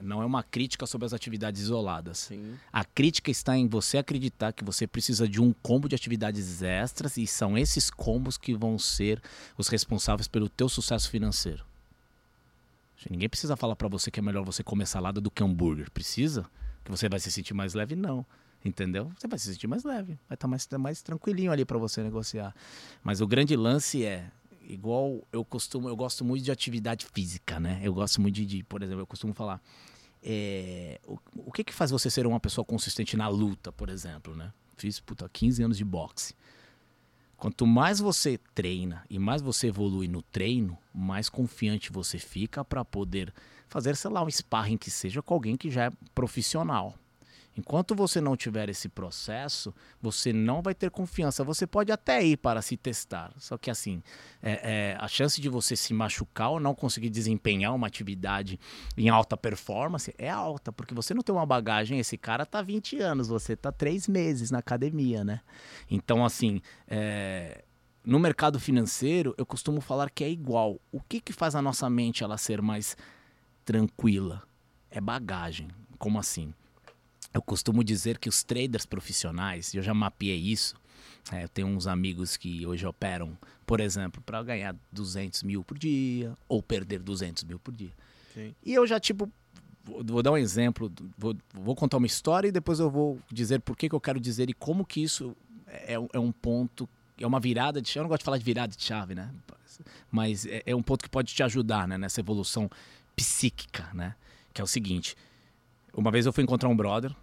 Não 0.01 0.23
é 0.23 0.27
uma 0.27 0.43
crítica 0.43 0.87
sobre 0.87 1.07
as 1.07 1.13
atividades 1.13 1.63
isoladas. 1.63 2.19
Sim. 2.19 2.57
A 2.73 2.85
crítica 2.85 3.31
está 3.31 3.57
em 3.57 3.69
você 3.69 3.99
acreditar 3.99 4.53
que 4.53 4.65
você 4.65 4.87
precisa 4.87 5.29
de 5.29 5.41
um 5.41 5.53
combo 5.53 5.89
de 5.89 5.95
atividades 5.95 6.63
extras 6.63 7.17
e 7.17 7.27
são 7.27 7.57
esses 7.57 7.91
combos 7.91 8.37
que 8.37 8.55
vão 8.55 8.79
ser 8.79 9.23
os 9.57 9.69
responsáveis 9.69 10.29
pelo 10.29 10.49
teu 10.49 10.69
sucesso 10.69 11.11
financeiro. 11.11 11.65
Ninguém 13.11 13.29
precisa 13.29 13.57
falar 13.57 13.77
para 13.77 13.89
você 13.89 14.11
que 14.11 14.19
é 14.19 14.23
melhor 14.23 14.45
você 14.45 14.63
comer 14.63 14.87
salada 14.87 15.21
do 15.21 15.31
que 15.31 15.43
hambúrguer. 15.43 15.91
Precisa? 15.91 16.47
Que 16.83 16.91
você 16.91 17.09
vai 17.09 17.21
se 17.21 17.31
sentir 17.31 17.55
mais 17.55 17.75
leve? 17.75 17.95
Não. 17.95 18.25
Entendeu? 18.65 19.13
Você 19.19 19.29
vai 19.29 19.39
se 19.39 19.53
sentir 19.53 19.67
mais 19.67 19.85
leve. 19.85 20.19
Vai 20.27 20.37
estar 20.37 20.37
tá 20.37 20.49
mais, 20.49 20.67
mais 20.79 21.03
tranquilinho 21.03 21.53
ali 21.53 21.67
para 21.67 21.77
você 21.77 22.03
negociar. 22.03 22.55
Mas 23.03 23.21
o 23.21 23.27
grande 23.27 23.55
lance 23.57 24.03
é 24.03 24.31
igual 24.69 25.27
eu 25.33 25.45
costumo, 25.45 25.89
eu 25.89 25.97
gosto 25.97 26.25
muito 26.25 26.45
de 26.45 26.51
atividade 26.51 27.07
física, 27.13 27.61
né? 27.61 27.81
Eu 27.83 27.95
gosto 27.95 28.21
muito 28.21 28.35
de, 28.35 28.47
de 28.47 28.63
por 28.63 28.83
exemplo, 28.83 29.03
eu 29.03 29.07
costumo 29.07 29.35
falar, 29.35 29.61
é, 30.23 31.01
o, 31.07 31.19
o 31.35 31.53
que 31.53 31.63
que 31.63 31.73
faz 31.73 31.91
você 31.91 32.09
ser 32.11 32.27
uma 32.27 32.41
pessoa 32.41 32.65
consistente 32.65 33.17
na 33.17 33.29
luta, 33.29 33.71
por 33.71 33.89
exemplo, 33.89 34.35
né? 34.35 34.53
Fiz, 34.77 34.99
puta, 35.01 35.29
15 35.29 35.63
anos 35.63 35.77
de 35.77 35.85
boxe. 35.85 36.35
Quanto 37.37 37.67
mais 37.67 37.99
você 37.99 38.39
treina 38.55 39.05
e 39.11 39.19
mais 39.19 39.43
você 39.43 39.67
evolui 39.69 40.09
no 40.09 40.23
treino, 40.23 40.79
mais 40.95 41.29
confiante 41.29 41.93
você 41.93 42.19
fica 42.19 42.65
para 42.65 42.85
poder 42.85 43.33
fazer, 43.69 43.97
sei 43.97 44.11
lá, 44.11 44.23
um 44.23 44.31
sparring 44.31 44.79
que 44.79 44.91
seja 44.91 45.21
com 45.21 45.35
alguém 45.35 45.57
que 45.57 45.71
já 45.71 45.87
é 45.87 45.93
profissional. 46.15 46.95
Enquanto 47.57 47.95
você 47.95 48.21
não 48.21 48.37
tiver 48.37 48.69
esse 48.69 48.89
processo, 48.89 49.73
você 50.03 50.33
não 50.33 50.61
vai 50.61 50.75
ter 50.75 50.91
confiança. 50.91 51.45
Você 51.45 51.67
pode 51.67 51.93
até 51.93 52.23
ir 52.25 52.37
para 52.37 52.61
se 52.61 52.77
testar, 52.77 53.33
só 53.39 53.57
que 53.57 53.71
assim, 53.71 54.03
é, 54.43 54.93
é, 54.93 54.97
a 54.99 55.07
chance 55.07 55.41
de 55.41 55.49
você 55.49 55.77
se 55.77 55.95
machucar 55.95 56.51
ou 56.51 56.61
não 56.61 56.75
conseguir 56.75 57.11
desempenhar 57.11 57.73
uma 57.73 57.87
atividade 57.87 58.59
em 58.97 59.09
alta 59.09 59.37
performance 59.37 60.13
é 60.19 60.29
alta, 60.29 60.73
porque 60.73 60.95
você 60.95 61.15
não 61.15 61.23
tem 61.23 61.35
uma 61.35 61.47
bagagem. 61.47 61.99
Esse 62.01 62.19
cara 62.19 62.45
tá 62.45 62.61
20 62.61 62.99
anos, 62.99 63.29
você 63.29 63.55
tá 63.55 63.71
3 63.71 64.09
meses 64.09 64.51
na 64.51 64.59
academia, 64.59 65.23
né? 65.23 65.41
Então, 65.89 66.25
assim, 66.25 66.61
é, 66.89 67.65
no 68.05 68.19
mercado 68.19 68.59
financeiro, 68.59 69.35
eu 69.39 69.47
costumo 69.47 69.81
falar 69.81 70.11
que 70.11 70.25
é 70.25 70.31
igual. 70.31 70.81
O 70.91 71.01
que, 71.01 71.21
que 71.21 71.33
faz 71.33 71.55
a 71.55 71.63
nossa 71.63 71.89
mente 71.89 72.25
ela 72.25 72.37
ser 72.37 72.61
mais 72.61 72.97
tranquila? 73.65 74.43
É 74.91 75.01
bagagem. 75.01 75.69
Como 75.99 76.19
assim? 76.19 76.53
Eu 77.35 77.43
costumo 77.43 77.83
dizer 77.83 78.19
que 78.19 78.29
os 78.29 78.45
traders 78.45 78.87
profissionais, 78.87 79.75
eu 79.75 79.83
já 79.83 79.93
mapeei 79.93 80.39
isso, 80.39 80.77
é, 81.33 81.43
eu 81.43 81.49
tenho 81.49 81.67
uns 81.67 81.89
amigos 81.89 82.37
que 82.37 82.65
hoje 82.65 82.87
operam, 82.87 83.37
por 83.67 83.81
exemplo, 83.81 84.23
para 84.23 84.41
ganhar 84.43 84.77
200 84.93 85.43
mil 85.43 85.65
por 85.65 85.77
dia 85.77 86.37
ou 86.47 86.63
perder 86.63 87.01
200 87.01 87.43
mil 87.45 87.59
por 87.59 87.75
dia. 87.75 87.91
Sim. 88.33 88.55
E 88.65 88.73
eu 88.73 88.87
já, 88.87 89.01
tipo, 89.01 89.31
vou, 89.83 90.05
vou 90.05 90.23
dar 90.23 90.31
um 90.31 90.37
exemplo, 90.37 90.93
vou, 91.19 91.35
vou, 91.53 91.75
contar 91.75 91.97
uma 91.97 92.07
história 92.07 92.49
e 92.49 92.53
depois 92.53 92.79
eu 92.79 92.91
vou 92.91 93.19
dizer 93.33 93.61
por 93.61 93.77
que, 93.77 93.89
que 93.89 93.95
eu 93.95 94.01
quero 94.01 94.21
dizer 94.21 94.49
e 94.49 94.55
como 94.55 94.85
que 94.85 95.03
isso 95.03 95.35
é, 95.67 95.95
é 95.95 96.19
um 96.19 96.31
ponto, 96.31 96.89
é 97.19 97.27
uma 97.27 97.41
virada 97.41 97.83
de 97.83 97.89
chave. 97.89 98.01
Eu 98.01 98.03
não 98.05 98.09
gosto 98.11 98.21
de 98.21 98.25
falar 98.27 98.39
de 98.39 98.45
virada 98.45 98.77
de 98.77 98.83
chave, 98.83 99.15
né? 99.15 99.35
Mas 100.11 100.47
é, 100.47 100.63
é 100.67 100.77
um 100.77 100.83
ponto 100.83 101.03
que 101.03 101.11
pode 101.11 101.35
te 101.35 101.43
ajudar 101.43 101.89
né? 101.89 101.99
nessa 101.99 102.21
evolução 102.21 102.71
psíquica, 103.17 103.89
né? 103.93 104.15
Que 104.53 104.61
é 104.61 104.65
o 104.65 104.69
seguinte 104.69 105.17
uma 105.97 106.11
vez 106.11 106.27
eu 106.27 106.33
fui 106.33 106.43
encontrar 106.43 106.69
um 106.69 106.77
brother, 106.77 107.15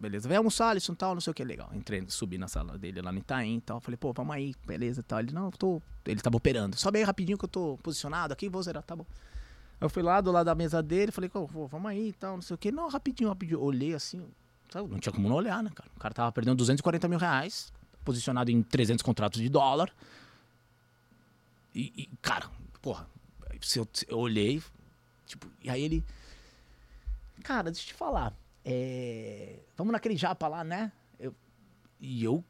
beleza, 0.00 0.28
vem 0.28 0.36
almoçar, 0.36 0.70
Alisson, 0.70 0.94
tal, 0.94 1.14
não 1.14 1.20
sei 1.20 1.30
o 1.30 1.34
que, 1.34 1.44
legal. 1.44 1.70
Entrei, 1.74 2.04
subi 2.08 2.38
na 2.38 2.48
sala 2.48 2.78
dele 2.78 3.00
lá 3.00 3.10
no 3.10 3.18
Itaim 3.18 3.56
e 3.56 3.60
tal. 3.60 3.80
Falei, 3.80 3.96
pô, 3.96 4.12
vamos 4.12 4.34
aí, 4.34 4.54
beleza 4.66 5.02
tal. 5.02 5.20
Ele, 5.20 5.32
não, 5.32 5.50
tô. 5.50 5.80
Ele 6.04 6.20
tava 6.20 6.36
operando. 6.36 6.76
Sobe 6.76 6.98
aí 6.98 7.04
rapidinho 7.04 7.38
que 7.38 7.44
eu 7.44 7.48
tô 7.48 7.78
posicionado 7.82 8.32
aqui, 8.32 8.48
vou 8.48 8.62
zerar, 8.62 8.82
tá 8.82 8.94
bom. 8.94 9.06
Eu 9.80 9.90
fui 9.90 10.02
lá 10.02 10.20
do 10.20 10.32
lado 10.32 10.46
da 10.46 10.54
mesa 10.54 10.82
dele, 10.82 11.12
falei, 11.12 11.28
pô, 11.28 11.46
vamos 11.66 11.90
aí 11.90 12.08
e 12.08 12.12
tal, 12.12 12.34
não 12.34 12.42
sei 12.42 12.54
o 12.54 12.58
que. 12.58 12.72
Não, 12.72 12.88
rapidinho, 12.88 13.28
rapidinho. 13.28 13.60
Olhei 13.60 13.94
assim, 13.94 14.22
sabe? 14.70 14.88
não 14.88 14.98
tinha 14.98 15.12
como 15.12 15.28
não 15.28 15.36
olhar, 15.36 15.62
né, 15.62 15.70
cara? 15.74 15.90
O 15.94 16.00
cara 16.00 16.14
tava 16.14 16.32
perdendo 16.32 16.56
240 16.56 17.08
mil 17.08 17.18
reais, 17.18 17.72
posicionado 18.04 18.50
em 18.50 18.62
300 18.62 19.02
contratos 19.02 19.40
de 19.40 19.48
dólar. 19.48 19.92
E, 21.74 21.92
e 21.96 22.08
cara, 22.22 22.46
porra, 22.80 23.06
se 23.60 23.78
eu, 23.78 23.86
eu 24.08 24.18
olhei, 24.18 24.62
tipo, 25.26 25.46
e 25.62 25.68
aí 25.68 25.82
ele 25.82 26.04
cara, 27.46 27.70
deixa 27.70 27.82
eu 27.82 27.86
te 27.86 27.94
falar. 27.94 28.36
É... 28.64 29.60
Vamos 29.76 29.92
naquele 29.92 30.16
japa 30.16 30.48
lá, 30.48 30.64
né? 30.64 30.90
Eu... 31.18 31.32
E 32.00 32.24
eu. 32.24 32.44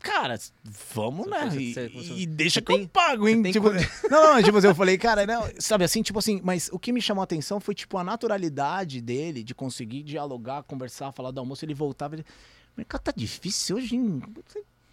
Cara, 0.00 0.36
vamos, 0.64 1.28
né? 1.28 1.48
E, 1.56 2.22
e 2.22 2.26
deixa 2.26 2.60
que 2.60 2.66
tem, 2.66 2.82
eu 2.82 2.88
pago, 2.88 3.28
hein? 3.28 3.40
Tipo, 3.52 3.70
não, 4.10 4.34
não, 4.34 4.42
tipo 4.42 4.58
assim, 4.58 4.66
eu 4.66 4.74
falei, 4.74 4.98
cara, 4.98 5.24
não, 5.24 5.48
sabe 5.58 5.84
assim, 5.84 6.02
tipo 6.02 6.18
assim, 6.18 6.40
mas 6.42 6.68
o 6.72 6.78
que 6.78 6.92
me 6.92 7.00
chamou 7.00 7.20
a 7.20 7.24
atenção 7.24 7.60
foi, 7.60 7.74
tipo, 7.74 7.96
a 7.98 8.04
naturalidade 8.04 9.00
dele 9.00 9.44
de 9.44 9.54
conseguir 9.54 10.02
dialogar, 10.02 10.64
conversar, 10.64 11.12
falar 11.12 11.30
do 11.30 11.38
almoço, 11.38 11.64
ele 11.64 11.74
voltava, 11.74 12.16
ele, 12.16 12.22
o 12.22 12.78
mercado 12.78 13.02
tá 13.02 13.12
difícil 13.14 13.76
hoje, 13.76 13.94
hein? 13.94 14.22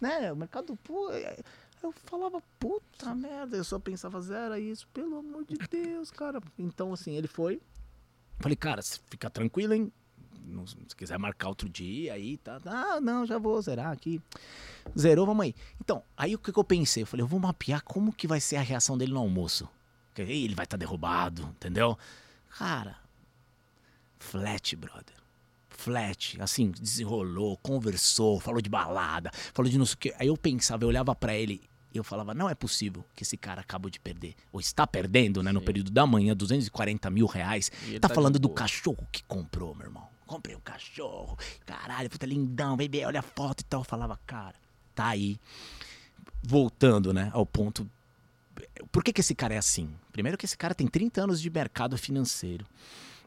né? 0.00 0.32
O 0.32 0.36
mercado, 0.36 0.76
pô, 0.76 1.10
é, 1.10 1.36
eu 1.82 1.92
falava, 2.04 2.42
puta 2.58 3.14
merda, 3.14 3.56
eu 3.56 3.64
só 3.64 3.78
pensava, 3.78 4.20
zero 4.20 4.56
isso, 4.56 4.86
pelo 4.88 5.18
amor 5.18 5.44
de 5.44 5.56
Deus, 5.56 6.10
cara. 6.10 6.40
Então, 6.58 6.92
assim, 6.92 7.16
ele 7.16 7.26
foi, 7.26 7.60
Falei, 8.40 8.56
cara, 8.56 8.82
fica 8.82 9.28
tranquilo, 9.28 9.74
hein? 9.74 9.92
se 10.66 10.96
quiser 10.96 11.18
marcar 11.18 11.48
outro 11.48 11.68
dia 11.68 12.14
aí, 12.14 12.36
tá? 12.38 12.60
Ah, 12.66 13.00
não, 13.00 13.24
já 13.24 13.38
vou 13.38 13.60
zerar 13.62 13.92
aqui. 13.92 14.20
Zerou, 14.98 15.26
vamos 15.26 15.44
aí. 15.44 15.54
Então, 15.80 16.02
aí 16.16 16.34
o 16.34 16.38
que, 16.38 16.52
que 16.52 16.58
eu 16.58 16.64
pensei? 16.64 17.02
Eu 17.02 17.06
falei, 17.06 17.22
eu 17.22 17.28
vou 17.28 17.38
mapear 17.38 17.82
como 17.84 18.12
que 18.12 18.26
vai 18.26 18.40
ser 18.40 18.56
a 18.56 18.62
reação 18.62 18.98
dele 18.98 19.12
no 19.12 19.20
almoço. 19.20 19.68
Porque 20.08 20.22
ele 20.22 20.54
vai 20.54 20.64
estar 20.64 20.76
tá 20.76 20.80
derrubado, 20.80 21.42
entendeu? 21.42 21.96
Cara, 22.58 22.96
flat, 24.18 24.74
brother. 24.74 25.14
Flat, 25.68 26.40
assim, 26.40 26.70
desenrolou, 26.72 27.56
conversou, 27.58 28.40
falou 28.40 28.60
de 28.60 28.68
balada, 28.68 29.30
falou 29.54 29.70
de 29.70 29.78
não 29.78 29.86
sei 29.86 29.94
o 29.94 29.98
que. 29.98 30.14
Aí 30.18 30.26
eu 30.26 30.36
pensava, 30.36 30.84
eu 30.84 30.88
olhava 30.88 31.14
para 31.14 31.34
ele, 31.34 31.62
eu 31.98 32.04
falava, 32.04 32.32
não 32.32 32.48
é 32.48 32.54
possível 32.54 33.04
que 33.14 33.22
esse 33.22 33.36
cara 33.36 33.60
acabou 33.60 33.90
de 33.90 33.98
perder, 33.98 34.34
ou 34.52 34.60
está 34.60 34.86
perdendo, 34.86 35.42
né, 35.42 35.52
no 35.52 35.60
período 35.60 35.90
da 35.90 36.06
manhã, 36.06 36.36
240 36.36 37.10
mil 37.10 37.26
reais. 37.26 37.70
Tá, 38.00 38.08
tá 38.08 38.14
falando 38.14 38.38
do 38.38 38.48
cachorro 38.48 39.06
que 39.10 39.22
comprou, 39.24 39.74
meu 39.74 39.86
irmão. 39.86 40.08
Comprei 40.26 40.54
um 40.54 40.60
cachorro, 40.60 41.36
caralho, 41.66 42.08
puta 42.08 42.26
lindão, 42.26 42.76
bebê, 42.76 43.04
olha 43.04 43.18
a 43.18 43.22
foto 43.22 43.62
e 43.62 43.64
tal. 43.64 43.80
Eu 43.80 43.84
falava, 43.84 44.18
cara, 44.26 44.54
tá 44.94 45.06
aí. 45.06 45.38
Voltando, 46.42 47.12
né, 47.12 47.30
ao 47.34 47.44
ponto. 47.44 47.88
Por 48.92 49.02
que, 49.02 49.12
que 49.12 49.20
esse 49.20 49.34
cara 49.34 49.54
é 49.54 49.58
assim? 49.58 49.92
Primeiro, 50.12 50.38
que 50.38 50.44
esse 50.44 50.56
cara 50.56 50.74
tem 50.74 50.86
30 50.86 51.22
anos 51.22 51.40
de 51.40 51.50
mercado 51.50 51.98
financeiro. 51.98 52.64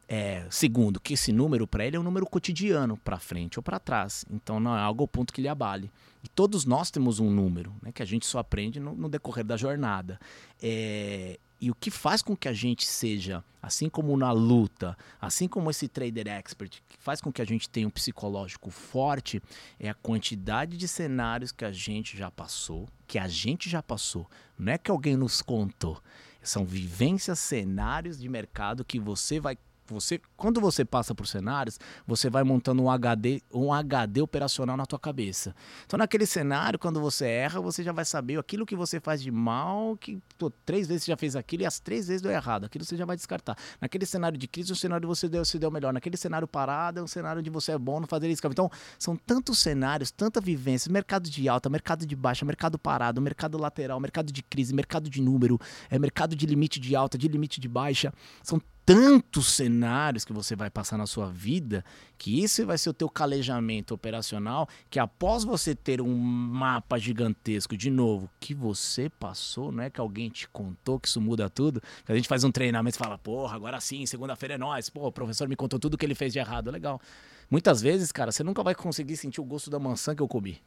É, 0.08 0.46
segundo, 0.50 1.00
que 1.00 1.14
esse 1.14 1.32
número 1.32 1.66
para 1.66 1.86
ele 1.86 1.96
é 1.96 2.00
um 2.00 2.04
número 2.04 2.26
cotidiano, 2.26 2.98
para 2.98 3.18
frente 3.18 3.58
ou 3.58 3.64
para 3.64 3.80
trás. 3.80 4.26
Então 4.30 4.60
não 4.60 4.76
é 4.76 4.80
algo 4.82 5.04
ao 5.04 5.08
ponto 5.08 5.34
que 5.34 5.42
lhe 5.42 5.48
abale. 5.48 5.90
E 6.24 6.28
todos 6.28 6.66
nós 6.66 6.92
temos 6.92 7.20
um 7.20 7.30
número, 7.30 7.74
né, 7.82 7.92
que 7.92 8.04
a 8.04 8.06
gente 8.06 8.26
só 8.26 8.40
aprende 8.40 8.80
no, 8.80 8.94
no 8.96 9.10
decorrer 9.10 9.44
da 9.44 9.58
jornada. 9.58 10.20
É, 10.62 11.40
e 11.64 11.72
o 11.72 11.76
que 11.76 11.90
faz 11.90 12.22
com 12.22 12.36
que 12.36 12.50
a 12.50 12.54
gente 12.54 12.86
seja, 12.86 13.42
assim 13.62 13.88
como 13.88 14.18
na 14.18 14.34
luta, 14.34 14.98
assim 15.22 15.48
como 15.48 15.72
esse 15.72 15.88
trader 15.88 16.28
expert, 16.28 16.82
que 16.90 16.98
faz 16.98 17.22
com 17.22 17.32
que 17.32 17.42
a 17.42 17.46
gente 17.46 17.70
tenha 17.70 17.88
um 17.88 17.90
psicológico 17.90 18.70
forte, 18.70 19.42
é 19.80 19.90
a 19.90 19.94
quantidade 19.94 20.76
de 20.76 20.88
cenários 20.90 21.54
que 21.54 21.64
a 21.64 21.72
gente 21.72 22.18
já 22.18 22.30
passou, 22.30 22.90
que 23.08 23.18
a 23.18 23.30
gente 23.30 23.70
já 23.70 23.82
passou. 23.82 24.30
Não 24.60 24.74
é 24.74 24.78
que 24.78 24.92
alguém 24.92 25.16
nos 25.16 25.42
contou. 25.42 26.02
São 26.42 26.66
vivências, 26.66 27.40
cenários 27.40 28.20
de 28.20 28.28
mercado 28.28 28.84
que 28.84 29.00
você 29.00 29.40
vai 29.40 29.58
você, 29.88 30.20
quando 30.38 30.62
você 30.62 30.86
passa 30.86 31.14
por 31.14 31.28
cenários, 31.28 31.80
você 32.08 32.30
vai 32.30 32.44
montando 32.44 32.82
um 32.82 32.90
HD, 32.90 33.42
um 33.54 33.74
HD 33.74 34.22
operacional 34.22 34.78
na 34.78 34.86
tua 34.86 35.00
cabeça. 35.00 35.56
Então, 35.86 35.98
naquele 35.98 36.26
cenário, 36.26 36.80
quando 36.80 37.02
você 37.02 37.26
erra, 37.26 37.60
você 37.60 37.84
já 37.84 37.92
vai 37.92 38.06
saber 38.06 38.40
aquilo 38.40 38.66
que 38.66 38.76
você 38.76 39.00
faz 39.00 39.22
de 39.22 39.32
mal, 39.32 39.98
que 39.98 40.22
pô, 40.38 40.50
três 40.66 40.88
vezes 40.88 41.04
você 41.04 41.12
já 41.12 41.18
fez 41.18 41.36
aquilo 41.36 41.64
e 41.64 41.66
as 41.66 41.80
três 41.80 42.08
vezes 42.08 42.22
deu 42.22 42.32
errado. 42.32 42.66
Aquilo 42.66 42.86
você 42.86 42.96
já 42.96 43.06
vai 43.06 43.16
descartar. 43.16 43.58
Naquele 43.82 44.06
cenário 44.06 44.38
de 44.38 44.48
crise, 44.48 44.72
o 44.72 44.76
cenário 44.76 45.08
você 45.08 45.28
deu, 45.28 45.44
se 45.44 45.60
deu 45.60 45.72
melhor. 45.72 45.94
Naquele 45.94 46.18
cenário 46.18 46.48
parado, 46.48 47.00
é 47.00 47.04
um 47.04 47.08
cenário 47.08 47.40
onde 47.40 47.50
você 47.50 47.72
é 47.74 47.78
bom 47.78 48.00
no 48.00 48.08
fazer 48.08 48.30
isso. 48.30 48.46
Então, 48.48 48.70
são 48.98 49.16
tantos 49.16 49.60
cenários, 49.60 50.12
tanta 50.12 50.40
vivência, 50.40 50.92
mercado 50.92 51.30
de 51.30 51.50
alta, 51.50 51.70
mercado 51.70 52.06
de 52.06 52.16
baixa, 52.16 52.46
mercado 52.46 52.78
parado, 52.78 53.22
mercado 53.22 53.58
lateral, 53.58 54.00
mercado 54.00 54.32
de 54.32 54.42
crise, 54.44 54.74
mercado 54.74 55.10
de 55.10 55.22
número, 55.22 55.60
é 55.90 55.98
mercado 55.98 56.36
de 56.36 56.46
limite 56.46 56.80
de 56.80 56.96
alta, 56.96 57.18
de 57.18 57.28
limite 57.28 57.60
de 57.60 57.68
baixa. 57.68 58.14
São 58.42 58.62
tantos 58.86 59.48
cenários 59.48 60.26
que 60.26 60.34
você 60.34 60.56
vai 60.56 60.70
passar 60.70 60.98
na 60.98 61.08
sua 61.08 61.30
vida 61.30 61.84
que 62.18 62.44
isso 62.44 62.66
vai 62.66 62.78
ser 62.78 62.90
o 62.90 62.94
teu 62.94 63.10
calejamento 63.10 63.94
operacional 63.94 64.68
que 64.90 65.00
após 65.00 65.44
você 65.44 65.74
ter 65.74 66.02
um 66.02 66.16
mapa 66.16 66.98
gigantesco 66.98 67.78
de 67.78 67.90
novo 67.90 68.30
que 68.40 68.54
você 68.54 69.10
passou, 69.10 69.72
não 69.72 69.84
é 69.84 69.90
que 69.90 70.00
alguém 70.00 70.30
te 70.30 70.48
contou 70.50 71.00
que 71.00 71.08
isso 71.08 71.22
muda 71.22 71.50
tudo, 71.50 71.82
que 72.06 72.12
a 72.12 72.16
gente 72.16 72.28
faz 72.28 72.44
um 72.44 72.52
treinamento 72.52 72.98
e 72.98 73.00
fala, 73.00 73.18
porra, 73.18 73.56
agora 73.56 73.80
sim, 73.80 74.06
segunda-feira 74.06 74.56
é 74.56 74.58
nós, 74.58 74.90
pô, 74.90 75.08
o 75.08 75.12
professor 75.12 75.48
me 75.48 75.56
contou 75.56 75.80
tudo 75.80 75.98
que 75.98 76.06
ele 76.06 76.16
fez 76.16 76.34
de 76.34 76.40
errado, 76.40 76.70
legal. 76.72 77.02
Muitas 77.50 77.82
vezes, 77.82 78.12
cara, 78.12 78.32
você 78.32 78.44
nunca 78.44 78.64
vai 78.64 78.76
conseguir 78.76 79.18
sentir 79.18 79.42
o 79.42 79.46
gosto 79.46 79.70
da 79.70 79.80
maçã 79.80 80.16
que 80.16 80.22
eu 80.22 80.28
comi. 80.28 80.62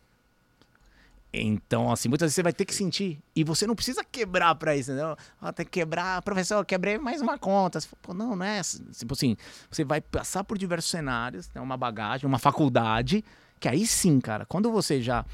Então, 1.43 1.91
assim, 1.91 2.09
muitas 2.09 2.26
vezes 2.26 2.34
você 2.34 2.43
vai 2.43 2.53
ter 2.53 2.64
que 2.64 2.74
sentir. 2.74 3.20
E 3.34 3.45
você 3.45 3.66
não 3.66 3.74
precisa 3.74 4.05
quebrar 4.05 4.55
pra 4.55 4.76
isso, 4.76 4.91
entendeu? 4.91 5.16
Ah, 5.41 5.53
tem 5.53 5.64
que 5.64 5.72
quebrar, 5.72 6.22
professor, 6.22 6.64
quebrei 6.64 6.99
mais 6.99 7.20
uma 7.20 7.39
conta. 7.39 7.78
Pô, 8.03 8.14
não, 8.14 8.34
não 8.37 8.45
é. 8.45 8.61
Tipo 8.62 9.14
assim, 9.14 9.37
você 9.70 9.84
vai 9.84 10.01
passar 10.01 10.45
por 10.45 10.57
diversos 10.57 10.91
cenários, 10.91 11.51
né, 11.55 11.61
uma 11.61 11.76
bagagem, 11.76 12.26
uma 12.26 12.39
faculdade, 12.39 13.24
que 13.61 13.68
aí 13.68 13.87
sim, 13.87 14.20
cara, 14.20 14.45
quando 14.47 14.70
você 14.70 15.01
já 15.01 15.24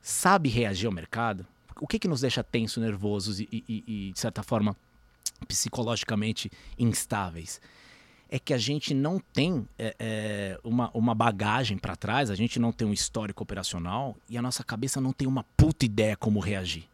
sabe 0.00 0.48
reagir 0.48 0.86
ao 0.86 0.92
mercado, 0.92 1.46
o 1.80 1.86
que 1.86 1.98
que 1.98 2.08
nos 2.08 2.20
deixa 2.20 2.42
tenso, 2.42 2.80
nervosos 2.80 3.40
e, 3.40 3.48
e, 3.50 3.84
e 3.86 4.12
de 4.12 4.18
certa 4.18 4.42
forma, 4.42 4.76
psicologicamente 5.46 6.50
instáveis? 6.78 7.60
É 8.32 8.38
que 8.38 8.54
a 8.54 8.58
gente 8.58 8.94
não 8.94 9.18
tem 9.18 9.68
é, 9.78 9.94
é, 9.98 10.60
uma, 10.64 10.90
uma 10.94 11.14
bagagem 11.14 11.76
para 11.76 11.94
trás, 11.94 12.30
a 12.30 12.34
gente 12.34 12.58
não 12.58 12.72
tem 12.72 12.88
um 12.88 12.92
histórico 12.92 13.42
operacional 13.42 14.16
e 14.26 14.38
a 14.38 14.42
nossa 14.42 14.64
cabeça 14.64 15.02
não 15.02 15.12
tem 15.12 15.28
uma 15.28 15.44
puta 15.54 15.84
ideia 15.84 16.16
como 16.16 16.40
reagir. 16.40 16.88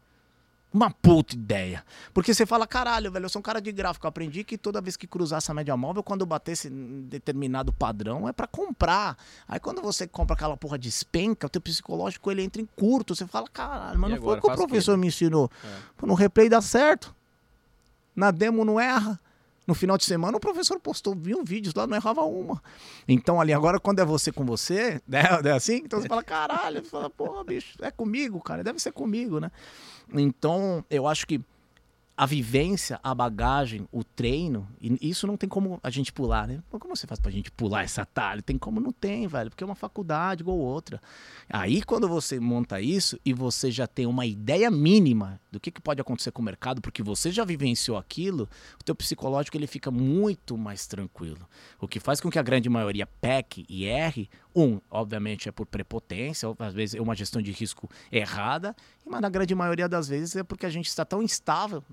Uma 0.75 0.91
puta 0.91 1.37
ideia. 1.37 1.85
Porque 2.13 2.35
você 2.35 2.45
fala, 2.45 2.67
caralho, 2.67 3.13
velho, 3.13 3.25
eu 3.25 3.29
sou 3.29 3.39
um 3.39 3.43
cara 3.43 3.61
de 3.61 3.71
gráfico. 3.71 4.05
Eu 4.05 4.09
aprendi 4.09 4.43
que 4.43 4.59
toda 4.59 4.81
vez 4.81 4.97
que 4.97 5.07
cruzasse 5.07 5.49
a 5.49 5.55
média 5.55 5.77
móvel, 5.77 6.03
quando 6.03 6.27
batesse 6.27 6.69
determinado 6.69 7.73
padrão, 7.73 8.29
é 8.29 8.33
para 8.33 8.49
comprar. 8.49 9.17
Aí 9.47 9.61
quando 9.61 9.81
você 9.81 10.09
compra 10.09 10.35
aquela 10.35 10.57
porra 10.57 10.77
de 10.77 10.89
espenca, 10.89 11.47
o 11.47 11.51
teu 11.51 11.61
psicológico 11.61 12.33
ele 12.33 12.43
entra 12.43 12.61
em 12.61 12.67
curto. 12.67 13.15
Você 13.15 13.29
fala, 13.29 13.47
caralho, 13.47 13.99
mas 13.99 14.11
e 14.11 14.15
não 14.17 14.23
foi 14.23 14.39
o 14.39 14.41
que 14.41 14.51
o 14.51 14.55
professor 14.57 14.95
que? 14.95 15.01
me 15.01 15.07
ensinou. 15.07 15.49
É. 15.65 16.05
No 16.07 16.15
replay 16.15 16.49
dá 16.49 16.61
certo. 16.61 17.15
Na 18.15 18.33
demo 18.33 18.65
não 18.65 18.81
erra. 18.81 19.21
No 19.69 19.75
final 19.75 19.99
de 19.99 20.07
semana 20.07 20.35
o 20.35 20.41
professor 20.41 20.81
postou 20.81 21.15
mil 21.15 21.45
vídeos 21.45 21.75
lá, 21.75 21.87
não 21.87 21.95
errava 21.95 22.23
uma. 22.23 22.63
Então 23.07 23.39
ali 23.39 23.53
agora 23.53 23.79
quando 23.79 23.99
é 23.99 24.05
você 24.05 24.33
com 24.33 24.43
você, 24.43 24.99
né, 25.07 25.21
é 25.45 25.51
assim, 25.51 25.83
então 25.85 26.01
você 26.01 26.09
fala, 26.09 26.23
caralho, 26.23 26.83
você 26.83 26.89
fala, 26.89 27.11
porra, 27.11 27.45
bicho, 27.45 27.77
é 27.83 27.91
comigo, 27.91 28.41
cara, 28.41 28.65
deve 28.65 28.81
ser 28.81 28.93
comigo, 28.93 29.39
né? 29.39 29.51
Então 30.15 30.83
eu 30.89 31.07
acho 31.07 31.27
que 31.27 31.39
a 32.19 32.27
vivência, 32.27 32.99
a 33.01 33.15
bagagem, 33.15 33.87
o 33.93 34.03
treino, 34.03 34.69
e 34.81 35.09
isso 35.09 35.25
não 35.25 35.37
tem 35.37 35.49
como 35.49 35.79
a 35.81 35.89
gente 35.89 36.13
pular, 36.13 36.49
né? 36.49 36.61
Como 36.69 36.97
você 36.97 37.07
faz 37.07 37.21
pra 37.21 37.31
gente 37.31 37.49
pular 37.49 37.85
esse 37.85 38.01
atalho? 38.01 38.43
Tem 38.43 38.59
como 38.59 38.81
não 38.81 38.91
tem, 38.91 39.29
velho, 39.29 39.51
porque 39.51 39.63
é 39.63 39.67
uma 39.67 39.77
faculdade 39.77 40.43
igual 40.43 40.59
outra. 40.59 41.01
Aí 41.49 41.81
quando 41.81 42.09
você 42.09 42.41
monta 42.41 42.81
isso 42.81 43.21
e 43.25 43.33
você 43.33 43.71
já 43.71 43.87
tem 43.87 44.05
uma 44.05 44.27
ideia 44.27 44.69
mínima 44.69 45.41
do 45.49 45.61
que, 45.61 45.71
que 45.71 45.81
pode 45.81 46.01
acontecer 46.01 46.33
com 46.33 46.43
o 46.43 46.45
mercado, 46.45 46.81
porque 46.81 47.05
você 47.05 47.31
já 47.31 47.45
vivenciou 47.45 47.97
aquilo, 47.97 48.49
o 48.81 48.85
teu 48.85 48.97
psicológico 48.97 49.57
ele 49.57 49.69
fica 49.69 49.89
muito 49.89 50.59
mais 50.59 50.89
tranquilo. 50.89 51.49
O 51.81 51.87
que 51.87 52.01
faz 52.01 52.21
com 52.21 52.29
que 52.29 52.39
a 52.39 52.43
grande 52.43 52.69
maioria 52.69 53.07
peque 53.07 53.65
e 53.69 53.85
erre, 53.85 54.29
um, 54.57 54.81
obviamente 54.91 55.49
é 55.49 55.53
por 55.53 55.67
prepotência, 55.67 56.49
às 56.59 56.75
vezes 56.75 56.97
é 56.97 57.01
uma 57.01 57.15
gestão 57.15 57.41
de 57.41 57.53
risco 57.53 57.89
errada, 58.11 58.75
mas 59.07 59.21
na 59.21 59.29
grande 59.29 59.55
maioria 59.55 59.89
das 59.89 60.09
vezes 60.09 60.35
é 60.35 60.43
porque 60.43 60.67
a 60.67 60.71
gente 60.71 60.89
está 60.89 61.05
tão 61.05 61.23
instável 61.23 61.85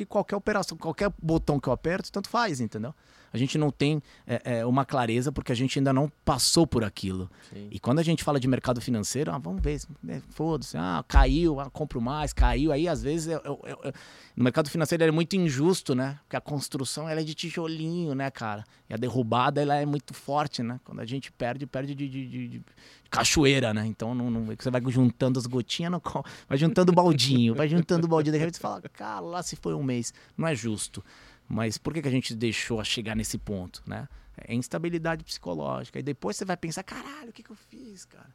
que 0.00 0.06
qualquer 0.06 0.36
operação, 0.36 0.78
qualquer 0.78 1.12
botão 1.20 1.60
que 1.60 1.68
eu 1.68 1.72
aperto, 1.72 2.10
tanto 2.10 2.28
faz, 2.28 2.60
entendeu? 2.60 2.94
A 3.32 3.38
gente 3.38 3.56
não 3.56 3.70
tem 3.70 4.02
é, 4.26 4.58
é, 4.58 4.66
uma 4.66 4.84
clareza 4.84 5.30
porque 5.30 5.52
a 5.52 5.54
gente 5.54 5.78
ainda 5.78 5.92
não 5.92 6.10
passou 6.24 6.66
por 6.66 6.84
aquilo. 6.84 7.30
Sim. 7.52 7.68
E 7.70 7.78
quando 7.78 7.98
a 7.98 8.02
gente 8.02 8.24
fala 8.24 8.40
de 8.40 8.48
mercado 8.48 8.80
financeiro, 8.80 9.30
ah, 9.32 9.38
vamos 9.38 9.62
ver, 9.62 9.80
né, 10.02 10.20
foda-se, 10.30 10.76
ah, 10.76 11.04
caiu, 11.06 11.60
ah, 11.60 11.70
compro 11.70 12.00
mais, 12.00 12.32
caiu. 12.32 12.72
Aí, 12.72 12.88
às 12.88 13.02
vezes, 13.02 13.28
eu, 13.28 13.40
eu, 13.44 13.80
eu, 13.84 13.92
no 14.36 14.44
mercado 14.44 14.68
financeiro 14.68 15.04
é 15.04 15.10
muito 15.10 15.36
injusto, 15.36 15.94
né? 15.94 16.18
Porque 16.22 16.36
a 16.36 16.40
construção 16.40 17.08
ela 17.08 17.20
é 17.20 17.24
de 17.24 17.34
tijolinho, 17.34 18.14
né, 18.14 18.30
cara? 18.30 18.64
E 18.88 18.94
a 18.94 18.96
derrubada 18.96 19.60
ela 19.60 19.76
é 19.76 19.86
muito 19.86 20.14
forte, 20.14 20.62
né? 20.62 20.80
Quando 20.84 21.00
a 21.00 21.06
gente 21.06 21.30
perde, 21.30 21.66
perde 21.66 21.94
de, 21.94 22.08
de, 22.08 22.26
de, 22.26 22.48
de 22.48 22.62
cachoeira, 23.10 23.74
né? 23.74 23.86
Então 23.86 24.14
não, 24.14 24.30
não, 24.30 24.46
você 24.46 24.70
vai 24.70 24.80
juntando 24.88 25.38
as 25.38 25.46
gotinhas, 25.46 25.92
no, 25.92 26.02
vai 26.48 26.58
juntando 26.58 26.92
baldinho, 26.92 27.54
vai 27.54 27.68
juntando 27.68 28.08
baldinho. 28.08 28.32
De 28.32 28.38
repente 28.38 28.56
você 28.56 28.60
fala, 28.62 28.80
cara, 28.80 29.20
lá 29.20 29.42
se 29.42 29.56
foi 29.56 29.74
um 29.74 29.82
mês. 29.82 30.12
Não 30.36 30.48
é 30.48 30.54
justo. 30.54 31.04
Mas 31.50 31.76
por 31.76 31.92
que, 31.92 32.00
que 32.00 32.06
a 32.06 32.12
gente 32.12 32.32
deixou 32.32 32.80
a 32.80 32.84
chegar 32.84 33.16
nesse 33.16 33.36
ponto, 33.36 33.82
né? 33.84 34.08
É 34.46 34.54
instabilidade 34.54 35.24
psicológica. 35.24 35.98
E 35.98 36.02
depois 36.02 36.36
você 36.36 36.44
vai 36.44 36.56
pensar, 36.56 36.84
caralho, 36.84 37.30
o 37.30 37.32
que, 37.32 37.42
que 37.42 37.50
eu 37.50 37.56
fiz, 37.56 38.04
cara? 38.04 38.32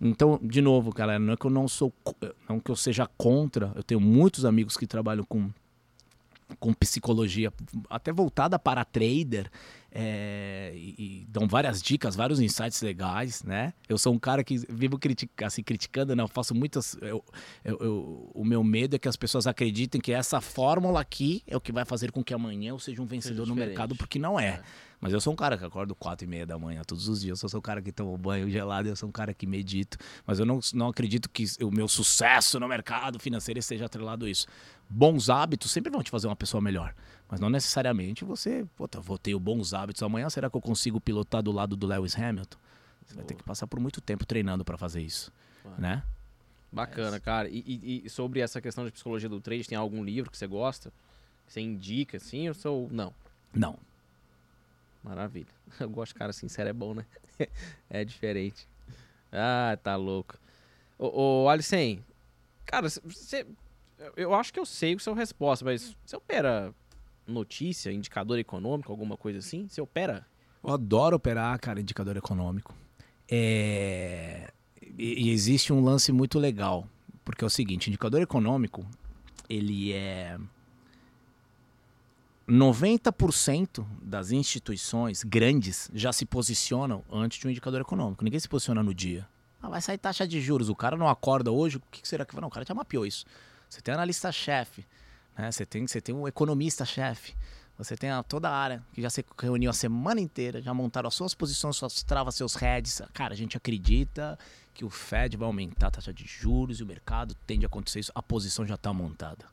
Então, 0.00 0.38
de 0.40 0.62
novo, 0.62 0.92
galera, 0.92 1.18
não 1.18 1.32
é 1.32 1.36
que 1.36 1.44
eu 1.44 1.50
não 1.50 1.66
sou, 1.66 1.92
não 2.48 2.60
que 2.60 2.70
eu 2.70 2.76
seja 2.76 3.08
contra. 3.18 3.72
Eu 3.74 3.82
tenho 3.82 4.00
muitos 4.00 4.44
amigos 4.44 4.76
que 4.76 4.86
trabalham 4.86 5.24
com 5.24 5.50
com 6.60 6.72
psicologia 6.74 7.52
até 7.88 8.12
voltada 8.12 8.58
para 8.58 8.84
trader 8.84 9.50
é, 9.96 10.72
e, 10.74 10.94
e, 10.98 11.26
dão 11.28 11.46
várias 11.46 11.80
dicas, 11.80 12.16
vários 12.16 12.40
insights 12.40 12.82
legais, 12.82 13.44
né? 13.44 13.72
Eu 13.88 13.96
sou 13.96 14.12
um 14.12 14.18
cara 14.18 14.42
que 14.42 14.58
vivo 14.68 14.98
critica, 14.98 15.46
assim, 15.46 15.62
criticando, 15.62 16.16
né? 16.16 16.22
Eu 16.24 16.26
faço 16.26 16.52
muitas. 16.52 16.96
Eu, 17.00 17.24
eu, 17.64 17.78
eu, 17.80 18.30
o 18.34 18.44
meu 18.44 18.64
medo 18.64 18.96
é 18.96 18.98
que 18.98 19.06
as 19.06 19.14
pessoas 19.14 19.46
acreditem 19.46 20.00
que 20.00 20.12
essa 20.12 20.40
fórmula 20.40 21.00
aqui 21.00 21.44
é 21.46 21.56
o 21.56 21.60
que 21.60 21.70
vai 21.70 21.84
fazer 21.84 22.10
com 22.10 22.24
que 22.24 22.34
amanhã 22.34 22.70
eu 22.70 22.78
seja 22.80 23.00
um 23.00 23.06
vencedor 23.06 23.46
no 23.46 23.54
mercado, 23.54 23.94
porque 23.94 24.18
não 24.18 24.38
é. 24.38 24.46
é. 24.48 24.62
Mas 25.00 25.12
eu 25.12 25.20
sou 25.20 25.32
um 25.32 25.36
cara 25.36 25.56
que 25.56 25.64
acordo 25.64 25.94
quatro 25.94 26.26
e 26.26 26.28
meia 26.28 26.46
da 26.46 26.58
manhã 26.58 26.82
todos 26.82 27.06
os 27.06 27.20
dias. 27.20 27.40
Eu 27.40 27.48
sou 27.48 27.58
um 27.58 27.62
cara 27.62 27.80
que 27.80 27.92
toma 27.92 28.16
banho 28.18 28.50
gelado, 28.50 28.88
eu 28.88 28.96
sou 28.96 29.08
um 29.08 29.12
cara 29.12 29.32
que 29.32 29.46
medito. 29.46 29.96
Mas 30.26 30.40
eu 30.40 30.46
não, 30.46 30.58
não 30.72 30.88
acredito 30.88 31.28
que 31.30 31.44
o 31.62 31.70
meu 31.70 31.86
sucesso 31.86 32.58
no 32.58 32.66
mercado 32.66 33.20
financeiro 33.20 33.60
esteja 33.60 33.84
atrelado 33.84 34.24
a 34.24 34.30
isso. 34.30 34.46
Bons 34.88 35.30
hábitos 35.30 35.70
sempre 35.70 35.92
vão 35.92 36.02
te 36.02 36.10
fazer 36.10 36.26
uma 36.26 36.34
pessoa 36.34 36.60
melhor. 36.60 36.94
Mas 37.28 37.40
não 37.40 37.48
necessariamente 37.50 38.24
você, 38.24 38.66
puta, 38.76 39.00
vou 39.00 39.18
ter 39.18 39.36
bons 39.38 39.72
hábitos 39.74 40.02
amanhã. 40.02 40.28
Será 40.28 40.50
que 40.50 40.56
eu 40.56 40.60
consigo 40.60 41.00
pilotar 41.00 41.42
do 41.42 41.50
lado 41.50 41.76
do 41.76 41.86
Lewis 41.86 42.16
Hamilton? 42.16 42.58
Você 43.06 43.14
vai 43.14 43.24
ter 43.24 43.34
que 43.34 43.42
passar 43.42 43.66
por 43.66 43.80
muito 43.80 44.00
tempo 44.00 44.24
treinando 44.24 44.64
para 44.64 44.76
fazer 44.76 45.02
isso, 45.02 45.32
né? 45.78 46.02
Bacana, 46.72 47.20
cara. 47.20 47.48
E, 47.48 47.62
e, 47.66 48.02
e, 48.04 48.10
sobre 48.10 48.40
essa 48.40 48.60
questão 48.60 48.84
de 48.84 48.90
psicologia 48.90 49.28
do 49.28 49.40
trade, 49.40 49.68
tem 49.68 49.78
algum 49.78 50.02
livro 50.02 50.30
que 50.30 50.36
você 50.36 50.46
gosta? 50.46 50.92
Que 51.46 51.52
você 51.52 51.60
indica, 51.60 52.16
assim, 52.16 52.48
ou 52.48 52.54
sou... 52.54 52.88
não? 52.90 53.14
Não. 53.52 53.78
Maravilha. 55.02 55.46
Eu 55.78 55.88
gosto 55.88 56.12
de 56.12 56.18
cara 56.18 56.32
sincero, 56.32 56.68
é 56.68 56.72
bom, 56.72 56.94
né? 56.94 57.06
é 57.88 58.04
diferente. 58.04 58.66
Ah, 59.30 59.78
tá 59.82 59.94
louco. 59.96 60.36
Ô, 60.98 61.44
ô 61.44 61.48
Alicem, 61.48 62.04
cara, 62.64 62.88
você... 62.88 63.46
Eu 64.16 64.34
acho 64.34 64.52
que 64.52 64.58
eu 64.58 64.66
sei 64.66 64.94
a 64.94 64.98
sua 64.98 65.14
resposta, 65.14 65.64
mas 65.64 65.96
você 66.04 66.16
opera 66.16 66.74
notícia, 67.26 67.92
indicador 67.92 68.38
econômico, 68.38 68.90
alguma 68.90 69.16
coisa 69.16 69.38
assim? 69.38 69.66
Você 69.68 69.80
opera? 69.80 70.26
Eu 70.62 70.70
adoro 70.70 71.16
operar, 71.16 71.58
cara, 71.60 71.80
indicador 71.80 72.16
econômico. 72.16 72.74
É... 73.30 74.50
E, 74.98 75.30
existe 75.30 75.72
um 75.72 75.82
lance 75.82 76.12
muito 76.12 76.38
legal, 76.38 76.86
porque 77.24 77.44
é 77.44 77.46
o 77.46 77.50
seguinte, 77.50 77.88
indicador 77.88 78.20
econômico, 78.22 78.86
ele 79.48 79.92
é 79.92 80.38
90% 82.48 83.84
das 84.02 84.30
instituições 84.30 85.22
grandes 85.22 85.90
já 85.94 86.12
se 86.12 86.26
posicionam 86.26 87.02
antes 87.10 87.38
de 87.38 87.46
um 87.46 87.50
indicador 87.50 87.80
econômico. 87.80 88.22
Ninguém 88.22 88.40
se 88.40 88.48
posiciona 88.48 88.82
no 88.82 88.94
dia. 88.94 89.26
Ah, 89.62 89.70
vai 89.70 89.80
sair 89.80 89.96
taxa 89.96 90.28
de 90.28 90.40
juros. 90.40 90.68
O 90.68 90.74
cara 90.74 90.96
não 90.96 91.08
acorda 91.08 91.50
hoje. 91.50 91.78
O 91.78 91.82
que 91.90 92.06
será 92.06 92.24
que 92.26 92.34
vai? 92.34 92.42
Não, 92.42 92.48
o 92.48 92.50
cara 92.50 92.66
já 92.66 92.74
mapeou 92.74 93.06
isso. 93.06 93.24
Você 93.68 93.80
tem 93.80 93.94
analista-chefe, 93.94 94.86
né? 95.36 95.50
você, 95.50 95.64
tem, 95.66 95.86
você 95.86 96.00
tem 96.00 96.14
um 96.14 96.26
economista-chefe. 96.26 97.34
Você 97.76 97.96
tem 97.96 98.10
a, 98.10 98.22
toda 98.22 98.48
a 98.48 98.56
área 98.56 98.84
que 98.92 99.02
já 99.02 99.10
se 99.10 99.24
reuniu 99.36 99.68
a 99.68 99.72
semana 99.72 100.20
inteira, 100.20 100.62
já 100.62 100.72
montaram 100.72 101.08
as 101.08 101.14
suas 101.14 101.34
posições, 101.34 101.76
suas 101.76 102.04
travas, 102.04 102.36
seus 102.36 102.54
heads. 102.54 103.02
Cara, 103.12 103.34
a 103.34 103.36
gente 103.36 103.56
acredita 103.56 104.38
que 104.72 104.84
o 104.84 104.90
Fed 104.90 105.36
vai 105.36 105.46
aumentar 105.46 105.88
a 105.88 105.90
taxa 105.90 106.12
de 106.12 106.24
juros 106.24 106.78
e 106.78 106.84
o 106.84 106.86
mercado 106.86 107.34
tende 107.46 107.64
a 107.64 107.68
acontecer 107.68 108.00
isso. 108.00 108.12
A 108.14 108.22
posição 108.22 108.64
já 108.64 108.76
está 108.76 108.92
montada. 108.92 109.46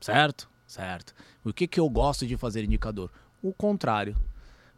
Certo? 0.00 0.50
Certo. 0.66 1.14
O 1.44 1.52
que, 1.52 1.68
que 1.68 1.78
eu 1.78 1.88
gosto 1.88 2.26
de 2.26 2.36
fazer 2.36 2.64
indicador? 2.64 3.10
o 3.42 3.52
contrário. 3.52 4.16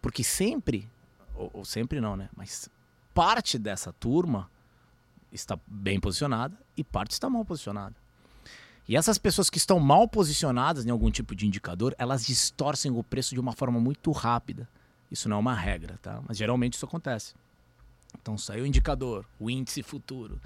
Porque 0.01 0.25
sempre, 0.25 0.89
ou, 1.35 1.51
ou 1.53 1.65
sempre 1.65 2.01
não, 2.01 2.17
né? 2.17 2.29
Mas 2.37 2.69
parte 3.15 3.59
dessa 3.59 3.93
turma 3.93 4.51
está 5.31 5.59
bem 5.67 6.01
posicionada 6.01 6.59
e 6.77 6.83
parte 6.83 7.13
está 7.13 7.29
mal 7.31 7.45
posicionada. 7.45 7.95
E 8.89 8.97
essas 8.97 9.17
pessoas 9.17 9.49
que 9.49 9.59
estão 9.59 9.79
mal 9.79 10.09
posicionadas 10.09 10.85
em 10.85 10.91
algum 10.91 11.11
tipo 11.11 11.35
de 11.35 11.47
indicador, 11.47 11.95
elas 11.99 12.27
distorcem 12.27 12.91
o 12.91 13.03
preço 13.03 13.35
de 13.35 13.41
uma 13.41 13.53
forma 13.53 13.79
muito 13.79 14.11
rápida. 14.11 14.69
Isso 15.11 15.29
não 15.29 15.37
é 15.37 15.41
uma 15.41 15.55
regra, 15.55 15.99
tá? 16.03 16.21
Mas 16.27 16.37
geralmente 16.37 16.75
isso 16.75 16.85
acontece. 16.85 17.35
Então 18.21 18.37
saiu 18.37 18.65
o 18.65 18.67
indicador, 18.67 19.25
o 19.39 19.49
índice 19.51 19.83
futuro, 19.83 20.41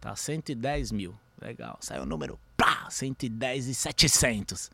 tá 0.00 0.16
110 0.16 0.92
mil. 0.92 1.14
Legal. 1.40 1.76
Saiu 1.80 2.02
o 2.02 2.06
número, 2.06 2.38
pá, 2.56 2.88
110 2.88 3.66
e 3.68 3.74
700. 3.74 4.70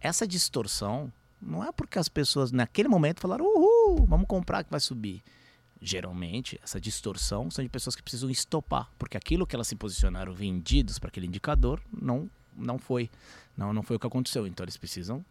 Essa 0.00 0.26
distorção 0.26 1.10
não 1.40 1.64
é 1.64 1.72
porque 1.72 1.98
as 1.98 2.08
pessoas 2.08 2.52
naquele 2.52 2.88
momento 2.88 3.20
falaram, 3.20 3.44
uhul, 3.46 4.06
vamos 4.06 4.26
comprar 4.26 4.64
que 4.64 4.70
vai 4.70 4.80
subir. 4.80 5.22
Geralmente, 5.80 6.58
essa 6.62 6.80
distorção 6.80 7.50
são 7.50 7.62
de 7.62 7.68
pessoas 7.68 7.94
que 7.94 8.02
precisam 8.02 8.30
estopar, 8.30 8.90
porque 8.98 9.16
aquilo 9.16 9.46
que 9.46 9.54
elas 9.54 9.68
se 9.68 9.76
posicionaram 9.76 10.32
vendidos 10.32 10.98
para 10.98 11.08
aquele 11.08 11.26
indicador 11.26 11.80
não, 11.92 12.30
não 12.56 12.78
foi. 12.78 13.10
Não, 13.56 13.72
não 13.72 13.82
foi 13.82 13.96
o 13.96 13.98
que 13.98 14.06
aconteceu. 14.06 14.46
Então, 14.46 14.64
eles 14.64 14.76
precisam 14.76 15.24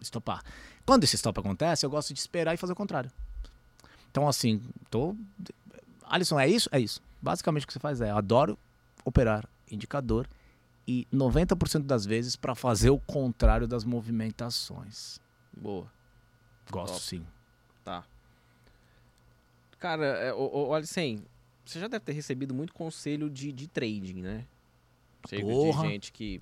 estopar. 0.00 0.42
Quando 0.84 1.04
esse 1.04 1.16
stop 1.16 1.38
acontece, 1.38 1.86
eu 1.86 1.90
gosto 1.90 2.12
de 2.12 2.20
esperar 2.20 2.54
e 2.54 2.56
fazer 2.56 2.72
o 2.72 2.76
contrário. 2.76 3.10
Então, 4.10 4.28
assim, 4.28 4.60
tô. 4.90 5.16
Alisson, 6.04 6.38
é 6.38 6.48
isso? 6.48 6.68
É 6.72 6.78
isso. 6.78 7.00
Basicamente 7.20 7.64
o 7.64 7.66
que 7.66 7.72
você 7.72 7.78
faz 7.78 8.00
é: 8.00 8.10
eu 8.10 8.16
adoro 8.16 8.58
operar 9.04 9.48
indicador 9.70 10.28
e 10.86 11.06
90% 11.12 11.84
das 11.84 12.04
vezes 12.04 12.36
para 12.36 12.54
fazer 12.54 12.90
o 12.90 12.98
contrário 12.98 13.66
das 13.66 13.84
movimentações. 13.84 15.18
Boa. 15.56 15.90
Gosto 16.70 16.94
Top. 16.94 17.04
sim. 17.04 17.26
Tá. 17.84 18.04
Cara, 19.82 20.06
é, 20.06 20.32
o, 20.32 20.36
o, 20.38 20.68
olha 20.68 20.84
assim, 20.84 21.24
você 21.64 21.80
já 21.80 21.88
deve 21.88 22.04
ter 22.04 22.12
recebido 22.12 22.54
muito 22.54 22.72
conselho 22.72 23.28
de, 23.28 23.50
de 23.50 23.66
trading, 23.66 24.22
né? 24.22 24.44
Porra. 25.40 25.82
de 25.82 25.88
gente 25.88 26.12
que. 26.12 26.40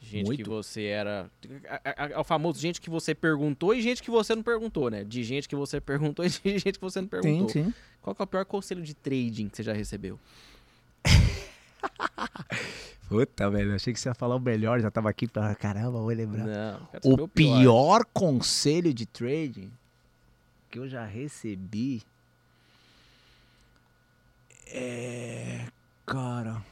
Gente 0.00 0.22
que 0.24 0.36
Muito. 0.36 0.50
você 0.50 0.84
era. 0.86 1.30
a- 1.68 2.04
a- 2.04 2.08
É 2.08 2.18
o 2.18 2.24
famoso 2.24 2.58
gente 2.58 2.80
que 2.80 2.88
você 2.90 3.14
perguntou 3.14 3.72
e 3.74 3.80
gente 3.82 4.02
que 4.02 4.10
você 4.10 4.34
não 4.34 4.42
perguntou, 4.42 4.90
né? 4.90 5.04
De 5.04 5.22
gente 5.22 5.46
que 5.48 5.54
você 5.54 5.78
perguntou 5.80 6.24
e 6.24 6.28
de 6.28 6.40
gente 6.58 6.72
que 6.72 6.80
você 6.80 7.00
não 7.00 7.06
perguntou. 7.08 7.50
sim. 7.50 7.72
Qual 8.00 8.16
que 8.16 8.22
é 8.22 8.24
o 8.24 8.26
pior 8.26 8.44
conselho 8.46 8.82
de 8.82 8.94
trading 8.94 9.48
que 9.50 9.56
você 9.58 9.62
já 9.62 9.72
recebeu? 9.74 10.18
Puta, 13.08 13.50
velho, 13.50 13.74
achei 13.74 13.92
que 13.92 14.00
você 14.00 14.08
ia 14.08 14.14
falar 14.14 14.36
o 14.36 14.40
melhor, 14.40 14.80
já 14.80 14.90
tava 14.90 15.10
aqui 15.10 15.28
pra 15.28 15.54
caramba, 15.54 15.98
vou 16.00 16.08
lembrar. 16.08 16.46
Não, 16.46 16.88
saber 17.00 17.22
O 17.22 17.28
pior 17.28 18.04
conselho 18.12 18.92
de 18.94 19.04
trading 19.04 19.70
que 20.70 20.78
eu 20.78 20.88
já 20.88 21.04
recebi 21.04 22.02
é. 24.72 25.66
Cara. 26.06 26.62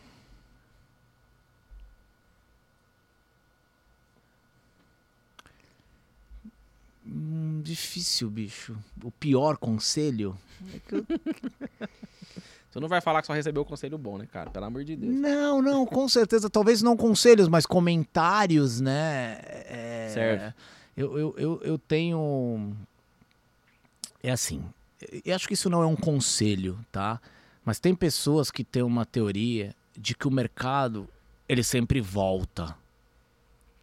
Hum, 7.06 7.60
difícil, 7.64 8.28
bicho. 8.30 8.76
O 9.02 9.10
pior 9.10 9.56
conselho? 9.56 10.36
É 10.74 10.78
que 10.78 10.94
eu- 10.96 11.06
Você 12.70 12.78
não 12.78 12.86
vai 12.88 13.00
falar 13.00 13.20
que 13.20 13.26
só 13.26 13.32
recebeu 13.32 13.62
o 13.62 13.64
conselho 13.64 13.98
bom, 13.98 14.16
né, 14.16 14.28
cara? 14.30 14.48
Pelo 14.48 14.64
amor 14.64 14.84
de 14.84 14.94
Deus. 14.94 15.12
Não, 15.12 15.60
não, 15.60 15.84
com 15.84 16.08
certeza. 16.08 16.48
Talvez 16.48 16.82
não 16.82 16.96
conselhos, 16.96 17.48
mas 17.48 17.66
comentários, 17.66 18.80
né? 18.80 19.40
É, 19.42 20.10
Serve. 20.14 20.54
Eu, 20.96 21.18
eu, 21.18 21.34
eu, 21.36 21.60
eu 21.64 21.78
tenho. 21.78 22.72
É 24.22 24.30
assim. 24.30 24.62
Eu 25.24 25.34
acho 25.34 25.48
que 25.48 25.54
isso 25.54 25.68
não 25.68 25.82
é 25.82 25.86
um 25.86 25.96
conselho, 25.96 26.78
tá? 26.92 27.20
Mas 27.70 27.78
tem 27.78 27.94
pessoas 27.94 28.50
que 28.50 28.64
têm 28.64 28.82
uma 28.82 29.06
teoria 29.06 29.76
de 29.96 30.12
que 30.12 30.26
o 30.26 30.30
mercado 30.30 31.08
ele 31.48 31.62
sempre 31.62 32.00
volta, 32.00 32.76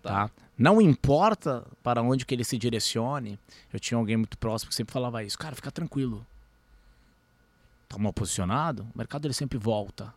tá? 0.03 0.29
Não 0.57 0.81
importa 0.81 1.65
para 1.81 2.01
onde 2.01 2.25
que 2.25 2.35
ele 2.35 2.43
se 2.43 2.57
direcione. 2.57 3.39
Eu 3.71 3.79
tinha 3.79 3.97
alguém 3.97 4.17
muito 4.17 4.37
próximo 4.37 4.67
que 4.67 4.75
sempre 4.75 4.91
falava 4.91 5.23
isso. 5.23 5.39
Cara, 5.39 5.55
fica 5.55 5.71
tranquilo. 5.71 6.27
Tá 7.87 7.97
mal 7.97 8.11
posicionado, 8.11 8.85
o 8.93 8.97
mercado 8.97 9.25
ele 9.25 9.33
sempre 9.33 9.57
volta. 9.57 10.13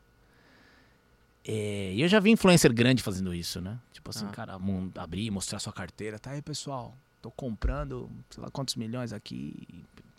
É, 1.45 1.93
E 1.95 2.03
eu 2.03 2.09
já 2.09 2.19
vi 2.19 2.33
influencer 2.33 2.73
grande 2.75 3.05
fazendo 3.05 3.33
isso, 3.33 3.61
né? 3.61 3.79
Tipo 3.93 4.11
assim, 4.11 4.27
Ah. 4.27 4.31
cara, 4.33 4.59
abrir, 4.97 5.31
mostrar 5.31 5.61
sua 5.61 5.73
carteira. 5.73 6.19
Tá 6.19 6.33
aí, 6.33 6.43
pessoal. 6.43 6.93
Tô 7.23 7.31
comprando, 7.31 8.11
sei 8.31 8.43
lá 8.43 8.51
quantos 8.51 8.75
milhões 8.75 9.13
aqui. 9.13 9.55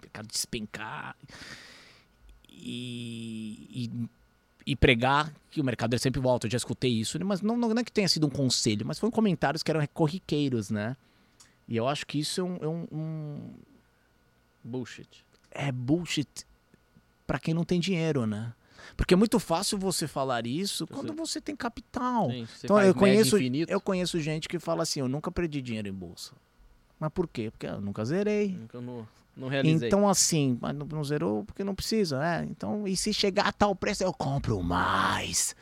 Mercado 0.02 0.28
despencar. 0.30 1.18
E, 2.64 3.68
e, 3.72 4.09
e 4.68 4.76
pregar 4.76 5.34
que 5.49 5.59
o 5.59 5.64
mercado 5.64 5.93
ele 5.93 5.99
sempre 5.99 6.22
volta. 6.22 6.45
Eu 6.47 6.51
já 6.51 6.57
escutei 6.57 6.91
isso, 6.91 7.18
né? 7.18 7.26
mas 7.26 7.41
não, 7.41 7.57
não 7.57 7.72
é 7.72 7.84
que 7.84 7.91
tenha 7.91 8.07
sido 8.07 8.28
um 8.28 8.30
conselho, 8.30 8.86
mas 8.86 8.99
foram 8.99 9.12
comentários 9.12 9.64
que 9.64 9.72
eram 9.72 9.86
corriqueiros, 9.88 10.70
né? 10.70 10.95
E 11.68 11.76
eu 11.76 11.88
acho 11.88 12.05
que 12.05 12.20
isso 12.20 12.39
é 12.39 12.43
um- 12.43 12.57
é 12.62 12.68
um- 12.68 12.88
um, 12.91 13.53
Bullshit. 14.64 15.26
é 15.49 15.72
bullshit 15.72 16.28
pra 17.26 17.39
quem 17.39 17.53
não 17.53 17.64
tem 17.64 17.80
dinheiro, 17.80 18.26
né? 18.28 18.53
Porque 18.95 19.14
é 19.14 19.18
muito 19.18 19.39
fácil 19.39 19.78
você 19.78 20.07
falar 20.07 20.45
isso 20.45 20.86
quando 20.88 21.14
você 21.14 21.39
tem 21.41 21.55
capital. 21.55 22.30
Sim, 22.30 22.45
você 22.45 22.68
então 22.68 22.80
eu 22.82 22.93
conheço, 22.93 23.38
infinito. 23.38 23.72
eu 23.72 23.80
conheço 23.82 24.20
gente 24.20 24.47
que 24.49 24.59
fala 24.59 24.84
assim, 24.84 24.99
eu 24.99 25.07
nunca 25.07 25.32
perdi 25.32 25.62
dinheiro 25.62 25.88
em 25.88 25.93
bolsa. 25.93 26.34
Mas 26.99 27.12
por 27.12 27.28
quê? 27.28 27.49
Porque 27.51 27.66
eu 27.68 27.82
nunca 27.82 28.03
zerei. 28.05 28.49
Nunca 28.49 28.80
não, 28.82 29.07
não 29.36 29.48
realizei. 29.48 29.88
Então 29.88 30.08
assim, 30.08 30.58
mas 30.62 30.76
não, 30.76 30.86
não 30.86 31.04
zerou 31.04 31.44
porque 31.46 31.64
não 31.64 31.76
precisa, 31.76 32.24
é. 32.26 32.44
Então, 32.46 32.88
e 32.88 32.96
se 32.98 33.14
chegar 33.14 33.48
a 33.48 33.52
tal 33.52 33.76
preço, 33.76 34.04
eu 34.04 34.14
compro 34.14 34.62
mais. 34.62 35.56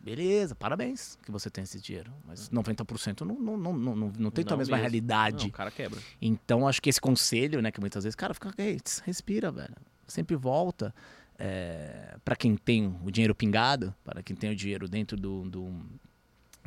Beleza, 0.00 0.54
parabéns 0.54 1.18
que 1.22 1.30
você 1.30 1.50
tem 1.50 1.64
esse 1.64 1.80
dinheiro. 1.80 2.10
Mas 2.24 2.48
90% 2.48 3.22
não, 3.26 3.34
não, 3.38 3.56
não, 3.58 3.72
não, 3.76 3.96
não, 3.96 4.12
não 4.18 4.30
tem 4.30 4.44
Não 4.44 4.54
a 4.54 4.56
mesma 4.56 4.76
mesmo. 4.76 4.76
realidade. 4.76 5.36
Não, 5.44 5.48
o 5.48 5.52
cara 5.52 5.70
quebra. 5.70 6.00
Então, 6.22 6.66
acho 6.66 6.80
que 6.80 6.88
esse 6.88 7.00
conselho, 7.00 7.60
né, 7.60 7.70
que 7.70 7.80
muitas 7.80 8.04
vezes, 8.04 8.14
cara, 8.14 8.32
fica, 8.32 8.52
"Ei, 8.56 8.78
tss, 8.80 9.02
respira, 9.04 9.50
velho. 9.50 9.74
Sempre 10.06 10.34
volta. 10.36 10.94
É, 11.38 12.16
para 12.24 12.34
quem 12.36 12.56
tem 12.56 12.96
o 13.04 13.10
dinheiro 13.10 13.34
pingado, 13.34 13.94
para 14.02 14.22
quem 14.22 14.34
tem 14.34 14.50
o 14.50 14.56
dinheiro 14.56 14.88
dentro 14.88 15.16
do, 15.16 15.48
do- 15.48 15.74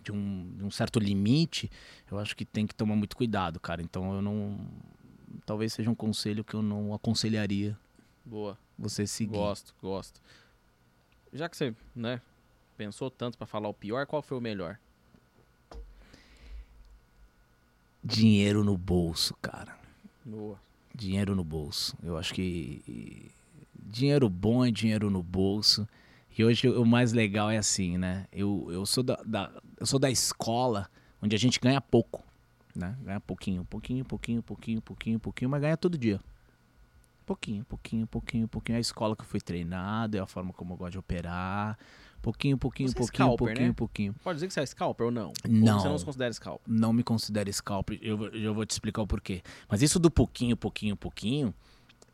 de, 0.04 0.12
um, 0.12 0.54
de 0.58 0.64
um 0.64 0.70
certo 0.72 1.00
limite, 1.00 1.70
eu 2.12 2.20
acho 2.20 2.36
que 2.36 2.46
tem 2.46 2.68
que 2.68 2.76
tomar 2.76 2.96
muito 2.96 3.16
cuidado, 3.18 3.60
cara. 3.60 3.82
Então, 3.82 4.14
eu 4.14 4.22
não. 4.22 4.60
Talvez 5.46 5.74
seja 5.74 5.90
um 5.90 5.96
conselho 5.96 6.44
que 6.44 6.54
eu 6.54 6.62
não 6.62 6.94
aconselharia 6.94 7.78
Boa. 8.26 8.58
você 8.78 9.06
seguir. 9.08 9.34
Gosto, 9.34 9.74
gosto. 9.82 10.22
Já 11.34 11.48
que 11.50 11.56
você, 11.58 11.74
né, 11.96 12.22
pensou 12.78 13.10
tanto 13.10 13.38
pra 13.38 13.48
falar 13.48 13.70
o 13.70 13.74
pior, 13.74 14.06
qual 14.06 14.22
foi 14.22 14.38
o 14.38 14.42
melhor? 14.42 14.78
Dinheiro 18.04 18.64
no 18.64 18.78
bolso, 18.78 19.36
cara. 19.42 19.78
Boa. 20.26 20.60
dinheiro 20.94 21.36
no 21.36 21.44
bolso. 21.44 21.96
Eu 22.04 22.18
acho 22.18 22.34
que 22.34 23.32
dinheiro 23.76 24.30
bom 24.30 24.66
é 24.66 24.72
dinheiro 24.72 25.10
no 25.10 25.22
bolso. 25.24 25.88
E 26.38 26.44
hoje 26.44 26.68
o 26.70 26.86
mais 26.86 27.12
legal 27.14 27.50
é 27.52 27.58
assim, 27.58 27.98
né? 27.98 28.26
Eu, 28.32 28.68
eu, 28.72 28.86
sou, 28.86 29.04
da, 29.04 29.16
da- 29.26 29.52
eu 29.80 29.86
sou 29.86 30.00
da 30.00 30.10
escola 30.10 30.90
onde 31.22 31.36
a 31.36 31.40
gente 31.40 31.60
ganha 31.60 31.80
pouco, 31.80 32.24
né? 32.76 32.96
Ganha 33.04 33.20
pouquinho, 33.20 33.66
pouquinho, 33.66 34.04
pouquinho, 34.06 34.42
pouquinho, 34.44 34.82
pouquinho, 34.82 35.20
pouquinho, 35.20 35.50
mas 35.50 35.62
ganha 35.62 35.78
todo 35.78 35.98
dia. 35.98 36.20
Pouquinho, 37.26 37.64
pouquinho, 37.66 38.08
pouquinho, 38.08 38.48
pouquinho. 38.48 38.76
É 38.76 38.78
a 38.78 38.82
escola 38.82 39.16
que 39.16 39.22
eu 39.22 39.26
fui 39.28 39.40
treinado, 39.40 40.18
é 40.18 40.20
a 40.20 40.26
forma 40.26 40.52
como 40.52 40.74
eu 40.74 40.78
gosto 40.78 40.94
de 40.94 41.00
operar. 41.00 41.78
Pouquinho, 42.22 42.58
pouquinho, 42.58 42.90
Você 42.90 42.96
é 42.96 42.98
pouquinho, 42.98 43.26
scalper, 43.28 43.48
pouquinho, 43.48 43.68
né? 43.70 43.74
pouquinho. 43.74 44.16
Pode 44.24 44.36
dizer 44.38 44.48
que 44.48 44.54
você 44.54 44.60
é 44.60 44.66
scalper 44.66 45.06
ou 45.06 45.12
não? 45.12 45.28
Ou 45.28 45.34
Não. 45.50 45.80
você 45.80 45.88
não 45.88 45.98
se 45.98 46.06
considera 46.06 46.34
scalper? 46.34 46.72
não 46.74 46.94
me 46.94 47.04
considero 47.04 47.52
scalper. 47.54 47.98
Eu, 48.02 48.18
vou- 48.18 48.28
eu 48.30 48.54
vou 48.54 48.66
te 48.66 48.72
explicar 48.72 49.02
o 49.02 49.08
porquê. 49.08 49.42
Mas 49.70 49.82
isso 49.82 50.00
do 50.00 50.12
pouquinho, 50.12 50.56
pouquinho, 50.58 50.96
pouquinho, 50.96 51.54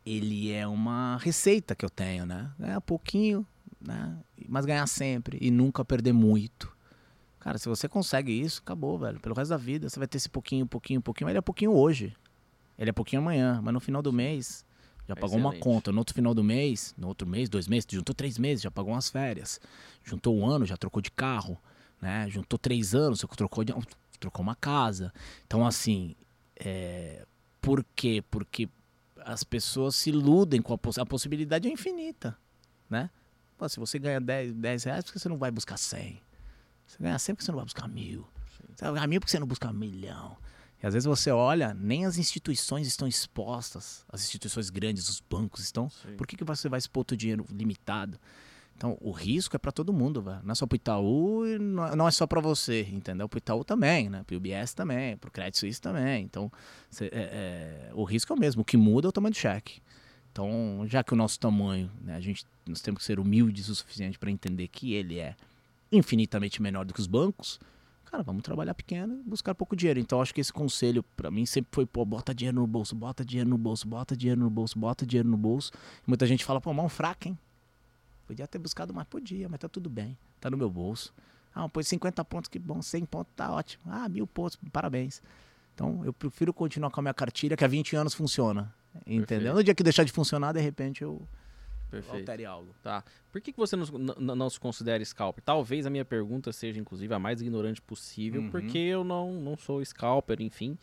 ele 0.06 0.52
é 0.52 0.66
uma 0.68 1.18
receita 1.18 1.76
que 1.76 1.84
eu 1.84 1.90
tenho, 1.90 2.26
né? 2.26 2.52
Ganhar 2.60 2.80
pouquinho, 2.82 3.46
né? 3.82 4.18
Mas 4.48 4.66
ganhar 4.66 4.88
sempre 4.88 5.38
e 5.42 5.50
nunca 5.52 5.84
perder 5.84 6.14
muito. 6.14 6.77
Cara, 7.48 7.57
se 7.57 7.69
você 7.69 7.88
consegue 7.88 8.34
isso, 8.34 8.60
acabou, 8.61 8.99
velho. 8.99 9.22
Pelo 9.22 9.34
resto 9.34 9.52
da 9.52 9.56
vida, 9.57 9.88
você 9.90 9.98
vai 9.98 10.06
ter 10.06 10.18
esse 10.18 10.28
pouquinho, 10.28 10.68
pouquinho, 10.68 11.02
pouquinho. 11.02 11.28
Mas 11.28 11.32
ele 11.32 11.38
é 11.38 11.41
pouquinho 11.41 11.72
hoje. 11.72 12.14
Ele 12.78 12.90
é 12.90 12.94
pouquinho 12.94 13.22
amanhã. 13.22 13.61
Mas 13.64 13.74
no 13.74 13.80
final 13.80 14.02
do 14.02 14.11
mês, 14.11 14.65
já 15.07 15.15
pagou 15.15 15.38
uma 15.38 15.52
Excelente. 15.52 15.64
conta. 15.64 15.90
No 15.94 15.99
outro 15.99 16.14
final 16.14 16.34
do 16.34 16.44
mês, 16.44 16.94
no 16.98 17.07
outro 17.07 17.26
mês, 17.26 17.48
dois 17.48 17.65
meses, 17.69 17.88
juntou 17.90 18.14
três 18.14 18.38
meses, 18.38 18.61
já 18.61 18.69
pagou 18.69 18.91
umas 18.91 19.10
férias. 19.10 19.61
Juntou 20.03 20.36
um 20.38 20.45
ano, 20.45 20.65
já 20.65 20.76
trocou 20.76 21.02
de 21.02 21.10
carro. 21.10 21.57
Né? 22.02 22.30
Juntou 22.30 22.60
três 22.60 22.94
anos, 22.94 23.24
trocou, 23.38 23.64
de, 23.64 23.74
trocou 24.19 24.44
uma 24.44 24.53
casa. 24.53 25.14
Então, 25.45 25.65
assim, 25.65 26.18
é, 26.57 27.26
por 27.61 27.82
quê? 27.95 28.22
Porque 28.30 28.68
as 29.24 29.45
pessoas 29.45 29.95
se 29.95 30.10
iludem 30.10 30.61
com 30.61 30.74
a, 30.74 30.78
poss- 30.78 30.98
a 30.98 31.06
possibilidade 31.06 31.65
é 31.69 31.72
infinita, 31.72 32.38
né? 32.90 33.10
Pô, 33.57 33.69
se 33.69 33.80
você 33.80 33.98
ganha 33.98 34.19
10, 34.19 34.53
10 34.53 34.84
reais, 34.84 35.06
por 35.06 35.14
que 35.14 35.19
você 35.19 35.30
não 35.30 35.38
vai 35.38 35.49
buscar 35.49 35.78
100? 35.78 36.27
Você 36.88 36.98
ganha 37.04 37.20
100 37.20 37.36
porque 37.36 37.46
você 37.46 37.52
não 37.52 37.58
vai 37.58 37.66
buscar 37.66 37.88
mil. 37.88 38.28
Você 38.76 38.86
vai 38.86 38.94
ganhar 38.94 39.08
mil 39.08 39.20
porque 39.20 39.32
você 39.32 39.40
não 39.40 39.48
busca 39.48 39.70
um 39.70 39.74
milhão. 39.74 40.38
E 40.82 40.86
às 40.88 40.94
vezes 40.94 41.06
você 41.08 41.32
olha, 41.32 41.74
nem 41.74 42.06
as 42.06 42.18
instituições 42.18 42.88
estão 42.88 43.08
expostas, 43.08 44.06
as 44.10 44.22
instituições 44.22 44.70
grandes, 44.70 45.10
os 45.10 45.20
bancos 45.20 45.62
estão. 45.64 45.90
Sim. 45.90 46.16
Por 46.16 46.26
que, 46.28 46.36
que 46.38 46.44
você 46.44 46.70
vai 46.70 46.78
expor 46.78 47.04
teu 47.04 47.18
dinheiro 47.18 47.46
limitado? 47.52 48.20
Então, 48.76 48.96
o 49.02 49.10
risco 49.12 49.56
é 49.56 49.60
para 49.60 49.72
todo 49.72 49.92
mundo, 49.92 50.22
velho. 50.22 50.40
Não 50.44 50.52
é 50.52 50.56
só 50.56 50.68
pro 50.68 50.76
Itaú 50.76 51.44
não 51.60 51.88
é- 51.88 51.96
não 51.96 52.08
é 52.08 52.12
só 52.12 52.28
para 52.28 52.40
você, 52.40 52.84
entendeu? 52.92 53.28
Pro 53.28 53.40
Itaú 53.40 53.64
também, 53.64 54.08
né? 54.08 54.22
Pro 54.24 54.38
UBS 54.38 54.76
também, 54.76 55.18
pro 55.18 55.32
Credit 55.32 55.58
Suisse 55.58 55.82
também. 55.82 56.24
Então, 56.24 56.52
cê- 56.92 57.06
é- 57.12 57.90
é, 57.90 57.92
o 57.96 58.04
risco 58.04 58.32
é 58.32 58.36
o 58.36 58.40
mesmo. 58.40 58.62
O 58.62 58.66
que 58.66 58.78
muda 58.78 59.08
é 59.08 59.10
o 59.10 59.12
tamanho 59.12 59.34
do 59.34 59.38
cheque. 59.38 59.82
Então, 60.32 60.84
já 60.86 61.04
que 61.04 61.12
o 61.12 61.16
nosso 61.18 61.40
tamanho, 61.40 61.90
né, 62.00 62.16
a 62.16 62.20
gente, 62.20 62.46
nós 62.68 62.80
temos 62.80 63.00
que 63.00 63.06
ser 63.06 63.20
humildes 63.20 63.68
o 63.70 63.74
suficiente 63.74 64.20
para 64.20 64.30
entender 64.30 64.68
que 64.68 64.94
ele 64.94 65.18
é 65.18 65.36
infinitamente 65.92 66.62
menor 66.62 66.86
do 66.86 66.94
que 66.94 67.00
os 67.00 67.08
bancos, 67.08 67.60
cara, 68.06 68.24
vamos 68.24 68.44
trabalhar 68.44 68.74
pequeno 68.74 69.20
e 69.20 69.30
buscar 69.30 69.54
pouco 69.56 69.76
dinheiro. 69.76 70.00
Então, 70.00 70.22
acho 70.22 70.34
que 70.34 70.42
esse 70.42 70.52
conselho 70.52 71.04
para 71.16 71.30
mim 71.30 71.46
sempre 71.46 71.70
foi, 71.72 71.86
pô, 71.86 72.04
bota 72.06 72.34
dinheiro 72.34 72.60
no 72.60 72.68
bolso, 72.68 72.96
bota 72.96 73.24
dinheiro 73.24 73.50
no 73.50 73.58
bolso, 73.58 73.88
bota 73.88 74.16
dinheiro 74.16 74.40
no 74.40 74.50
bolso, 74.50 74.78
bota 74.78 75.06
dinheiro 75.06 75.30
no 75.30 75.38
bolso. 75.38 75.72
E 76.06 76.10
muita 76.10 76.26
gente 76.26 76.44
fala, 76.44 76.60
pô, 76.62 76.74
mão 76.74 76.90
fraca, 76.90 77.28
hein? 77.30 77.38
Podia 78.26 78.48
ter 78.48 78.60
buscado 78.60 78.94
mais, 78.94 79.08
podia, 79.08 79.48
mas 79.48 79.60
tá 79.60 79.70
tudo 79.70 79.90
bem, 79.90 80.18
tá 80.40 80.50
no 80.50 80.58
meu 80.58 80.70
bolso. 80.70 81.14
Ah, 81.54 81.68
pôs 81.68 81.88
50 81.88 82.24
pontos, 82.26 82.50
que 82.50 82.60
bom, 82.60 82.82
100 82.82 83.06
pontos, 83.06 83.34
tá 83.36 83.52
ótimo. 83.52 83.84
Ah, 83.88 84.08
mil 84.08 84.28
pontos, 84.28 84.60
parabéns. 84.72 85.22
Então, 85.74 86.04
eu 86.04 86.12
prefiro 86.12 86.54
continuar 86.54 86.92
com 86.92 87.00
a 87.00 87.04
minha 87.04 87.14
cartilha, 87.14 87.56
que 87.56 87.64
há 87.64 87.68
20 87.68 87.96
anos 87.96 88.14
funciona. 88.14 88.74
Entendeu? 89.06 89.26
Perfeito. 89.26 89.56
No 89.56 89.64
dia 89.64 89.76
que 89.76 89.84
deixar 89.84 90.04
de 90.04 90.12
funcionar, 90.12 90.52
de 90.52 90.60
repente 90.60 91.04
eu 91.04 91.28
Perfeito. 91.90 92.18
altere 92.20 92.46
algo. 92.46 92.74
Tá. 92.84 93.04
Por 93.32 93.40
que, 93.42 93.52
que 93.54 93.58
você 93.58 93.76
não, 93.76 93.86
não- 94.20 94.36
não 94.36 94.50
se 94.50 94.60
considera 94.60 95.04
scalper? 95.06 95.44
Talvez 95.44 95.86
a 95.86 95.90
minha 95.90 96.04
pergunta 96.06 96.52
seja, 96.52 96.80
inclusive, 96.80 97.14
a 97.14 97.20
mais 97.20 97.42
ignorante 97.42 97.82
possível, 97.82 98.42
Uhum. 98.42 98.50
porque 98.52 98.78
eu 98.78 99.04
não, 99.04 99.34
não 99.40 99.56
sou 99.58 99.84
scalper, 99.84 100.42
enfim. 100.42 100.78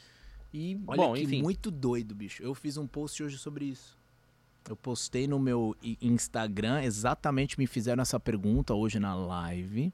E, 0.53 0.81
Olha 0.87 0.97
bom, 1.03 1.15
que 1.15 1.23
enfim. 1.23 1.43
muito 1.43 1.71
doido, 1.71 2.15
bicho. 2.15 2.43
Eu 2.43 2.55
fiz 2.55 2.77
um 2.77 2.87
post 2.87 3.23
hoje 3.23 3.37
sobre 3.39 3.65
isso. 3.67 3.99
Eu 4.69 4.77
postei 4.77 5.27
no 5.27 5.39
meu 5.39 5.77
Instagram, 6.01 6.83
exatamente 6.83 7.59
me 7.59 7.67
fizeram 7.67 8.01
essa 8.01 8.19
pergunta 8.19 8.73
hoje 8.73 8.99
na 8.99 9.15
live. 9.15 9.93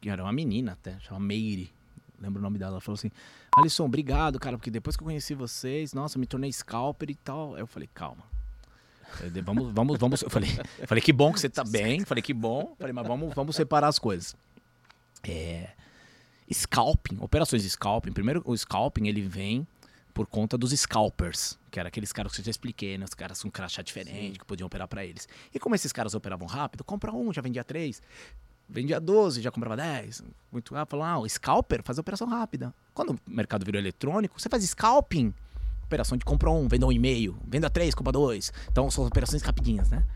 Que 0.00 0.08
era 0.08 0.22
uma 0.22 0.32
menina 0.32 0.72
até, 0.72 1.00
chama 1.00 1.18
Meire. 1.20 1.70
Lembro 2.20 2.38
o 2.38 2.42
nome 2.42 2.58
dela. 2.58 2.72
Ela 2.74 2.80
falou 2.80 2.94
assim: 2.94 3.10
Alisson, 3.56 3.84
obrigado, 3.86 4.38
cara, 4.38 4.56
porque 4.56 4.70
depois 4.70 4.96
que 4.96 5.02
eu 5.02 5.06
conheci 5.06 5.34
vocês, 5.34 5.92
nossa, 5.92 6.16
me 6.18 6.26
tornei 6.26 6.52
scalper 6.52 7.10
e 7.10 7.14
tal. 7.16 7.54
Aí 7.54 7.60
eu 7.60 7.66
falei, 7.66 7.88
calma. 7.92 8.22
Eu 9.20 9.30
de- 9.30 9.40
Vamos, 9.40 9.72
vamos, 9.72 9.98
vamos. 9.98 10.22
Eu 10.22 10.30
falei, 10.30 10.50
eu 10.78 10.86
falei, 10.88 11.02
que 11.02 11.12
bom 11.12 11.32
que 11.32 11.40
você 11.40 11.48
tá 11.48 11.64
bem. 11.64 12.04
Falei, 12.04 12.22
que 12.22 12.32
bom. 12.34 12.74
Falei, 12.78 12.92
mas 12.92 13.06
vamos, 13.06 13.34
vamos 13.34 13.56
separar 13.56 13.88
as 13.88 13.98
coisas. 13.98 14.34
É, 15.22 15.70
scalping, 16.52 17.18
operações 17.20 17.62
de 17.62 17.70
scalping. 17.70 18.12
Primeiro, 18.12 18.42
o 18.44 18.56
scalping 18.56 19.06
ele 19.08 19.22
vem 19.22 19.66
por 20.14 20.26
conta 20.26 20.58
dos 20.58 20.72
scalpers, 20.72 21.58
que 21.70 21.80
eram 21.80 21.88
aqueles 21.88 22.12
caras 22.12 22.32
que 22.34 22.40
eu 22.40 22.44
já 22.44 22.50
expliquei, 22.50 22.98
né? 22.98 23.04
Os 23.04 23.14
caras 23.14 23.42
com 23.42 23.50
crachá 23.50 23.80
diferente, 23.82 24.38
que 24.38 24.44
podiam 24.44 24.66
operar 24.66 24.86
pra 24.86 25.04
eles. 25.04 25.26
E 25.54 25.58
como 25.58 25.74
esses 25.74 25.90
caras 25.92 26.14
operavam 26.14 26.46
rápido, 26.46 26.84
compra 26.84 27.12
um, 27.12 27.32
já 27.32 27.40
vendia 27.40 27.64
três, 27.64 28.02
vendia 28.68 29.00
12, 29.00 29.40
já 29.40 29.50
comprava 29.50 29.76
10. 29.76 30.22
Muito 30.50 30.74
rápido. 30.74 30.90
Falou, 30.90 31.06
ah, 31.06 31.18
o 31.20 31.28
scalper 31.28 31.82
faz 31.82 31.98
operação 31.98 32.28
rápida. 32.28 32.74
Quando 32.92 33.12
o 33.12 33.18
mercado 33.26 33.64
virou 33.64 33.80
eletrônico, 33.80 34.38
você 34.40 34.48
faz 34.50 34.62
scalping. 34.64 35.32
Operação 35.92 36.16
de 36.16 36.24
compra 36.24 36.50
um, 36.50 36.66
venda 36.68 36.86
um 36.86 36.90
e 36.92 36.98
meio, 36.98 37.38
venda 37.46 37.68
três, 37.68 37.94
compra 37.94 38.12
dois. 38.12 38.50
Então 38.70 38.90
são 38.90 39.04
operações 39.04 39.42
rapidinhas, 39.42 39.90
né? 39.90 40.06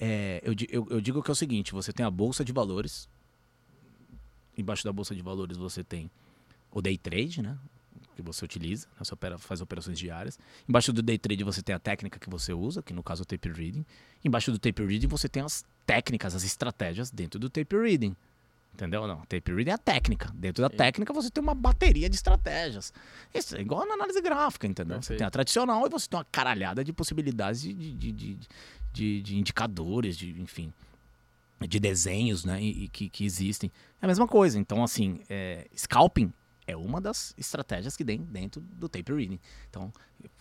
É, 0.00 0.40
eu, 0.44 0.54
eu- 0.70 0.86
eu 0.90 1.00
digo 1.00 1.20
que 1.24 1.28
é 1.28 1.32
o 1.32 1.34
seguinte: 1.34 1.72
você 1.72 1.92
tem 1.92 2.06
a 2.06 2.10
bolsa 2.10 2.44
de 2.44 2.52
valores. 2.52 3.08
Embaixo 4.56 4.84
da 4.84 4.92
bolsa 4.92 5.16
de 5.16 5.22
valores 5.22 5.56
você 5.56 5.82
tem 5.82 6.08
o 6.70 6.80
day 6.80 6.96
trade, 6.96 7.42
né? 7.42 7.58
Que 8.14 8.22
você 8.22 8.44
utiliza, 8.44 8.86
né? 8.86 8.92
você 9.04 9.12
opera, 9.12 9.38
faz 9.38 9.60
operações 9.60 9.98
diárias. 9.98 10.38
Embaixo 10.68 10.92
do 10.92 11.02
day 11.02 11.18
trade 11.18 11.42
você 11.42 11.62
tem 11.62 11.74
a 11.74 11.80
técnica 11.80 12.16
que 12.20 12.30
você 12.30 12.52
usa, 12.52 12.80
que 12.80 12.92
no 12.92 13.02
caso 13.02 13.22
é 13.22 13.24
o 13.24 13.26
tape 13.26 13.48
reading. 13.50 13.84
Embaixo 14.24 14.52
do 14.52 14.58
tape 14.58 14.84
reading 14.86 15.08
você 15.08 15.28
tem 15.28 15.42
as 15.42 15.64
técnicas, 15.84 16.32
as 16.36 16.44
estratégias 16.44 17.10
dentro 17.10 17.40
do 17.40 17.50
tape 17.50 17.76
reading. 17.76 18.14
Entendeu? 18.74 19.08
Não, 19.08 19.22
tape 19.22 19.52
reading 19.52 19.70
é 19.70 19.74
a 19.74 19.78
técnica. 19.78 20.30
Dentro 20.34 20.62
da 20.62 20.70
técnica 20.70 21.12
você 21.12 21.28
tem 21.30 21.42
uma 21.42 21.54
bateria 21.54 22.08
de 22.08 22.14
estratégias. 22.14 22.92
Isso 23.34 23.56
é 23.56 23.60
igual 23.60 23.84
na 23.86 23.94
análise 23.94 24.20
gráfica, 24.20 24.66
entendeu? 24.68 24.96
Você 24.96 25.08
Perfeito. 25.08 25.18
tem 25.18 25.26
a 25.26 25.30
tradicional 25.30 25.84
e 25.86 25.90
você 25.90 26.08
tem 26.08 26.16
uma 26.16 26.24
caralhada 26.24 26.84
de 26.84 26.92
possibilidades 26.92 27.60
de, 27.62 27.72
de, 27.74 28.12
de, 28.12 28.38
de, 28.92 29.22
de- 29.22 29.36
indicadores, 29.36 30.16
de, 30.16 30.30
enfim, 30.40 30.72
de 31.68 31.80
desenhos, 31.80 32.44
né? 32.44 32.62
E, 32.62 32.84
e 32.84 32.88
que, 32.88 33.08
que 33.08 33.24
existem. 33.24 33.70
É 34.00 34.04
a 34.04 34.08
mesma 34.08 34.28
coisa. 34.28 34.56
Então, 34.60 34.84
assim, 34.84 35.22
é, 35.28 35.66
scalping 35.74 36.32
é 36.64 36.76
uma 36.76 37.00
das 37.00 37.34
estratégias 37.36 37.96
que 37.96 38.04
tem 38.04 38.22
dentro 38.22 38.60
do 38.60 38.88
tape 38.88 39.12
reading. 39.12 39.40
Então, 39.68 39.92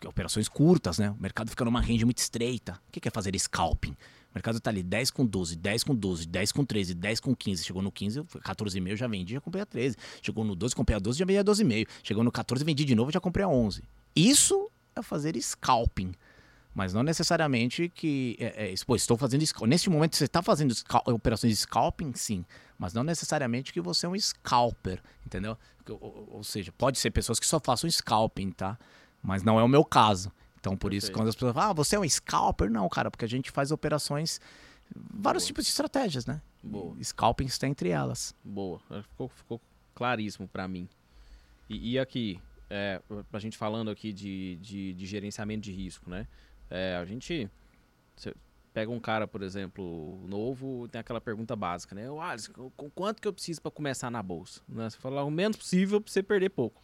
operações 0.06 0.48
curtas, 0.48 0.99
né? 0.99 1.10
O 1.10 1.20
mercado 1.20 1.49
fica 1.49 1.66
numa 1.66 1.82
range 1.82 2.06
muito 2.06 2.20
estreita. 2.20 2.74
O 2.88 2.91
que 2.91 2.99
que 2.99 3.08
é 3.08 3.12
fazer 3.12 3.36
scalping? 3.40 3.95
Mercado 4.38 4.59
tá 4.59 4.69
ali 4.69 4.84
10 4.84 5.09
com 5.11 5.26
12, 5.26 5.55
10 5.55 5.84
com 5.84 5.95
12, 5.95 6.27
10 6.27 6.51
com 6.51 6.64
13, 6.64 6.93
10 6.93 7.19
com 7.19 7.35
15. 7.35 7.64
Chegou 7.64 7.81
no 7.81 7.91
15, 7.91 8.22
14,5 8.22 8.95
já 8.95 9.07
vendi, 9.07 9.34
já 9.34 9.41
comprei 9.41 9.64
a 9.64 9.65
13. 9.65 9.97
Chegou 10.22 10.45
no 10.45 10.55
12, 10.55 10.76
comprei 10.76 10.95
a 10.95 10.99
12, 10.99 11.18
já 11.19 11.26
vendi 11.26 11.39
a 11.39 11.43
12,5. 11.43 11.88
Chegou 12.03 12.23
no 12.23 12.31
14, 12.31 12.64
vendi 12.64 12.85
de 12.85 12.93
novo, 12.95 13.11
já 13.11 13.19
comprei 13.19 13.43
a 13.43 13.49
11. 13.49 13.81
Isso 14.15 14.69
é 14.95 15.01
fazer 15.01 15.35
scalping. 15.41 16.14
Mas 16.76 16.93
não 16.93 17.01
necessariamente 17.01 17.89
que. 17.89 18.35
É, 18.39 18.72
é, 18.72 18.76
pô, 18.85 18.95
estou 18.95 19.18
fazendo. 19.18 19.43
Neste 19.68 19.89
momento 19.89 20.15
você 20.15 20.26
está 20.26 20.43
fazendo 20.43 20.76
operações 21.07 21.51
de 21.51 21.57
scalping, 21.57 22.14
sim. 22.14 22.45
Mas 22.77 22.93
não 22.93 23.03
necessariamente 23.03 23.73
que 23.73 23.81
você 23.81 24.05
é 24.05 24.09
um 24.09 24.19
scalper, 24.19 25.01
entendeu? 25.26 25.57
Ou, 25.89 25.97
ou- 25.99 26.30
ou 26.34 26.43
seja, 26.43 26.72
pode 26.72 26.99
ser 26.99 27.09
pessoas 27.09 27.39
que 27.39 27.47
só 27.47 27.59
façam 27.59 27.89
scalping, 27.89 28.51
tá? 28.51 28.77
Mas 29.23 29.41
não 29.41 29.59
é 29.59 29.64
o 29.64 29.68
meu 29.68 29.84
caso. 29.84 30.31
Então, 30.68 30.77
por 30.77 30.94
isso, 30.94 31.07
Perfeito. 31.07 31.18
quando 31.19 31.30
as 31.30 31.35
pessoas 31.35 31.53
falam, 31.53 31.69
ah, 31.72 31.73
você 31.73 31.95
é 31.95 31.99
um 31.99 32.07
scalper? 32.10 32.69
Não, 32.69 32.88
cara, 32.89 33.10
porque 33.11 33.26
a 33.26 33.27
gente 33.27 33.52
faz 33.52 33.72
operações. 33.72 34.39
Vários 34.95 35.44
Boa. 35.44 35.48
tipos 35.48 35.65
de 35.65 35.72
estratégias, 35.72 36.26
né? 36.26 36.41
Boa. 36.64 36.95
Scalping 37.03 37.45
está 37.45 37.68
entre 37.68 37.89
elas. 37.89 38.34
Boa, 38.44 38.80
É, 38.89 39.02
ficou, 39.02 39.27
ficou 39.30 39.61
claríssimo 39.94 40.48
pra 40.48 40.68
mim. 40.68 40.88
E, 41.69 41.94
e 41.94 41.99
aqui, 41.99 42.39
é, 42.69 43.02
a 43.34 43.39
gente 43.39 43.57
falando 43.57 43.89
aqui 43.91 44.14
de, 44.14 44.56
de, 44.61 44.94
de 44.94 45.06
gerenciamento 45.06 45.61
de 45.61 45.72
risco, 45.73 46.10
né? 46.10 46.27
É, 46.69 46.95
a 46.95 47.06
gente 47.06 47.49
pega 48.73 48.91
um 48.91 48.99
cara, 48.99 49.27
por 49.27 49.41
exemplo, 49.41 50.19
novo, 50.27 50.88
tem 50.89 50.99
aquela 51.02 51.19
pergunta 51.19 51.56
básica, 51.56 51.95
né? 51.95 52.10
O 52.11 52.22
Alisson, 52.22 52.72
com- 52.77 52.89
quanto 52.91 53.19
que 53.22 53.27
eu 53.27 53.34
preciso 53.34 53.60
pra 53.61 53.72
começar 53.72 54.11
na 54.11 54.22
bolsa? 54.22 54.61
Né? 54.69 54.88
Você 54.89 54.98
fala 54.99 55.23
o 55.23 55.31
menos 55.31 55.57
possível 55.57 55.99
pra 55.99 56.11
você 56.11 56.22
perder 56.22 56.49
pouco. 56.49 56.81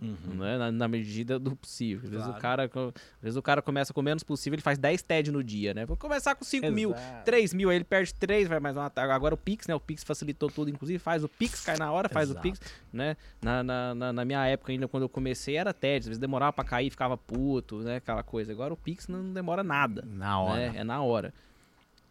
Né? 0.00 0.56
Na, 0.58 0.70
na 0.70 0.88
medida 0.88 1.38
do 1.38 1.56
possível. 1.56 2.04
Às 2.04 2.10
vezes, 2.10 2.26
o 2.26 2.30
Claro. 2.30 2.42
cara, 2.42 2.70
às 2.86 3.22
vezes 3.22 3.36
o 3.36 3.42
cara 3.42 3.60
começa 3.60 3.92
com 3.92 4.00
menos 4.00 4.22
possível, 4.22 4.54
ele 4.54 4.62
faz 4.62 4.78
10 4.78 5.02
TED 5.02 5.32
no 5.32 5.42
dia, 5.42 5.74
né? 5.74 5.84
Vou 5.84 5.96
começar 5.96 6.34
com 6.34 6.44
5 6.44 6.70
mil, 6.70 6.90
Exato. 6.90 7.24
3 7.24 7.52
mil, 7.52 7.68
aí 7.70 7.76
ele 7.76 7.84
perde 7.84 8.14
3, 8.14 8.46
vai 8.48 8.60
mais 8.60 8.76
uma. 8.76 8.92
Agora 8.94 9.34
o 9.34 9.38
Pix, 9.38 9.66
né? 9.66 9.74
O 9.74 9.80
Pix 9.80 10.04
facilitou 10.04 10.48
tudo, 10.50 10.70
inclusive 10.70 10.98
faz 10.98 11.24
o 11.24 11.28
Pix, 11.28 11.64
cai 11.64 11.76
na 11.76 11.90
hora, 11.90 12.08
faz 12.08 12.30
Exato. 12.30 12.38
o 12.38 12.42
Pix, 12.50 12.60
né? 12.92 13.16
Na, 13.42 13.62
na, 13.62 13.94
na, 13.94 14.12
na 14.12 14.24
minha 14.24 14.46
época, 14.46 14.70
ainda 14.72 14.86
quando 14.86 15.02
eu 15.02 15.08
comecei, 15.08 15.56
era 15.56 15.72
TED, 15.74 16.04
às 16.04 16.06
vezes 16.06 16.20
demorava 16.20 16.52
pra 16.52 16.64
cair, 16.64 16.90
ficava 16.90 17.16
puto, 17.16 17.78
né? 17.78 17.96
Aquela 17.96 18.22
coisa. 18.22 18.52
Agora 18.52 18.72
o 18.72 18.76
Pix 18.76 19.08
não 19.08 19.32
demora 19.32 19.64
nada. 19.64 20.04
Na 20.06 20.40
hora. 20.40 20.70
Né? 20.70 20.78
É 20.80 20.84
na 20.84 21.02
hora. 21.02 21.34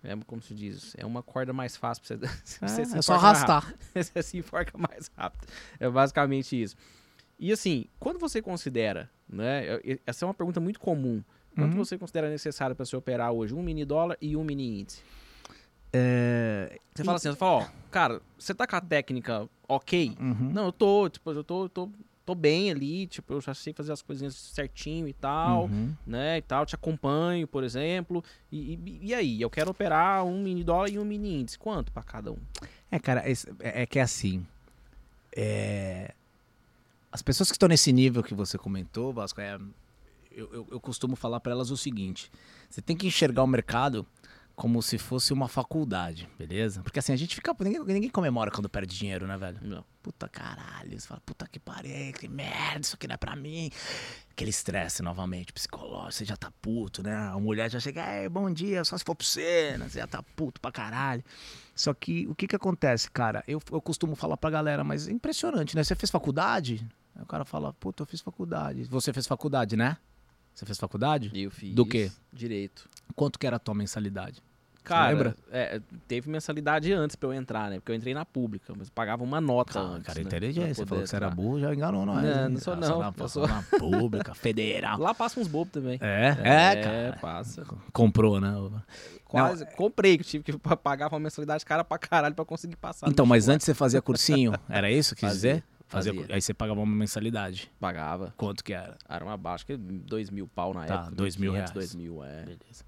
É 0.04 0.16
como 0.28 0.42
se 0.42 0.54
diz, 0.54 0.94
é 0.98 1.06
uma 1.06 1.24
corda 1.24 1.52
mais 1.54 1.76
fácil 1.76 2.04
pra 2.04 2.18
você. 2.18 2.26
É, 2.62 2.68
você 2.68 2.86
se 2.86 2.98
é 2.98 3.02
só 3.02 3.14
arrastar. 3.16 3.74
você 3.96 4.22
se 4.22 4.38
enforca 4.38 4.78
mais 4.78 5.10
rápido. 5.18 5.48
É 5.80 5.90
basicamente 5.90 6.62
isso. 6.62 6.76
E 7.40 7.52
assim, 7.52 7.86
quando 8.00 8.20
você 8.20 8.42
considera, 8.42 9.10
né? 9.30 9.80
eu- 9.84 10.00
Essa 10.06 10.26
é 10.26 10.28
uma 10.28 10.34
pergunta 10.34 10.60
muito 10.60 10.80
comum. 10.80 11.24
Quanto 11.56 11.74
Uhum. 11.76 11.84
você 11.86 11.98
considera 11.98 12.30
necessário 12.30 12.76
para 12.76 12.86
você 12.86 12.96
operar 12.96 13.32
hoje 13.32 13.54
um 13.54 13.64
mini 13.64 13.84
dólar 13.86 14.18
e 14.22 14.36
um 14.38 14.44
mini 14.44 14.82
índice? 14.82 15.02
É... 15.94 16.78
Você 16.94 17.04
fala 17.04 17.18
assim, 17.18 17.30
você 17.32 17.36
fala, 17.36 17.64
ó, 17.64 17.68
cara, 17.90 18.22
você 18.38 18.54
tá 18.54 18.68
com 18.68 18.76
a 18.76 18.82
técnica 18.82 19.50
ok? 19.68 20.16
Uhum. 20.20 20.52
Não, 20.52 20.66
eu 20.66 20.72
tô, 20.72 21.10
tipo, 21.10 21.32
eu 21.32 21.44
tô, 21.44 21.68
tô, 21.70 21.90
tô 22.26 22.36
bem 22.36 22.70
ali, 22.72 23.08
tipo, 23.08 23.34
eu 23.34 23.42
já 23.42 23.54
sei 23.54 23.74
fazer 23.74 23.92
as 23.94 24.02
coisinhas 24.02 24.36
certinho 24.36 25.08
e 25.08 25.14
tal, 25.14 25.66
Uhum. 25.66 25.94
né, 26.06 26.38
e 26.38 26.42
tal, 26.42 26.66
te 26.66 26.76
acompanho, 26.76 27.48
por 27.48 27.64
exemplo. 27.64 28.24
E, 28.52 28.74
e, 28.76 29.00
e 29.08 29.14
aí, 29.16 29.42
eu 29.42 29.50
quero 29.50 29.72
operar 29.72 30.24
um 30.26 30.42
mini 30.44 30.64
dólar 30.64 30.90
e 30.90 31.00
um 31.00 31.06
mini 31.06 31.42
índice. 31.42 31.58
Quanto 31.58 31.92
para 31.92 32.04
cada 32.04 32.32
um? 32.32 32.38
É, 32.92 33.00
cara, 33.00 33.24
é, 33.28 33.34
é 33.82 33.86
que 33.86 33.98
é 34.00 34.02
assim. 34.02 34.46
é, 35.36 36.14
As 37.12 37.22
pessoas 37.22 37.50
que 37.50 37.56
estão 37.56 37.70
nesse 37.70 37.92
nível 37.92 38.22
que 38.22 38.34
você 38.34 38.58
comentou, 38.58 39.14
Vasco, 39.14 39.40
é, 39.40 39.58
eu, 40.32 40.54
eu, 40.54 40.68
eu 40.72 40.80
costumo 40.80 41.16
falar 41.16 41.40
para 41.40 41.52
elas 41.52 41.72
o 41.72 41.78
seguinte: 41.78 42.32
você 42.70 42.82
tem 42.82 42.96
que 42.96 43.08
enxergar 43.08 43.44
o 43.44 43.48
mercado 43.48 44.06
como 44.58 44.82
se 44.82 44.98
fosse 44.98 45.32
uma 45.32 45.48
faculdade, 45.48 46.28
beleza? 46.36 46.82
Porque 46.82 46.98
assim, 46.98 47.14
a 47.14 47.16
gente 47.16 47.36
fica. 47.36 47.56
Ninguém, 47.60 47.80
ninguém 47.86 48.10
comemora 48.10 48.50
quando 48.50 48.68
perde 48.68 48.98
dinheiro, 48.98 49.28
né, 49.28 49.38
velho? 49.38 49.60
Não. 49.62 49.86
Puta 50.02 50.28
caralho, 50.28 51.00
você 51.00 51.08
fala, 51.08 51.22
puta 51.24 51.48
que 51.48 51.60
pariu, 51.60 52.12
que 52.14 52.28
merda, 52.28 52.80
isso 52.82 52.96
aqui 52.96 53.08
não 53.08 53.14
é 53.14 53.18
pra 53.18 53.36
mim. 53.36 53.70
Aquele 54.32 54.50
estresse 54.50 55.04
novamente, 55.04 55.54
psicológico, 55.54 56.12
você 56.12 56.26
já 56.26 56.36
tá 56.36 56.52
puto, 56.60 57.04
né? 57.04 57.16
A 57.16 57.38
mulher 57.38 57.70
já 57.70 57.80
chega, 57.80 58.02
é, 58.02 58.28
bom 58.28 58.52
dia, 58.52 58.84
só 58.84 58.98
se 58.98 59.04
for 59.04 59.14
pra 59.14 59.28
você, 59.28 59.78
né? 59.78 59.88
Você 59.88 60.00
já 60.00 60.08
tá 60.08 60.24
puto 60.36 60.60
pra 60.60 60.72
caralho. 60.72 61.24
Só 61.76 61.94
que 61.94 62.26
o 62.28 62.34
que 62.34 62.48
que 62.48 62.56
acontece, 62.56 63.12
cara? 63.12 63.44
Eu, 63.48 63.62
eu 63.72 63.80
costumo 63.80 64.16
falar 64.16 64.38
pra 64.38 64.50
galera, 64.50 64.84
mas 64.84 65.08
é 65.08 65.12
impressionante, 65.12 65.76
né? 65.76 65.84
Você 65.84 65.94
fez 65.94 66.10
faculdade? 66.10 66.84
Aí 67.16 67.22
o 67.22 67.28
cara 67.28 67.46
fala, 67.46 67.74
puta, 67.74 68.02
eu 68.02 68.08
fiz 68.08 68.22
faculdade. 68.22 68.86
Você 68.86 69.14
fez 69.14 69.28
faculdade, 69.28 69.78
né? 69.78 69.98
Você 70.52 70.66
fez 70.66 70.80
faculdade? 70.80 71.32
Eu 71.36 71.52
fiz. 71.52 71.76
Do 71.76 71.86
quê? 71.86 72.12
Direito. 72.34 72.90
Quanto 73.16 73.38
que 73.38 73.46
era 73.46 73.58
a 73.58 73.60
tua 73.60 73.76
mensalidade? 73.76 74.42
Cara, 74.88 75.10
lembra? 75.12 75.36
é, 75.52 75.82
teve 76.08 76.30
mensalidade 76.30 76.92
antes 76.94 77.16
pra 77.16 77.30
eu 77.30 77.34
entrar, 77.34 77.70
né? 77.70 77.76
Porque 77.80 77.92
eu 77.92 77.96
entrei 77.96 78.14
na 78.14 78.26
pública, 78.26 78.74
mas 78.78 78.88
eu 78.88 78.94
pagava 78.94 79.24
uma 79.24 79.40
nota 79.42 79.80
Ah, 79.80 79.84
antes. 79.84 80.08
cara, 80.08 80.20
né? 80.20 80.26
inteligente. 80.26 80.76
Você 80.76 80.86
falou 80.86 81.04
que 81.04 81.10
você 81.10 81.16
era 81.16 81.30
burro, 81.30 81.60
já 81.60 81.74
enganou. 81.74 82.06
Não, 82.06 82.20
hein? 82.20 82.50
não 82.50 82.58
sou 82.60 82.74
Ah, 82.74 82.78
não, 82.78 83.00
Na, 83.00 83.14
eu 83.18 83.30
sou- 83.30 83.48
na 83.48 83.64
pública, 83.64 84.34
federal. 84.36 85.00
Lá 85.00 85.14
passa 85.14 85.40
uns 85.40 85.48
bobos 85.48 85.72
também. 85.74 85.98
É, 86.02 86.38
é, 86.44 86.82
cara. 86.84 87.18
passa. 87.22 87.64
Comprou, 87.94 88.40
né? 88.42 88.54
Quase. 89.26 89.66
Comprei, 89.76 90.18
que 90.18 90.24
tive 90.24 90.44
que 90.44 90.58
pagar 90.58 91.10
uma 91.10 91.20
mensalidade 91.20 91.66
cara 91.66 91.84
pra 91.84 91.98
caralho 91.98 92.34
pra 92.34 92.46
conseguir 92.46 92.78
passar. 92.78 93.10
Então, 93.10 93.26
mas 93.26 93.50
antes 93.50 93.66
você 93.66 93.74
fazia 93.74 94.02
cursinho, 94.02 94.54
era 94.70 94.90
isso 94.90 95.14
que 95.16 95.22
quis 95.22 95.30
Fazia, 95.30 95.52
dizer? 95.56 95.64
Fazia, 95.90 96.14
fazia. 96.14 96.36
Aí 96.36 96.42
você 96.42 96.54
pagava 96.54 96.80
uma 96.82 96.96
mensalidade. 96.96 97.72
Pagava. 97.80 98.34
Quanto 98.38 98.64
que 98.64 98.74
era? 98.74 98.98
Era 99.08 99.24
uma 99.26 99.38
baixa, 99.38 99.66
que 99.66 99.76
dois 99.78 100.30
mil 100.30 100.48
pau 100.48 100.74
na 100.74 100.86
Tá, 100.86 100.94
época. 100.96 101.12
dois 101.16 101.36
mil 101.38 101.52
500, 101.54 101.72
reais. 101.72 101.74
Dois 101.74 101.96
mil, 101.96 102.24
é. 102.24 102.44
Beleza. 102.44 102.86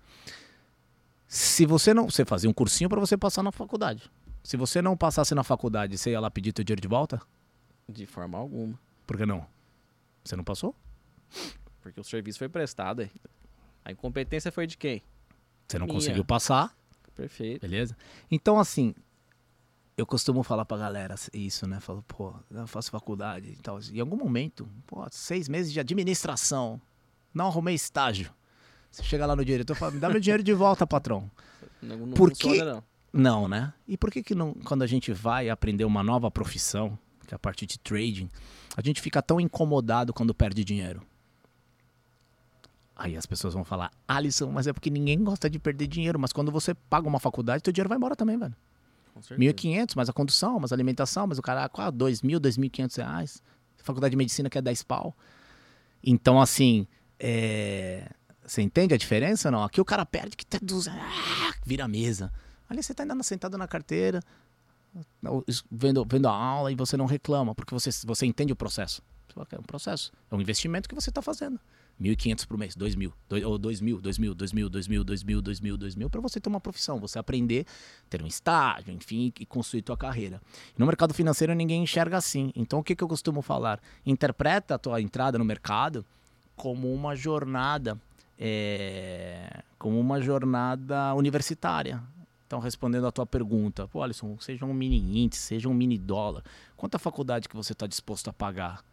Se 1.31 1.63
você 1.63 1.93
não. 1.93 2.09
Você 2.09 2.25
fazia 2.25 2.49
um 2.49 2.53
cursinho 2.53 2.89
pra 2.89 2.99
você 2.99 3.15
passar 3.15 3.43
na 3.43 3.51
faculdade. 3.51 4.09
Se 4.43 4.57
você 4.57 4.81
não 4.81 4.97
passasse 4.97 5.35
na 5.35 5.43
faculdade, 5.43 5.95
você 5.95 6.09
ia 6.09 6.19
lá 6.19 6.31
pedir 6.31 6.51
teu 6.51 6.65
dinheiro 6.65 6.81
de 6.81 6.87
volta? 6.87 7.21
De 7.87 8.07
forma 8.07 8.35
alguma. 8.37 8.77
Por 9.05 9.15
que 9.15 9.25
não? 9.27 9.45
Você 10.25 10.35
não 10.35 10.43
passou? 10.43 10.75
Porque 11.81 11.99
o 11.99 12.03
serviço 12.03 12.39
foi 12.39 12.49
prestado. 12.49 13.01
aí. 13.01 13.11
A 13.85 13.91
incompetência 13.91 14.51
foi 14.51 14.65
de 14.65 14.75
quem? 14.75 15.03
Você 15.67 15.77
não 15.77 15.85
Minha. 15.85 15.95
conseguiu 15.99 16.25
passar, 16.25 16.75
Perfeito. 17.15 17.61
beleza? 17.61 17.95
Então, 18.31 18.59
assim, 18.59 18.95
eu 19.95 20.05
costumo 20.05 20.41
falar 20.41 20.65
pra 20.65 20.77
galera 20.77 21.13
isso, 21.31 21.67
né? 21.67 21.79
Falo, 21.79 22.03
pô, 22.07 22.33
eu 22.49 22.65
faço 22.65 22.89
faculdade 22.89 23.49
e 23.51 23.55
tal. 23.57 23.79
Em 23.79 23.99
algum 23.99 24.17
momento, 24.17 24.67
pô, 24.87 25.05
seis 25.11 25.47
meses 25.47 25.71
de 25.71 25.79
administração, 25.79 26.81
não 27.33 27.45
arrumei 27.47 27.75
estágio. 27.75 28.31
Você 28.91 29.03
chega 29.03 29.25
lá 29.25 29.35
no 29.35 29.45
diretor 29.45 29.73
e 29.75 29.79
fala, 29.79 29.91
me 29.91 29.99
dá 29.99 30.09
meu 30.09 30.19
dinheiro 30.19 30.43
de 30.43 30.53
volta, 30.53 30.85
patrão. 30.87 31.29
Não, 31.81 31.97
não 31.97 32.13
Por 32.13 32.31
que- 32.31 32.63
não. 32.63 32.83
Não, 33.11 33.47
né? 33.47 33.73
E 33.87 33.97
por 33.97 34.11
que 34.11 34.21
que 34.21 34.35
não, 34.35 34.53
quando 34.53 34.83
a 34.83 34.87
gente 34.87 35.11
vai 35.11 35.49
aprender 35.49 35.83
uma 35.83 36.03
nova 36.03 36.29
profissão, 36.29 36.97
que 37.27 37.33
é 37.33 37.35
a 37.35 37.39
parte 37.39 37.65
de 37.65 37.79
trading, 37.79 38.29
a 38.77 38.81
gente 38.81 39.01
fica 39.01 39.21
tão 39.21 39.39
incomodado 39.39 40.13
quando 40.13 40.33
perde 40.33 40.63
dinheiro? 40.63 41.01
Aí 42.95 43.15
as 43.15 43.25
pessoas 43.25 43.53
vão 43.53 43.63
falar, 43.63 43.91
Alisson, 44.07 44.51
mas 44.51 44.67
é 44.67 44.73
porque 44.73 44.89
ninguém 44.89 45.23
gosta 45.23 45.49
de 45.49 45.57
perder 45.57 45.87
dinheiro, 45.87 46.19
mas 46.19 46.33
quando 46.33 46.51
você 46.51 46.73
paga 46.73 47.07
uma 47.07 47.19
faculdade, 47.19 47.63
teu 47.63 47.71
dinheiro 47.71 47.87
vai 47.89 47.97
embora 47.97 48.15
também, 48.15 48.37
velho. 48.37 48.55
Com 49.13 49.21
certeza. 49.21 49.53
1.500, 49.53 49.95
mais 49.95 50.09
a 50.09 50.13
condução, 50.13 50.59
mais 50.59 50.71
a 50.71 50.75
alimentação, 50.75 51.25
mas 51.25 51.39
o 51.39 51.41
cara, 51.41 51.63
ah, 51.73 51.91
2.000, 51.91 52.39
2.500 52.39 52.97
reais. 52.97 53.41
Faculdade 53.77 54.11
de 54.11 54.17
medicina 54.17 54.49
que 54.49 54.57
é 54.57 54.61
10 54.61 54.83
pau. 54.83 55.15
Então, 56.03 56.41
assim, 56.41 56.85
é, 57.17 58.11
você 58.49 58.61
entende 58.61 58.93
a 58.93 58.97
diferença 58.97 59.49
não? 59.51 59.63
Aqui 59.63 59.79
o 59.79 59.85
cara 59.85 60.05
perde 60.05 60.35
que 60.35 60.45
tá 60.45 60.57
200, 60.61 60.87
ah, 60.99 61.53
vira 61.65 61.85
a 61.85 61.87
mesa. 61.87 62.31
Ali 62.69 62.81
você 62.83 62.93
tá 62.93 63.03
ainda 63.03 63.21
sentado 63.23 63.57
na 63.57 63.67
carteira, 63.67 64.21
vendo, 65.71 66.05
vendo 66.05 66.27
a 66.27 66.33
aula 66.33 66.71
e 66.71 66.75
você 66.75 66.95
não 66.97 67.05
reclama, 67.05 67.53
porque 67.55 67.73
você, 67.73 67.89
você 68.05 68.25
entende 68.25 68.53
o 68.53 68.55
processo. 68.55 69.01
É 69.51 69.57
um 69.59 69.63
processo, 69.63 70.11
é 70.29 70.35
um 70.35 70.41
investimento 70.41 70.89
que 70.89 70.95
você 70.95 71.09
está 71.09 71.21
fazendo. 71.21 71.59
1.500 72.01 72.47
por 72.47 72.57
mês, 72.57 72.75
2.000, 72.75 73.11
dois- 73.27 73.43
ou 73.43 73.59
2.000, 73.59 73.99
2.000, 74.01 74.33
2.000, 74.33 74.69
2.000, 74.69 75.03
2.000, 75.03 75.41
2.000, 75.41 75.77
2.000, 75.77 76.09
para 76.09 76.21
você 76.21 76.39
ter 76.39 76.47
uma 76.49 76.59
profissão, 76.61 76.97
você 76.99 77.19
aprender, 77.19 77.65
ter 78.09 78.21
um 78.21 78.27
estágio, 78.27 78.93
enfim, 78.93 79.33
e 79.39 79.45
construir 79.45 79.81
tua 79.81 79.97
carreira. 79.97 80.41
No 80.77 80.85
mercado 80.85 81.13
financeiro 81.13 81.53
ninguém 81.53 81.83
enxerga 81.83 82.17
assim. 82.17 82.51
Então 82.55 82.79
o 82.79 82.83
que, 82.83 82.95
que 82.95 83.03
eu 83.03 83.07
costumo 83.07 83.41
falar? 83.41 83.81
Interpreta 84.05 84.75
a 84.75 84.77
tua 84.77 85.01
entrada 85.01 85.37
no 85.37 85.43
mercado 85.45 86.05
como 86.55 86.93
uma 86.93 87.15
jornada, 87.15 87.99
é, 88.39 89.63
como 89.77 89.99
uma 89.99 90.21
jornada 90.21 91.13
universitária. 91.13 92.01
Então, 92.47 92.59
respondendo 92.59 93.05
a 93.05 93.11
tua 93.11 93.25
pergunta, 93.25 93.87
pô, 93.87 94.01
Alisson, 94.01 94.35
seja 94.39 94.65
um 94.65 94.73
mini 94.73 95.23
índice, 95.23 95.41
seja 95.41 95.69
um 95.69 95.73
mini 95.73 95.99
dólar, 95.99 96.43
quanta 96.75 96.97
faculdade 96.97 97.47
que 97.47 97.55
você 97.55 97.73
está 97.73 97.85
disposto 97.85 98.29
a 98.29 98.33
pagar? 98.33 98.83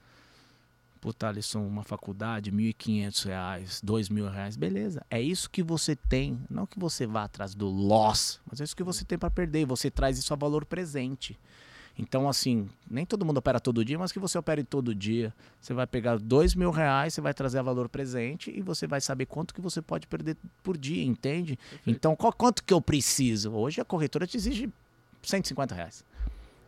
Puta, 1.01 1.29
Alisson, 1.29 1.67
uma 1.67 1.85
faculdade, 1.85 2.51
1.500 2.51 3.25
reais, 3.25 3.83
2.000 3.85 4.31
reais, 4.31 4.57
beleza. 4.57 5.07
É 5.09 5.21
isso 5.21 5.49
que 5.49 5.63
você 5.63 5.95
tem, 5.95 6.39
não 6.51 6.67
que 6.67 6.79
você 6.79 7.07
vá 7.07 7.25
atrás 7.25 7.55
do 7.55 7.69
loss, 7.69 8.41
mas 8.51 8.61
é 8.61 8.65
isso 8.65 8.77
que 8.77 8.83
você 8.83 9.05
tem 9.05 9.17
para 9.17 9.31
perder 9.31 9.61
e 9.61 9.65
você 9.65 9.91
traz 9.91 10.19
isso 10.19 10.35
a 10.35 10.37
valor 10.37 10.65
presente. 10.65 11.39
Então, 11.99 12.29
assim, 12.29 12.69
nem 12.91 13.07
todo 13.07 13.25
mundo 13.25 13.39
opera 13.39 13.59
todo 13.59 13.83
dia, 13.85 13.99
mas 13.99 14.13
que 14.13 14.19
você 14.19 14.37
opere 14.37 14.63
todo 14.63 14.95
dia. 14.95 15.33
Você 15.61 15.73
vai 15.73 15.87
pegar 15.87 16.19
dois 16.19 16.55
mil 16.55 16.71
reais, 16.71 17.15
você 17.15 17.21
vai 17.23 17.33
trazer 17.33 17.59
a 17.59 17.63
valor 17.63 17.89
presente 17.89 18.51
e 18.51 18.61
você 18.61 18.87
vai 18.87 19.01
saber 19.01 19.25
quanto 19.27 19.55
que 19.55 19.61
você 19.63 19.81
pode 19.81 20.07
perder 20.07 20.37
por 20.63 20.77
dia, 20.77 21.03
entende? 21.03 21.59
Então, 21.87 22.15
qual- 22.15 22.33
quanto 22.35 22.63
que 22.63 22.75
eu 22.75 22.81
preciso? 22.83 23.51
Hoje 23.53 23.81
a 23.81 23.85
corretora 23.85 24.27
te 24.27 24.37
exige 24.37 24.69
150 25.23 25.75
reais. 25.75 26.05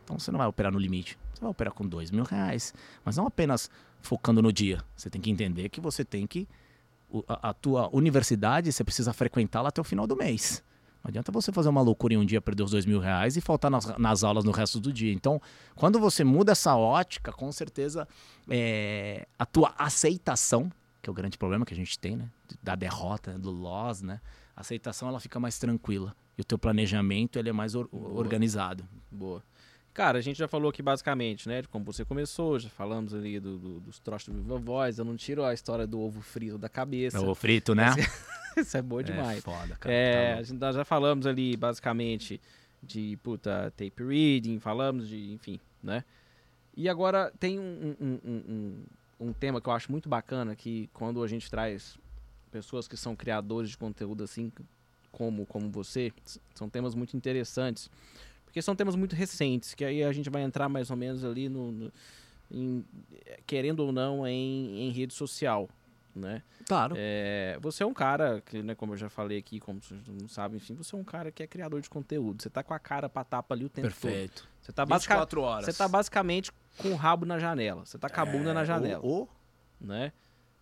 Então 0.03 0.17
você 0.17 0.31
não 0.31 0.39
vai 0.39 0.47
operar 0.47 0.71
no 0.71 0.79
limite. 0.79 1.15
Você 1.33 1.41
vai 1.41 1.51
operar 1.51 1.73
com 1.73 1.85
dois 1.87 2.09
mil 2.09 2.23
reais. 2.23 2.73
Mas 3.05 3.15
não 3.15 3.27
apenas 3.27 3.69
focando 4.01 4.41
no 4.41 4.51
dia. 4.51 4.83
Você 4.97 5.11
tem 5.11 5.21
que 5.21 5.29
entender 5.29 5.69
que 5.69 5.79
você 5.79 6.03
tem 6.03 6.25
que. 6.25 6.47
A, 7.27 7.49
a 7.49 7.53
tua 7.53 7.87
universidade, 7.95 8.71
você 8.71 8.83
precisa 8.83 9.13
frequentá-la 9.13 9.69
até 9.69 9.79
o 9.79 9.83
final 9.83 10.07
do 10.07 10.15
mês. 10.15 10.63
Não 11.03 11.09
adianta 11.09 11.31
você 11.31 11.51
fazer 11.51 11.69
uma 11.69 11.81
loucura 11.81 12.13
em 12.13 12.17
um 12.17 12.25
dia, 12.25 12.41
perder 12.41 12.63
os 12.63 12.71
dois 12.71 12.85
mil 12.85 12.99
reais 12.99 13.37
e 13.37 13.41
faltar 13.41 13.71
nas, 13.71 13.85
nas 13.97 14.23
aulas 14.23 14.43
no 14.43 14.51
resto 14.51 14.79
do 14.79 14.91
dia. 14.91 15.13
Então, 15.13 15.41
quando 15.75 15.99
você 15.99 16.23
muda 16.23 16.51
essa 16.51 16.75
ótica, 16.75 17.31
com 17.31 17.51
certeza 17.51 18.07
é, 18.49 19.25
a 19.37 19.45
tua 19.45 19.73
aceitação, 19.77 20.71
que 21.01 21.09
é 21.09 21.11
o 21.11 21.13
grande 21.13 21.37
problema 21.37 21.65
que 21.65 21.73
a 21.73 21.77
gente 21.77 21.97
tem, 21.97 22.15
né? 22.17 22.29
Da 22.61 22.75
derrota, 22.75 23.37
do 23.39 23.49
loss, 23.49 24.01
né? 24.01 24.19
A 24.55 24.61
aceitação 24.61 25.07
ela 25.07 25.19
fica 25.19 25.39
mais 25.39 25.57
tranquila. 25.57 26.13
E 26.37 26.41
o 26.41 26.43
teu 26.43 26.57
planejamento 26.57 27.39
ele 27.39 27.49
é 27.49 27.53
mais 27.53 27.75
or- 27.75 27.87
organizado. 27.91 28.85
Boa. 29.09 29.41
Cara, 29.99 30.17
a 30.17 30.21
gente 30.21 30.37
já 30.39 30.47
falou 30.47 30.69
aqui 30.69 30.81
basicamente, 30.81 31.49
né, 31.49 31.61
de 31.61 31.67
como 31.67 31.83
você 31.83 32.05
começou, 32.05 32.57
já 32.57 32.69
falamos 32.69 33.13
ali 33.13 33.37
do, 33.37 33.57
do- 33.57 33.79
dos 33.81 33.99
troços 33.99 34.33
do 34.33 34.41
Viva 34.41 34.57
Voz, 34.57 34.97
eu 34.97 35.03
não 35.03 35.17
tiro 35.17 35.43
a 35.43 35.53
história 35.53 35.85
do 35.85 35.99
ovo 35.99 36.21
frito 36.21 36.57
da 36.57 36.69
cabeça. 36.69 37.17
É 37.17 37.19
o 37.19 37.35
frito, 37.35 37.75
né? 37.75 37.87
Isso 38.55 38.77
é 38.79 38.81
bom 38.81 39.01
É 39.01 39.03
demais. 39.03 39.43
foda, 39.43 39.75
cara. 39.75 39.93
É, 39.93 40.35
Tá 40.35 40.39
a 40.39 40.43
gente, 40.43 40.57
nós 40.57 40.73
já 40.73 40.85
falamos 40.85 41.27
ali 41.27 41.57
basicamente 41.57 42.39
de 42.81 43.19
puta 43.21 43.73
tape 43.75 44.01
reading, 44.01 44.57
falamos 44.57 45.09
de, 45.09 45.33
enfim, 45.33 45.59
né? 45.83 46.05
E 46.77 46.87
agora 46.87 47.33
tem 47.37 47.59
um, 47.59 47.93
um, 47.99 48.19
um, 48.23 48.83
um, 49.19 49.33
tema 49.33 49.59
que 49.59 49.67
eu 49.67 49.73
acho 49.73 49.91
muito 49.91 50.07
bacana 50.07 50.55
que 50.55 50.89
quando 50.93 51.21
a 51.21 51.27
gente 51.27 51.51
traz 51.51 51.97
pessoas 52.49 52.87
que 52.87 52.95
são 52.95 53.17
criadores 53.17 53.71
de 53.71 53.77
conteúdo 53.77 54.23
assim 54.23 54.49
como 55.11 55.45
como 55.45 55.69
você, 55.69 56.13
são 56.55 56.69
temas 56.69 56.95
muito 56.95 57.17
interessantes. 57.17 57.89
Porque 58.49 58.61
são 58.61 58.75
temas 58.75 58.95
muito 58.95 59.15
recentes, 59.15 59.73
que 59.75 59.85
aí 59.85 60.03
a 60.03 60.11
gente 60.11 60.29
vai 60.29 60.41
entrar 60.41 60.67
mais 60.67 60.89
ou 60.89 60.97
menos 60.97 61.23
ali 61.23 61.47
no, 61.47 61.71
no- 61.71 61.91
em- 62.51 62.83
querendo 63.45 63.81
ou 63.81 63.91
não 63.91 64.27
em, 64.27 64.87
em 64.87 64.89
rede 64.91 65.13
social, 65.13 65.69
né? 66.15 66.41
Claro. 66.67 66.95
É, 66.97 67.57
você 67.61 67.83
é 67.83 67.85
um 67.85 67.93
cara 67.93 68.41
que, 68.41 68.63
né, 68.63 68.73
como 68.73 68.93
eu 68.93 68.97
já 68.97 69.07
falei 69.09 69.37
aqui, 69.37 69.59
como 69.59 69.79
vocês 69.81 70.01
não 70.07 70.27
sabem, 70.27 70.57
enfim, 70.57 70.73
você 70.73 70.95
é 70.95 70.97
um 70.99 71.03
cara 71.03 71.31
que 71.31 71.43
é 71.43 71.47
criador 71.47 71.79
de 71.79 71.89
conteúdo. 71.89 72.41
Você 72.41 72.49
tá 72.49 72.63
com 72.63 72.73
a 72.73 72.79
cara 72.79 73.07
pra 73.07 73.23
tapa 73.23 73.53
ali 73.53 73.65
o 73.65 73.69
tempo 73.69 73.87
todo. 73.87 73.99
Perfeito. 74.01 74.47
Você 74.61 74.71
tá, 74.71 74.83
basica- 74.85 75.13
24 75.13 75.41
horas. 75.41 75.65
você 75.65 75.73
tá 75.73 75.87
basicamente 75.87 76.51
com 76.77 76.89
o 76.89 76.95
rabo 76.95 77.25
na 77.25 77.37
janela. 77.39 77.85
Você 77.85 77.97
tá 77.99 78.09
com 78.09 78.19
a 78.19 78.25
bunda 78.25 78.53
na 78.53 78.65
janela, 78.65 79.05
O, 79.05 79.23
o, 79.23 79.27
né? 79.79 80.11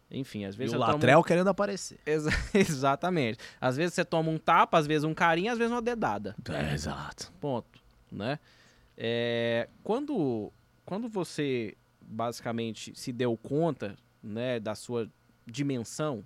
Enfim, 0.10 0.46
às 0.46 0.56
e 0.56 0.58
vezes 0.58 0.74
o 0.74 0.78
toma 0.78 0.90
um- 0.90 0.94
latrel 0.94 1.24
querendo 1.24 1.50
aparecer. 1.50 2.00
Exa- 2.06 2.30
Exatamente. 2.54 3.40
Às 3.60 3.76
vezes 3.78 3.94
você 3.94 4.06
toma 4.06 4.30
um 4.30 4.38
tapa, 4.38 4.78
às 4.78 4.88
vezes 4.88 5.04
um 5.04 5.14
carinho, 5.14 5.52
às 5.52 5.58
vezes 5.58 5.72
uma 5.72 5.82
dedada. 5.82 6.36
É, 6.50 6.74
exato. 6.74 7.32
Ponto, 7.42 7.80
né? 8.12 8.40
É, 8.98 9.68
quando, 9.84 10.52
quando 10.86 11.08
você 11.10 11.76
basicamente 12.02 12.94
se 12.98 13.12
deu 13.12 13.36
conta, 13.38 13.96
né, 14.24 14.60
da 14.60 14.74
sua 14.76 15.10
dimensão, 15.46 16.24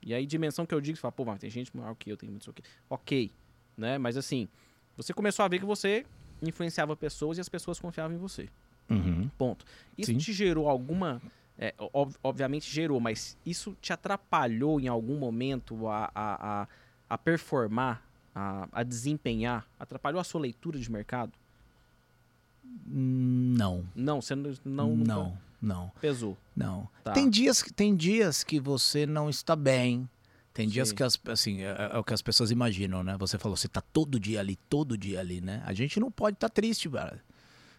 e 0.00 0.14
aí 0.14 0.24
dimensão 0.24 0.64
que 0.64 0.74
eu 0.74 0.80
digo, 0.80 0.96
você 0.96 1.02
fala, 1.02 1.12
pô, 1.12 1.24
mas 1.24 1.40
tem 1.40 1.50
gente 1.50 1.76
maior 1.76 1.94
que 1.96 2.10
eu, 2.10 2.16
tem 2.16 2.28
muito 2.30 2.42
isso 2.42 2.50
aqui. 2.50 2.62
Ok, 2.88 3.32
né? 3.76 3.98
Mas 3.98 4.16
assim, 4.16 4.48
você 4.96 5.12
começou 5.12 5.44
a 5.44 5.48
ver 5.48 5.58
que 5.58 5.66
você 5.66 6.06
influenciava 6.40 6.96
pessoas 6.96 7.38
e 7.38 7.40
as 7.40 7.48
pessoas 7.48 7.80
confiavam 7.80 8.16
em 8.16 8.18
você. 8.18 8.48
Uhum. 8.88 9.28
Ponto. 9.36 9.64
Isso 9.98 10.12
Sim. 10.12 10.18
te 10.18 10.32
gerou 10.32 10.68
alguma. 10.68 11.20
É, 11.58 11.74
ob- 11.92 12.14
obviamente 12.22 12.70
gerou, 12.70 13.00
mas 13.00 13.36
isso 13.46 13.76
te 13.80 13.92
atrapalhou 13.92 14.78
em 14.80 14.88
algum 14.88 15.18
momento 15.18 15.88
a, 15.88 16.10
a, 16.14 16.62
a, 16.62 16.68
a 17.10 17.18
performar, 17.18 18.02
a, 18.34 18.68
a 18.72 18.82
desempenhar? 18.82 19.66
Atrapalhou 19.78 20.20
a 20.20 20.24
sua 20.24 20.40
leitura 20.40 20.78
de 20.78 20.90
mercado? 20.90 21.32
Não. 22.86 23.84
Não, 23.94 24.20
você 24.20 24.34
não, 24.34 24.52
não, 24.64 24.96
Não, 24.96 25.38
não, 25.60 25.92
pesou. 26.00 26.36
não. 26.54 26.88
Tá. 27.02 27.12
Tem, 27.12 27.28
dias, 27.28 27.62
que- 27.62 27.72
tem 27.72 27.94
dias 27.96 28.44
que 28.44 28.60
você 28.60 29.06
não 29.06 29.28
está 29.30 29.56
bem. 29.56 30.08
Tem 30.52 30.66
dias 30.68 30.88
Sim. 30.88 30.94
que 30.94 31.02
as, 31.02 31.20
assim, 31.28 31.60
é, 31.62 31.90
é 31.92 31.98
o 31.98 32.04
que 32.04 32.14
as 32.14 32.22
pessoas 32.22 32.50
imaginam, 32.50 33.02
né? 33.02 33.14
Você 33.18 33.38
falou, 33.38 33.56
você 33.56 33.68
tá 33.68 33.80
todo 33.80 34.18
dia 34.18 34.40
ali, 34.40 34.56
todo 34.70 34.96
dia 34.96 35.20
ali, 35.20 35.40
né? 35.40 35.62
A 35.66 35.74
gente 35.74 36.00
não 36.00 36.10
pode 36.10 36.36
estar 36.36 36.48
triste, 36.48 36.88
cara. 36.88 37.22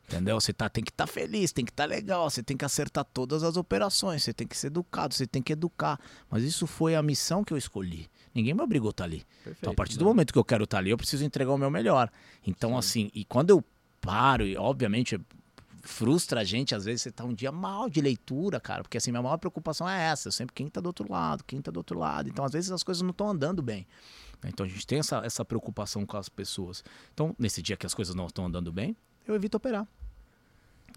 Entendeu? 0.07 0.39
Você 0.39 0.53
tá, 0.53 0.69
tem 0.69 0.83
que 0.83 0.89
estar 0.89 1.05
tá 1.05 1.11
feliz, 1.11 1.51
tem 1.51 1.65
que 1.65 1.71
estar 1.71 1.83
tá 1.83 1.89
legal, 1.89 2.29
você 2.29 2.41
tem 2.41 2.55
que 2.55 2.63
acertar 2.63 3.03
todas 3.03 3.43
as 3.43 3.57
operações, 3.57 4.23
você 4.23 4.33
tem 4.33 4.47
que 4.47 4.55
ser 4.55 4.67
educado, 4.67 5.13
você 5.13 5.27
tem 5.27 5.41
que 5.41 5.51
educar. 5.51 5.99
Mas 6.29 6.43
isso 6.43 6.65
foi 6.65 6.95
a 6.95 7.03
missão 7.03 7.43
que 7.43 7.51
eu 7.51 7.57
escolhi. 7.57 8.09
Ninguém 8.33 8.53
me 8.53 8.61
obrigou 8.61 8.89
a 8.89 8.91
estar 8.91 9.03
tá 9.03 9.07
ali. 9.07 9.25
Perfeito, 9.43 9.57
então, 9.59 9.73
a 9.73 9.75
partir 9.75 9.97
do 9.97 10.05
momento 10.05 10.31
que 10.31 10.39
eu 10.39 10.45
quero 10.45 10.63
estar 10.63 10.77
tá 10.77 10.79
ali, 10.79 10.91
eu 10.91 10.97
preciso 10.97 11.25
entregar 11.25 11.51
o 11.51 11.57
meu 11.57 11.69
melhor. 11.69 12.09
Então, 12.45 12.71
Sim. 12.71 12.77
assim, 12.77 13.11
e 13.13 13.25
quando 13.25 13.49
eu 13.49 13.61
paro, 13.99 14.45
e 14.45 14.55
obviamente 14.55 15.19
frustra 15.81 16.41
a 16.41 16.43
gente, 16.43 16.73
às 16.73 16.85
vezes 16.85 17.01
você 17.01 17.11
tá 17.11 17.25
um 17.25 17.33
dia 17.33 17.51
mal 17.51 17.89
de 17.89 17.99
leitura, 17.99 18.59
cara, 18.59 18.83
porque 18.83 18.97
assim, 18.97 19.11
minha 19.11 19.21
maior 19.21 19.37
preocupação 19.37 19.89
é 19.89 20.09
essa, 20.09 20.27
eu 20.27 20.31
sempre 20.31 20.53
quem 20.53 20.67
tá 20.69 20.79
do 20.79 20.87
outro 20.87 21.11
lado, 21.11 21.43
quem 21.45 21.61
tá 21.61 21.71
do 21.71 21.77
outro 21.77 21.97
lado. 21.99 22.29
Então, 22.29 22.45
às 22.45 22.51
vezes 22.51 22.71
as 22.71 22.83
coisas 22.83 23.01
não 23.01 23.11
estão 23.11 23.29
andando 23.29 23.61
bem. 23.61 23.87
Então 24.45 24.65
a 24.65 24.69
gente 24.69 24.85
tem 24.85 24.99
essa, 24.99 25.17
essa 25.25 25.43
preocupação 25.43 26.05
com 26.05 26.15
as 26.15 26.29
pessoas. 26.29 26.83
Então, 27.13 27.35
nesse 27.39 27.61
dia 27.61 27.75
que 27.75 27.85
as 27.85 27.93
coisas 27.93 28.13
não 28.13 28.27
estão 28.27 28.45
andando 28.45 28.71
bem, 28.71 28.95
eu 29.27 29.35
evito 29.35 29.57
operar. 29.57 29.87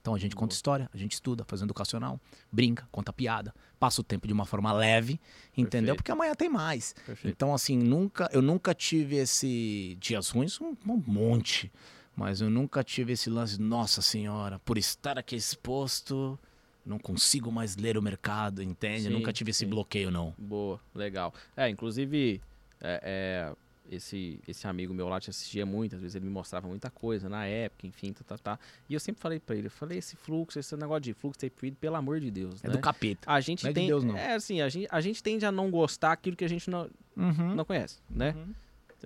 Então 0.00 0.14
a 0.14 0.18
gente 0.18 0.34
conta 0.34 0.54
história, 0.54 0.88
a 0.94 0.96
gente 0.96 1.12
estuda, 1.12 1.44
faz 1.44 1.60
um 1.60 1.64
educacional, 1.66 2.18
brinca, 2.50 2.88
conta 2.90 3.12
piada, 3.12 3.54
passa 3.78 4.00
o 4.00 4.04
tempo 4.04 4.26
de 4.26 4.32
uma 4.32 4.46
forma 4.46 4.72
leve, 4.72 5.20
entendeu? 5.54 5.94
Perfeito. 5.94 5.96
Porque 5.96 6.12
amanhã 6.12 6.34
tem 6.34 6.48
mais. 6.48 6.94
Perfeito. 7.04 7.34
Então 7.34 7.52
assim, 7.52 7.76
nunca, 7.76 8.28
eu 8.32 8.40
nunca 8.40 8.74
tive 8.74 9.16
esse 9.16 9.96
dias 10.00 10.30
ruins, 10.30 10.58
um, 10.60 10.74
um 10.86 11.02
monte, 11.06 11.70
mas 12.16 12.40
eu 12.40 12.48
nunca 12.48 12.82
tive 12.82 13.12
esse 13.12 13.28
lance, 13.28 13.60
nossa 13.60 14.00
senhora, 14.00 14.58
por 14.60 14.78
estar 14.78 15.18
aqui 15.18 15.36
exposto, 15.36 16.38
não 16.84 16.98
consigo 16.98 17.52
mais 17.52 17.76
ler 17.76 17.98
o 17.98 18.02
mercado, 18.02 18.62
entende? 18.62 19.02
Sim, 19.02 19.10
nunca 19.10 19.32
tive 19.34 19.52
sim. 19.52 19.64
esse 19.64 19.70
bloqueio 19.70 20.10
não. 20.10 20.34
Boa, 20.38 20.80
legal. 20.94 21.34
É, 21.54 21.68
inclusive 21.68 22.40
é, 22.80 23.52
é 23.52 23.69
esse, 23.90 24.40
esse 24.46 24.66
amigo 24.68 24.94
meu 24.94 25.08
lá 25.08 25.18
te 25.18 25.30
assistia 25.30 25.66
muito, 25.66 25.96
às 25.96 26.00
vezes 26.00 26.14
ele 26.14 26.24
me 26.24 26.30
mostrava 26.30 26.68
muita 26.68 26.88
coisa 26.88 27.28
na 27.28 27.44
época, 27.44 27.86
enfim, 27.86 28.12
tá, 28.12 28.22
tá, 28.24 28.38
tá. 28.38 28.58
E 28.88 28.94
eu 28.94 29.00
sempre 29.00 29.20
falei 29.20 29.40
para 29.40 29.56
ele, 29.56 29.66
eu 29.66 29.70
falei, 29.70 29.98
esse 29.98 30.16
fluxo, 30.16 30.58
esse 30.60 30.76
negócio 30.76 31.00
de 31.00 31.12
fluxo 31.12 31.40
tape 31.40 31.56
read, 31.60 31.76
pelo 31.76 31.96
amor 31.96 32.20
de 32.20 32.30
Deus. 32.30 32.62
É 32.64 32.68
né? 32.68 32.74
do 32.74 32.78
capeta. 32.78 33.30
A 33.30 33.40
gente 33.40 33.64
não 33.64 33.72
tem. 33.72 33.82
É, 33.82 33.86
de 33.86 33.92
Deus, 33.92 34.04
não. 34.04 34.16
é 34.16 34.34
assim, 34.34 34.60
a 34.60 34.68
gente, 34.68 34.86
a 34.90 35.00
gente 35.00 35.22
tende 35.22 35.44
a 35.44 35.50
não 35.50 35.70
gostar 35.70 36.12
aquilo 36.12 36.36
que 36.36 36.44
a 36.44 36.48
gente 36.48 36.70
não, 36.70 36.88
uhum. 37.16 37.54
não 37.54 37.64
conhece, 37.64 37.98
né? 38.08 38.32
Uhum. 38.36 38.54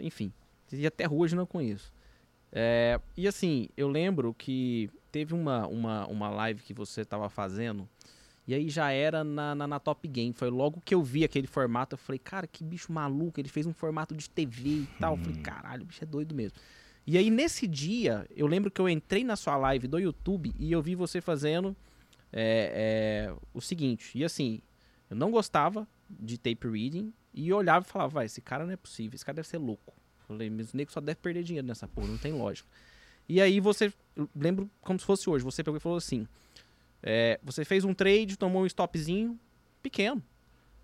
Enfim, 0.05 0.33
e 0.71 0.87
até 0.87 1.09
hoje 1.09 1.35
não 1.35 1.47
conheço. 1.47 1.91
É, 2.53 3.01
e 3.17 3.27
assim, 3.27 3.69
eu 3.77 3.89
lembro 3.89 4.35
que 4.35 4.91
teve 5.11 5.33
uma, 5.33 5.67
uma, 5.67 6.07
uma 6.07 6.29
live 6.29 6.63
que 6.63 6.75
você 6.75 7.01
estava 7.01 7.29
fazendo 7.29 7.89
e 8.47 8.55
aí 8.55 8.69
já 8.69 8.91
era 8.91 9.25
na, 9.25 9.55
na, 9.55 9.67
na, 9.67 9.81
Top 9.81 10.07
Game. 10.07 10.33
Foi 10.35 10.51
logo 10.51 10.81
que 10.85 10.95
eu 10.95 11.03
vi 11.03 11.25
aquele 11.25 11.47
formato. 11.47 11.95
Eu 11.95 11.99
falei, 11.99 12.19
cara, 12.19 12.47
que 12.47 12.63
bicho 12.63 12.93
maluco. 12.93 13.41
Ele 13.41 13.49
fez 13.49 13.67
um 13.67 13.73
formato 13.73 14.15
de 14.15 14.29
TV 14.29 14.69
e 14.69 14.89
tal. 15.01 15.15
Eu 15.15 15.19
falei, 15.19 15.39
hum. 15.39 15.43
caralho, 15.43 15.83
o 15.83 15.87
bicho 15.87 16.05
é 16.05 16.07
doido 16.07 16.35
mesmo. 16.35 16.59
E 17.07 17.17
aí 17.17 17.31
nesse 17.31 17.67
dia, 17.67 18.27
eu 18.35 18.47
lembro 18.47 18.71
que 18.71 18.81
eu 18.81 18.89
entrei 18.89 19.25
na 19.25 19.37
sua 19.37 19.57
live 19.57 19.87
do 19.87 19.99
YouTube 19.99 20.55
e 20.59 20.71
eu 20.71 20.83
vi 20.83 20.95
você 20.95 21.21
fazendo 21.21 21.75
é, 22.33 23.31
é, 23.31 23.35
o 23.55 23.61
seguinte. 23.61 24.11
E 24.15 24.23
assim, 24.25 24.61
eu 25.09 25.17
não 25.17 25.31
gostava 25.31 25.89
de 26.11 26.37
tape 26.37 26.69
reading. 26.69 27.13
E 27.33 27.49
eu 27.49 27.57
olhava 27.57 27.85
e 27.85 27.89
falava, 27.89 28.11
vai, 28.11 28.27
esse 28.27 28.43
cara 28.43 28.67
não 28.67 28.73
é 28.73 28.77
possível. 28.77 29.17
Esse 29.17 29.25
cara 29.25 29.37
deve 29.37 29.49
ser 29.49 29.59
louco. 29.59 29.95
Eu 30.21 30.27
falei, 30.27 30.51
mas 30.51 30.73
o 30.73 30.77
nego 30.77 30.93
só 30.93 31.01
deve 31.01 31.19
perder 31.19 31.43
dinheiro 31.43 31.67
nessa 31.67 31.89
porra. 31.89 32.09
Não 32.09 32.19
tem 32.19 32.33
lógica. 32.33 32.69
E 33.27 33.41
aí 33.41 33.59
você, 33.59 33.91
lembro 34.37 34.71
como 34.83 34.99
se 34.99 35.07
fosse 35.07 35.31
hoje. 35.31 35.43
Você 35.43 35.65
pegou 35.65 35.79
e 35.79 35.81
falou 35.81 35.97
assim 35.97 36.27
é, 37.07 37.39
você 37.43 37.67
fez 37.67 37.85
um 37.85 37.93
trade, 37.93 38.39
tomou 38.39 38.63
um 38.63 38.67
stopzinho 38.67 39.39
pequeno. 39.83 40.23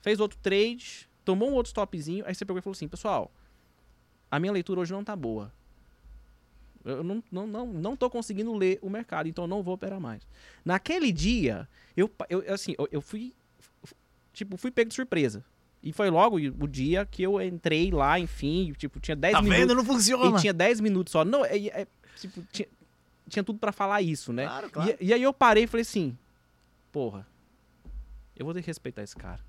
Fez 0.03 0.21
outro 0.21 0.39
trade, 0.39 1.09
tomou 1.25 1.49
um 1.49 1.55
outro 1.55 1.71
stopzinho. 1.71 2.25
Aí 2.27 2.35
você 2.35 2.45
pegou 2.45 2.59
e 2.59 2.63
falou 2.63 2.75
assim: 2.75 2.87
Pessoal, 2.87 3.33
a 4.31 4.39
minha 4.39 4.53
leitura 4.53 4.81
hoje 4.81 4.93
não 4.93 5.03
tá 5.03 5.17
boa. 5.17 5.51
Eu 6.85 7.03
não, 7.03 7.23
não, 7.33 7.47
não, 7.47 7.67
não 7.67 7.97
tô 7.97 8.09
conseguindo 8.11 8.55
ler 8.55 8.79
o 8.83 8.91
mercado, 8.91 9.29
então 9.29 9.45
eu 9.45 9.49
não 9.49 9.63
vou 9.63 9.75
operar 9.75 9.99
mais. 9.99 10.27
Naquele 10.63 11.11
dia, 11.11 11.67
eu, 11.97 12.11
eu 12.29 12.45
assim, 12.53 12.75
eu, 12.79 12.87
eu 12.93 13.01
fui. 13.01 13.35
Tipo, 14.33 14.59
fui 14.59 14.71
pego 14.71 14.91
de 14.91 14.95
surpresa. 14.95 15.43
E 15.83 15.93
foi 15.93 16.11
logo 16.11 16.37
o 16.37 16.69
dia 16.69 17.07
que 17.07 17.23
eu 17.23 17.41
entrei 17.41 17.91
lá, 17.91 18.21
enfim, 18.21 18.75
tipo, 18.77 19.01
tinha 19.01 19.17
10 19.17 19.33
tá 19.33 19.41
minutos. 19.41 19.61
Vendo? 19.61 19.75
Não 19.75 19.85
funciona. 19.85 20.37
E 20.37 20.41
tinha 20.41 20.53
10 20.53 20.81
minutos 20.81 21.11
só. 21.11 21.25
Não, 21.25 21.43
é, 21.45 21.57
é 21.57 21.87
tipo, 22.17 22.43
tinha, 22.53 22.69
tinha 23.31 23.45
tudo 23.45 23.59
para 23.59 23.73
falar 23.73 24.03
isso, 24.03 24.33
né? 24.33 24.45
Claro, 24.45 24.71
claro. 24.71 24.97
E, 25.01 25.07
e, 25.07 25.15
aí 25.15 25.23
eu 25.23 25.33
parei 25.33 25.65
e 25.65 25.67
falei 25.67 25.83
assim, 25.83 26.17
porra, 26.93 27.27
eu 28.37 28.45
vou 28.45 28.53
ter 28.53 28.61
que 28.61 28.67
respeitar 28.67 29.03
esse 29.03 29.17
cara. 29.17 29.43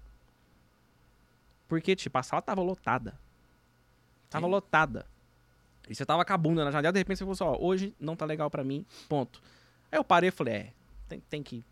Porque, 1.67 1.95
tipo, 1.95 2.17
a 2.17 2.23
sala 2.23 2.41
tava 2.41 2.61
lotada. 2.61 3.19
Tava 4.29 4.45
Sim. 4.45 4.51
lotada. 4.51 5.05
E 5.89 5.95
você 5.95 6.05
tava 6.05 6.23
com 6.23 6.33
a 6.33 6.37
bunda 6.37 6.63
na 6.63 6.71
janela, 6.71 6.93
de 6.93 6.99
repente 6.99 7.17
você 7.17 7.23
falou 7.25 7.33
assim, 7.33 7.43
ó, 7.43 7.65
hoje 7.65 7.95
não 7.99 8.15
tá 8.15 8.25
legal 8.25 8.49
para 8.49 8.63
mim, 8.63 8.85
ponto. 9.09 9.41
Aí 9.91 9.97
eu 9.97 10.03
parei 10.03 10.29
e 10.29 10.31
falei, 10.31 10.53
é, 10.53 10.73
tem, 11.09 11.19
tem, 11.29 11.43
que 11.43 11.65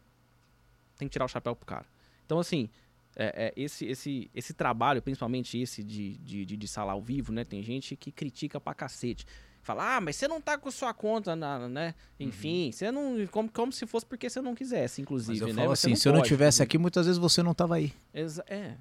tem 0.97 1.07
que 1.07 1.13
tirar 1.13 1.25
o 1.25 1.29
chapéu 1.29 1.55
pro 1.55 1.65
cara. 1.65 1.85
Então, 2.25 2.39
assim, 2.39 2.69
é, 3.15 3.47
é, 3.47 3.53
esse, 3.55 3.85
esse, 3.85 4.29
esse 4.33 4.53
trabalho, 4.53 5.01
principalmente 5.01 5.57
esse 5.57 5.83
de, 5.83 6.17
de, 6.17 6.45
de, 6.45 6.57
de 6.57 6.67
sala 6.67 6.91
ao 6.91 7.01
vivo, 7.01 7.31
né? 7.31 7.43
Tem 7.43 7.61
gente 7.63 7.95
que 7.95 8.11
critica 8.11 8.59
pra 8.59 8.73
cacete. 8.73 9.25
Fala, 9.61 9.97
ah, 9.97 10.01
mas 10.01 10.15
você 10.15 10.27
não 10.27 10.41
tá 10.41 10.57
com 10.57 10.71
sua 10.71 10.93
conta, 10.93 11.35
na, 11.35 11.67
né? 11.67 11.93
Enfim, 12.19 12.67
uhum. 12.67 12.71
você 12.71 12.91
não. 12.91 13.27
Como, 13.27 13.51
como 13.51 13.71
se 13.71 13.85
fosse 13.85 14.05
porque 14.05 14.29
você 14.29 14.41
não 14.41 14.55
quisesse, 14.55 15.01
inclusive. 15.01 15.39
Mas 15.39 15.49
eu 15.49 15.55
né? 15.55 15.61
falo 15.61 15.73
assim, 15.73 15.95
se 15.95 16.07
eu 16.07 16.13
não 16.13 16.21
tivesse 16.21 16.63
aqui, 16.63 16.77
muitas 16.77 17.05
vezes 17.05 17.19
você 17.19 17.43
não 17.43 17.53
tava 17.53 17.75
aí. 17.75 17.93
Exa 18.13 18.43
é. 18.47 18.73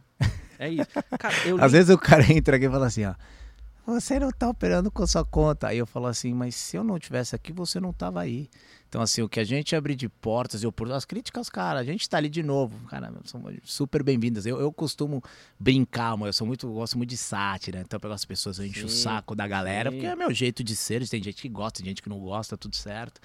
É 0.59 0.69
isso. 0.69 0.89
Cara, 1.19 1.35
Às 1.65 1.73
vezes 1.73 1.91
o 1.91 1.99
cara 1.99 2.23
entra 2.33 2.57
aqui 2.57 2.67
e 2.67 2.71
fala 2.71 2.87
assim, 2.87 3.05
ó. 3.05 3.15
Você 3.87 4.19
não 4.19 4.31
tá 4.31 4.49
operando 4.51 4.91
com 4.91 5.07
sua 5.07 5.25
conta. 5.25 5.69
Aí 5.69 5.79
eu 5.79 5.87
falo 5.87 6.07
assim, 6.07 6.35
mas 6.35 6.55
se 6.55 6.77
eu 6.77 6.85
não 6.85 6.99
tivesse 6.99 7.35
aqui, 7.35 7.53
você 7.53 7.81
não 7.81 7.93
tava 7.93 8.21
aí. 8.21 8.51
Então, 8.89 9.03
assim, 9.03 9.21
o 9.21 9.29
que 9.29 9.39
a 9.39 9.45
gente 9.45 9.77
abre 9.77 9.95
de 9.95 10.09
portas 10.09 10.63
e 10.63 10.67
oportunidades, 10.67 11.03
as 11.03 11.05
críticas, 11.05 11.51
cara, 11.51 11.79
a 11.79 11.85
gente 11.85 12.09
tá 12.09 12.17
ali 12.17 12.31
de 12.31 12.43
novo, 12.43 12.75
cara, 12.89 13.13
são 13.25 13.43
super 13.63 14.03
bem-vindas. 14.03 14.47
Eu, 14.47 14.59
eu 14.59 14.73
costumo 14.73 15.23
brincar, 15.61 16.17
mas 16.17 16.29
eu 16.29 16.33
sou 16.33 16.47
muito, 16.47 16.67
gosto 16.73 16.97
muito 16.97 17.11
de 17.11 17.17
sátira, 17.19 17.81
então 17.81 17.97
eu 17.97 18.01
pego 18.01 18.15
as 18.15 18.25
pessoas, 18.25 18.59
eu 18.59 18.65
encho 18.65 18.87
o 18.87 18.89
saco 18.89 19.35
da 19.35 19.47
galera, 19.47 19.91
sim. 19.91 19.97
porque 19.97 20.11
é 20.11 20.17
meu 20.17 20.33
jeito 20.33 20.65
de 20.65 20.75
ser, 20.75 21.07
tem 21.07 21.23
gente 21.23 21.43
que 21.43 21.51
gosta, 21.51 21.81
tem 21.81 21.91
gente 21.91 22.03
que 22.03 22.09
não 22.09 22.19
gosta, 22.19 22.57
tudo 22.57 22.77
certo. 22.77 23.21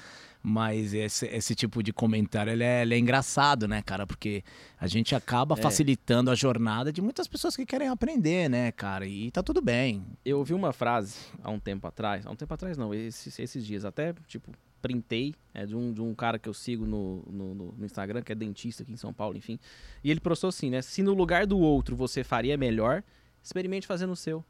Mas 0.45 0.94
esse, 0.94 1.26
esse 1.27 1.56
tipo 1.56 1.81
de 1.81 1.94
comentário, 1.94 2.52
ele 2.52 2.65
é, 2.65 2.81
ele 2.81 2.95
é 2.95 2.98
engraçado, 2.98 3.65
né, 3.65 3.81
cara? 3.81 4.06
Porque 4.06 4.44
a 4.77 4.88
gente 4.88 5.15
acaba 5.15 5.56
é. 5.57 5.61
facilitando 5.61 6.30
a 6.30 6.35
jornada 6.35 6.91
de 6.91 7.02
muitas 7.02 7.30
pessoas 7.30 7.56
que 7.56 7.65
querem 7.65 7.88
aprender, 7.88 8.49
né, 8.49 8.69
cara? 8.73 9.07
E 9.07 9.31
tá 9.31 9.41
tudo 9.41 9.61
bem. 9.61 10.06
Eu 10.26 10.40
ouvi 10.40 10.53
uma 10.53 10.73
frase 10.73 11.15
há 11.41 11.49
um 11.49 11.60
tempo 11.60 11.88
atrás, 11.88 12.27
há 12.27 12.31
um 12.31 12.35
tempo 12.35 12.53
atrás 12.53 12.77
não, 12.77 12.94
esses, 12.94 13.40
esses 13.40 13.65
dias, 13.65 13.85
até, 13.85 14.14
tipo, 14.27 14.52
printei 14.84 15.34
é, 15.53 15.65
de, 15.65 15.73
um, 15.73 15.93
de 15.93 16.01
um 16.01 16.14
cara 16.14 16.38
que 16.38 16.49
eu 16.49 16.53
sigo 16.53 16.85
no, 16.85 17.23
no, 17.26 17.55
no, 17.55 17.85
Instagram, 17.85 18.22
que 18.22 18.34
é 18.34 18.35
dentista 18.35 18.84
aqui 18.84 18.91
em 18.91 18.97
São 18.97 19.14
Paulo, 19.14 19.38
enfim. 19.38 19.57
E 20.03 20.11
ele 20.11 20.19
postou 20.19 20.49
assim, 20.49 20.69
né? 20.69 20.81
Se 20.81 21.01
no 21.01 21.14
lugar 21.14 21.47
do 21.47 21.57
outro 21.57 21.95
você 21.95 22.22
faria 22.22 22.57
melhor, 22.57 23.01
experimente 23.41 23.88
fazer 23.88 24.05
no 24.05 24.15
seu. 24.15 24.43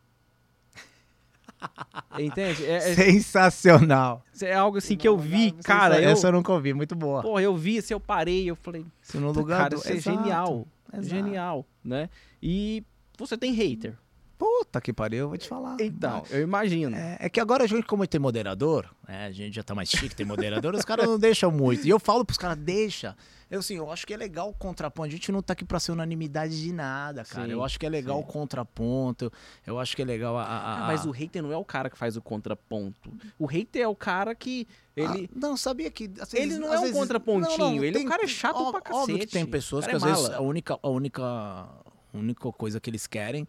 Entende? 2.19 2.65
É, 2.65 2.77
é, 2.77 2.95
Sensacional. 2.95 4.25
É 4.41 4.55
algo 4.55 4.79
assim 4.79 4.97
que 4.97 5.07
eu 5.07 5.15
vi, 5.15 5.51
cara. 5.63 6.01
Eu, 6.01 6.09
essa 6.09 6.29
eu 6.29 6.31
nunca 6.31 6.51
ouvi, 6.51 6.73
muito 6.73 6.95
boa. 6.95 7.21
Porra, 7.21 7.43
eu 7.43 7.55
vi, 7.55 7.77
assim, 7.77 7.93
eu 7.93 7.99
parei, 7.99 8.49
eu 8.49 8.55
falei. 8.55 8.83
Se 9.03 9.17
no 9.19 9.31
lugar 9.31 9.59
cara, 9.59 9.75
do... 9.75 9.75
isso 9.75 9.91
é 9.91 9.99
genial. 9.99 10.67
Exato. 10.91 11.07
Genial, 11.07 11.65
né? 11.83 12.09
E 12.41 12.83
você 13.19 13.37
tem 13.37 13.53
hater. 13.53 13.95
Puta 14.37 14.81
que 14.81 14.91
pariu, 14.91 15.19
eu 15.19 15.29
vou 15.29 15.37
te 15.37 15.47
falar. 15.47 15.77
Então, 15.79 16.23
eu 16.29 16.41
imagino. 16.41 16.95
É, 16.95 17.17
é, 17.21 17.29
que 17.29 17.39
agora 17.39 17.63
a 17.63 17.67
gente, 17.67 17.85
como 17.85 18.05
tem 18.07 18.19
moderador, 18.19 18.89
né, 19.07 19.27
a 19.27 19.31
gente 19.31 19.55
já 19.55 19.63
tá 19.63 19.73
mais 19.75 19.89
chique, 19.89 20.15
tem 20.15 20.25
moderador, 20.25 20.73
os 20.75 20.83
caras 20.83 21.05
não 21.05 21.19
deixam 21.19 21.51
muito. 21.51 21.85
E 21.85 21.89
eu 21.89 21.99
falo 21.99 22.25
pros 22.25 22.37
caras, 22.37 22.57
deixa. 22.57 23.15
Eu, 23.53 23.59
assim, 23.59 23.75
eu 23.75 23.91
acho 23.91 24.07
que 24.07 24.13
é 24.13 24.17
legal 24.17 24.49
o 24.49 24.53
contraponto. 24.53 25.09
A 25.09 25.11
gente 25.11 25.31
não 25.31 25.39
tá 25.39 25.53
aqui 25.53 25.63
pra 25.63 25.79
ser 25.79 25.91
unanimidade 25.91 26.59
de 26.59 26.73
nada, 26.73 27.23
cara. 27.23 27.45
Sim, 27.45 27.51
eu 27.51 27.63
acho 27.63 27.79
que 27.79 27.85
é 27.85 27.89
legal 27.89 28.17
sim. 28.17 28.23
o 28.23 28.25
contraponto. 28.25 29.31
Eu 29.63 29.79
acho 29.79 29.95
que 29.95 30.01
é 30.01 30.05
legal 30.05 30.35
a, 30.35 30.43
a, 30.43 30.57
a... 30.57 30.83
Ah, 30.85 30.87
mas 30.87 31.05
o 31.05 31.11
hater 31.11 31.43
não 31.43 31.51
é 31.51 31.57
o 31.57 31.63
cara 31.63 31.87
que 31.87 31.95
faz 31.95 32.17
o 32.17 32.21
contraponto. 32.21 33.13
O 33.37 33.45
hater 33.45 33.83
é 33.83 33.87
o 33.87 33.95
cara 33.95 34.33
que. 34.33 34.67
Ele... 34.95 35.29
Ah, 35.31 35.39
não, 35.39 35.55
sabia 35.55 35.91
que. 35.91 36.07
Vezes, 36.07 36.33
ele 36.33 36.57
não 36.57 36.73
é 36.73 36.79
um 36.79 36.81
vezes... 36.81 36.97
contrapontinho. 36.97 37.57
Não, 37.59 37.75
não, 37.75 37.83
ele 37.83 37.93
tem... 37.93 38.01
é 38.01 38.05
um 38.07 38.09
cara 38.09 38.27
chato 38.27 38.55
ó, 38.57 38.71
pra 38.71 38.81
cacete. 38.81 39.03
Óbvio 39.03 39.19
que 39.19 39.27
tem 39.27 39.45
pessoas 39.45 39.85
que 39.85 39.91
é 39.91 39.95
às 39.97 40.03
vezes 40.03 40.31
a 40.31 40.41
única, 40.41 40.79
a 40.81 40.89
única, 40.89 41.23
a 41.23 41.83
única 42.11 42.51
coisa 42.53 42.79
que 42.79 42.89
eles 42.89 43.05
querem 43.05 43.47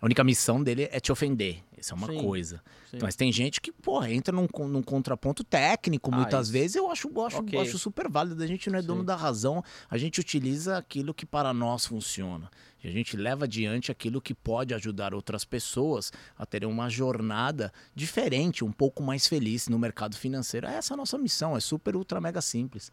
a 0.00 0.04
única 0.04 0.22
missão 0.24 0.62
dele 0.62 0.88
é 0.90 1.00
te 1.00 1.10
ofender. 1.10 1.62
Isso 1.76 1.92
é 1.92 1.96
uma 1.96 2.06
sim, 2.06 2.20
coisa. 2.20 2.62
Sim. 2.90 2.98
Mas 3.00 3.14
tem 3.14 3.30
gente 3.30 3.60
que, 3.60 3.70
porra, 3.70 4.10
entra 4.10 4.34
num, 4.34 4.48
num 4.66 4.82
contraponto 4.82 5.44
técnico 5.44 6.10
ah, 6.12 6.16
muitas 6.16 6.46
isso. 6.46 6.52
vezes. 6.52 6.76
Eu 6.76 6.90
acho, 6.90 7.08
eu 7.14 7.26
acho, 7.26 7.38
okay. 7.38 7.60
acho 7.60 7.78
super 7.78 8.08
válido. 8.08 8.42
A 8.42 8.46
gente 8.46 8.70
não 8.70 8.78
é 8.78 8.82
sim. 8.82 8.88
dono 8.88 9.04
da 9.04 9.14
razão. 9.14 9.62
A 9.88 9.98
gente 9.98 10.20
utiliza 10.20 10.78
aquilo 10.78 11.12
que 11.12 11.26
para 11.26 11.52
nós 11.52 11.86
funciona. 11.86 12.50
E 12.82 12.88
a 12.88 12.90
gente 12.90 13.16
leva 13.16 13.44
adiante 13.44 13.90
aquilo 13.90 14.20
que 14.20 14.34
pode 14.34 14.72
ajudar 14.74 15.12
outras 15.14 15.44
pessoas 15.44 16.12
a 16.38 16.46
terem 16.46 16.68
uma 16.68 16.88
jornada 16.88 17.72
diferente, 17.94 18.64
um 18.64 18.72
pouco 18.72 19.02
mais 19.02 19.26
feliz 19.26 19.68
no 19.68 19.78
mercado 19.78 20.16
financeiro. 20.16 20.66
Essa 20.66 20.92
é 20.92 20.94
a 20.94 20.96
nossa 20.96 21.18
missão. 21.18 21.56
É 21.56 21.60
super, 21.60 21.96
ultra, 21.96 22.20
mega 22.20 22.40
simples. 22.40 22.92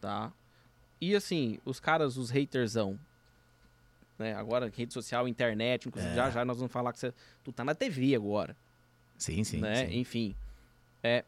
Tá. 0.00 0.32
E 1.00 1.14
assim, 1.14 1.58
os 1.64 1.78
caras, 1.78 2.16
os 2.16 2.30
hatersão, 2.30 2.98
né? 4.18 4.34
Agora, 4.34 4.70
rede 4.74 4.92
social, 4.92 5.28
internet, 5.28 5.86
inclusive, 5.88 6.12
é. 6.12 6.16
já 6.16 6.30
já 6.30 6.44
nós 6.44 6.56
vamos 6.58 6.72
falar 6.72 6.92
que 6.92 6.98
você, 6.98 7.12
tu 7.44 7.52
tá 7.52 7.64
na 7.64 7.74
TV 7.74 8.14
agora. 8.14 8.56
Sim, 9.16 9.42
sim. 9.44 9.58
Né? 9.60 9.86
sim. 9.86 9.98
Enfim. 9.98 10.34
É, 11.02 11.24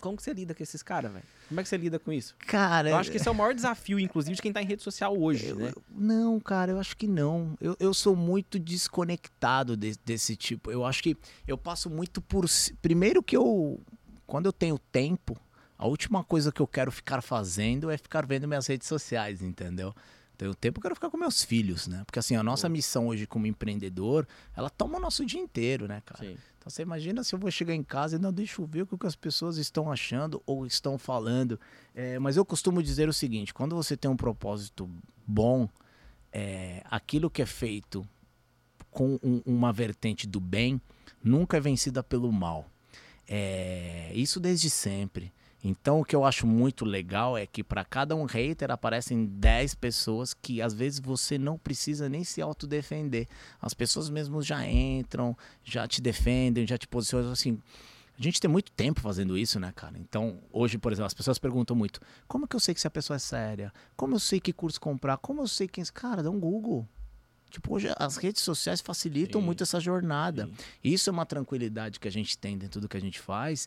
como 0.00 0.16
que 0.16 0.22
você 0.22 0.32
lida 0.32 0.54
com 0.54 0.62
esses 0.62 0.82
caras, 0.82 1.12
velho? 1.12 1.24
Como 1.48 1.60
é 1.60 1.62
que 1.62 1.68
você 1.68 1.76
lida 1.76 1.98
com 1.98 2.12
isso? 2.12 2.34
Cara, 2.46 2.88
Eu 2.90 2.96
acho 2.96 3.10
que 3.10 3.16
esse 3.18 3.28
é 3.28 3.30
o 3.30 3.34
maior 3.34 3.52
desafio, 3.54 3.98
inclusive, 3.98 4.34
de 4.34 4.40
quem 4.42 4.52
tá 4.52 4.62
em 4.62 4.66
rede 4.66 4.82
social 4.82 5.16
hoje, 5.18 5.48
Eu- 5.48 5.56
né? 5.56 5.72
eu- 5.74 5.82
não, 5.90 6.40
cara, 6.40 6.72
eu 6.72 6.78
acho 6.80 6.96
que 6.96 7.06
não. 7.06 7.56
Eu, 7.60 7.76
eu 7.78 7.92
sou 7.92 8.16
muito 8.16 8.58
desconectado 8.58 9.76
de- 9.76 9.96
desse 10.04 10.36
tipo. 10.36 10.70
Eu 10.70 10.84
acho 10.84 11.02
que 11.02 11.16
eu 11.46 11.58
passo 11.58 11.90
muito 11.90 12.20
por. 12.20 12.46
Primeiro 12.80 13.22
que 13.22 13.36
eu. 13.36 13.80
Quando 14.26 14.46
eu 14.46 14.52
tenho 14.52 14.78
tempo, 14.78 15.36
a 15.76 15.86
última 15.86 16.22
coisa 16.24 16.52
que 16.52 16.60
eu 16.60 16.66
quero 16.66 16.90
ficar 16.92 17.20
fazendo 17.20 17.90
é 17.90 17.98
ficar 17.98 18.24
vendo 18.24 18.46
minhas 18.46 18.66
redes 18.66 18.86
sociais, 18.86 19.42
entendeu? 19.42 19.94
Tenho 20.40 20.54
tempo, 20.54 20.78
eu 20.78 20.82
quero 20.82 20.94
ficar 20.94 21.10
com 21.10 21.18
meus 21.18 21.44
filhos, 21.44 21.86
né? 21.86 22.02
Porque 22.06 22.18
assim, 22.18 22.34
a 22.34 22.42
nossa 22.42 22.66
Boa. 22.66 22.72
missão 22.72 23.08
hoje 23.08 23.26
como 23.26 23.46
empreendedor, 23.46 24.26
ela 24.56 24.70
toma 24.70 24.96
o 24.96 25.00
nosso 25.00 25.22
dia 25.26 25.38
inteiro, 25.38 25.86
né, 25.86 26.00
cara? 26.06 26.24
Sim. 26.24 26.38
Então 26.58 26.70
você 26.70 26.80
imagina 26.80 27.22
se 27.22 27.34
eu 27.34 27.38
vou 27.38 27.50
chegar 27.50 27.74
em 27.74 27.82
casa 27.82 28.16
e 28.16 28.18
não 28.18 28.32
deixa 28.32 28.62
eu 28.62 28.64
ver 28.66 28.86
o 28.90 28.96
que 28.96 29.06
as 29.06 29.14
pessoas 29.14 29.58
estão 29.58 29.92
achando 29.92 30.42
ou 30.46 30.64
estão 30.64 30.96
falando. 30.96 31.60
É, 31.94 32.18
mas 32.18 32.38
eu 32.38 32.44
costumo 32.46 32.82
dizer 32.82 33.06
o 33.06 33.12
seguinte: 33.12 33.52
quando 33.52 33.76
você 33.76 33.98
tem 33.98 34.10
um 34.10 34.16
propósito 34.16 34.88
bom, 35.26 35.68
é, 36.32 36.82
aquilo 36.86 37.28
que 37.28 37.42
é 37.42 37.46
feito 37.46 38.08
com 38.90 39.18
um- 39.22 39.42
uma 39.44 39.74
vertente 39.74 40.26
do 40.26 40.40
bem 40.40 40.80
nunca 41.22 41.58
é 41.58 41.60
vencida 41.60 42.02
pelo 42.02 42.32
mal. 42.32 42.66
É, 43.28 44.10
isso 44.14 44.40
desde 44.40 44.70
sempre. 44.70 45.30
Então 45.62 46.00
o 46.00 46.04
que 46.04 46.16
eu 46.16 46.24
acho 46.24 46.46
muito 46.46 46.84
legal 46.84 47.36
é 47.36 47.46
que 47.46 47.62
para 47.62 47.84
cada 47.84 48.16
um 48.16 48.24
hater 48.24 48.70
aparecem 48.70 49.26
10 49.26 49.74
pessoas 49.74 50.32
que 50.32 50.62
às 50.62 50.72
vezes 50.72 50.98
você 50.98 51.36
não 51.36 51.58
precisa 51.58 52.08
nem 52.08 52.24
se 52.24 52.40
autodefender. 52.40 53.28
As 53.60 53.74
pessoas 53.74 54.08
mesmo 54.08 54.40
já 54.42 54.66
entram, 54.66 55.36
já 55.62 55.86
te 55.86 56.00
defendem, 56.00 56.66
já 56.66 56.78
te 56.78 56.88
posicionam 56.88 57.32
assim. 57.32 57.58
A 58.18 58.22
gente 58.22 58.38
tem 58.38 58.50
muito 58.50 58.70
tempo 58.72 59.00
fazendo 59.00 59.36
isso, 59.36 59.58
né, 59.58 59.72
cara? 59.74 59.96
Então, 59.98 60.40
hoje, 60.52 60.76
por 60.76 60.92
exemplo, 60.92 61.06
as 61.06 61.14
pessoas 61.14 61.38
perguntam 61.38 61.74
muito: 61.74 62.00
como 62.28 62.46
que 62.46 62.54
eu 62.54 62.60
sei 62.60 62.74
que 62.74 62.80
se 62.80 62.86
a 62.86 62.90
pessoa 62.90 63.16
é 63.16 63.18
séria? 63.18 63.72
Como 63.96 64.14
eu 64.14 64.18
sei 64.18 64.38
que 64.38 64.52
curso 64.52 64.78
comprar? 64.78 65.16
Como 65.16 65.40
eu 65.40 65.48
sei 65.48 65.66
quem. 65.66 65.82
Cara, 65.84 66.22
dá 66.22 66.30
um 66.30 66.38
Google. 66.38 66.86
Tipo, 67.50 67.74
hoje 67.74 67.88
as 67.98 68.16
redes 68.16 68.42
sociais 68.42 68.80
facilitam 68.80 69.40
Sim, 69.40 69.46
muito 69.46 69.62
essa 69.62 69.80
jornada. 69.80 70.46
sim. 70.46 70.54
Isso 70.84 71.10
é 71.10 71.12
uma 71.12 71.26
tranquilidade 71.26 71.98
que 71.98 72.06
a 72.06 72.10
gente 72.10 72.36
tem 72.38 72.56
dentro 72.56 72.80
do 72.80 72.88
que 72.88 72.96
a 72.96 73.00
gente 73.00 73.18
faz, 73.18 73.66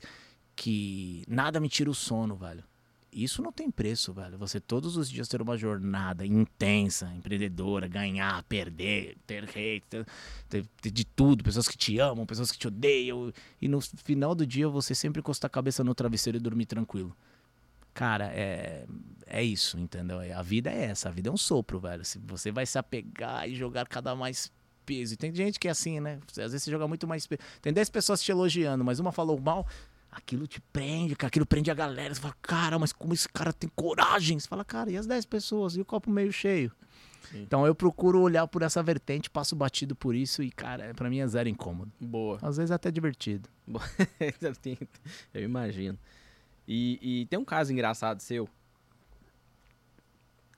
que 0.55 1.23
nada 1.27 1.59
me 1.59 1.69
tira 1.69 1.89
o 1.89 1.93
sono, 1.95 2.35
velho. 2.35 2.63
Isso 3.11 3.43
não 3.43 3.51
tem 3.51 3.69
preço, 3.69 4.11
velho. 4.11 4.39
Você 4.39 4.59
todos 4.59 4.97
os 4.97 5.07
dias 5.07 5.27
ter 5.27 5.39
uma 5.39 5.55
jornada 5.55 6.25
intensa, 6.25 7.13
empreendedora, 7.15 7.87
ganhar, 7.87 8.41
perder, 8.43 9.15
ter 9.27 9.43
hate, 9.43 9.83
ter, 9.87 10.05
ter- 10.49 10.65
ter 10.81 10.89
de 10.91 11.05
tudo, 11.05 11.43
pessoas 11.43 11.67
que 11.67 11.77
te 11.77 11.99
amam, 11.99 12.25
pessoas 12.25 12.51
que 12.51 12.57
te 12.57 12.67
odeiam. 12.67 13.31
E 13.61 13.67
no 13.67 13.79
final 13.81 14.33
do 14.33 14.47
dia 14.47 14.67
você 14.67 14.95
sempre 14.95 15.19
encostar 15.19 15.47
a 15.47 15.51
cabeça 15.51 15.83
no 15.83 15.93
travesseiro 15.93 16.37
e 16.37 16.41
dormir 16.41 16.65
tranquilo. 16.65 17.15
Cara, 17.93 18.31
é, 18.33 18.85
é 19.27 19.43
isso, 19.43 19.77
entendeu? 19.77 20.17
A 20.35 20.41
vida 20.41 20.71
é 20.71 20.85
essa, 20.85 21.09
a 21.09 21.11
vida 21.11 21.29
é 21.29 21.31
um 21.31 21.37
sopro, 21.37 21.79
velho. 21.79 22.01
Você 22.25 22.51
vai 22.51 22.65
se 22.65 22.79
apegar 22.79 23.47
e 23.47 23.53
jogar 23.53 23.87
cada 23.87 24.15
mais 24.15 24.51
peso. 24.83 25.13
E 25.13 25.17
tem 25.17 25.33
gente 25.35 25.59
que 25.59 25.67
é 25.67 25.71
assim, 25.71 25.99
né? 25.99 26.19
Às 26.31 26.35
vezes 26.35 26.63
você 26.63 26.71
joga 26.71 26.87
muito 26.87 27.07
mais 27.07 27.27
peso. 27.27 27.41
Tem 27.61 27.71
10 27.71 27.91
pessoas 27.91 28.23
te 28.23 28.31
elogiando, 28.31 28.83
mas 28.83 28.99
uma 28.99 29.11
falou 29.11 29.39
mal, 29.39 29.67
aquilo 30.15 30.47
te 30.47 30.59
prende, 30.61 31.15
cara, 31.15 31.27
aquilo 31.27 31.45
prende 31.45 31.69
a 31.71 31.73
galera. 31.73 32.13
Você 32.13 32.21
fala, 32.21 32.35
cara, 32.41 32.79
mas 32.79 32.91
como 32.93 33.13
esse 33.13 33.27
cara 33.29 33.51
tem 33.53 33.69
coragem? 33.75 34.39
Você 34.39 34.47
fala, 34.47 34.63
cara, 34.65 34.91
e 34.91 34.97
as 34.97 35.05
10 35.07 35.25
pessoas? 35.25 35.75
E 35.75 35.81
o 35.81 35.85
copo 35.85 36.09
meio 36.09 36.31
cheio? 36.31 36.71
Sim. 37.31 37.41
Então 37.43 37.65
eu 37.65 37.73
procuro 37.73 38.19
olhar 38.21 38.45
por 38.47 38.61
essa 38.61 38.83
vertente, 38.83 39.29
passo 39.29 39.55
batido 39.55 39.95
por 39.95 40.13
isso 40.13 40.43
e, 40.43 40.51
cara, 40.51 40.93
pra 40.93 41.09
mim 41.09 41.19
é 41.19 41.27
zero 41.27 41.47
incômodo. 41.49 41.91
Boa. 41.99 42.37
Às 42.41 42.57
vezes 42.57 42.71
é 42.71 42.75
até 42.75 42.91
divertido. 42.91 43.49
Eu 44.41 44.53
tenho- 44.61 44.77
eu 45.33 45.41
imagino. 45.43 45.97
E, 46.67 46.99
e 47.21 47.25
tem 47.27 47.39
um 47.39 47.45
caso 47.45 47.71
engraçado 47.71 48.19
seu. 48.19 48.47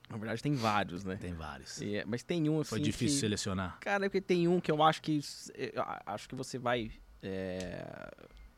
Na 0.08 0.16
verdade, 0.16 0.40
tem 0.42 0.54
vários, 0.54 1.04
né? 1.04 1.16
Tem 1.16 1.34
vários. 1.34 1.82
É- 1.82 2.04
mas 2.06 2.22
tem 2.22 2.48
um 2.48 2.60
assim. 2.60 2.70
Foi 2.70 2.80
difícil 2.80 3.16
que- 3.16 3.20
selecionar. 3.20 3.78
Cara, 3.80 4.06
é 4.06 4.08
porque 4.08 4.20
tem 4.20 4.46
um 4.46 4.60
que 4.60 4.70
eu 4.70 4.82
acho 4.82 5.02
que. 5.02 5.20
eu 5.56 5.82
acho 6.06 6.28
que 6.28 6.34
você 6.34 6.58
vai 6.58 6.92
é, 7.22 8.10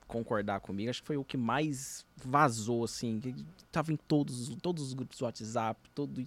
concordar 0.08 0.58
comigo. 0.60 0.90
Acho 0.90 1.00
que 1.02 1.06
foi 1.06 1.16
o 1.16 1.22
que 1.24 1.36
mais 1.36 2.04
vazou, 2.16 2.82
assim. 2.82 3.20
Que 3.20 3.34
tava 3.70 3.92
em 3.92 3.96
todos, 3.96 4.48
todos 4.60 4.82
os 4.82 4.94
grupos 4.94 5.18
do 5.18 5.24
WhatsApp, 5.24 5.78
todo. 5.94 6.24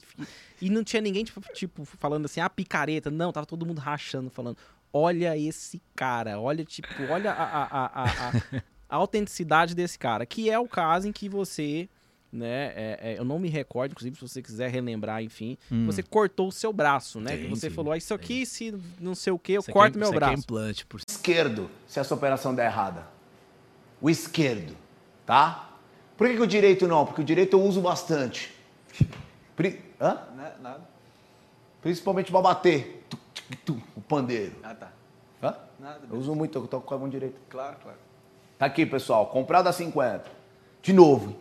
E 0.62 0.70
não 0.70 0.84
tinha 0.84 1.02
ninguém, 1.02 1.24
tipo, 1.26 1.42
tipo, 1.54 1.84
falando 1.84 2.26
assim, 2.26 2.40
ah, 2.40 2.50
picareta. 2.50 3.12
Não, 3.12 3.32
tava 3.34 3.46
todo 3.46 3.66
mundo 3.66 3.80
rachando, 3.80 4.30
falando. 4.30 4.58
Olha 4.94 5.38
esse 5.38 5.82
cara, 5.96 6.40
olha, 6.40 6.64
tipo, 6.64 6.88
olha 7.10 7.32
a, 7.32 7.44
a, 7.44 7.64
a, 7.64 7.86
a, 8.04 8.06
a- 8.30 8.64
a 8.90 8.96
autenticidade 8.96 9.74
desse 9.74 9.98
cara. 9.98 10.26
Que 10.26 10.50
é 10.50 10.58
o 10.60 10.68
caso 10.68 11.08
em 11.08 11.12
que 11.12 11.28
você. 11.28 11.90
Né, 12.34 12.68
é- 12.78 13.00
é, 13.02 13.20
eu 13.20 13.26
não 13.26 13.38
me 13.38 13.50
recordo, 13.50 13.92
inclusive, 13.92 14.16
se 14.16 14.22
você 14.22 14.42
quiser 14.42 14.70
relembrar, 14.72 15.22
enfim, 15.22 15.58
Hum. 15.70 15.86
você 15.86 16.02
cortou 16.02 16.48
o 16.48 16.52
seu 16.52 16.72
braço, 16.72 17.20
né? 17.20 17.32
Tem, 17.36 17.44
que 17.44 17.50
você 17.50 17.70
sim, 17.70 17.76
falou, 17.76 17.92
ah, 17.92 17.98
isso 17.98 18.14
aqui, 18.14 18.46
se 18.46 18.74
não 19.02 19.14
sei 19.14 19.34
o 19.34 19.38
que, 19.38 19.52
eu 19.52 19.62
Você 19.62 19.70
corto 19.70 19.92
quer- 19.94 20.00
meu 20.00 20.12
quer 20.12 20.16
braço. 20.16 20.34
implante 20.40 20.86
por 20.86 21.02
esquerdo 21.06 21.70
se 21.86 22.00
essa 22.00 22.14
operação 22.16 22.56
der 22.56 22.68
errada. 22.68 23.06
O 24.02 24.10
esquerdo, 24.10 24.76
tá? 25.26 25.70
Por 26.18 26.28
que, 26.28 26.36
que 26.36 26.42
o 26.42 26.48
direito 26.48 26.88
não? 26.88 27.06
Porque 27.06 27.22
o 27.22 27.24
direito 27.24 27.58
eu 27.58 27.62
uso 27.62 27.82
bastante. 27.82 28.54
Pri... 29.56 29.84
Hã? 30.00 30.20
Nada. 30.62 30.82
Principalmente 31.82 32.32
pra 32.32 32.42
bater. 32.42 33.06
Tu, 33.10 33.18
tu, 33.34 33.58
tu, 33.66 33.84
o 33.96 34.02
pandeiro. 34.02 34.56
Ah, 34.64 34.76
tá. 34.76 34.92
Hã? 35.42 35.56
Nada. 35.80 36.02
Eu 36.10 36.18
uso 36.18 36.36
muito, 36.36 36.58
eu 36.58 36.68
toco 36.68 36.86
com 36.86 36.94
a 36.94 36.98
mão 36.98 37.10
direita. 37.10 37.38
Claro, 37.50 37.78
claro. 37.82 37.98
Tá 38.58 38.66
aqui, 38.66 38.86
pessoal. 38.86 39.28
Comprado 39.28 39.68
a 39.68 39.74
50. 39.74 40.30
De 40.82 40.94
novo. 40.94 41.36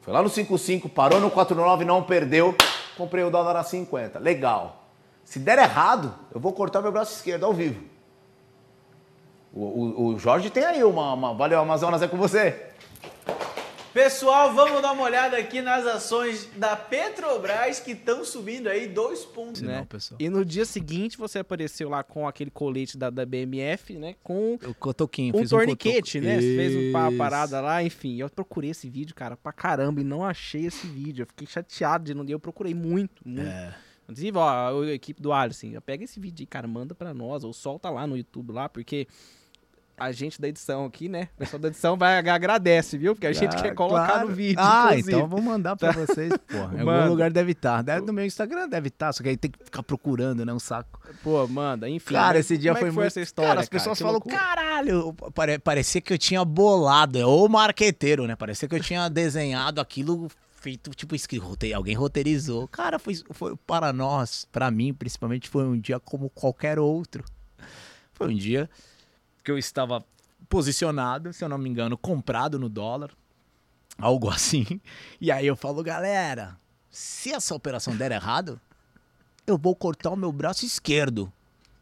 Foi 0.00 0.12
lá 0.12 0.22
no 0.22 0.28
55, 0.28 0.88
parou 0.88 1.20
no 1.20 1.30
49, 1.30 1.84
não 1.84 2.02
perdeu. 2.02 2.54
Comprei 2.96 3.24
o 3.24 3.30
dólar 3.30 3.56
a 3.56 3.62
50. 3.64 4.18
Legal. 4.18 4.84
Se 5.24 5.38
der 5.38 5.58
errado, 5.58 6.14
eu 6.34 6.40
vou 6.40 6.52
cortar 6.52 6.82
meu 6.82 6.92
braço 6.92 7.14
esquerdo 7.14 7.44
ao 7.44 7.52
vivo. 7.52 7.91
O, 9.52 9.60
o- 9.64 10.06
o 10.14 10.18
Jorge 10.18 10.48
tem 10.50 10.64
aí 10.64 10.82
uma, 10.82 11.12
uma. 11.12 11.34
Valeu, 11.34 11.60
Amazonas, 11.60 12.00
é 12.02 12.08
com 12.08 12.16
você. 12.16 12.68
Pessoal, 13.92 14.54
vamos 14.54 14.80
dar 14.80 14.92
uma 14.92 15.02
olhada 15.02 15.36
aqui 15.36 15.60
nas 15.60 15.84
ações 15.86 16.48
da 16.56 16.74
Petrobras 16.74 17.78
que 17.78 17.90
estão 17.90 18.24
subindo 18.24 18.66
aí 18.68 18.88
dois 18.88 19.22
pontos. 19.22 19.60
Né? 19.60 19.86
pessoal. 19.86 20.16
E 20.18 20.30
no 20.30 20.46
dia 20.46 20.64
seguinte 20.64 21.18
você 21.18 21.40
apareceu 21.40 21.90
lá 21.90 22.02
com 22.02 22.26
aquele 22.26 22.50
colete 22.50 22.96
da, 22.96 23.10
da 23.10 23.26
BMF, 23.26 23.98
né? 23.98 24.14
Com 24.24 24.54
O 24.66 24.74
cotoquinho, 24.74 25.36
um 25.36 25.44
torniquete, 25.46 26.18
cotoco- 26.18 26.34
né? 26.34 26.40
Você 26.40 26.56
fez 26.56 26.74
uma 26.90 27.08
Isso. 27.10 27.18
parada 27.18 27.60
lá, 27.60 27.82
enfim. 27.82 28.16
Eu 28.16 28.30
procurei 28.30 28.70
esse 28.70 28.88
vídeo, 28.88 29.14
cara, 29.14 29.36
pra 29.36 29.52
caramba, 29.52 30.00
e 30.00 30.04
não 30.04 30.24
achei 30.24 30.64
esse 30.64 30.86
vídeo. 30.86 31.24
Eu 31.24 31.26
fiquei 31.26 31.46
chateado 31.46 32.04
de 32.04 32.14
não 32.14 32.24
Eu 32.26 32.40
procurei 32.40 32.72
muito, 32.74 33.20
muito. 33.28 33.46
É. 33.46 33.74
Inclusive, 34.04 34.38
ó, 34.38 34.82
a 34.82 34.90
equipe 34.92 35.20
do 35.20 35.34
Alisson, 35.34 35.68
pega 35.84 36.02
esse 36.04 36.18
vídeo 36.18 36.42
aí, 36.42 36.46
cara, 36.46 36.66
manda 36.66 36.94
pra 36.94 37.12
nós, 37.12 37.44
ou 37.44 37.52
solta 37.52 37.90
lá 37.90 38.06
no 38.06 38.16
YouTube 38.16 38.52
lá, 38.52 38.70
porque 38.70 39.06
a 40.02 40.12
gente 40.12 40.40
da 40.40 40.48
edição 40.48 40.84
aqui, 40.84 41.08
né? 41.08 41.28
O 41.34 41.38
pessoal 41.38 41.60
da 41.60 41.68
edição 41.68 41.96
vai 41.96 42.18
agradece, 42.18 42.98
viu? 42.98 43.14
Porque 43.14 43.26
a 43.26 43.32
gente 43.32 43.56
Ah, 43.56 43.62
quer 43.62 43.74
colocar 43.74 44.06
claro. 44.06 44.28
no 44.28 44.34
vídeo, 44.34 44.58
Ah, 44.60 44.88
inclusive. 44.90 45.12
então 45.16 45.28
vou 45.28 45.40
mandar 45.40 45.76
pra 45.76 45.92
vocês, 45.92 46.32
porra. 46.48 46.74
Em 46.76 46.80
algum 46.80 47.08
lugar 47.08 47.30
deve 47.30 47.52
estar. 47.52 47.82
Deve 47.82 48.06
no 48.06 48.12
meu 48.12 48.24
Instagram 48.26 48.68
deve 48.68 48.88
estar, 48.88 49.12
só 49.12 49.22
que 49.22 49.28
aí 49.28 49.36
tem 49.36 49.50
que 49.50 49.64
ficar 49.64 49.82
procurando, 49.82 50.44
né? 50.44 50.52
Um 50.52 50.58
saco. 50.58 51.00
Pô, 51.22 51.46
manda, 51.46 51.88
enfim. 51.88 52.14
Cara, 52.14 52.38
mas 52.38 52.46
esse 52.46 52.58
dia 52.58 52.70
é 52.70 52.74
foi 52.74 52.80
foi 52.82 52.90
muito... 52.90 53.06
essa 53.06 53.20
história, 53.20 53.48
Cara, 53.50 53.60
as 53.60 53.68
pessoas 53.68 53.98
Que 53.98 54.02
falam, 54.04 54.14
loucura. 54.14 54.36
caralho, 54.36 55.12
pare- 55.34 55.58
parecia 55.58 56.00
que 56.00 56.12
eu 56.12 56.18
tinha 56.18 56.44
bolado, 56.44 57.18
é 57.18 57.24
ou 57.24 57.48
marqueteiro, 57.48 58.26
né? 58.26 58.34
Parecia 58.36 58.68
que 58.68 58.74
eu 58.74 58.80
tinha 58.80 59.08
desenhado 59.08 59.80
aquilo 59.80 60.28
feito, 60.52 60.90
tipo, 60.90 61.14
escrito, 61.14 61.44
alguém 61.74 61.94
roteirizou. 61.94 62.68
Cara, 62.68 62.98
foi, 62.98 63.14
foi 63.30 63.56
para 63.66 63.92
nós, 63.92 64.46
pra 64.52 64.70
mim, 64.70 64.94
principalmente, 64.94 65.48
foi 65.48 65.64
um 65.64 65.78
dia 65.78 65.98
como 65.98 66.30
qualquer 66.30 66.78
outro. 66.78 67.24
Foi 68.14 68.28
um 68.32 68.36
dia 68.36 68.70
que 69.42 69.50
eu 69.50 69.58
estava 69.58 70.04
posicionado, 70.48 71.32
se 71.32 71.44
eu 71.44 71.48
não 71.48 71.58
me 71.58 71.68
engano, 71.68 71.96
comprado 71.96 72.58
no 72.58 72.68
dólar, 72.68 73.10
algo 73.98 74.28
assim. 74.30 74.80
E 75.20 75.30
aí 75.30 75.46
eu 75.46 75.56
falo, 75.56 75.82
galera, 75.82 76.58
se 76.90 77.32
essa 77.32 77.54
operação 77.54 77.96
der 77.96 78.12
errado, 78.12 78.60
eu 79.46 79.56
vou 79.58 79.74
cortar 79.74 80.10
o 80.10 80.16
meu 80.16 80.32
braço 80.32 80.64
esquerdo. 80.64 81.32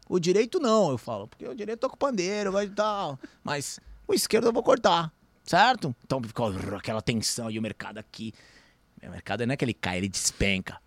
O 0.09 0.19
direito 0.19 0.59
não, 0.59 0.91
eu 0.91 0.97
falo, 0.97 1.27
porque 1.27 1.47
o 1.47 1.55
direito 1.55 1.79
tô 1.79 1.89
com 1.89 1.97
pandeiro, 1.97 2.51
vai 2.51 2.65
e 2.65 2.69
tal. 2.69 3.17
Mas 3.43 3.79
o 4.07 4.13
esquerdo 4.13 4.47
eu 4.47 4.53
vou 4.53 4.63
cortar, 4.63 5.11
certo? 5.43 5.95
Então 6.03 6.21
ficou 6.21 6.53
aquela 6.75 7.01
tensão 7.01 7.49
e 7.49 7.57
o 7.57 7.61
mercado 7.61 7.97
aqui. 7.97 8.33
O 9.01 9.09
mercado 9.09 9.45
não 9.45 9.53
é 9.53 9.57
que 9.57 9.65
ele 9.65 9.73
cai, 9.73 9.97
ele 9.97 10.09
despenca. 10.09 10.79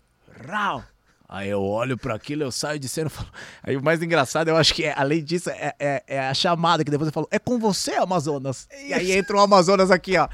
Rau! 0.47 0.83
Aí 1.27 1.49
eu 1.49 1.61
olho 1.61 1.97
para 1.97 2.13
aquilo, 2.13 2.43
eu 2.43 2.51
saio 2.51 2.79
de 2.79 2.87
cena 2.87 3.07
e 3.07 3.09
falo. 3.09 3.29
Aí 3.63 3.75
o 3.75 3.83
mais 3.83 4.01
engraçado, 4.01 4.47
eu 4.47 4.55
acho 4.57 4.73
que, 4.73 4.83
é, 4.85 4.93
além 4.95 5.23
disso, 5.23 5.49
é, 5.49 5.73
é- 5.79 6.03
é 6.07 6.19
a 6.27 6.33
chamada 6.33 6.83
que 6.83 6.91
depois 6.91 7.07
eu 7.07 7.13
falo: 7.13 7.27
é 7.31 7.39
com 7.39 7.57
você, 7.57 7.93
Amazonas. 7.95 8.67
E 8.87 8.93
aí 8.93 9.11
entra 9.11 9.35
o 9.35 9.39
Amazonas 9.39 9.89
aqui, 9.91 10.17
ó. 10.17 10.27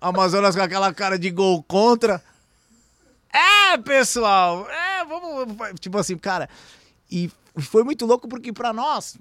Amazonas 0.00 0.54
com 0.56 0.62
aquela 0.62 0.92
cara 0.94 1.18
de 1.18 1.30
gol 1.30 1.62
contra. 1.62 2.22
É, 3.32 3.76
pessoal! 3.78 4.66
É, 4.70 5.04
vamos. 5.04 5.54
Tipo 5.80 5.98
assim, 5.98 6.16
cara. 6.16 6.48
E 7.10 7.30
foi 7.58 7.82
muito 7.84 8.06
louco 8.06 8.26
porque 8.28 8.52
pra 8.52 8.72
nós, 8.72 9.16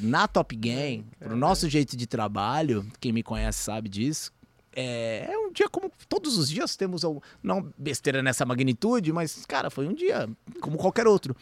na 0.00 0.26
Top 0.26 0.54
Game, 0.56 1.04
pro 1.18 1.36
nosso 1.36 1.68
jeito 1.68 1.96
de 1.96 2.06
trabalho, 2.06 2.86
quem 3.00 3.12
me 3.12 3.22
conhece 3.22 3.58
sabe 3.58 3.88
disso, 3.88 4.32
é, 4.76 5.26
é 5.32 5.38
um 5.38 5.50
dia 5.50 5.68
como 5.68 5.90
todos 6.08 6.36
os 6.36 6.48
dias 6.48 6.76
temos, 6.76 7.02
algum- 7.04 7.20
não 7.42 7.72
besteira 7.78 8.22
nessa 8.22 8.44
magnitude, 8.44 9.12
mas, 9.12 9.44
cara, 9.46 9.70
foi 9.70 9.88
um 9.88 9.94
dia 9.94 10.28
como 10.60 10.76
qualquer 10.76 11.06
outro. 11.06 11.34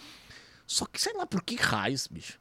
Só 0.67 0.87
que 0.87 0.99
sei 1.03 1.13
lá 1.15 1.27
por 1.27 1.43
que 1.43 1.57
raios, 1.57 2.07
bicho, 2.07 2.39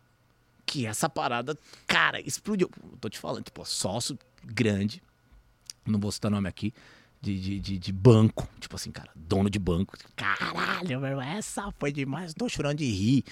que 0.66 0.86
essa 0.86 1.10
parada, 1.10 1.58
cara, 1.88 2.22
explodiu. 2.22 2.70
Tô 3.02 3.10
te 3.10 3.20
falando, 3.20 3.44
tipo, 3.44 3.66
sócio 3.66 4.18
grande, 4.46 5.02
não 5.86 6.00
vou 6.00 6.12
citar 6.12 6.32
nome 6.32 6.48
aqui, 6.48 6.74
de, 7.20 7.40
de, 7.40 7.60
de, 7.60 7.78
de 7.80 7.92
banco, 7.92 8.48
tipo 8.60 8.76
assim, 8.76 8.92
cara, 8.92 9.10
dono 9.16 9.50
de 9.50 9.58
banco. 9.60 9.98
Caralho, 10.16 11.00
meu 11.02 11.20
essa 11.20 11.72
foi 11.80 11.92
demais, 11.92 12.34
tô 12.34 12.48
chorando 12.48 12.78
de 12.78 12.86
rir. 12.86 13.26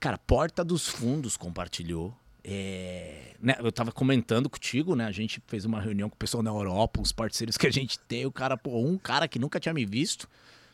Cara, 0.00 0.18
Porta 0.18 0.64
dos 0.64 0.86
Fundos 0.88 1.36
compartilhou. 1.36 2.16
É, 2.48 3.32
né, 3.42 3.56
eu 3.58 3.72
tava 3.72 3.90
comentando 3.90 4.48
contigo, 4.48 4.94
né? 4.94 5.04
A 5.04 5.10
gente 5.10 5.42
fez 5.48 5.64
uma 5.64 5.80
reunião 5.80 6.08
com 6.08 6.14
o 6.14 6.18
pessoal 6.18 6.44
na 6.44 6.50
Europa, 6.50 7.00
os 7.00 7.10
parceiros 7.10 7.56
que 7.56 7.66
a 7.66 7.72
gente 7.72 7.98
tem. 7.98 8.24
O 8.24 8.30
cara, 8.30 8.56
pô, 8.56 8.78
um 8.78 8.96
cara 8.96 9.26
que 9.26 9.36
nunca 9.36 9.58
tinha 9.58 9.74
me 9.74 9.84
visto, 9.84 10.28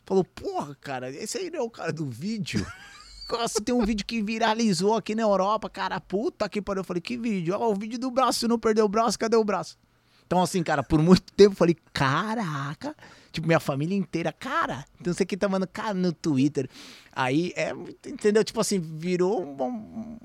falou: 0.05 0.23
Porra, 0.23 0.77
cara, 0.83 1.11
esse 1.11 1.39
aí 1.39 1.51
não 1.51 1.61
é 1.61 1.63
o 1.63 1.71
cara 1.71 1.91
do 1.91 2.05
vídeo. 2.05 2.67
Nossa, 3.33 3.63
tem 3.63 3.75
um 3.75 3.87
vídeo 3.87 4.05
que 4.05 4.21
viralizou 4.23 4.95
aqui 4.95 5.15
na 5.15 5.23
Europa, 5.23 5.71
cara, 5.71 5.99
puta 5.99 6.47
que 6.47 6.61
pariu. 6.61 6.81
Eu 6.81 6.85
falei: 6.85 7.01
Que 7.01 7.17
vídeo? 7.17 7.57
Ó, 7.59 7.71
o 7.71 7.75
vídeo 7.75 7.99
do 7.99 8.11
braço, 8.11 8.41
você 8.41 8.49
não 8.49 8.59
perdeu 8.59 8.85
o 8.85 8.89
braço, 8.89 9.19
cadê 9.19 9.37
o 9.37 9.45
braço? 9.45 9.79
Então, 10.27 10.43
assim, 10.43 10.63
cara, 10.63 10.83
por 10.83 11.01
muito 11.01 11.33
tempo 11.33 11.53
eu 11.53 11.57
falei: 11.57 11.77
Caraca. 11.95 12.95
Tipo, 13.33 13.47
minha 13.47 13.61
família 13.61 13.97
inteira, 13.97 14.31
cara, 14.31 14.85
então 15.01 15.11
você 15.15 15.25
que 15.25 15.39
tá 15.39 15.49
mandando, 15.49 15.71
cara, 15.73 15.95
no 15.95 16.13
Twitter. 16.13 16.69
Aí, 17.11 17.51
é, 17.57 17.71
entendeu? 18.07 18.45
Tipo 18.45 18.61
assim, 18.61 18.79
virou 18.79 19.43
um, 19.43 19.63
um- 19.65 20.19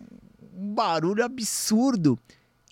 um 0.58 0.74
barulho 0.74 1.24
absurdo. 1.24 2.18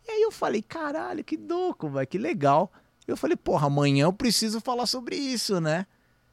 E 0.07 0.11
aí 0.11 0.21
eu 0.21 0.31
falei, 0.31 0.61
caralho, 0.61 1.23
que 1.23 1.37
doco, 1.37 1.89
velho, 1.89 2.07
que 2.07 2.17
legal. 2.17 2.71
Eu 3.07 3.15
falei, 3.15 3.35
porra, 3.37 3.67
amanhã 3.67 4.05
eu 4.05 4.13
preciso 4.13 4.59
falar 4.59 4.85
sobre 4.87 5.15
isso, 5.15 5.61
né? 5.61 5.85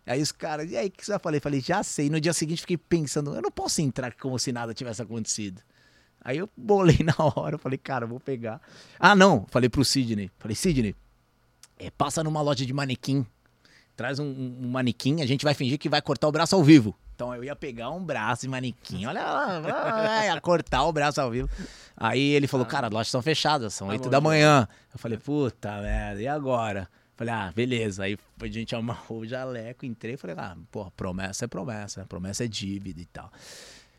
Aí 0.07 0.21
os 0.21 0.33
caras, 0.33 0.71
e 0.71 0.77
aí, 0.77 0.89
o 0.89 0.91
que 0.91 1.05
você 1.05 1.13
vai 1.13 1.21
falar? 1.21 1.37
Eu 1.37 1.41
falei, 1.41 1.61
já 1.61 1.83
sei. 1.83 2.11
No 2.11 2.21
dia 2.21 2.33
seguinte 2.33 2.63
fiquei 2.63 2.77
pensando, 2.77 3.35
eu 3.35 3.43
não 3.43 3.51
posso 3.51 3.81
entrar 3.81 4.15
como 4.15 4.39
se 4.39 4.51
nada 4.51 4.75
tivesse 4.75 5.01
acontecido. 5.03 5.61
Aí 6.25 6.39
eu 6.39 6.49
bolei 6.57 6.99
na 7.05 7.15
hora, 7.19 7.59
falei, 7.59 7.79
cara, 7.79 8.07
vou 8.07 8.19
pegar. 8.19 8.61
Ah, 8.99 9.15
não, 9.15 9.47
falei 9.49 9.69
pro 9.69 9.85
Sidney. 9.85 10.31
Falei, 10.39 10.55
Sidney, 10.55 10.95
é, 11.79 11.91
passa 11.91 12.23
numa 12.25 12.41
loja 12.43 12.65
de 12.67 12.73
manequim, 12.73 13.25
traz 13.97 14.19
um- 14.19 14.57
um 14.61 14.69
manequim, 14.71 15.21
a 15.21 15.27
gente 15.27 15.45
vai 15.45 15.55
fingir 15.55 15.79
que 15.79 15.89
vai 15.89 16.01
cortar 16.03 16.29
o 16.29 16.33
braço 16.33 16.55
ao 16.57 16.65
vivo. 16.65 16.97
Então 17.23 17.33
eu 17.37 17.45
ia 17.45 17.55
pegar 17.55 17.91
um 17.91 18.03
braço 18.05 18.43
de 18.43 18.49
manequim, 18.49 19.07
olha 19.07 19.23
lá, 19.23 20.25
ia 20.25 20.41
cortar 20.41 20.83
o 20.85 20.93
braço 20.93 21.21
ao 21.21 21.31
vivo. 21.31 21.49
Aí 21.97 22.21
ele 22.21 22.49
falou, 22.49 22.67
cara, 22.67 22.89
as 22.89 22.93
lojas 22.93 23.07
estão 23.07 23.23
fechadas, 23.23 23.73
são 23.75 23.87
Tá 23.87 23.93
8 23.93 24.03
bom, 24.03 24.11
da 24.11 24.17
já. 24.17 24.21
manhã. 24.21 24.69
Eu 24.93 24.99
falei, 24.99 25.17
puta 25.19 25.81
merda, 25.81 26.21
e 26.21 26.27
agora? 26.27 26.89
Falei, 27.17 27.33
ah, 27.33 27.53
beleza. 27.55 28.03
Aí 28.03 28.19
a 28.41 28.47
gente 28.49 28.75
amarrou 28.75 29.21
o 29.21 29.27
jaleco, 29.27 29.87
entrei, 29.87 30.17
falei, 30.17 30.35
ah, 30.37 30.57
porra, 30.73 30.91
promessa 30.97 31.45
é 31.45 31.49
promessa, 31.49 32.05
promessa 32.07 32.45
é 32.45 32.49
dívida 32.49 33.01
e 33.01 33.05
tal. 33.07 33.31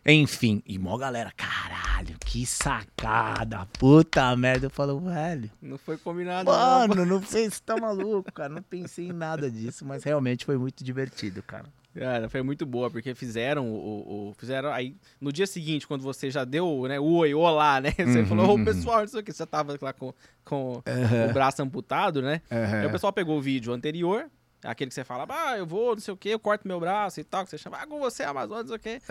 Enfim, 0.06 0.62
e 0.66 0.78
mó 0.78 0.98
galera, 0.98 1.32
caralho, 1.32 2.18
que 2.26 2.46
sacada, 2.46 3.66
puta 3.80 4.36
merda. 4.36 4.66
Eu 4.66 4.70
falo, 4.70 5.00
velho, 5.00 5.50
Não 5.62 5.78
foi 5.78 5.98
combinado, 5.98 6.52
não. 6.52 6.88
Mano, 6.90 7.06
não 7.06 7.24
sei 7.24 7.50
se 7.50 7.62
tá 7.62 7.78
maluco, 7.78 8.30
cara. 8.34 8.50
Não 8.50 8.62
pensei 8.62 9.08
em 9.08 9.14
nada 9.14 9.50
disso, 9.50 9.86
mas 9.86 10.04
realmente 10.04 10.44
foi 10.44 10.58
muito 10.58 10.84
divertido, 10.84 11.42
cara. 11.42 11.68
Cara, 11.96 12.28
foi 12.28 12.42
muito 12.42 12.66
boa, 12.66 12.90
porque 12.90 13.14
fizeram 13.14 13.70
o, 13.70 13.76
o- 13.76 14.30
o- 14.30 14.34
Fizeram 14.34 14.72
aí. 14.74 14.96
No 15.22 15.32
dia 15.32 15.46
seguinte, 15.46 15.86
quando 15.88 16.02
você 16.02 16.32
já 16.32 16.44
deu 16.44 16.88
né, 16.88 17.00
o 17.00 17.06
oi, 17.18 17.34
olá, 17.34 17.80
né? 17.80 17.92
Você 17.98 18.20
Uhum, 18.22 18.26
falou, 18.26 18.48
ô 18.50 18.56
uhum. 18.56 18.66
pessoal, 18.66 19.02
não 19.02 19.08
sei 19.08 19.20
o 19.20 19.24
que, 19.24 19.32
você 19.32 19.46
tava 19.46 19.78
lá 19.80 19.94
com, 19.94 20.12
com 20.44 20.82
o 21.30 21.34
braço 21.34 21.62
amputado, 21.62 22.22
né? 22.22 22.42
Aí 22.50 22.88
o 22.88 22.92
pessoal 22.92 23.14
pegou 23.14 23.38
o 23.38 23.42
vídeo 23.42 23.72
anterior, 23.72 24.26
aquele 24.64 24.90
que 24.90 24.96
você 24.96 25.04
fala, 25.04 25.28
ah, 25.30 25.56
eu 25.58 25.68
vou, 25.68 25.94
não 25.94 26.02
sei 26.02 26.14
o 26.14 26.18
que, 26.18 26.30
eu 26.30 26.40
corto 26.40 26.68
meu 26.68 26.80
braço 26.80 27.20
e 27.20 27.24
tal, 27.24 27.44
que 27.44 27.52
você 27.52 27.58
chama, 27.60 27.78
ah, 27.80 27.86
com 27.86 28.00
você, 28.00 28.24
Amazon, 28.24 28.60
não 28.62 28.68
sei 28.68 28.76
o 28.76 28.80
que. 28.80 29.02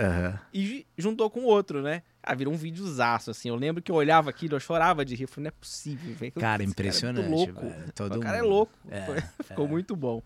E 0.52 0.86
juntou 0.98 1.30
com 1.30 1.40
o 1.40 1.44
outro, 1.44 1.82
né? 1.82 2.02
Ah, 2.20 2.34
virou 2.34 2.52
um 2.52 2.56
videozaço, 2.56 3.30
assim. 3.30 3.48
Eu 3.48 3.54
lembro 3.56 3.80
que 3.82 3.92
eu 3.92 3.96
olhava 3.96 4.28
aquilo, 4.30 4.56
eu 4.56 4.60
chorava 4.60 5.04
de 5.04 5.14
rir. 5.14 5.22
Eu 5.24 5.28
falei, 5.28 5.44
não 5.44 5.48
é 5.48 5.60
possível, 5.60 6.14
velho. 6.14 6.32
Cara, 6.32 6.62
impressionante, 6.64 7.24
é 7.24 7.28
muito 7.28 7.60
louco. 7.60 7.92
Todo 7.94 8.16
o 8.16 8.20
cara 8.20 8.38
é 8.38 8.42
mundo. 8.42 8.50
louco. 8.50 8.72
É, 8.90 9.20
Ficou 9.44 9.68
muito 9.68 9.94
bom. 9.94 10.20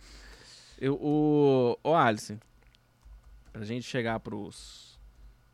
Eu, 0.78 0.94
o, 1.00 1.78
ô, 1.82 1.94
Alisson, 1.94 2.36
pra 3.56 3.64
gente 3.64 3.84
chegar 3.84 4.20
pros, 4.20 4.98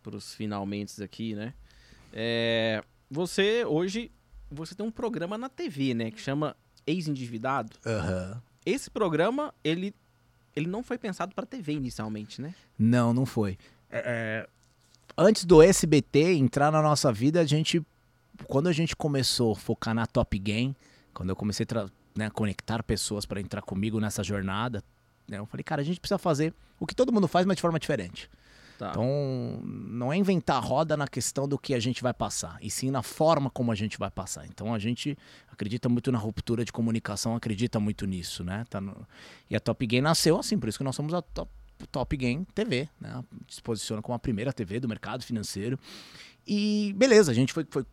pros 0.03 0.35
finalmente 0.35 1.01
aqui, 1.01 1.37
né? 1.37 1.55
É, 2.13 2.83
você, 3.09 3.65
hoje, 3.65 4.11
você 4.51 4.75
tem 4.75 4.85
um 4.85 4.91
programa 4.91 5.39
na 5.39 5.49
TV, 5.49 5.95
né? 5.95 6.11
Que 6.11 6.21
chama 6.21 6.57
Ex-Endividado. 6.85 7.77
Aham. 7.87 8.43
Esse 8.67 8.91
programa, 8.91 9.55
ele, 9.63 9.95
ele 10.57 10.67
não 10.67 10.83
foi 10.83 10.99
pensado 10.99 11.33
pra 11.33 11.47
TV 11.47 11.75
inicialmente, 11.75 12.43
né? 12.43 12.57
Não, 12.77 13.15
não 13.15 13.25
foi. 13.25 13.57
É, 13.89 14.03
é, 14.05 14.49
antes 15.17 15.45
do 15.45 15.63
SBT 15.63 16.33
entrar 16.35 16.73
na 16.73 16.83
nossa 16.83 17.13
vida, 17.13 17.41
a 17.41 17.45
gente. 17.45 17.81
Quando 18.49 18.69
a 18.69 18.73
gente 18.73 18.97
começou 18.97 19.53
a 19.53 19.57
focar 19.57 19.95
na 19.95 20.07
Top 20.07 20.37
Game, 20.37 20.75
quando 21.15 21.31
eu 21.31 21.37
comecei 21.37 21.65
a 21.77 21.87
né, 22.17 22.31
conectar 22.31 22.83
pessoas 22.83 23.25
para 23.25 23.41
entrar 23.41 23.63
comigo 23.63 24.01
nessa 24.01 24.25
jornada, 24.25 24.83
né, 25.29 25.39
eu 25.39 25.47
falei, 25.47 25.65
cara, 25.65 25.81
a 25.81 25.85
gente 25.85 26.01
precisa 26.01 26.19
fazer 26.19 26.53
o 26.79 26.87
que 26.87 26.95
todo 26.95 27.13
mundo 27.13 27.29
faz, 27.29 27.47
mas 27.47 27.57
de 27.57 27.63
forma 27.63 27.79
diferente. 27.79 28.29
Tá. 28.79 28.91
Então, 28.91 29.61
não 29.63 30.13
é 30.13 30.17
inventar 30.17 30.57
a 30.57 30.61
roda 30.61 30.97
na 30.97 31.07
questão 31.07 31.47
do 31.47 31.57
que 31.59 31.73
a 31.75 31.79
gente 31.79 32.03
vai 32.03 32.13
passar, 32.13 32.59
e 32.61 32.69
sim 32.71 32.91
na 32.91 33.03
forma 33.03 33.49
como 33.51 33.71
a 33.71 33.75
gente 33.75 33.97
vai 33.99 34.11
passar. 34.11 34.45
Então, 34.47 34.75
a 34.75 34.79
gente 34.79 35.17
acredita 35.51 35.89
muito 35.89 36.11
na 36.11 36.19
ruptura 36.19 36.65
de 36.65 36.73
comunicação, 36.73 37.37
acredita 37.37 37.79
muito 37.79 38.07
nisso, 38.07 38.43
né? 38.43 38.65
Tá 38.69 38.81
no- 38.81 39.07
E 39.49 39.55
a 39.55 39.61
Top 39.61 39.87
Game 39.87 40.03
nasceu 40.03 40.39
assim, 40.39 40.59
por 40.59 40.69
isso 40.69 40.79
que 40.79 40.85
nós 40.85 40.97
somos 40.97 41.15
a 41.15 41.23
Top, 41.23 41.51
Top 41.93 42.17
Game 42.17 42.45
TV, 42.55 42.89
né? 43.01 43.23
Se 43.49 43.63
posiciona 43.63 44.03
como 44.03 44.17
a 44.17 44.19
primeira 44.19 44.53
TV 44.53 44.81
do 44.81 44.89
mercado 44.89 45.23
financeiro. 45.23 45.79
E 46.47 46.93
beleza, 46.97 47.31
a 47.31 47.35
gente 47.35 47.53
foi, 47.53 47.65
foi 47.71 47.85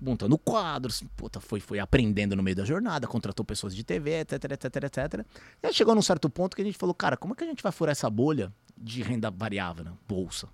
montando 0.00 0.36
quadros, 0.36 1.02
puta, 1.16 1.40
foi, 1.40 1.60
foi 1.60 1.78
aprendendo 1.78 2.36
no 2.36 2.42
meio 2.42 2.56
da 2.56 2.64
jornada, 2.64 3.06
contratou 3.06 3.44
pessoas 3.44 3.74
de 3.74 3.82
TV, 3.82 4.20
etc, 4.20 4.44
etc, 4.52 4.64
etc. 4.84 5.26
E 5.62 5.66
aí 5.66 5.74
chegou 5.74 5.94
num 5.94 6.02
certo 6.02 6.28
ponto 6.28 6.54
que 6.54 6.62
a 6.62 6.64
gente 6.64 6.76
falou, 6.76 6.94
cara, 6.94 7.16
como 7.16 7.32
é 7.32 7.36
que 7.36 7.44
a 7.44 7.46
gente 7.46 7.62
vai 7.62 7.72
furar 7.72 7.92
essa 7.92 8.10
bolha 8.10 8.52
de 8.76 9.02
renda 9.02 9.30
variável, 9.30 9.84
né? 9.84 9.92
bolsa? 10.06 10.48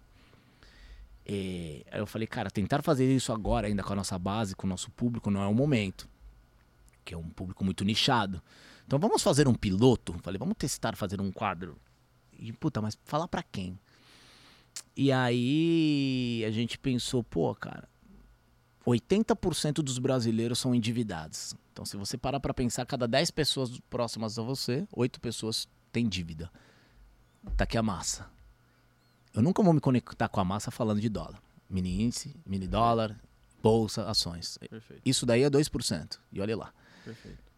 E 1.27 1.85
aí 1.91 2.01
eu 2.01 2.07
falei, 2.07 2.27
cara, 2.27 2.51
tentar 2.51 2.83
fazer 2.83 3.13
isso 3.13 3.33
agora, 3.33 3.67
ainda 3.67 3.83
com 3.83 3.93
a 3.93 3.97
nossa 3.97 4.19
base, 4.19 4.55
com 4.55 4.67
o 4.67 4.71
nosso 4.71 4.91
público, 4.91 5.31
não 5.31 5.43
é 5.43 5.47
o 5.47 5.55
momento. 5.55 6.09
Que 7.05 7.15
é 7.15 7.17
um 7.17 7.29
público 7.29 7.65
muito 7.65 7.85
nichado. 7.85 8.43
Então 8.87 8.99
vamos 8.99 9.23
fazer 9.23 9.47
um 9.49 9.55
piloto? 9.55 10.15
Falei, 10.23 10.39
vamos 10.39 10.57
testar 10.57 10.97
fazer 10.97 11.21
um 11.21 11.31
quadro. 11.31 11.77
E, 12.39 12.53
puta, 12.53 12.81
mas 12.83 12.99
falar 13.05 13.29
pra 13.29 13.43
quem? 13.43 13.79
E 14.97 15.13
aí 15.13 16.45
a 16.47 16.51
gente 16.51 16.79
pensou, 16.79 17.23
pô, 17.23 17.55
cara, 17.55 17.89
80% 18.87 19.75
dos 19.77 19.99
brasileiros 19.99 20.59
são 20.59 20.75
endividados. 20.75 21.55
Então, 21.73 21.85
se 21.85 21.97
você 21.97 22.19
parar 22.19 22.41
pra 22.41 22.53
pensar, 22.53 22.85
cada 22.85 23.07
10 23.07 23.31
pessoas 23.31 23.81
próximas 23.89 24.39
a 24.39 24.43
você, 24.43 24.87
8 24.93 25.21
pessoas 25.21 25.69
têm 25.93 26.09
dívida. 26.09 26.51
Tá 27.57 27.65
aqui 27.65 27.79
a 27.79 27.83
massa. 27.83 28.29
Eu 29.35 29.43
nunca 29.43 29.63
vou 29.63 29.73
me 29.73 29.81
conectar 29.81 30.29
com 30.29 30.41
a 30.41 30.45
massa 30.45 30.71
falando 30.71 31.01
de 31.01 31.09
dólar. 31.09 31.41
Mini 31.69 32.03
índice, 32.03 32.37
mini 32.45 32.67
dólar, 32.67 33.19
bolsa, 33.63 34.09
ações. 34.09 34.59
Perfeito, 34.59 35.03
Isso 35.05 35.25
daí 35.25 35.43
é 35.43 35.51
2%. 35.51 36.19
E 36.31 36.41
olha 36.41 36.57
lá. 36.57 36.73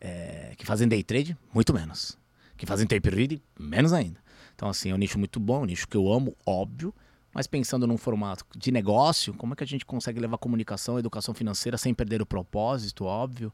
É, 0.00 0.54
que 0.56 0.64
fazem 0.64 0.86
day 0.86 1.02
trade, 1.02 1.36
muito 1.52 1.74
menos. 1.74 2.16
Que 2.56 2.66
fazem 2.66 2.86
tape 2.86 3.10
read, 3.10 3.42
menos 3.58 3.92
ainda. 3.92 4.22
Então, 4.54 4.68
assim, 4.68 4.90
é 4.90 4.94
um 4.94 4.98
nicho 4.98 5.18
muito 5.18 5.40
bom, 5.40 5.62
um 5.62 5.64
nicho 5.64 5.88
que 5.88 5.96
eu 5.96 6.12
amo, 6.12 6.36
óbvio. 6.46 6.94
Mas 7.34 7.48
pensando 7.48 7.84
num 7.86 7.98
formato 7.98 8.46
de 8.56 8.70
negócio, 8.70 9.34
como 9.34 9.54
é 9.54 9.56
que 9.56 9.64
a 9.64 9.66
gente 9.66 9.84
consegue 9.84 10.20
levar 10.20 10.38
comunicação, 10.38 10.98
educação 10.98 11.34
financeira 11.34 11.76
sem 11.76 11.92
perder 11.92 12.22
o 12.22 12.26
propósito, 12.26 13.04
óbvio? 13.04 13.52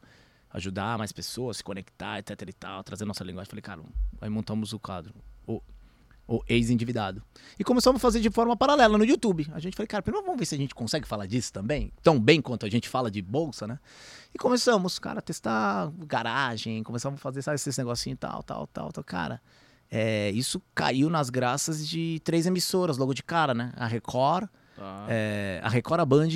Ajudar 0.53 0.99
mais 0.99 1.13
pessoas, 1.13 1.57
se 1.57 1.65
conectar, 1.65 2.19
etc 2.19 2.43
e 2.47 2.53
tal, 2.53 2.85
trazer 2.85 3.07
nossa 3.07 3.25
linguagem. 3.25 3.49
Falei, 3.49 3.63
cara, 3.63 3.83
aí 4.21 4.29
montamos 4.29 4.75
o 4.75 4.79
quadro. 4.79 5.15
O, 5.47 5.63
o 6.29 6.45
ex-endividado. 6.47 7.23
E 7.59 7.65
começamos 7.65 7.99
a 7.99 8.03
fazer 8.03 8.21
de 8.21 8.31
forma 8.31 8.55
paralela 8.55 8.99
no 8.99 9.05
YouTube. 9.05 9.49
A 9.53 9.59
gente 9.59 9.77
falou, 9.77 9.89
cara, 9.89 10.03
primeiro 10.03 10.27
vamos 10.27 10.39
ver 10.39 10.45
se 10.45 10.55
a 10.55 10.59
gente 10.59 10.75
consegue 10.75 11.09
falar 11.09 11.27
disso 11.27 11.53
também, 11.53 11.91
tão 12.03 12.21
bem 12.21 12.43
quanto 12.43 12.67
a 12.67 12.69
gente 12.69 12.89
fala 12.89 13.11
de 13.11 13.23
bolsa, 13.23 13.67
né? 13.67 13.79
E 14.35 14.39
começamos, 14.39 14.99
cara, 14.99 15.21
a 15.21 15.23
testar 15.23 15.91
garagem, 16.07 16.83
começamos 16.83 17.19
a 17.19 17.23
fazer, 17.23 17.41
sabe, 17.41 17.55
esses 17.55 17.79
negocinhos 17.79 18.17
e 18.17 18.21
tal, 18.21 18.43
tal, 18.43 18.67
tal, 18.67 18.93
tal. 18.93 19.05
Cara, 19.05 19.41
é, 19.91 20.31
isso 20.31 20.63
caiu 20.75 21.11
nas 21.11 21.31
graças 21.31 21.87
de 21.89 22.21
três 22.25 22.47
emissoras 22.47 22.97
logo 22.97 23.13
de 23.15 23.23
cara, 23.23 23.53
né? 23.55 23.73
A 23.77 23.87
Record, 23.87 24.49
Tá. 24.77 25.07
é, 25.09 25.61
a 25.63 25.69
Record, 25.69 26.01
a 26.01 26.05
Band, 26.07 26.29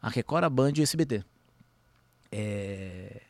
a 0.00 0.08
Record, 0.08 0.44
a 0.44 0.48
Band 0.50 0.72
e 0.76 0.80
o 0.80 0.82
SBT. 0.82 1.22
É, 2.30 3.20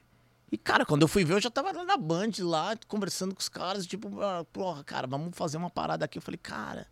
E, 0.51 0.59
cara, 0.59 0.85
quando 0.85 1.03
eu 1.03 1.09
fui 1.09 1.25
ver, 1.25 1.35
eu 1.35 1.41
já 1.41 1.51
tava 1.51 1.73
lá 1.73 1.83
na 1.85 1.97
Band, 1.97 2.31
lá, 2.41 2.77
conversando 2.87 3.35
com 3.35 3.41
os 3.41 3.49
caras, 3.49 3.87
tipo, 3.87 4.21
ah, 4.21 4.45
porra, 4.53 4.85
cara, 4.85 5.07
vamos 5.07 5.37
fazer 5.37 5.57
uma 5.57 5.71
parada 5.71 6.05
aqui. 6.05 6.19
Eu 6.19 6.23
falei, 6.23 6.39
cara, 6.39 6.87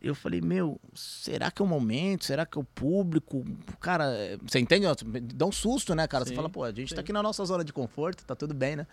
eu 0.00 0.14
falei, 0.14 0.40
meu, 0.42 0.78
será 0.94 1.50
que 1.50 1.62
é 1.62 1.64
o 1.64 1.68
momento? 1.68 2.24
Será 2.26 2.44
que 2.44 2.58
é 2.58 2.60
o 2.60 2.64
público? 2.64 3.44
Cara, 3.80 4.04
é, 4.14 4.36
você 4.46 4.58
entende? 4.58 4.84
Dá 5.34 5.46
um 5.46 5.52
susto, 5.52 5.94
né, 5.94 6.06
cara? 6.06 6.24
Você 6.24 6.30
Sim, 6.30 6.36
fala, 6.36 6.50
pô, 6.50 6.64
a 6.64 6.72
gente 6.72 6.90
sim. 6.90 6.94
tá 6.94 7.00
aqui 7.00 7.12
na 7.14 7.22
nossa 7.22 7.42
zona 7.44 7.64
de 7.64 7.72
conforto, 7.72 8.24
tá 8.26 8.34
tudo 8.36 8.52
bem, 8.52 8.76
né? 8.76 8.86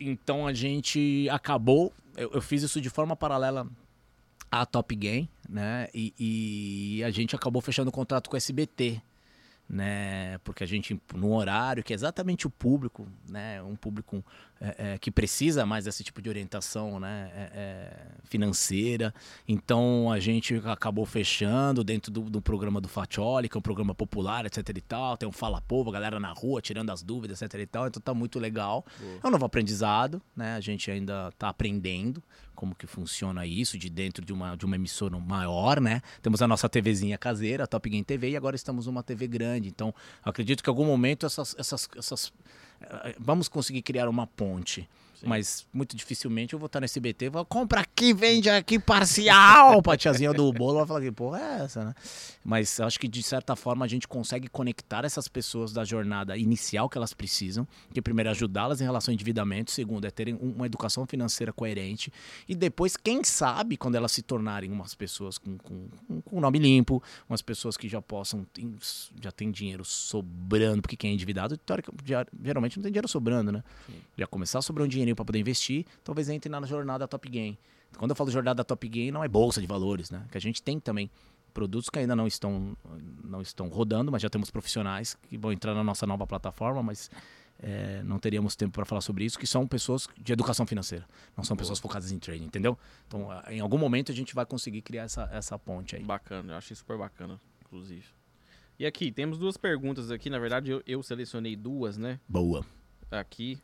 Então 0.00 0.46
a 0.46 0.52
gente 0.52 1.28
acabou. 1.30 1.92
Eu, 2.16 2.30
eu 2.32 2.40
fiz 2.40 2.62
isso 2.62 2.80
de 2.80 2.90
forma 2.90 3.16
paralela 3.16 3.66
à 4.50 4.66
Top 4.66 4.94
Game, 4.94 5.28
né? 5.48 5.88
E, 5.94 6.14
e 6.98 7.04
a 7.04 7.10
gente 7.10 7.34
acabou 7.36 7.62
fechando 7.62 7.90
o 7.90 7.92
contrato 7.92 8.28
com 8.28 8.34
o 8.34 8.36
SBT 8.36 9.00
né? 9.68 10.38
Porque 10.38 10.64
a 10.64 10.66
gente, 10.66 10.98
num 11.14 11.34
horário 11.34 11.84
que 11.84 11.92
é 11.92 11.94
exatamente 11.94 12.46
o 12.46 12.50
público, 12.50 13.06
né? 13.28 13.62
Um 13.62 13.76
público 13.76 14.24
é, 14.58 14.94
é, 14.94 14.98
que 14.98 15.10
precisa 15.10 15.66
mais 15.66 15.84
desse 15.84 16.02
tipo 16.02 16.22
de 16.22 16.28
orientação, 16.28 16.98
né? 16.98 17.30
É, 17.34 17.50
é 17.54 18.06
financeira. 18.24 19.14
Então 19.46 20.10
a 20.10 20.18
gente 20.18 20.54
acabou 20.64 21.04
fechando 21.04 21.84
dentro 21.84 22.10
do, 22.10 22.22
do, 22.22 22.40
programa 22.40 22.80
do 22.80 22.88
Fatioli, 22.88 23.48
que 23.48 23.56
é 23.56 23.58
um 23.58 23.62
programa 23.62 23.94
popular, 23.94 24.46
etc 24.46 24.68
e 24.74 24.80
tal. 24.80 25.16
Tem 25.18 25.28
um 25.28 25.32
Fala 25.32 25.60
Povo, 25.60 25.90
a 25.90 25.92
galera 25.92 26.18
na 26.18 26.32
rua 26.32 26.62
tirando 26.62 26.90
as 26.90 27.02
dúvidas, 27.02 27.42
etc 27.42 27.60
e 27.60 27.66
tal. 27.66 27.86
Então 27.88 28.00
tá 28.00 28.14
muito 28.14 28.38
legal. 28.38 28.86
Boa. 28.98 29.20
É 29.22 29.26
um 29.26 29.30
novo 29.30 29.44
aprendizado, 29.44 30.22
né? 30.34 30.54
A 30.56 30.60
gente 30.60 30.90
ainda 30.90 31.30
tá 31.38 31.50
aprendendo 31.50 32.22
como 32.58 32.74
que 32.74 32.88
funciona 32.88 33.46
isso 33.46 33.78
de 33.78 33.88
dentro 33.88 34.24
de 34.24 34.32
uma, 34.32 34.56
de 34.56 34.66
uma 34.66 34.74
emissora 34.74 35.16
maior, 35.16 35.80
né? 35.80 36.02
Temos 36.20 36.42
a 36.42 36.48
nossa 36.48 36.68
TVzinha 36.68 37.16
caseira, 37.16 37.62
a 37.62 37.66
Top 37.68 37.88
Game 37.88 38.02
TV, 38.02 38.30
e 38.30 38.36
agora 38.36 38.56
estamos 38.56 38.86
numa 38.86 39.00
TV 39.00 39.28
grande. 39.28 39.68
Então, 39.68 39.94
acredito 40.24 40.60
que 40.60 40.68
em 40.68 40.72
algum 40.72 40.84
momento 40.84 41.24
essas, 41.24 41.54
essas, 41.56 41.88
essas 41.96 42.32
eh, 42.80 43.14
vamos 43.16 43.46
conseguir 43.46 43.82
criar 43.82 44.08
uma 44.08 44.26
ponte 44.26 44.88
mas 45.22 45.66
muito 45.72 45.96
dificilmente 45.96 46.52
eu 46.52 46.58
vou 46.58 46.66
estar 46.66 46.80
no 46.80 46.84
SBT 46.84 47.26
e 47.26 47.28
vou 47.28 47.44
comprar 47.44 47.80
aqui, 47.80 48.12
vende 48.14 48.48
aqui 48.48 48.78
parcial. 48.78 49.80
a 49.88 49.96
tiazinha 49.96 50.32
do 50.32 50.52
bolo 50.52 50.78
vai 50.78 50.86
falar 50.86 51.00
que 51.00 51.10
porra 51.10 51.40
é 51.40 51.64
essa, 51.64 51.84
né? 51.84 51.94
Mas 52.44 52.78
acho 52.80 52.98
que 53.00 53.08
de 53.08 53.22
certa 53.22 53.56
forma 53.56 53.84
a 53.84 53.88
gente 53.88 54.06
consegue 54.06 54.48
conectar 54.48 55.04
essas 55.04 55.28
pessoas 55.28 55.72
da 55.72 55.84
jornada 55.84 56.36
inicial 56.36 56.88
que 56.88 56.96
elas 56.96 57.12
precisam, 57.12 57.66
que 57.92 58.00
primeiro 58.00 58.28
é 58.28 58.32
ajudá-las 58.32 58.80
em 58.80 58.84
relação 58.84 59.12
ao 59.12 59.14
endividamento, 59.14 59.70
segundo 59.70 60.06
é 60.06 60.10
terem 60.10 60.38
uma 60.40 60.66
educação 60.66 61.06
financeira 61.06 61.52
coerente 61.52 62.12
e 62.48 62.54
depois, 62.54 62.96
quem 62.96 63.24
sabe, 63.24 63.76
quando 63.76 63.96
elas 63.96 64.12
se 64.12 64.22
tornarem 64.22 64.70
umas 64.70 64.94
pessoas 64.94 65.38
com, 65.38 65.58
com, 65.58 65.88
com 66.24 66.40
nome 66.40 66.58
limpo, 66.58 67.02
umas 67.28 67.42
pessoas 67.42 67.76
que 67.76 67.88
já 67.88 68.00
possam, 68.00 68.46
já 69.20 69.32
tem 69.32 69.50
dinheiro 69.50 69.84
sobrando, 69.84 70.82
porque 70.82 70.96
quem 70.96 71.10
é 71.10 71.14
endividado, 71.14 71.58
geralmente 72.42 72.76
não 72.76 72.82
tem 72.82 72.92
dinheiro 72.92 73.08
sobrando, 73.08 73.52
né? 73.52 73.64
Sim. 73.86 73.94
Já 74.16 74.26
começar 74.26 74.58
a 74.58 74.62
sobrar 74.62 74.84
um 74.84 74.88
dinheiro 74.88 75.07
dinheirinho 75.08 75.16
para 75.16 75.24
poder 75.24 75.38
investir, 75.38 75.84
talvez 76.04 76.28
entre 76.28 76.48
na 76.48 76.60
jornada 76.62 77.08
Top 77.08 77.28
Game. 77.28 77.58
Quando 77.96 78.10
eu 78.10 78.16
falo 78.16 78.30
jornada 78.30 78.64
Top 78.64 78.86
Game, 78.88 79.10
não 79.10 79.24
é 79.24 79.28
bolsa 79.28 79.60
de 79.60 79.66
valores, 79.66 80.10
né? 80.10 80.26
Que 80.30 80.38
a 80.38 80.40
gente 80.40 80.62
tem 80.62 80.78
também 80.78 81.10
produtos 81.54 81.88
que 81.88 81.98
ainda 81.98 82.14
não 82.14 82.26
estão, 82.26 82.76
não 83.24 83.40
estão 83.40 83.68
rodando, 83.68 84.12
mas 84.12 84.22
já 84.22 84.28
temos 84.28 84.50
profissionais 84.50 85.16
que 85.28 85.36
vão 85.36 85.52
entrar 85.52 85.74
na 85.74 85.82
nossa 85.82 86.06
nova 86.06 86.26
plataforma, 86.26 86.82
mas 86.82 87.10
é, 87.58 88.02
não 88.04 88.18
teríamos 88.18 88.54
tempo 88.54 88.72
para 88.72 88.84
falar 88.84 89.00
sobre 89.00 89.24
isso, 89.24 89.38
que 89.38 89.46
são 89.46 89.66
pessoas 89.66 90.06
de 90.20 90.32
educação 90.32 90.66
financeira, 90.66 91.06
não 91.36 91.42
são 91.42 91.56
Boa. 91.56 91.62
pessoas 91.62 91.80
focadas 91.80 92.12
em 92.12 92.18
trading, 92.18 92.44
entendeu? 92.44 92.78
Então, 93.06 93.28
em 93.48 93.60
algum 93.60 93.78
momento 93.78 94.12
a 94.12 94.14
gente 94.14 94.34
vai 94.34 94.46
conseguir 94.46 94.82
criar 94.82 95.04
essa, 95.04 95.28
essa 95.32 95.58
ponte 95.58 95.96
aí. 95.96 96.04
Bacana, 96.04 96.52
eu 96.52 96.56
achei 96.58 96.76
super 96.76 96.96
bacana, 96.96 97.40
inclusive. 97.64 98.06
E 98.78 98.86
aqui, 98.86 99.10
temos 99.10 99.38
duas 99.38 99.56
perguntas 99.56 100.10
aqui, 100.12 100.30
na 100.30 100.38
verdade 100.38 100.70
eu, 100.70 100.82
eu 100.86 101.02
selecionei 101.02 101.56
duas, 101.56 101.96
né? 101.96 102.20
Boa. 102.28 102.64
Aqui, 103.10 103.58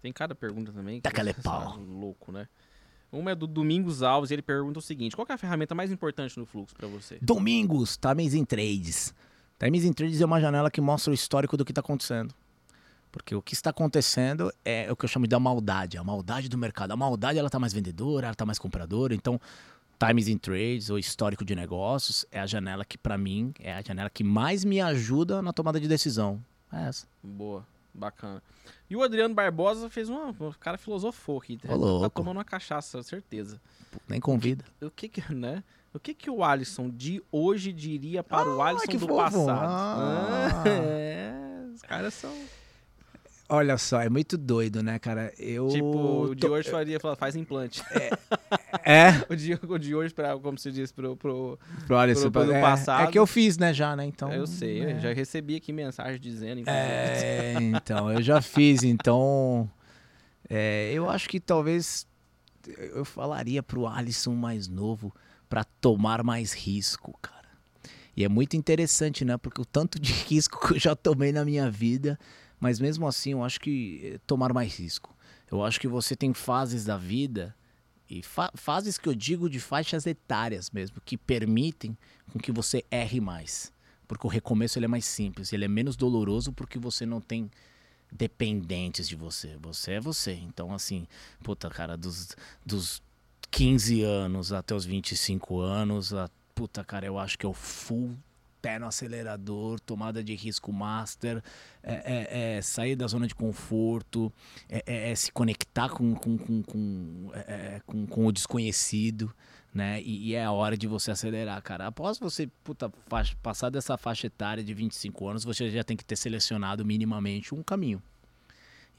tem 0.00 0.12
cada 0.12 0.34
pergunta 0.34 0.72
também. 0.72 1.00
Taca-lhe 1.00 1.34
pau. 1.42 1.78
Louco, 1.78 2.32
né? 2.32 2.48
Uma 3.10 3.30
é 3.30 3.34
do 3.34 3.46
Domingos 3.46 4.02
Alves 4.02 4.30
e 4.30 4.34
ele 4.34 4.42
pergunta 4.42 4.78
o 4.78 4.82
seguinte: 4.82 5.16
qual 5.16 5.26
é 5.28 5.32
a 5.32 5.38
ferramenta 5.38 5.74
mais 5.74 5.90
importante 5.90 6.38
no 6.38 6.44
fluxo 6.44 6.74
para 6.74 6.86
você? 6.86 7.18
Domingos, 7.22 7.96
Times 7.96 8.34
in 8.34 8.44
Trades. 8.44 9.14
Times 9.58 9.84
in 9.84 9.92
Trades 9.92 10.20
é 10.20 10.26
uma 10.26 10.40
janela 10.40 10.70
que 10.70 10.80
mostra 10.80 11.10
o 11.10 11.14
histórico 11.14 11.56
do 11.56 11.64
que 11.64 11.72
está 11.72 11.80
acontecendo. 11.80 12.34
Porque 13.10 13.34
o 13.34 13.40
que 13.40 13.54
está 13.54 13.70
acontecendo 13.70 14.52
é 14.62 14.92
o 14.92 14.96
que 14.96 15.04
eu 15.04 15.08
chamo 15.08 15.26
de 15.26 15.36
maldade, 15.38 15.96
a 15.96 16.04
maldade 16.04 16.48
do 16.48 16.58
mercado. 16.58 16.92
A 16.92 16.96
maldade 16.96 17.38
ela 17.38 17.48
está 17.48 17.58
mais 17.58 17.72
vendedora, 17.72 18.26
ela 18.26 18.32
está 18.32 18.44
mais 18.44 18.58
compradora. 18.58 19.14
Então, 19.14 19.40
Times 19.98 20.28
in 20.28 20.36
Trades 20.36 20.90
ou 20.90 20.98
histórico 20.98 21.44
de 21.44 21.56
negócios 21.56 22.26
é 22.30 22.38
a 22.38 22.46
janela 22.46 22.84
que 22.84 22.98
para 22.98 23.16
mim 23.16 23.52
é 23.58 23.72
a 23.72 23.82
janela 23.82 24.10
que 24.10 24.22
mais 24.22 24.64
me 24.64 24.80
ajuda 24.80 25.40
na 25.40 25.52
tomada 25.52 25.80
de 25.80 25.88
decisão. 25.88 26.44
É 26.70 26.86
essa. 26.86 27.06
Boa. 27.22 27.66
Bacana. 27.98 28.42
E 28.88 28.96
o 28.96 29.02
Adriano 29.02 29.34
Barbosa 29.34 29.90
fez 29.90 30.08
uma. 30.08 30.30
O 30.30 30.54
cara 30.58 30.78
filosofou 30.78 31.38
aqui. 31.38 31.56
Tá, 31.56 31.68
tá 31.68 32.10
tomando 32.10 32.36
uma 32.36 32.44
cachaça, 32.44 33.02
certeza. 33.02 33.60
Nem 34.08 34.20
convida. 34.20 34.64
O 34.80 34.90
que, 34.90 35.08
que 35.08 35.34
né? 35.34 35.62
O 35.92 35.98
que 35.98 36.14
que 36.14 36.30
o 36.30 36.44
Alisson 36.44 36.88
de 36.88 37.22
hoje 37.32 37.72
diria 37.72 38.22
para 38.22 38.48
ah, 38.48 38.56
o 38.56 38.62
Alisson 38.62 38.92
do 38.92 39.00
fofo. 39.00 39.16
passado? 39.16 39.50
Ah. 39.50 40.64
É, 40.68 41.32
os 41.74 41.82
caras 41.82 42.14
são. 42.14 42.32
Olha 43.50 43.78
só, 43.78 44.02
é 44.02 44.10
muito 44.10 44.36
doido, 44.36 44.82
né, 44.82 44.98
cara? 44.98 45.32
Eu. 45.38 45.68
Tipo, 45.68 46.26
o 46.26 46.34
de 46.34 46.46
hoje 46.46 46.70
faria, 46.70 46.98
faz 47.16 47.34
implante. 47.34 47.82
É. 47.90 48.10
é. 48.84 49.24
o, 49.32 49.34
de, 49.34 49.54
o 49.54 49.78
de 49.78 49.94
hoje, 49.94 50.12
pra, 50.12 50.36
como 50.38 50.58
se 50.58 50.70
diz, 50.70 50.92
pro, 50.92 51.16
pro, 51.16 51.58
pro, 51.86 51.96
Alisson, 51.96 52.30
pro, 52.30 52.44
pro 52.44 52.52
é, 52.52 52.60
passado. 52.60 53.08
É 53.08 53.10
que 53.10 53.18
eu 53.18 53.26
fiz, 53.26 53.56
né, 53.56 53.72
já, 53.72 53.96
né? 53.96 54.04
Então. 54.04 54.30
Eu 54.30 54.46
sei, 54.46 54.84
é. 54.84 54.92
eu 54.92 55.00
já 55.00 55.12
recebi 55.14 55.56
aqui 55.56 55.72
mensagem 55.72 56.20
dizendo. 56.20 56.68
É, 56.68 57.54
então, 57.60 58.12
eu 58.12 58.20
já 58.20 58.42
fiz, 58.42 58.82
então. 58.82 59.70
É, 60.50 60.90
eu 60.92 61.08
acho 61.08 61.26
que 61.26 61.40
talvez 61.40 62.06
eu 62.66 63.04
falaria 63.04 63.62
pro 63.62 63.86
Alisson 63.86 64.34
mais 64.34 64.68
novo 64.68 65.14
para 65.48 65.64
tomar 65.64 66.22
mais 66.22 66.52
risco, 66.52 67.18
cara. 67.22 67.38
E 68.14 68.24
é 68.24 68.28
muito 68.28 68.56
interessante, 68.56 69.24
né? 69.24 69.38
Porque 69.38 69.60
o 69.60 69.64
tanto 69.64 69.98
de 69.98 70.12
risco 70.12 70.66
que 70.66 70.74
eu 70.74 70.78
já 70.78 70.94
tomei 70.94 71.32
na 71.32 71.46
minha 71.46 71.70
vida 71.70 72.18
mas 72.60 72.80
mesmo 72.80 73.06
assim, 73.06 73.32
eu 73.32 73.44
acho 73.44 73.60
que 73.60 74.00
eh, 74.14 74.20
tomar 74.26 74.52
mais 74.52 74.76
risco. 74.76 75.14
Eu 75.50 75.64
acho 75.64 75.80
que 75.80 75.88
você 75.88 76.14
tem 76.16 76.34
fases 76.34 76.84
da 76.84 76.96
vida 76.96 77.54
e 78.08 78.22
fa 78.22 78.50
fases 78.54 78.98
que 78.98 79.08
eu 79.08 79.14
digo 79.14 79.48
de 79.48 79.60
faixas 79.60 80.06
etárias 80.06 80.70
mesmo, 80.70 81.00
que 81.04 81.16
permitem 81.16 81.96
com 82.32 82.38
que 82.38 82.52
você 82.52 82.84
erre 82.90 83.20
mais. 83.20 83.72
Porque 84.06 84.26
o 84.26 84.30
recomeço 84.30 84.78
ele 84.78 84.86
é 84.86 84.88
mais 84.88 85.04
simples, 85.04 85.52
ele 85.52 85.64
é 85.64 85.68
menos 85.68 85.96
doloroso 85.96 86.52
porque 86.52 86.78
você 86.78 87.04
não 87.04 87.20
tem 87.20 87.50
dependentes 88.10 89.08
de 89.08 89.14
você. 89.14 89.56
Você 89.60 89.92
é 89.92 90.00
você. 90.00 90.32
Então, 90.32 90.72
assim, 90.72 91.06
puta, 91.42 91.68
cara, 91.68 91.96
dos, 91.96 92.34
dos 92.64 93.02
15 93.50 94.02
anos 94.02 94.52
até 94.52 94.74
os 94.74 94.84
25 94.84 95.60
anos, 95.60 96.14
a, 96.14 96.30
puta, 96.54 96.82
cara, 96.82 97.06
eu 97.06 97.18
acho 97.18 97.38
que 97.38 97.44
é 97.44 97.48
o 97.48 97.52
full 97.52 98.16
pé 98.60 98.78
no 98.78 98.86
acelerador, 98.86 99.80
tomada 99.80 100.22
de 100.22 100.34
risco 100.34 100.72
master, 100.72 101.42
é, 101.82 101.94
é, 101.94 102.56
é 102.56 102.62
sair 102.62 102.96
da 102.96 103.06
zona 103.06 103.26
de 103.26 103.34
conforto, 103.34 104.32
é, 104.68 104.82
é, 104.86 105.10
é 105.10 105.14
se 105.14 105.32
conectar 105.32 105.88
com, 105.88 106.14
com, 106.14 106.36
com, 106.36 106.62
com, 106.62 107.30
com, 107.86 108.06
com 108.06 108.26
o 108.26 108.32
desconhecido. 108.32 109.32
Né? 109.72 110.00
E, 110.02 110.30
e, 110.30 110.34
é 110.34 110.44
a 110.44 110.50
hora 110.50 110.76
de 110.76 110.86
você 110.86 111.10
acelerar, 111.10 111.62
cara. 111.62 111.86
Após 111.86 112.18
você 112.18 112.48
puta, 112.64 112.90
faixa, 113.06 113.36
passar 113.42 113.70
dessa 113.70 113.96
faixa 113.98 114.26
etária 114.26 114.64
de 114.64 114.72
25 114.72 115.28
anos, 115.28 115.44
você 115.44 115.70
já 115.70 115.84
tem 115.84 115.96
que 115.96 116.04
ter 116.04 116.16
selecionado 116.16 116.84
minimamente 116.84 117.54
um 117.54 117.62
caminho. 117.62 118.02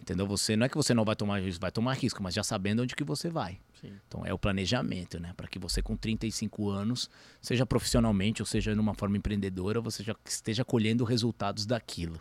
Entendeu? 0.02 0.26
Você 0.28 0.56
não 0.56 0.66
é 0.66 0.70
que 0.70 0.78
você 0.78 0.94
não 0.94 1.04
vai 1.04 1.16
tomar 1.16 1.42
risco, 1.42 1.62
vai 1.62 1.72
tomar 1.72 1.94
risco, 1.94 2.24
mas 2.24 2.34
já 2.34 2.44
sabendo 2.44 2.82
onde 2.82 2.96
que 2.96 3.04
você 3.04 3.30
vai. 3.30 3.60
Sim. 3.80 3.92
Então 4.08 4.26
é 4.26 4.34
o 4.34 4.40
planejamento, 4.40 5.20
né? 5.20 5.34
Para 5.36 5.48
que 5.48 5.60
você 5.60 5.82
com 5.82 5.96
35 5.96 6.70
anos, 6.70 7.10
seja 7.42 7.66
profissionalmente 7.66 8.42
ou 8.42 8.46
seja 8.46 8.74
numa 8.76 8.94
forma 8.94 9.18
empreendedora, 9.18 9.82
você 9.82 10.02
já 10.02 10.16
esteja 10.26 10.64
colhendo 10.64 11.04
resultados 11.04 11.66
daquilo. 11.66 12.20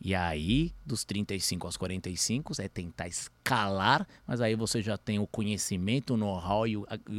E 0.00 0.14
aí, 0.14 0.72
dos 0.86 1.04
35 1.04 1.66
aos 1.66 1.76
45, 1.76 2.52
é 2.60 2.68
tentar 2.68 3.08
escalar, 3.08 4.06
mas 4.24 4.40
aí 4.40 4.54
você 4.54 4.80
já 4.80 4.96
tem 4.96 5.18
o 5.18 5.26
conhecimento, 5.26 6.14
o 6.14 6.16
know-how 6.16 6.68
e, 6.68 6.74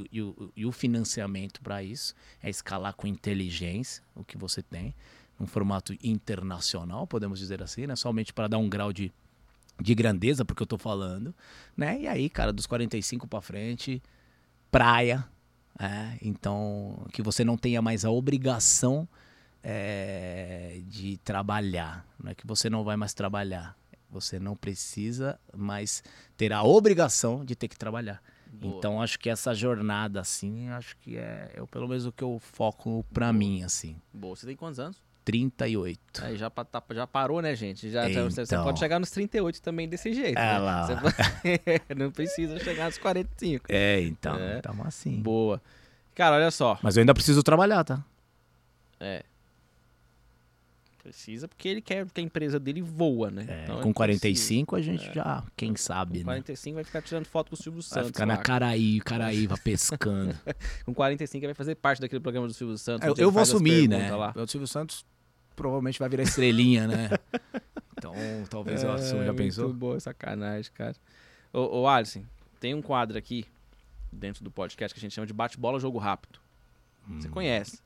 e, 0.10 0.22
o, 0.22 0.52
e 0.56 0.66
o 0.66 0.72
financiamento 0.72 1.62
para 1.62 1.84
isso. 1.84 2.16
É 2.42 2.50
escalar 2.50 2.94
com 2.94 3.06
inteligência, 3.06 4.02
o 4.16 4.24
que 4.24 4.38
você 4.38 4.62
tem, 4.62 4.96
num 5.38 5.46
formato 5.46 5.94
internacional, 6.02 7.06
podemos 7.06 7.38
dizer 7.38 7.62
assim, 7.62 7.86
né? 7.86 7.98
Somente 7.98 8.32
para 8.32 8.48
dar 8.48 8.58
um 8.58 8.70
grau 8.70 8.94
de 8.94 9.12
de 9.80 9.96
grandeza, 9.96 10.44
porque 10.44 10.62
eu 10.62 10.68
tô 10.68 10.78
falando, 10.78 11.34
né? 11.76 12.02
E 12.02 12.08
aí, 12.08 12.30
cara, 12.30 12.52
dos 12.52 12.66
45 12.66 13.28
para 13.28 13.42
frente, 13.42 14.02
praia, 14.70 15.26
é, 15.80 16.18
então 16.22 17.06
que 17.14 17.22
você 17.22 17.44
não 17.44 17.58
tenha 17.58 17.82
mais 17.82 18.04
a 18.04 18.10
obrigação 18.10 19.08
é, 19.64 20.82
de 20.88 21.18
trabalhar, 21.18 22.06
não 22.22 22.32
é 22.32 22.36
que 22.36 22.46
você 22.46 22.70
não 22.70 22.84
vai 22.84 22.98
mais 22.98 23.14
trabalhar, 23.14 23.78
você 24.10 24.40
não 24.40 24.56
precisa 24.56 25.40
mais 25.56 26.04
ter 26.36 26.52
a 26.52 26.64
obrigação 26.64 27.46
de 27.46 27.56
ter 27.56 27.68
que 27.68 27.78
trabalhar. 27.78 28.22
Boa. 28.52 28.78
Então 28.78 29.02
acho 29.02 29.20
que 29.20 29.30
essa 29.30 29.54
jornada 29.54 30.20
assim, 30.20 30.70
acho 30.70 30.98
que 30.98 31.18
é 31.18 31.52
eu 31.54 31.68
pelo 31.68 31.88
menos 31.88 32.06
o 32.06 32.12
que 32.12 32.24
eu 32.24 32.40
foco 32.40 33.06
para 33.14 33.32
mim 33.32 33.64
assim. 33.64 33.96
Boa, 34.12 34.36
você 34.36 34.48
tem 34.48 34.56
quantos 34.56 34.80
anos? 34.80 35.09
38. 35.30 36.00
Aí 36.24 36.36
já, 36.38 36.50
tá, 36.50 36.84
já 36.92 37.06
parou, 37.06 37.40
né, 37.40 37.56
gente? 37.56 37.88
Já, 37.92 38.10
então, 38.10 38.28
você 38.30 38.58
pode 38.58 38.80
chegar 38.80 39.00
nos 39.00 39.12
38 39.12 39.62
também 39.62 39.88
desse 39.88 40.12
jeito. 40.12 40.40
É 40.40 40.54
né? 40.54 40.58
lá. 40.58 40.88
Você 40.88 41.82
não 41.96 42.10
precisa 42.10 42.58
chegar 42.60 42.86
nos 42.86 42.98
45. 42.98 43.66
É, 43.70 44.02
então. 44.02 44.36
É. 44.36 44.60
Tamo 44.60 44.84
assim. 44.84 45.22
Boa. 45.22 45.62
Cara, 46.16 46.38
olha 46.38 46.50
só. 46.50 46.80
Mas 46.82 46.98
eu 46.98 47.02
ainda 47.02 47.14
preciso 47.14 47.44
trabalhar, 47.44 47.84
tá? 47.84 48.04
É. 49.00 49.24
Precisa 51.04 51.48
porque 51.48 51.70
ele 51.70 51.82
quer 51.82 52.06
que 52.08 52.20
a 52.20 52.24
empresa 52.24 52.60
dele 52.60 52.82
voa, 52.82 53.32
né? 53.32 53.46
É, 53.48 53.64
Então 53.64 53.76
com 53.78 53.94
precisa. 53.94 53.94
45 53.94 54.76
a 54.76 54.82
gente 54.82 55.14
já, 55.14 55.44
quem 55.56 55.76
sabe, 55.76 56.14
Com 56.14 56.18
né? 56.20 56.24
45 56.24 56.76
vai 56.76 56.84
ficar 56.84 57.02
tirando 57.02 57.26
foto 57.26 57.50
com 57.50 57.56
o 57.56 57.58
Silvio 57.58 57.82
Vai 57.82 57.90
Santos. 57.90 58.08
ficar 58.08 58.26
na 58.26 58.36
lá. 58.36 58.42
Caraí, 58.42 59.00
Caraíva 59.00 59.56
pescando. 59.64 60.36
Com 60.86 60.94
45 60.94 61.38
ele 61.38 61.48
vai 61.54 61.56
fazer 61.56 61.76
parte 61.76 62.02
daquele 62.02 62.20
programa 62.20 62.48
do 62.48 62.54
Silvio 62.54 62.78
Santos. 62.78 63.06
eu 63.06 63.14
onde 63.14 63.22
eu 63.22 63.28
ele 63.28 63.34
vou 63.34 63.42
assumir, 63.42 63.88
né? 63.88 64.14
Lá. 64.14 64.34
O 64.36 64.46
Silvio 64.48 64.68
Santos 64.68 65.06
provavelmente 65.60 66.00
vai 66.00 66.08
virar 66.08 66.24
estrelinha, 66.32 66.88
né? 66.88 67.10
Então, 67.98 68.14
talvez 68.50 68.82
eu 68.82 68.92
assuma, 68.94 69.26
já 69.26 69.32
É, 69.32 69.36
pensou? 69.36 69.66
Muito 69.66 69.78
boa, 69.78 70.00
sacanagem, 70.00 70.72
cara. 70.74 70.96
Ô, 71.52 71.82
ô 71.82 71.88
Alisson, 71.88 72.24
tem 72.62 72.74
um 72.74 72.82
quadro 72.82 73.18
aqui 73.18 73.46
dentro 74.12 74.42
do 74.44 74.50
podcast 74.50 74.94
que 74.94 75.00
a 75.00 75.04
gente 75.04 75.14
chama 75.14 75.28
de 75.28 75.34
bate-bola 75.34 75.78
jogo 75.80 75.98
rápido. 75.98 76.40
Você 77.10 77.28
conhece. 77.28 77.80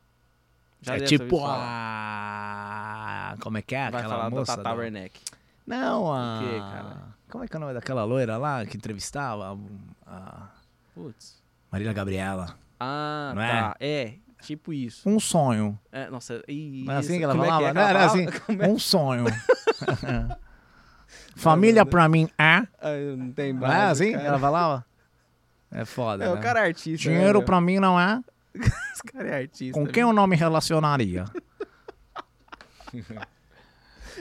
Já 0.81 0.97
é 0.97 0.99
tipo 0.99 1.39
a... 1.45 3.35
Como 3.39 3.57
é 3.57 3.61
que 3.61 3.73
é 3.73 3.89
Vai 3.89 4.01
aquela 4.01 4.15
falar 4.17 4.29
moça? 4.29 4.55
da 4.57 4.63
Tata 4.63 4.75
Werneck. 4.75 5.19
Não, 5.65 6.13
a... 6.13 6.39
quê, 6.43 6.59
cara? 6.59 7.15
Como 7.29 7.43
é 7.43 7.47
que 7.47 7.55
é 7.55 7.57
o 7.57 7.59
nome 7.61 7.73
daquela 7.73 8.03
loira 8.03 8.37
lá 8.37 8.65
que 8.65 8.77
entrevistava? 8.77 9.57
A 10.05 10.49
Putz. 10.93 11.41
Marília 11.71 11.93
Gabriela. 11.93 12.55
Ah, 12.79 13.31
Não 13.33 13.41
é? 13.41 13.51
tá. 13.61 13.75
É, 13.79 14.13
tipo 14.45 14.73
isso. 14.73 15.07
Um 15.09 15.19
sonho. 15.19 15.79
É, 15.91 16.09
nossa, 16.09 16.43
isso. 16.47 16.85
Não 16.85 16.93
é 16.93 16.97
assim 16.97 17.17
que 17.17 17.23
ela 17.23 17.33
é 17.33 17.37
falava? 17.37 17.63
é 17.63 17.67
que 17.69 17.73
Não, 17.73 17.81
ela 17.81 17.89
era 17.89 18.09
falava? 18.09 18.29
assim. 18.29 18.59
É- 18.59 18.67
Um 18.67 18.79
sonho. 18.79 19.25
Família 21.35 21.85
pra 21.85 22.07
mim 22.07 22.29
é... 22.37 22.61
Não 23.17 23.31
tem 23.31 23.53
Não 23.53 23.61
base, 23.61 24.03
é 24.05 24.07
assim 24.07 24.15
cara. 24.17 24.27
ela 24.27 24.39
falava? 24.39 24.85
É 25.71 25.85
foda, 25.85 26.25
É, 26.25 26.29
o 26.29 26.35
né? 26.35 26.41
cara 26.41 26.59
é 26.61 26.67
artista. 26.67 27.09
né, 27.09 27.15
Dinheiro 27.15 27.39
meu? 27.39 27.45
pra 27.45 27.59
mim 27.59 27.79
não 27.79 27.99
é... 27.99 28.21
Esse 28.93 29.03
cara 29.11 29.27
é 29.29 29.35
artista. 29.41 29.79
Com 29.79 29.85
né? 29.87 29.91
quem 29.91 30.03
eu 30.03 30.13
não 30.13 30.27
me 30.27 30.35
relacionaria? 30.35 31.25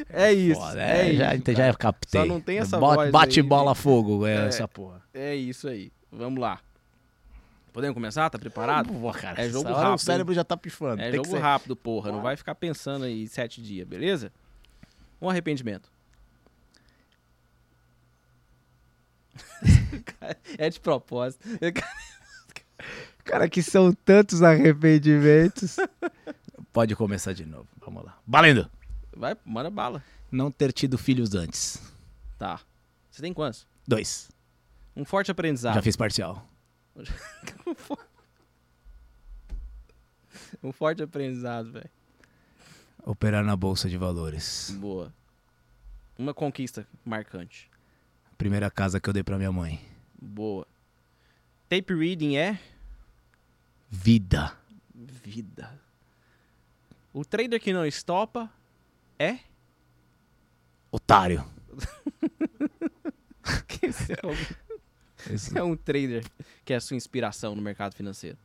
É 0.09 0.33
isso. 0.33 0.59
Foda, 0.61 0.81
é, 0.83 1.11
é, 1.11 1.15
já, 1.15 1.35
isso, 1.35 1.45
já 1.53 1.55
cara. 1.55 1.75
captei. 1.75 2.21
Só 2.23 2.27
não 2.27 2.41
tem 2.41 2.59
essa 2.59 2.79
Bate- 2.79 3.11
Bate 3.11 3.43
bola 3.43 3.73
né? 3.73 3.75
fogo, 3.75 4.27
é, 4.27 4.37
É. 4.37 4.47
essa 4.47 4.67
porra. 4.67 5.03
É 5.13 5.35
isso 5.35 5.69
aí. 5.69 5.93
Vamos 6.11 6.41
lá. 6.41 6.59
Podemos 7.73 7.95
começar? 7.95 8.29
Tá 8.29 8.39
preparado? 8.39 8.93
Cara, 9.13 9.41
É 9.41 9.49
jogo 9.49 9.69
essa 9.69 9.79
rápido, 9.79 9.95
O 9.95 9.99
cérebro 9.99 10.35
já 10.35 10.45
tá 10.45 10.57
pifando. 10.57 11.01
É 11.01 11.11
tem 11.11 11.25
jogo 11.25 11.39
rápido, 11.39 11.75
porra. 11.75 12.13
Não 12.13 12.21
vai 12.21 12.37
ficar 12.37 12.55
pensando 12.55 13.05
aí 13.05 13.27
sete 13.27 13.63
dias, 13.63 13.87
beleza? 13.89 14.31
Um 15.21 15.31
arrependimento. 15.31 15.91
é 20.59 20.69
de 20.69 20.79
propósito. 20.81 21.43
Cara, 23.25 23.49
que 23.49 23.63
são 23.63 23.93
tantos 23.93 24.43
arrependimentos. 24.43 25.77
Pode 26.73 26.95
começar 26.97 27.33
de 27.33 27.47
novo. 27.47 27.69
Vamos 27.79 28.05
lá. 28.05 28.19
Valendo! 28.27 28.69
Vai, 29.17 29.37
manda 29.45 29.71
bala. 29.71 30.03
Não 30.31 30.51
ter 30.51 30.73
tido 30.73 30.99
filhos 30.99 31.35
antes. 31.35 31.81
Tá. 32.39 32.61
Você 33.11 33.23
tem 33.23 33.33
quantos? 33.33 33.67
Dois. 33.87 34.31
Um 34.97 35.05
forte 35.05 35.31
aprendizado. 35.31 35.75
Já 35.75 35.83
fiz 35.83 35.97
parcial. 35.97 36.47
Um 40.63 40.73
forte 40.73 41.03
aprendizado, 41.03 41.73
velho. 41.73 41.91
Operar 43.05 43.45
na 43.45 43.57
bolsa 43.57 43.89
de 43.89 43.97
valores. 43.97 44.71
Boa. 44.79 45.13
Uma 46.17 46.33
conquista 46.33 46.87
marcante. 47.05 47.71
Primeira 48.39 48.71
casa 48.71 49.01
que 49.01 49.09
eu 49.09 49.13
dei 49.13 49.23
pra 49.23 49.37
minha 49.37 49.53
mãe. 49.53 49.85
Boa. 50.21 50.67
Tape 51.69 51.95
reading 51.95 52.37
é 52.37 52.59
Vida. 53.89 54.57
vida. 54.95 55.81
O 57.13 57.25
trader 57.25 57.61
que 57.61 57.73
não 57.73 57.85
estopa 57.85 58.51
é. 59.19 59.39
Otário. 60.91 61.45
Esse 63.83 64.13
é, 64.13 64.17
esse 65.31 65.57
é 65.57 65.63
um 65.63 65.77
trader 65.77 66.25
que 66.65 66.73
é 66.73 66.77
a 66.77 66.81
sua 66.81 66.97
inspiração 66.97 67.55
no 67.55 67.63
mercado 67.63 67.95
financeiro. 67.95 68.37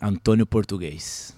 Antônio 0.00 0.46
Português. 0.46 1.36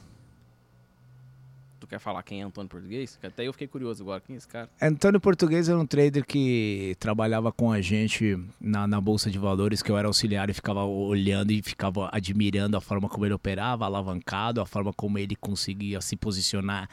Tu 1.80 1.86
quer 1.86 1.98
falar 1.98 2.22
quem 2.22 2.42
é 2.42 2.44
Antônio 2.44 2.68
Português? 2.68 3.18
Até 3.22 3.48
eu 3.48 3.52
fiquei 3.54 3.66
curioso 3.66 4.02
agora. 4.02 4.20
Quem 4.20 4.34
é 4.34 4.36
esse 4.36 4.46
cara? 4.46 4.68
Antônio 4.82 5.18
Português 5.18 5.66
era 5.66 5.78
um 5.78 5.86
trader 5.86 6.26
que 6.26 6.94
trabalhava 7.00 7.50
com 7.50 7.72
a 7.72 7.80
gente 7.80 8.38
na, 8.60 8.86
na 8.86 9.00
Bolsa 9.00 9.30
de 9.30 9.38
Valores, 9.38 9.82
que 9.82 9.90
eu 9.90 9.96
era 9.96 10.06
auxiliar 10.06 10.50
e 10.50 10.52
ficava 10.52 10.84
olhando 10.84 11.52
e 11.52 11.62
ficava 11.62 12.10
admirando 12.12 12.76
a 12.76 12.82
forma 12.82 13.08
como 13.08 13.24
ele 13.24 13.32
operava, 13.32 13.86
alavancado, 13.86 14.60
a 14.60 14.66
forma 14.66 14.92
como 14.92 15.18
ele 15.18 15.34
conseguia 15.34 16.02
se 16.02 16.16
posicionar 16.16 16.86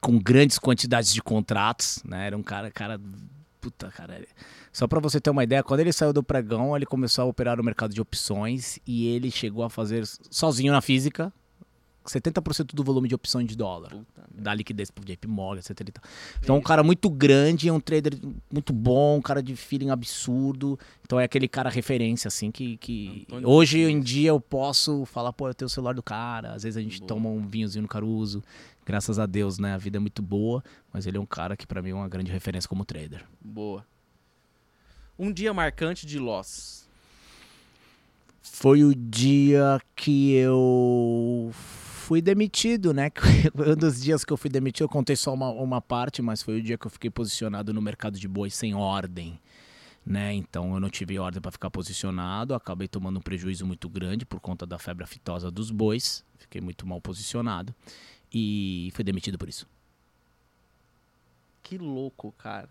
com 0.00 0.18
grandes 0.18 0.58
quantidades 0.58 1.12
de 1.12 1.22
contratos, 1.22 2.02
né? 2.02 2.26
Era 2.28 2.36
um 2.38 2.42
cara, 2.42 2.70
cara, 2.70 2.98
puta, 3.60 3.90
cara. 3.90 4.24
Só 4.72 4.86
pra 4.86 5.00
você 5.00 5.20
ter 5.20 5.30
uma 5.30 5.44
ideia, 5.44 5.62
quando 5.62 5.80
ele 5.80 5.92
saiu 5.92 6.12
do 6.12 6.22
pregão, 6.22 6.76
ele 6.76 6.86
começou 6.86 7.22
a 7.22 7.26
operar 7.26 7.56
no 7.56 7.64
mercado 7.64 7.92
de 7.92 8.00
opções 8.00 8.78
e 8.86 9.08
ele 9.08 9.30
chegou 9.30 9.64
a 9.64 9.70
fazer 9.70 10.04
sozinho 10.30 10.72
na 10.72 10.80
física 10.80 11.32
70% 12.06 12.74
do 12.74 12.82
volume 12.82 13.08
de 13.08 13.14
opções 13.14 13.46
de 13.46 13.56
dólar 13.56 13.90
Puta 13.90 14.54
liquidez 14.54 14.90
pro 14.90 15.04
JP 15.04 15.28
Morgan, 15.28 15.60
etc. 15.60 15.96
Então, 16.42 16.56
um 16.56 16.60
cara 16.60 16.82
muito 16.82 17.10
grande, 17.10 17.68
é 17.68 17.72
um 17.72 17.80
trader 17.80 18.18
muito 18.50 18.72
bom, 18.72 19.18
um 19.18 19.22
cara 19.22 19.42
de 19.42 19.54
feeling 19.54 19.90
absurdo. 19.90 20.78
Então, 21.04 21.20
é 21.20 21.24
aquele 21.24 21.46
cara 21.46 21.68
referência, 21.68 22.28
assim, 22.28 22.50
que, 22.50 22.76
que 22.78 23.26
Antônio 23.28 23.48
hoje 23.48 23.80
em 23.80 24.00
dia 24.00 24.30
eu 24.30 24.40
posso 24.40 25.04
falar, 25.04 25.32
pô, 25.32 25.48
eu 25.48 25.54
tenho 25.54 25.66
o 25.66 25.70
celular 25.70 25.94
do 25.94 26.02
cara. 26.02 26.52
Às 26.52 26.62
vezes 26.62 26.76
a 26.76 26.80
gente 26.80 26.98
Boa. 27.00 27.08
toma 27.08 27.28
um 27.28 27.46
vinhozinho 27.46 27.82
no 27.82 27.88
Caruso. 27.88 28.42
Graças 28.86 29.18
a 29.18 29.26
Deus, 29.26 29.58
né? 29.58 29.74
A 29.74 29.78
vida 29.78 29.98
é 29.98 30.00
muito 30.00 30.22
boa, 30.22 30.64
mas 30.92 31.06
ele 31.06 31.16
é 31.16 31.20
um 31.20 31.26
cara 31.26 31.56
que 31.56 31.66
pra 31.66 31.82
mim 31.82 31.90
é 31.90 31.94
uma 31.94 32.08
grande 32.08 32.32
referência 32.32 32.68
como 32.68 32.84
trader. 32.84 33.24
Boa. 33.40 33.84
Um 35.22 35.30
dia 35.30 35.52
marcante 35.52 36.06
de 36.06 36.18
loss. 36.18 36.88
Foi 38.40 38.82
o 38.82 38.94
dia 38.94 39.78
que 39.94 40.32
eu 40.32 41.50
fui 41.52 42.22
demitido, 42.22 42.94
né? 42.94 43.10
Um 43.54 43.76
dos 43.76 44.00
dias 44.00 44.24
que 44.24 44.32
eu 44.32 44.38
fui 44.38 44.48
demitido, 44.48 44.84
eu 44.84 44.88
contei 44.88 45.14
só 45.14 45.34
uma, 45.34 45.50
uma 45.50 45.78
parte, 45.78 46.22
mas 46.22 46.42
foi 46.42 46.58
o 46.58 46.62
dia 46.62 46.78
que 46.78 46.86
eu 46.86 46.90
fiquei 46.90 47.10
posicionado 47.10 47.70
no 47.74 47.82
mercado 47.82 48.18
de 48.18 48.26
boi 48.26 48.48
sem 48.48 48.74
ordem. 48.74 49.38
Né? 50.06 50.32
Então 50.32 50.72
eu 50.72 50.80
não 50.80 50.88
tive 50.88 51.18
ordem 51.18 51.38
para 51.38 51.50
ficar 51.50 51.68
posicionado, 51.68 52.54
acabei 52.54 52.88
tomando 52.88 53.18
um 53.18 53.22
prejuízo 53.22 53.66
muito 53.66 53.90
grande 53.90 54.24
por 54.24 54.40
conta 54.40 54.64
da 54.64 54.78
febre 54.78 55.04
aftosa 55.04 55.50
dos 55.50 55.70
bois, 55.70 56.24
fiquei 56.38 56.62
muito 56.62 56.86
mal 56.86 56.98
posicionado 56.98 57.74
e 58.32 58.90
fui 58.94 59.04
demitido 59.04 59.36
por 59.36 59.50
isso. 59.50 59.68
Que 61.62 61.76
louco, 61.76 62.32
cara. 62.38 62.70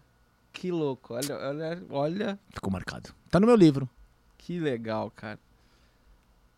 Que 0.51 0.71
louco. 0.71 1.13
Olha, 1.13 1.37
olha, 1.37 1.83
olha. 1.89 2.39
Ficou 2.53 2.71
marcado. 2.71 3.13
Tá 3.29 3.39
no 3.39 3.47
meu 3.47 3.55
livro. 3.55 3.89
Que 4.37 4.59
legal, 4.59 5.11
cara. 5.11 5.39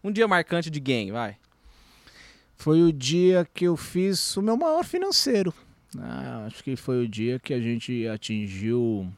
Um 0.04 0.12
dia 0.12 0.28
marcante 0.28 0.70
de 0.70 0.80
game, 0.80 1.12
vai. 1.12 1.38
Foi 2.56 2.82
o 2.82 2.92
dia 2.94 3.48
que 3.54 3.66
eu 3.66 3.76
fiz 3.76 4.38
o 4.38 4.42
meu 4.42 4.56
maior 4.58 4.84
financeiro. 4.84 5.54
Ah, 5.98 6.46
acho 6.46 6.64
que 6.64 6.76
foi 6.76 7.04
o 7.04 7.08
dia 7.08 7.40
que 7.40 7.54
a 7.54 7.60
gente 7.60 8.08
atingiu. 8.08 9.12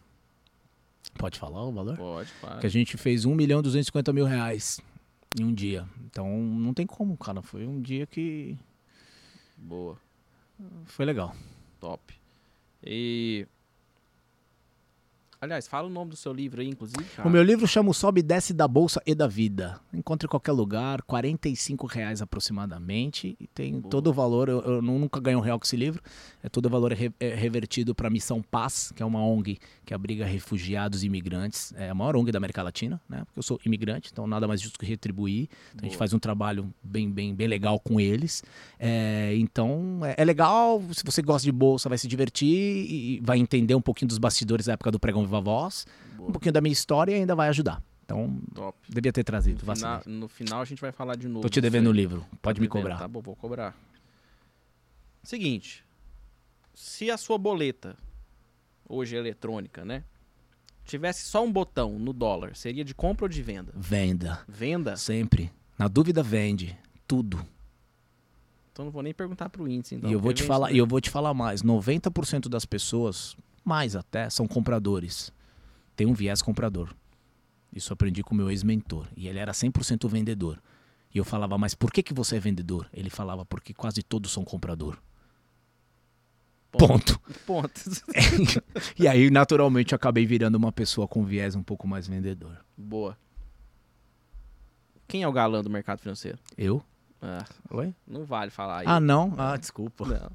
Pode 1.15 1.37
falar 1.37 1.63
o 1.63 1.71
valor? 1.71 1.97
Pode, 1.97 2.31
para. 2.41 2.59
Que 2.59 2.67
a 2.67 2.69
gente 2.69 2.97
fez 2.97 3.25
1 3.25 3.35
milhão 3.35 3.59
e 3.59 3.63
250 3.63 4.11
mil 4.11 4.25
reais 4.25 4.81
em 5.39 5.43
um 5.43 5.53
dia. 5.53 5.87
Então 6.05 6.27
não 6.37 6.73
tem 6.73 6.87
como, 6.87 7.15
cara. 7.17 7.41
Foi 7.41 7.65
um 7.65 7.81
dia 7.81 8.07
que 8.07 8.57
Boa. 9.57 9.97
foi 10.85 11.05
legal. 11.05 11.35
Top. 11.79 12.13
E. 12.83 13.45
Aliás, 15.43 15.67
fala 15.67 15.87
o 15.87 15.91
nome 15.91 16.11
do 16.11 16.15
seu 16.15 16.31
livro 16.31 16.61
aí, 16.61 16.69
inclusive. 16.69 17.03
Cara. 17.15 17.27
O 17.27 17.31
meu 17.31 17.43
livro 17.43 17.67
chama 17.67 17.89
O 17.89 17.93
Sobe 17.93 18.21
e 18.21 18.23
Desce 18.23 18.53
da 18.53 18.65
Bolsa 18.67 19.01
e 19.05 19.13
da 19.13 19.27
Vida. 19.27 19.77
Encontre 19.93 20.25
em 20.25 20.29
qualquer 20.29 20.53
lugar, 20.53 21.01
45 21.01 21.85
reais 21.85 22.21
aproximadamente. 22.21 23.35
E 23.39 23.47
tem 23.47 23.79
Boa. 23.79 23.89
todo 23.91 24.07
o 24.07 24.13
valor. 24.13 24.47
Eu, 24.47 24.61
eu 24.61 24.81
nu- 24.81 24.97
nunca 24.99 25.19
ganho 25.19 25.39
um 25.39 25.41
real 25.41 25.59
com 25.59 25.65
esse 25.65 25.75
livro. 25.75 26.01
É 26.41 26.47
todo 26.47 26.65
o 26.67 26.69
valor 26.69 26.93
re- 26.93 27.11
é 27.19 27.35
revertido 27.35 27.93
para 27.93 28.07
a 28.07 28.09
Missão 28.09 28.41
Paz, 28.41 28.91
que 28.95 29.03
é 29.03 29.05
uma 29.05 29.19
ONG 29.25 29.57
que 29.85 29.93
abriga 29.93 30.25
refugiados 30.25 31.03
e 31.03 31.07
imigrantes. 31.07 31.73
É 31.75 31.89
a 31.89 31.93
maior 31.93 32.15
ONG 32.15 32.31
da 32.31 32.37
América 32.37 32.63
Latina, 32.63 33.01
né? 33.09 33.23
Porque 33.25 33.39
eu 33.39 33.43
sou 33.43 33.59
imigrante, 33.65 34.09
então 34.13 34.25
nada 34.25 34.47
mais 34.47 34.61
justo 34.61 34.79
que 34.79 34.85
retribuir. 34.85 35.49
Então 35.75 35.81
a 35.81 35.89
gente 35.89 35.97
faz 35.97 36.13
um 36.13 36.19
trabalho 36.19 36.73
bem, 36.81 37.11
bem, 37.11 37.35
bem 37.35 37.47
legal 37.47 37.79
com 37.81 37.99
eles. 37.99 38.43
É, 38.79 39.33
então 39.35 39.99
é, 40.03 40.15
é 40.17 40.25
legal, 40.25 40.81
se 40.93 41.03
você 41.03 41.21
gosta 41.21 41.45
de 41.45 41.51
bolsa, 41.51 41.89
vai 41.89 41.97
se 41.97 42.07
divertir 42.07 42.47
e 42.47 43.19
vai 43.23 43.37
entender 43.39 43.75
um 43.75 43.81
pouquinho 43.81 44.07
dos 44.07 44.17
bastidores 44.17 44.67
da 44.67 44.73
época 44.73 44.91
do 44.91 44.99
Pregão 44.99 45.25
Voz 45.39 45.85
Boa. 46.15 46.29
um 46.29 46.31
pouquinho 46.31 46.53
da 46.53 46.61
minha 46.61 46.73
história 46.73 47.11
e 47.11 47.15
ainda 47.15 47.35
vai 47.35 47.49
ajudar. 47.49 47.81
Então, 48.05 48.39
Top. 48.53 48.77
devia 48.87 49.13
ter 49.13 49.23
trazido. 49.23 49.65
No 49.65 49.75
final, 49.75 50.01
no 50.05 50.27
final 50.27 50.61
a 50.61 50.65
gente 50.65 50.81
vai 50.81 50.91
falar 50.91 51.15
de 51.15 51.27
novo. 51.27 51.41
Tô 51.41 51.49
te 51.49 51.61
devendo 51.61 51.87
o 51.87 51.91
aí. 51.91 51.97
livro. 51.97 52.25
Pode 52.41 52.59
me 52.59 52.67
devendo, 52.67 52.81
cobrar. 52.83 52.97
Tá 52.97 53.07
bom, 53.07 53.21
vou 53.21 53.35
cobrar. 53.35 53.75
Seguinte. 55.23 55.85
Se 56.73 57.09
a 57.09 57.17
sua 57.17 57.37
boleta, 57.37 57.95
hoje 58.87 59.15
é 59.15 59.19
eletrônica, 59.19 59.85
né? 59.85 60.03
Tivesse 60.85 61.25
só 61.25 61.43
um 61.43 61.51
botão 61.51 61.97
no 61.97 62.11
dólar, 62.11 62.55
seria 62.55 62.83
de 62.83 62.93
compra 62.93 63.25
ou 63.25 63.29
de 63.29 63.41
venda? 63.41 63.71
Venda. 63.75 64.41
Venda? 64.47 64.97
Sempre. 64.97 65.51
Na 65.77 65.87
dúvida, 65.87 66.21
vende. 66.21 66.77
Tudo. 67.07 67.45
Então 68.71 68.85
não 68.85 68.91
vou 68.91 69.03
nem 69.03 69.13
perguntar 69.13 69.49
pro 69.49 69.67
índice, 69.67 69.95
então. 69.95 70.09
e 70.09 70.13
eu 70.13 70.19
vou 70.19 70.33
te 70.33 70.43
falar, 70.43 70.71
e 70.71 70.77
eu 70.77 70.87
vou 70.87 70.99
te 70.99 71.09
falar 71.09 71.33
mais, 71.33 71.61
90% 71.61 72.49
das 72.49 72.65
pessoas, 72.65 73.37
mais 73.63 73.95
até, 73.95 74.29
são 74.29 74.47
compradores. 74.47 75.31
Tem 75.95 76.07
um 76.07 76.13
viés 76.13 76.41
comprador. 76.41 76.93
Isso 77.73 77.91
eu 77.91 77.95
aprendi 77.95 78.23
com 78.23 78.33
o 78.33 78.37
meu 78.37 78.51
ex-mentor, 78.51 79.07
e 79.15 79.27
ele 79.27 79.39
era 79.39 79.51
100% 79.51 80.07
vendedor. 80.07 80.61
E 81.13 81.17
eu 81.17 81.23
falava, 81.23 81.57
mas 81.57 81.75
por 81.75 81.91
que 81.91 82.01
que 82.01 82.13
você 82.13 82.37
é 82.37 82.39
vendedor? 82.39 82.89
Ele 82.93 83.09
falava, 83.09 83.45
porque 83.45 83.73
quase 83.73 84.01
todos 84.01 84.31
são 84.31 84.43
comprador. 84.43 84.97
Ponto. 86.71 87.19
Ponto. 87.45 87.81
e 88.97 89.07
aí, 89.07 89.29
naturalmente, 89.29 89.93
eu 89.93 89.95
acabei 89.95 90.25
virando 90.25 90.55
uma 90.55 90.71
pessoa 90.71 91.07
com 91.07 91.23
viés 91.23 91.55
um 91.55 91.61
pouco 91.63 91.87
mais 91.87 92.07
vendedor. 92.07 92.57
Boa. 92.75 93.17
Quem 95.07 95.21
é 95.21 95.27
o 95.27 95.31
galã 95.31 95.61
do 95.61 95.69
mercado 95.69 95.99
financeiro? 95.99 96.39
Eu? 96.57 96.83
Ah, 97.21 97.45
Oi? 97.69 97.93
não 98.07 98.25
vale 98.25 98.49
falar 98.49 98.79
aí. 98.79 98.85
Ah, 98.87 98.99
não? 98.99 99.33
Ah, 99.37 99.55
desculpa. 99.55 100.05
Não. 100.05 100.31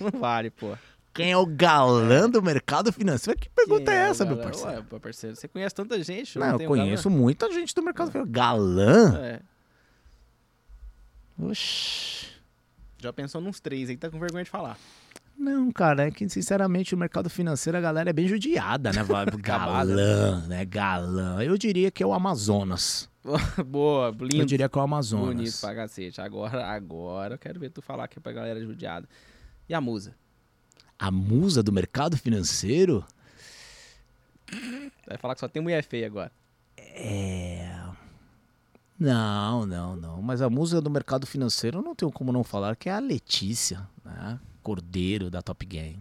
Não 0.10 0.18
vale, 0.18 0.50
pô. 0.50 0.76
Quem 1.14 1.30
é 1.32 1.36
o 1.36 1.44
galã 1.46 2.28
do 2.28 2.42
mercado 2.42 2.92
financeiro? 2.92 3.38
Que 3.38 3.48
pergunta 3.50 3.90
Quem 3.90 3.94
é 3.94 4.08
o 4.08 4.10
essa, 4.10 4.24
meu 4.24 4.36
galã? 4.36 4.50
parceiro? 4.50 4.86
Ué, 4.92 4.98
parceiro, 4.98 5.36
você 5.36 5.46
conhece 5.48 5.74
tanta 5.74 6.02
gente. 6.02 6.38
Não, 6.38 6.58
eu 6.58 6.68
conheço 6.68 7.10
muita 7.10 7.50
gente 7.52 7.74
do 7.74 7.82
mercado 7.82 8.10
financeiro. 8.10 8.32
Galã? 8.32 9.12
galã? 9.12 9.18
É. 9.26 9.40
Oxi. 11.38 12.26
Já 12.98 13.12
pensou 13.12 13.40
nos 13.40 13.60
três 13.60 13.90
aí, 13.90 13.96
tá 13.96 14.08
com 14.10 14.18
vergonha 14.18 14.44
de 14.44 14.50
falar. 14.50 14.78
Não, 15.36 15.72
cara, 15.72 16.06
é 16.06 16.10
que 16.10 16.28
sinceramente 16.28 16.94
o 16.94 16.98
mercado 16.98 17.28
financeiro 17.28 17.76
a 17.76 17.80
galera 17.80 18.10
é 18.10 18.12
bem 18.12 18.28
judiada, 18.28 18.92
né? 18.92 19.02
Galã, 19.42 20.46
né? 20.46 20.64
Galã. 20.64 21.42
Eu 21.42 21.58
diria 21.58 21.90
que 21.90 22.02
é 22.02 22.06
o 22.06 22.12
Amazonas. 22.12 23.10
Boa, 23.66 24.14
Eu 24.18 24.26
lindo. 24.26 24.46
diria 24.46 24.68
que 24.68 24.78
é 24.78 24.80
o 24.80 24.84
Amazonas. 24.84 25.34
Bonito 25.34 25.60
pra 25.60 25.74
cacete. 25.74 26.20
Agora, 26.20 26.64
agora 26.66 27.34
eu 27.34 27.38
quero 27.38 27.58
ver 27.58 27.70
tu 27.70 27.82
falar 27.82 28.04
aqui 28.04 28.20
pra 28.20 28.30
galera 28.32 28.60
judiada. 28.60 29.08
E 29.68 29.74
a 29.74 29.80
musa? 29.80 30.14
A 30.98 31.10
musa 31.10 31.62
do 31.62 31.72
mercado 31.72 32.16
financeiro? 32.16 33.04
Vai 35.06 35.16
falar 35.18 35.34
que 35.34 35.40
só 35.40 35.48
tem 35.48 35.62
mulher 35.62 35.82
feia 35.82 36.06
agora. 36.06 36.30
É. 36.76 37.68
Não, 38.98 39.66
não, 39.66 39.96
não. 39.96 40.22
Mas 40.22 40.40
a 40.40 40.48
musa 40.48 40.80
do 40.80 40.90
mercado 40.90 41.26
financeiro 41.26 41.78
eu 41.78 41.82
não 41.82 41.94
tenho 41.94 42.12
como 42.12 42.32
não 42.32 42.44
falar 42.44 42.76
que 42.76 42.88
é 42.88 42.92
a 42.92 42.98
Letícia, 43.00 43.86
né? 44.04 44.38
Cordeiro 44.62 45.28
da 45.28 45.42
Top 45.42 45.64
Game. 45.66 45.98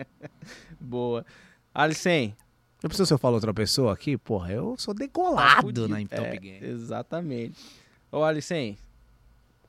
Boa. 0.80 1.26
Alicem. 1.74 2.34
Não 2.82 2.88
precisa 2.88 3.06
se 3.06 3.12
eu 3.12 3.18
falar 3.18 3.34
outra 3.34 3.52
pessoa 3.52 3.92
aqui? 3.92 4.16
Porra, 4.16 4.50
eu 4.52 4.74
sou 4.78 4.94
tá 4.94 4.98
degolado 5.00 5.60
fudido. 5.62 5.88
na 5.88 5.98
Top 6.06 6.22
É, 6.22 6.36
Game. 6.36 6.66
Exatamente. 6.66 7.60
Ô, 8.10 8.22
Alicem, 8.24 8.78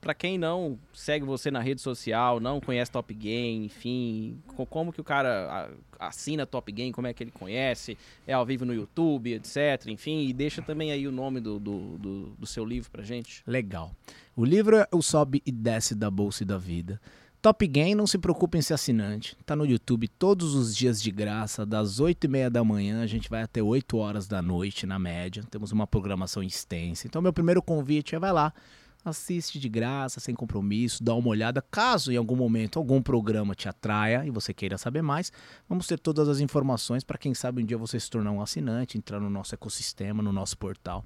pra 0.04 0.14
quem 0.14 0.38
não 0.38 0.78
segue 0.94 1.26
você 1.26 1.50
na 1.50 1.60
rede 1.62 1.82
social, 1.82 2.40
não 2.40 2.60
conhece 2.60 2.92
Top 2.92 3.12
Game, 3.14 3.66
enfim, 3.66 4.38
co- 4.56 4.66
como 4.66 4.92
que 4.92 5.00
o 5.02 5.04
cara 5.04 5.72
assina 6.00 6.46
Top 6.46 6.70
Game, 6.72 6.92
como 6.92 7.08
é 7.08 7.14
que 7.14 7.24
ele 7.24 7.32
conhece, 7.32 7.98
é 8.28 8.34
ao 8.34 8.46
vivo 8.46 8.66
no 8.66 8.74
YouTube, 8.74 9.34
etc, 9.34 9.88
enfim, 9.88 10.28
e 10.28 10.34
deixa 10.34 10.62
também 10.62 10.92
aí 10.92 11.08
o 11.08 11.12
nome 11.12 11.40
do, 11.40 11.58
do, 11.60 11.98
do, 11.98 12.26
do 12.38 12.46
seu 12.46 12.66
livro 12.66 12.92
pra 12.92 13.02
gente. 13.04 13.42
Legal. 13.48 13.96
O 14.36 14.44
livro 14.44 14.76
é 14.78 14.88
o 14.92 15.02
Sobe 15.02 15.42
e 15.46 15.52
Desce 15.52 15.96
da 15.96 16.12
Bolsa 16.12 16.44
e 16.44 16.46
da 16.46 16.58
Vida. 16.58 17.00
Top 17.42 17.68
Game, 17.68 17.94
não 17.94 18.08
se 18.08 18.18
preocupe 18.18 18.58
em 18.58 18.62
ser 18.62 18.74
assinante. 18.74 19.36
Tá 19.46 19.54
no 19.54 19.66
YouTube 19.66 20.08
todos 20.08 20.56
os 20.56 20.74
dias 20.76 21.02
de 21.02 21.12
graça, 21.12 21.66
das 21.66 22.00
8 22.00 22.24
e 22.24 22.28
meia 22.30 22.50
da 22.50 22.64
manhã, 22.64 23.02
a 23.04 23.06
gente 23.08 23.30
vai 23.30 23.42
até 23.44 23.62
8 23.62 23.98
horas 23.98 24.28
da 24.30 24.42
noite, 24.42 24.86
na 24.86 24.98
média. 24.98 25.44
Temos 25.52 25.72
uma 25.74 25.86
programação 25.86 26.42
extensa. 26.42 27.06
Então, 27.06 27.22
meu 27.22 27.34
primeiro 27.34 27.62
convite 27.62 28.16
é 28.16 28.20
vai 28.20 28.32
lá, 28.32 28.54
assiste 29.04 29.60
de 29.60 29.68
graça, 29.68 30.20
sem 30.20 30.34
compromisso, 30.34 31.04
dá 31.04 31.14
uma 31.14 31.28
olhada. 31.28 31.62
Caso 31.62 32.12
em 32.12 32.18
algum 32.18 32.36
momento 32.36 32.80
algum 32.80 33.02
programa 33.02 33.54
te 33.54 33.68
atraia 33.68 34.26
e 34.26 34.30
você 34.30 34.54
queira 34.54 34.78
saber 34.78 35.02
mais, 35.02 35.32
vamos 35.68 35.88
ter 35.88 36.00
todas 36.00 36.30
as 36.30 36.40
informações 36.40 37.04
para 37.04 37.18
quem 37.18 37.34
sabe 37.34 37.62
um 37.62 37.66
dia 37.66 37.78
você 37.78 38.00
se 38.00 38.10
tornar 38.10 38.32
um 38.32 38.42
assinante, 38.42 38.98
entrar 38.98 39.20
no 39.20 39.30
nosso 39.30 39.54
ecossistema, 39.54 40.24
no 40.24 40.32
nosso 40.32 40.58
portal 40.58 41.06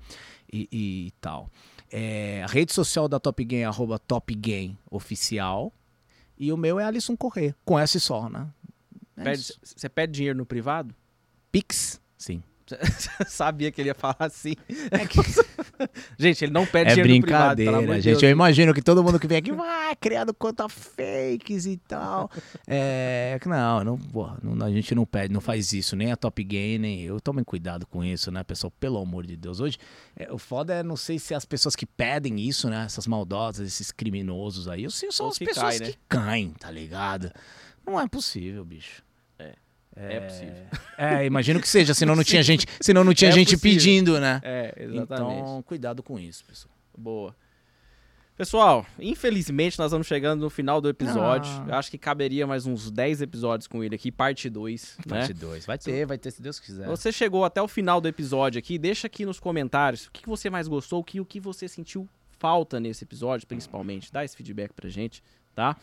e, 0.52 0.68
e 0.72 1.14
tal. 1.20 1.50
É, 1.92 2.44
a 2.44 2.48
rede 2.48 2.74
social 2.74 3.08
da 3.08 3.20
Top 3.20 3.44
Game 3.44 3.64
é 3.64 3.66
arroba 3.66 3.98
Top 3.98 4.34
Game 4.36 4.78
Oficial. 4.90 5.74
E 6.38 6.52
o 6.52 6.58
meu 6.58 6.80
é 6.80 6.84
Alisson 6.84 7.18
Corrêa, 7.18 7.56
com 7.66 7.80
S 7.80 8.00
só, 8.00 8.30
né? 8.30 8.48
É 9.16 9.24
Pede-. 9.24 9.54
Você 9.64 9.90
pede 9.90 10.14
dinheiro 10.14 10.38
no 10.38 10.46
privado? 10.46 10.94
Pix? 11.52 12.00
Sim. 12.16 12.44
Sabia 13.28 13.72
que 13.72 13.82
ele 13.82 13.90
ia 13.90 13.96
falar 13.96 14.16
assim. 14.20 14.54
gente, 16.18 16.44
ele 16.46 16.52
não 16.52 16.66
pede 16.66 16.92
É 16.92 16.96
dinheiro 16.96 17.24
privado, 17.26 17.56
brincadeira, 17.56 17.96
de 17.96 18.02
gente. 18.02 18.12
Deus. 18.12 18.24
Eu 18.24 18.30
imagino 18.30 18.74
que 18.74 18.82
todo 18.82 19.04
mundo 19.04 19.20
que 19.20 19.28
vem 19.28 19.38
aqui 19.38 19.52
vai 19.52 19.96
criando 19.96 20.34
conta 20.34 20.68
fakes 20.68 21.66
e 21.66 21.78
tal. 21.78 22.30
É, 22.68 23.38
que 23.42 23.48
não, 23.48 23.84
não, 23.84 23.98
porra, 23.98 24.38
não- 24.42 24.66
a 24.66 24.72
gente 24.72 24.94
não 24.96 25.06
pede, 25.06 25.34
não 25.34 25.42
faz 25.42 25.72
isso, 25.74 25.96
nem 25.96 26.12
a 26.12 26.16
Top 26.16 26.44
Game, 26.44 26.80
nem 26.80 27.02
eu. 27.02 27.20
Tomem 27.20 27.44
cuidado 27.44 27.86
com 27.88 28.04
isso, 28.04 28.32
né, 28.32 28.44
pessoal? 28.44 28.72
Pelo 28.80 28.98
amor 29.00 29.26
de 29.26 29.36
Deus. 29.36 29.60
Hoje, 29.60 29.78
é, 30.16 30.32
o 30.32 30.38
foda 30.38 30.74
é, 30.74 30.84
não 30.84 30.96
sei 30.98 31.20
se 31.20 31.34
as 31.34 31.46
pessoas 31.46 31.76
que 31.76 31.86
pedem 31.86 32.40
isso, 32.40 32.70
né, 32.70 32.84
essas 32.86 33.08
maldosas, 33.08 33.68
esses 33.68 33.92
criminosos 33.92 34.68
aí, 34.68 34.84
ou 34.86 34.92
se 34.92 35.12
são 35.12 35.28
Ou 35.28 35.32
as 35.32 35.38
que 35.38 35.46
pessoas 35.46 35.78
cai, 35.78 35.88
né? 35.88 35.92
que 35.94 35.98
caem, 36.10 36.50
tá 36.52 36.72
ligado? 36.72 37.32
Não 37.86 38.00
é 38.00 38.08
possível, 38.08 38.66
bicho. 38.66 39.02
É 40.00 40.20
possível. 40.20 40.66
É, 40.98 41.26
imagino 41.26 41.60
que 41.60 41.68
seja, 41.68 41.94
senão 41.94 42.16
não 42.16 42.24
tinha 42.24 42.44
gente, 42.44 42.66
senão 42.80 43.04
não 43.04 43.14
tinha 43.14 43.30
É 43.30 43.34
gente 43.34 43.56
possível. 43.58 43.78
pedindo, 43.78 44.20
né? 44.20 44.40
É, 44.44 44.74
exatamente. 44.78 45.40
Então, 45.40 45.64
cuidado 45.64 46.04
com 46.04 46.20
isso, 46.20 46.46
pessoal. 46.46 46.74
Boa. 46.96 47.36
Pessoal, 48.36 48.86
infelizmente 49.00 49.80
nós 49.80 49.92
vamos 49.92 50.06
chegando 50.06 50.42
no 50.42 50.50
final 50.52 50.80
do 50.80 50.88
episódio. 50.88 51.52
Ah. 51.52 51.66
Eu 51.70 51.74
acho 51.74 51.90
que 51.90 51.98
caberia 51.98 52.46
mais 52.46 52.68
uns 52.68 52.92
10 52.92 53.24
episódios 53.24 53.68
com 53.68 53.84
ele 53.84 53.96
aqui, 53.96 54.12
parte 54.12 54.48
2, 54.48 54.98
né? 55.08 55.18
Parte 55.18 55.34
2. 55.34 55.66
Vai 55.66 55.78
ter, 55.80 56.06
vai 56.06 56.20
ter, 56.20 56.30
se 56.30 56.40
Deus 56.40 56.60
quiser. 56.60 56.86
Você 56.86 57.12
chegou 57.12 57.44
até 57.44 57.60
o 57.60 57.68
final 57.68 58.00
do 58.00 58.08
episódio 58.08 58.60
aqui, 58.60 58.78
deixa 58.78 59.08
aqui 59.08 59.26
nos 59.26 59.40
comentários 59.40 60.06
o 60.06 60.12
que 60.12 60.22
que 60.22 60.30
você 60.30 60.52
mais 60.52 60.68
gostou, 60.68 61.00
o 61.00 61.04
que, 61.04 61.20
o 61.20 61.26
que 61.26 61.40
você 61.40 61.68
sentiu 61.68 62.08
falta 62.38 62.80
nesse 62.80 63.04
episódio, 63.04 63.48
principalmente. 63.48 64.14
Dá 64.14 64.24
esse 64.24 64.38
feedback 64.38 64.72
pra 64.72 64.88
gente, 64.88 65.24
tá? 65.56 65.76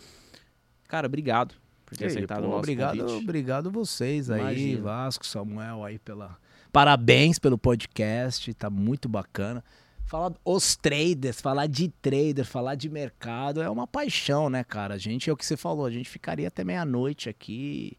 Cara, 0.87 1.09
obrigado 1.09 1.57
por 1.95 1.99
ter 1.99 2.05
aí, 2.07 2.11
aceitado 2.11 2.41
pô, 2.43 2.47
o 2.47 2.51
nosso 2.51 2.59
obrigado, 2.59 2.99
convite. 2.99 3.23
obrigado 3.23 3.71
vocês 3.71 4.31
aí, 4.31 4.41
Imagina. 4.41 4.83
Vasco, 4.83 5.27
Samuel 5.27 5.85
aí 5.85 5.99
pela. 5.99 6.37
Parabéns 6.73 7.39
pelo 7.39 7.57
podcast, 7.57 8.53
tá 8.55 8.69
muito 8.69 9.09
bacana. 9.09 9.63
Falar 10.07 10.33
os 10.45 10.77
traders, 10.77 11.41
falar 11.41 11.67
de 11.67 11.89
trader, 11.89 12.45
falar 12.45 12.75
de 12.75 12.91
mercado 12.91 13.63
é 13.63 13.71
uma 13.71 13.87
paixão, 13.87 14.51
né, 14.51 14.63
cara? 14.63 14.95
A 14.95 14.99
gente, 14.99 15.31
é 15.31 15.33
o 15.33 15.37
que 15.37 15.47
você 15.47 15.57
falou, 15.57 15.87
a 15.87 15.91
gente 15.91 16.09
ficaria 16.11 16.49
até 16.49 16.63
meia-noite 16.63 17.29
aqui, 17.29 17.97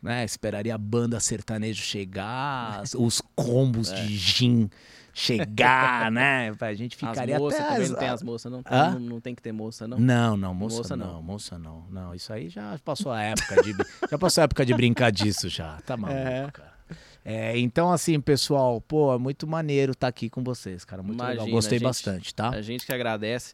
né? 0.00 0.24
Esperaria 0.24 0.74
a 0.74 0.78
banda 0.78 1.18
sertanejo 1.18 1.82
chegar, 1.82 2.82
os 2.96 3.20
combos 3.34 3.92
de 3.92 4.16
gin 4.16 4.70
chegar, 5.18 6.10
né? 6.12 6.54
A 6.60 6.74
gente 6.74 6.96
ficaria 6.96 7.36
as 7.36 7.40
moças 7.40 7.60
até 7.60 7.68
também 7.68 7.82
as- 7.84 7.90
não 7.90 7.98
tem 7.98 8.08
as 8.08 8.22
moças, 8.22 8.52
não? 8.52 8.62
Não, 8.70 8.98
não 9.00 9.20
tem 9.20 9.34
que 9.34 9.42
ter 9.42 9.52
moça, 9.52 9.86
não? 9.88 9.98
Não, 9.98 10.36
não, 10.36 10.54
moça, 10.54 10.76
Moça 10.78 10.96
não, 10.96 11.12
não. 11.14 11.22
moça 11.22 11.58
não. 11.58 11.84
Não, 11.90 12.14
isso 12.14 12.32
aí 12.32 12.48
já 12.48 12.78
passou 12.84 13.12
a 13.12 13.22
época 13.22 13.62
de 13.62 13.74
já 14.10 14.18
passou 14.18 14.42
a 14.42 14.44
época 14.44 14.64
de 14.64 14.74
brincar 14.74 15.10
disso 15.10 15.48
já. 15.48 15.78
Tá 15.84 15.96
maluco, 15.96 16.18
É. 16.20 16.48
cara. 16.52 16.78
É, 17.24 17.58
então 17.58 17.92
assim, 17.92 18.18
pessoal, 18.20 18.80
pô, 18.80 19.12
é 19.14 19.18
muito 19.18 19.46
maneiro 19.46 19.92
estar 19.92 20.08
aqui 20.08 20.30
com 20.30 20.42
vocês, 20.42 20.84
cara, 20.84 21.02
muito 21.02 21.18
legal. 21.20 21.34
Imagina, 21.34 21.54
Gostei 21.54 21.78
gente. 21.78 21.86
bastante, 21.86 22.34
tá? 22.34 22.48
A 22.50 22.62
gente 22.62 22.86
que 22.86 22.92
agradece. 22.92 23.52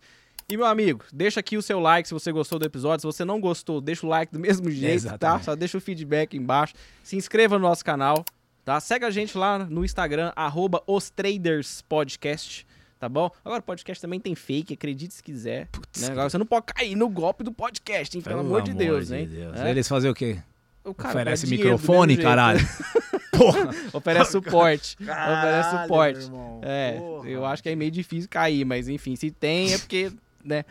E, 0.49 0.57
meu 0.59 0.67
amigo, 0.67 1.03
deixa 1.13 1.41
aqui 1.41 1.57
o 1.57 1.63
seu 1.63 1.81
like 1.81 2.07
se 2.07 2.13
você 2.13 2.31
gostou 2.31 2.59
do 2.59 2.67
episódio. 2.67 3.01
Se 3.01 3.07
você 3.07 3.25
não 3.25 3.41
gostou, 3.41 3.81
deixa 3.81 4.05
o 4.07 4.09
like 4.11 4.31
do 4.31 4.39
mesmo 4.39 4.71
jeito, 4.71 5.03
tá? 5.05 5.09
Exatamente. 5.09 5.45
Só 5.47 5.57
deixa 5.57 5.79
o 5.79 5.81
feedback 5.81 6.37
embaixo. 6.37 6.75
Se 7.03 7.17
inscreva 7.17 7.59
no 7.59 7.67
nosso 7.67 7.83
canal, 7.83 8.23
tá? 8.65 8.81
Segue 8.81 9.05
a 9.05 9.11
gente 9.11 9.37
lá 9.37 9.59
no 9.59 9.85
Instagram, 9.85 10.33
arroba 10.35 10.83
os 10.87 11.11
Traders 11.11 11.83
Podcast, 11.83 12.67
tá 12.99 13.09
bom? 13.09 13.31
Agora, 13.45 13.61
o 13.61 13.63
podcast 13.63 14.01
também 14.01 14.19
tem 14.19 14.35
fake, 14.35 14.75
acredite 14.75 15.15
se 15.15 15.23
quiser. 15.23 15.69
né? 15.99 16.09
Agora, 16.11 16.31
você 16.31 16.39
não 16.39 16.47
pode 16.47 16.67
cair 16.67 16.97
no 16.97 17.09
golpe 17.09 17.45
do 17.45 17.53
podcast, 17.53 18.17
hein? 18.17 18.23
Pelo, 18.23 18.41
amor 18.41 18.63
de 18.63 18.73
Deus, 18.73 19.11
hein? 19.11 19.29
É? 19.57 19.71
Eles 19.71 19.87
fazem 19.87 20.11
o 20.11 20.15
quê? 20.15 20.39
O 20.83 20.93
cara 20.93 21.15
Oferece 21.15 21.47
microfone, 21.47 22.17
caralho. 22.17 22.61
Porra. 23.37 23.71
Oferece 23.93 24.33
suporte. 24.33 24.97
Oferece 25.01 25.07
Caralho, 25.07 25.83
suporte. 25.83 26.19
meu 26.19 26.27
irmão. 26.27 26.61
É, 26.63 26.93
Porra. 26.99 27.29
eu 27.29 27.45
acho 27.47 27.63
que 27.63 27.69
é 27.71 27.75
meio 27.75 27.91
difícil 27.91 28.29
cair, 28.29 28.65
mas 28.65 28.89
enfim, 28.89 29.17
se 29.17 29.31
tem 29.31 29.73
é 29.73 29.79
porque, 29.79 30.13
né, 30.45 30.65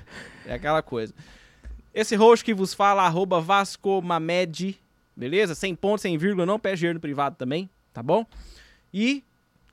é 0.45 0.53
aquela 0.53 0.81
coisa. 0.81 1.13
Esse 1.93 2.15
host 2.15 2.43
que 2.45 2.53
vos 2.53 2.73
fala, 2.73 3.03
arroba 3.03 3.39
Vascomamed, 3.41 4.79
beleza? 5.15 5.55
Sem 5.55 5.75
ponto, 5.75 6.01
sem 6.01 6.17
vírgula, 6.17 6.45
não 6.45 6.59
pede 6.59 6.77
dinheiro 6.77 6.97
no 6.97 7.01
privado 7.01 7.35
também, 7.35 7.69
tá 7.93 8.03
bom? 8.03 8.25
E 8.93 9.23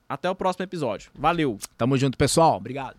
até 0.09 0.29
o 0.29 0.35
próximo 0.35 0.65
episódio. 0.65 1.11
Valeu. 1.15 1.59
Tamo 1.77 1.97
junto, 1.97 2.19
pessoal. 2.19 2.57
Obrigado. 2.57 2.97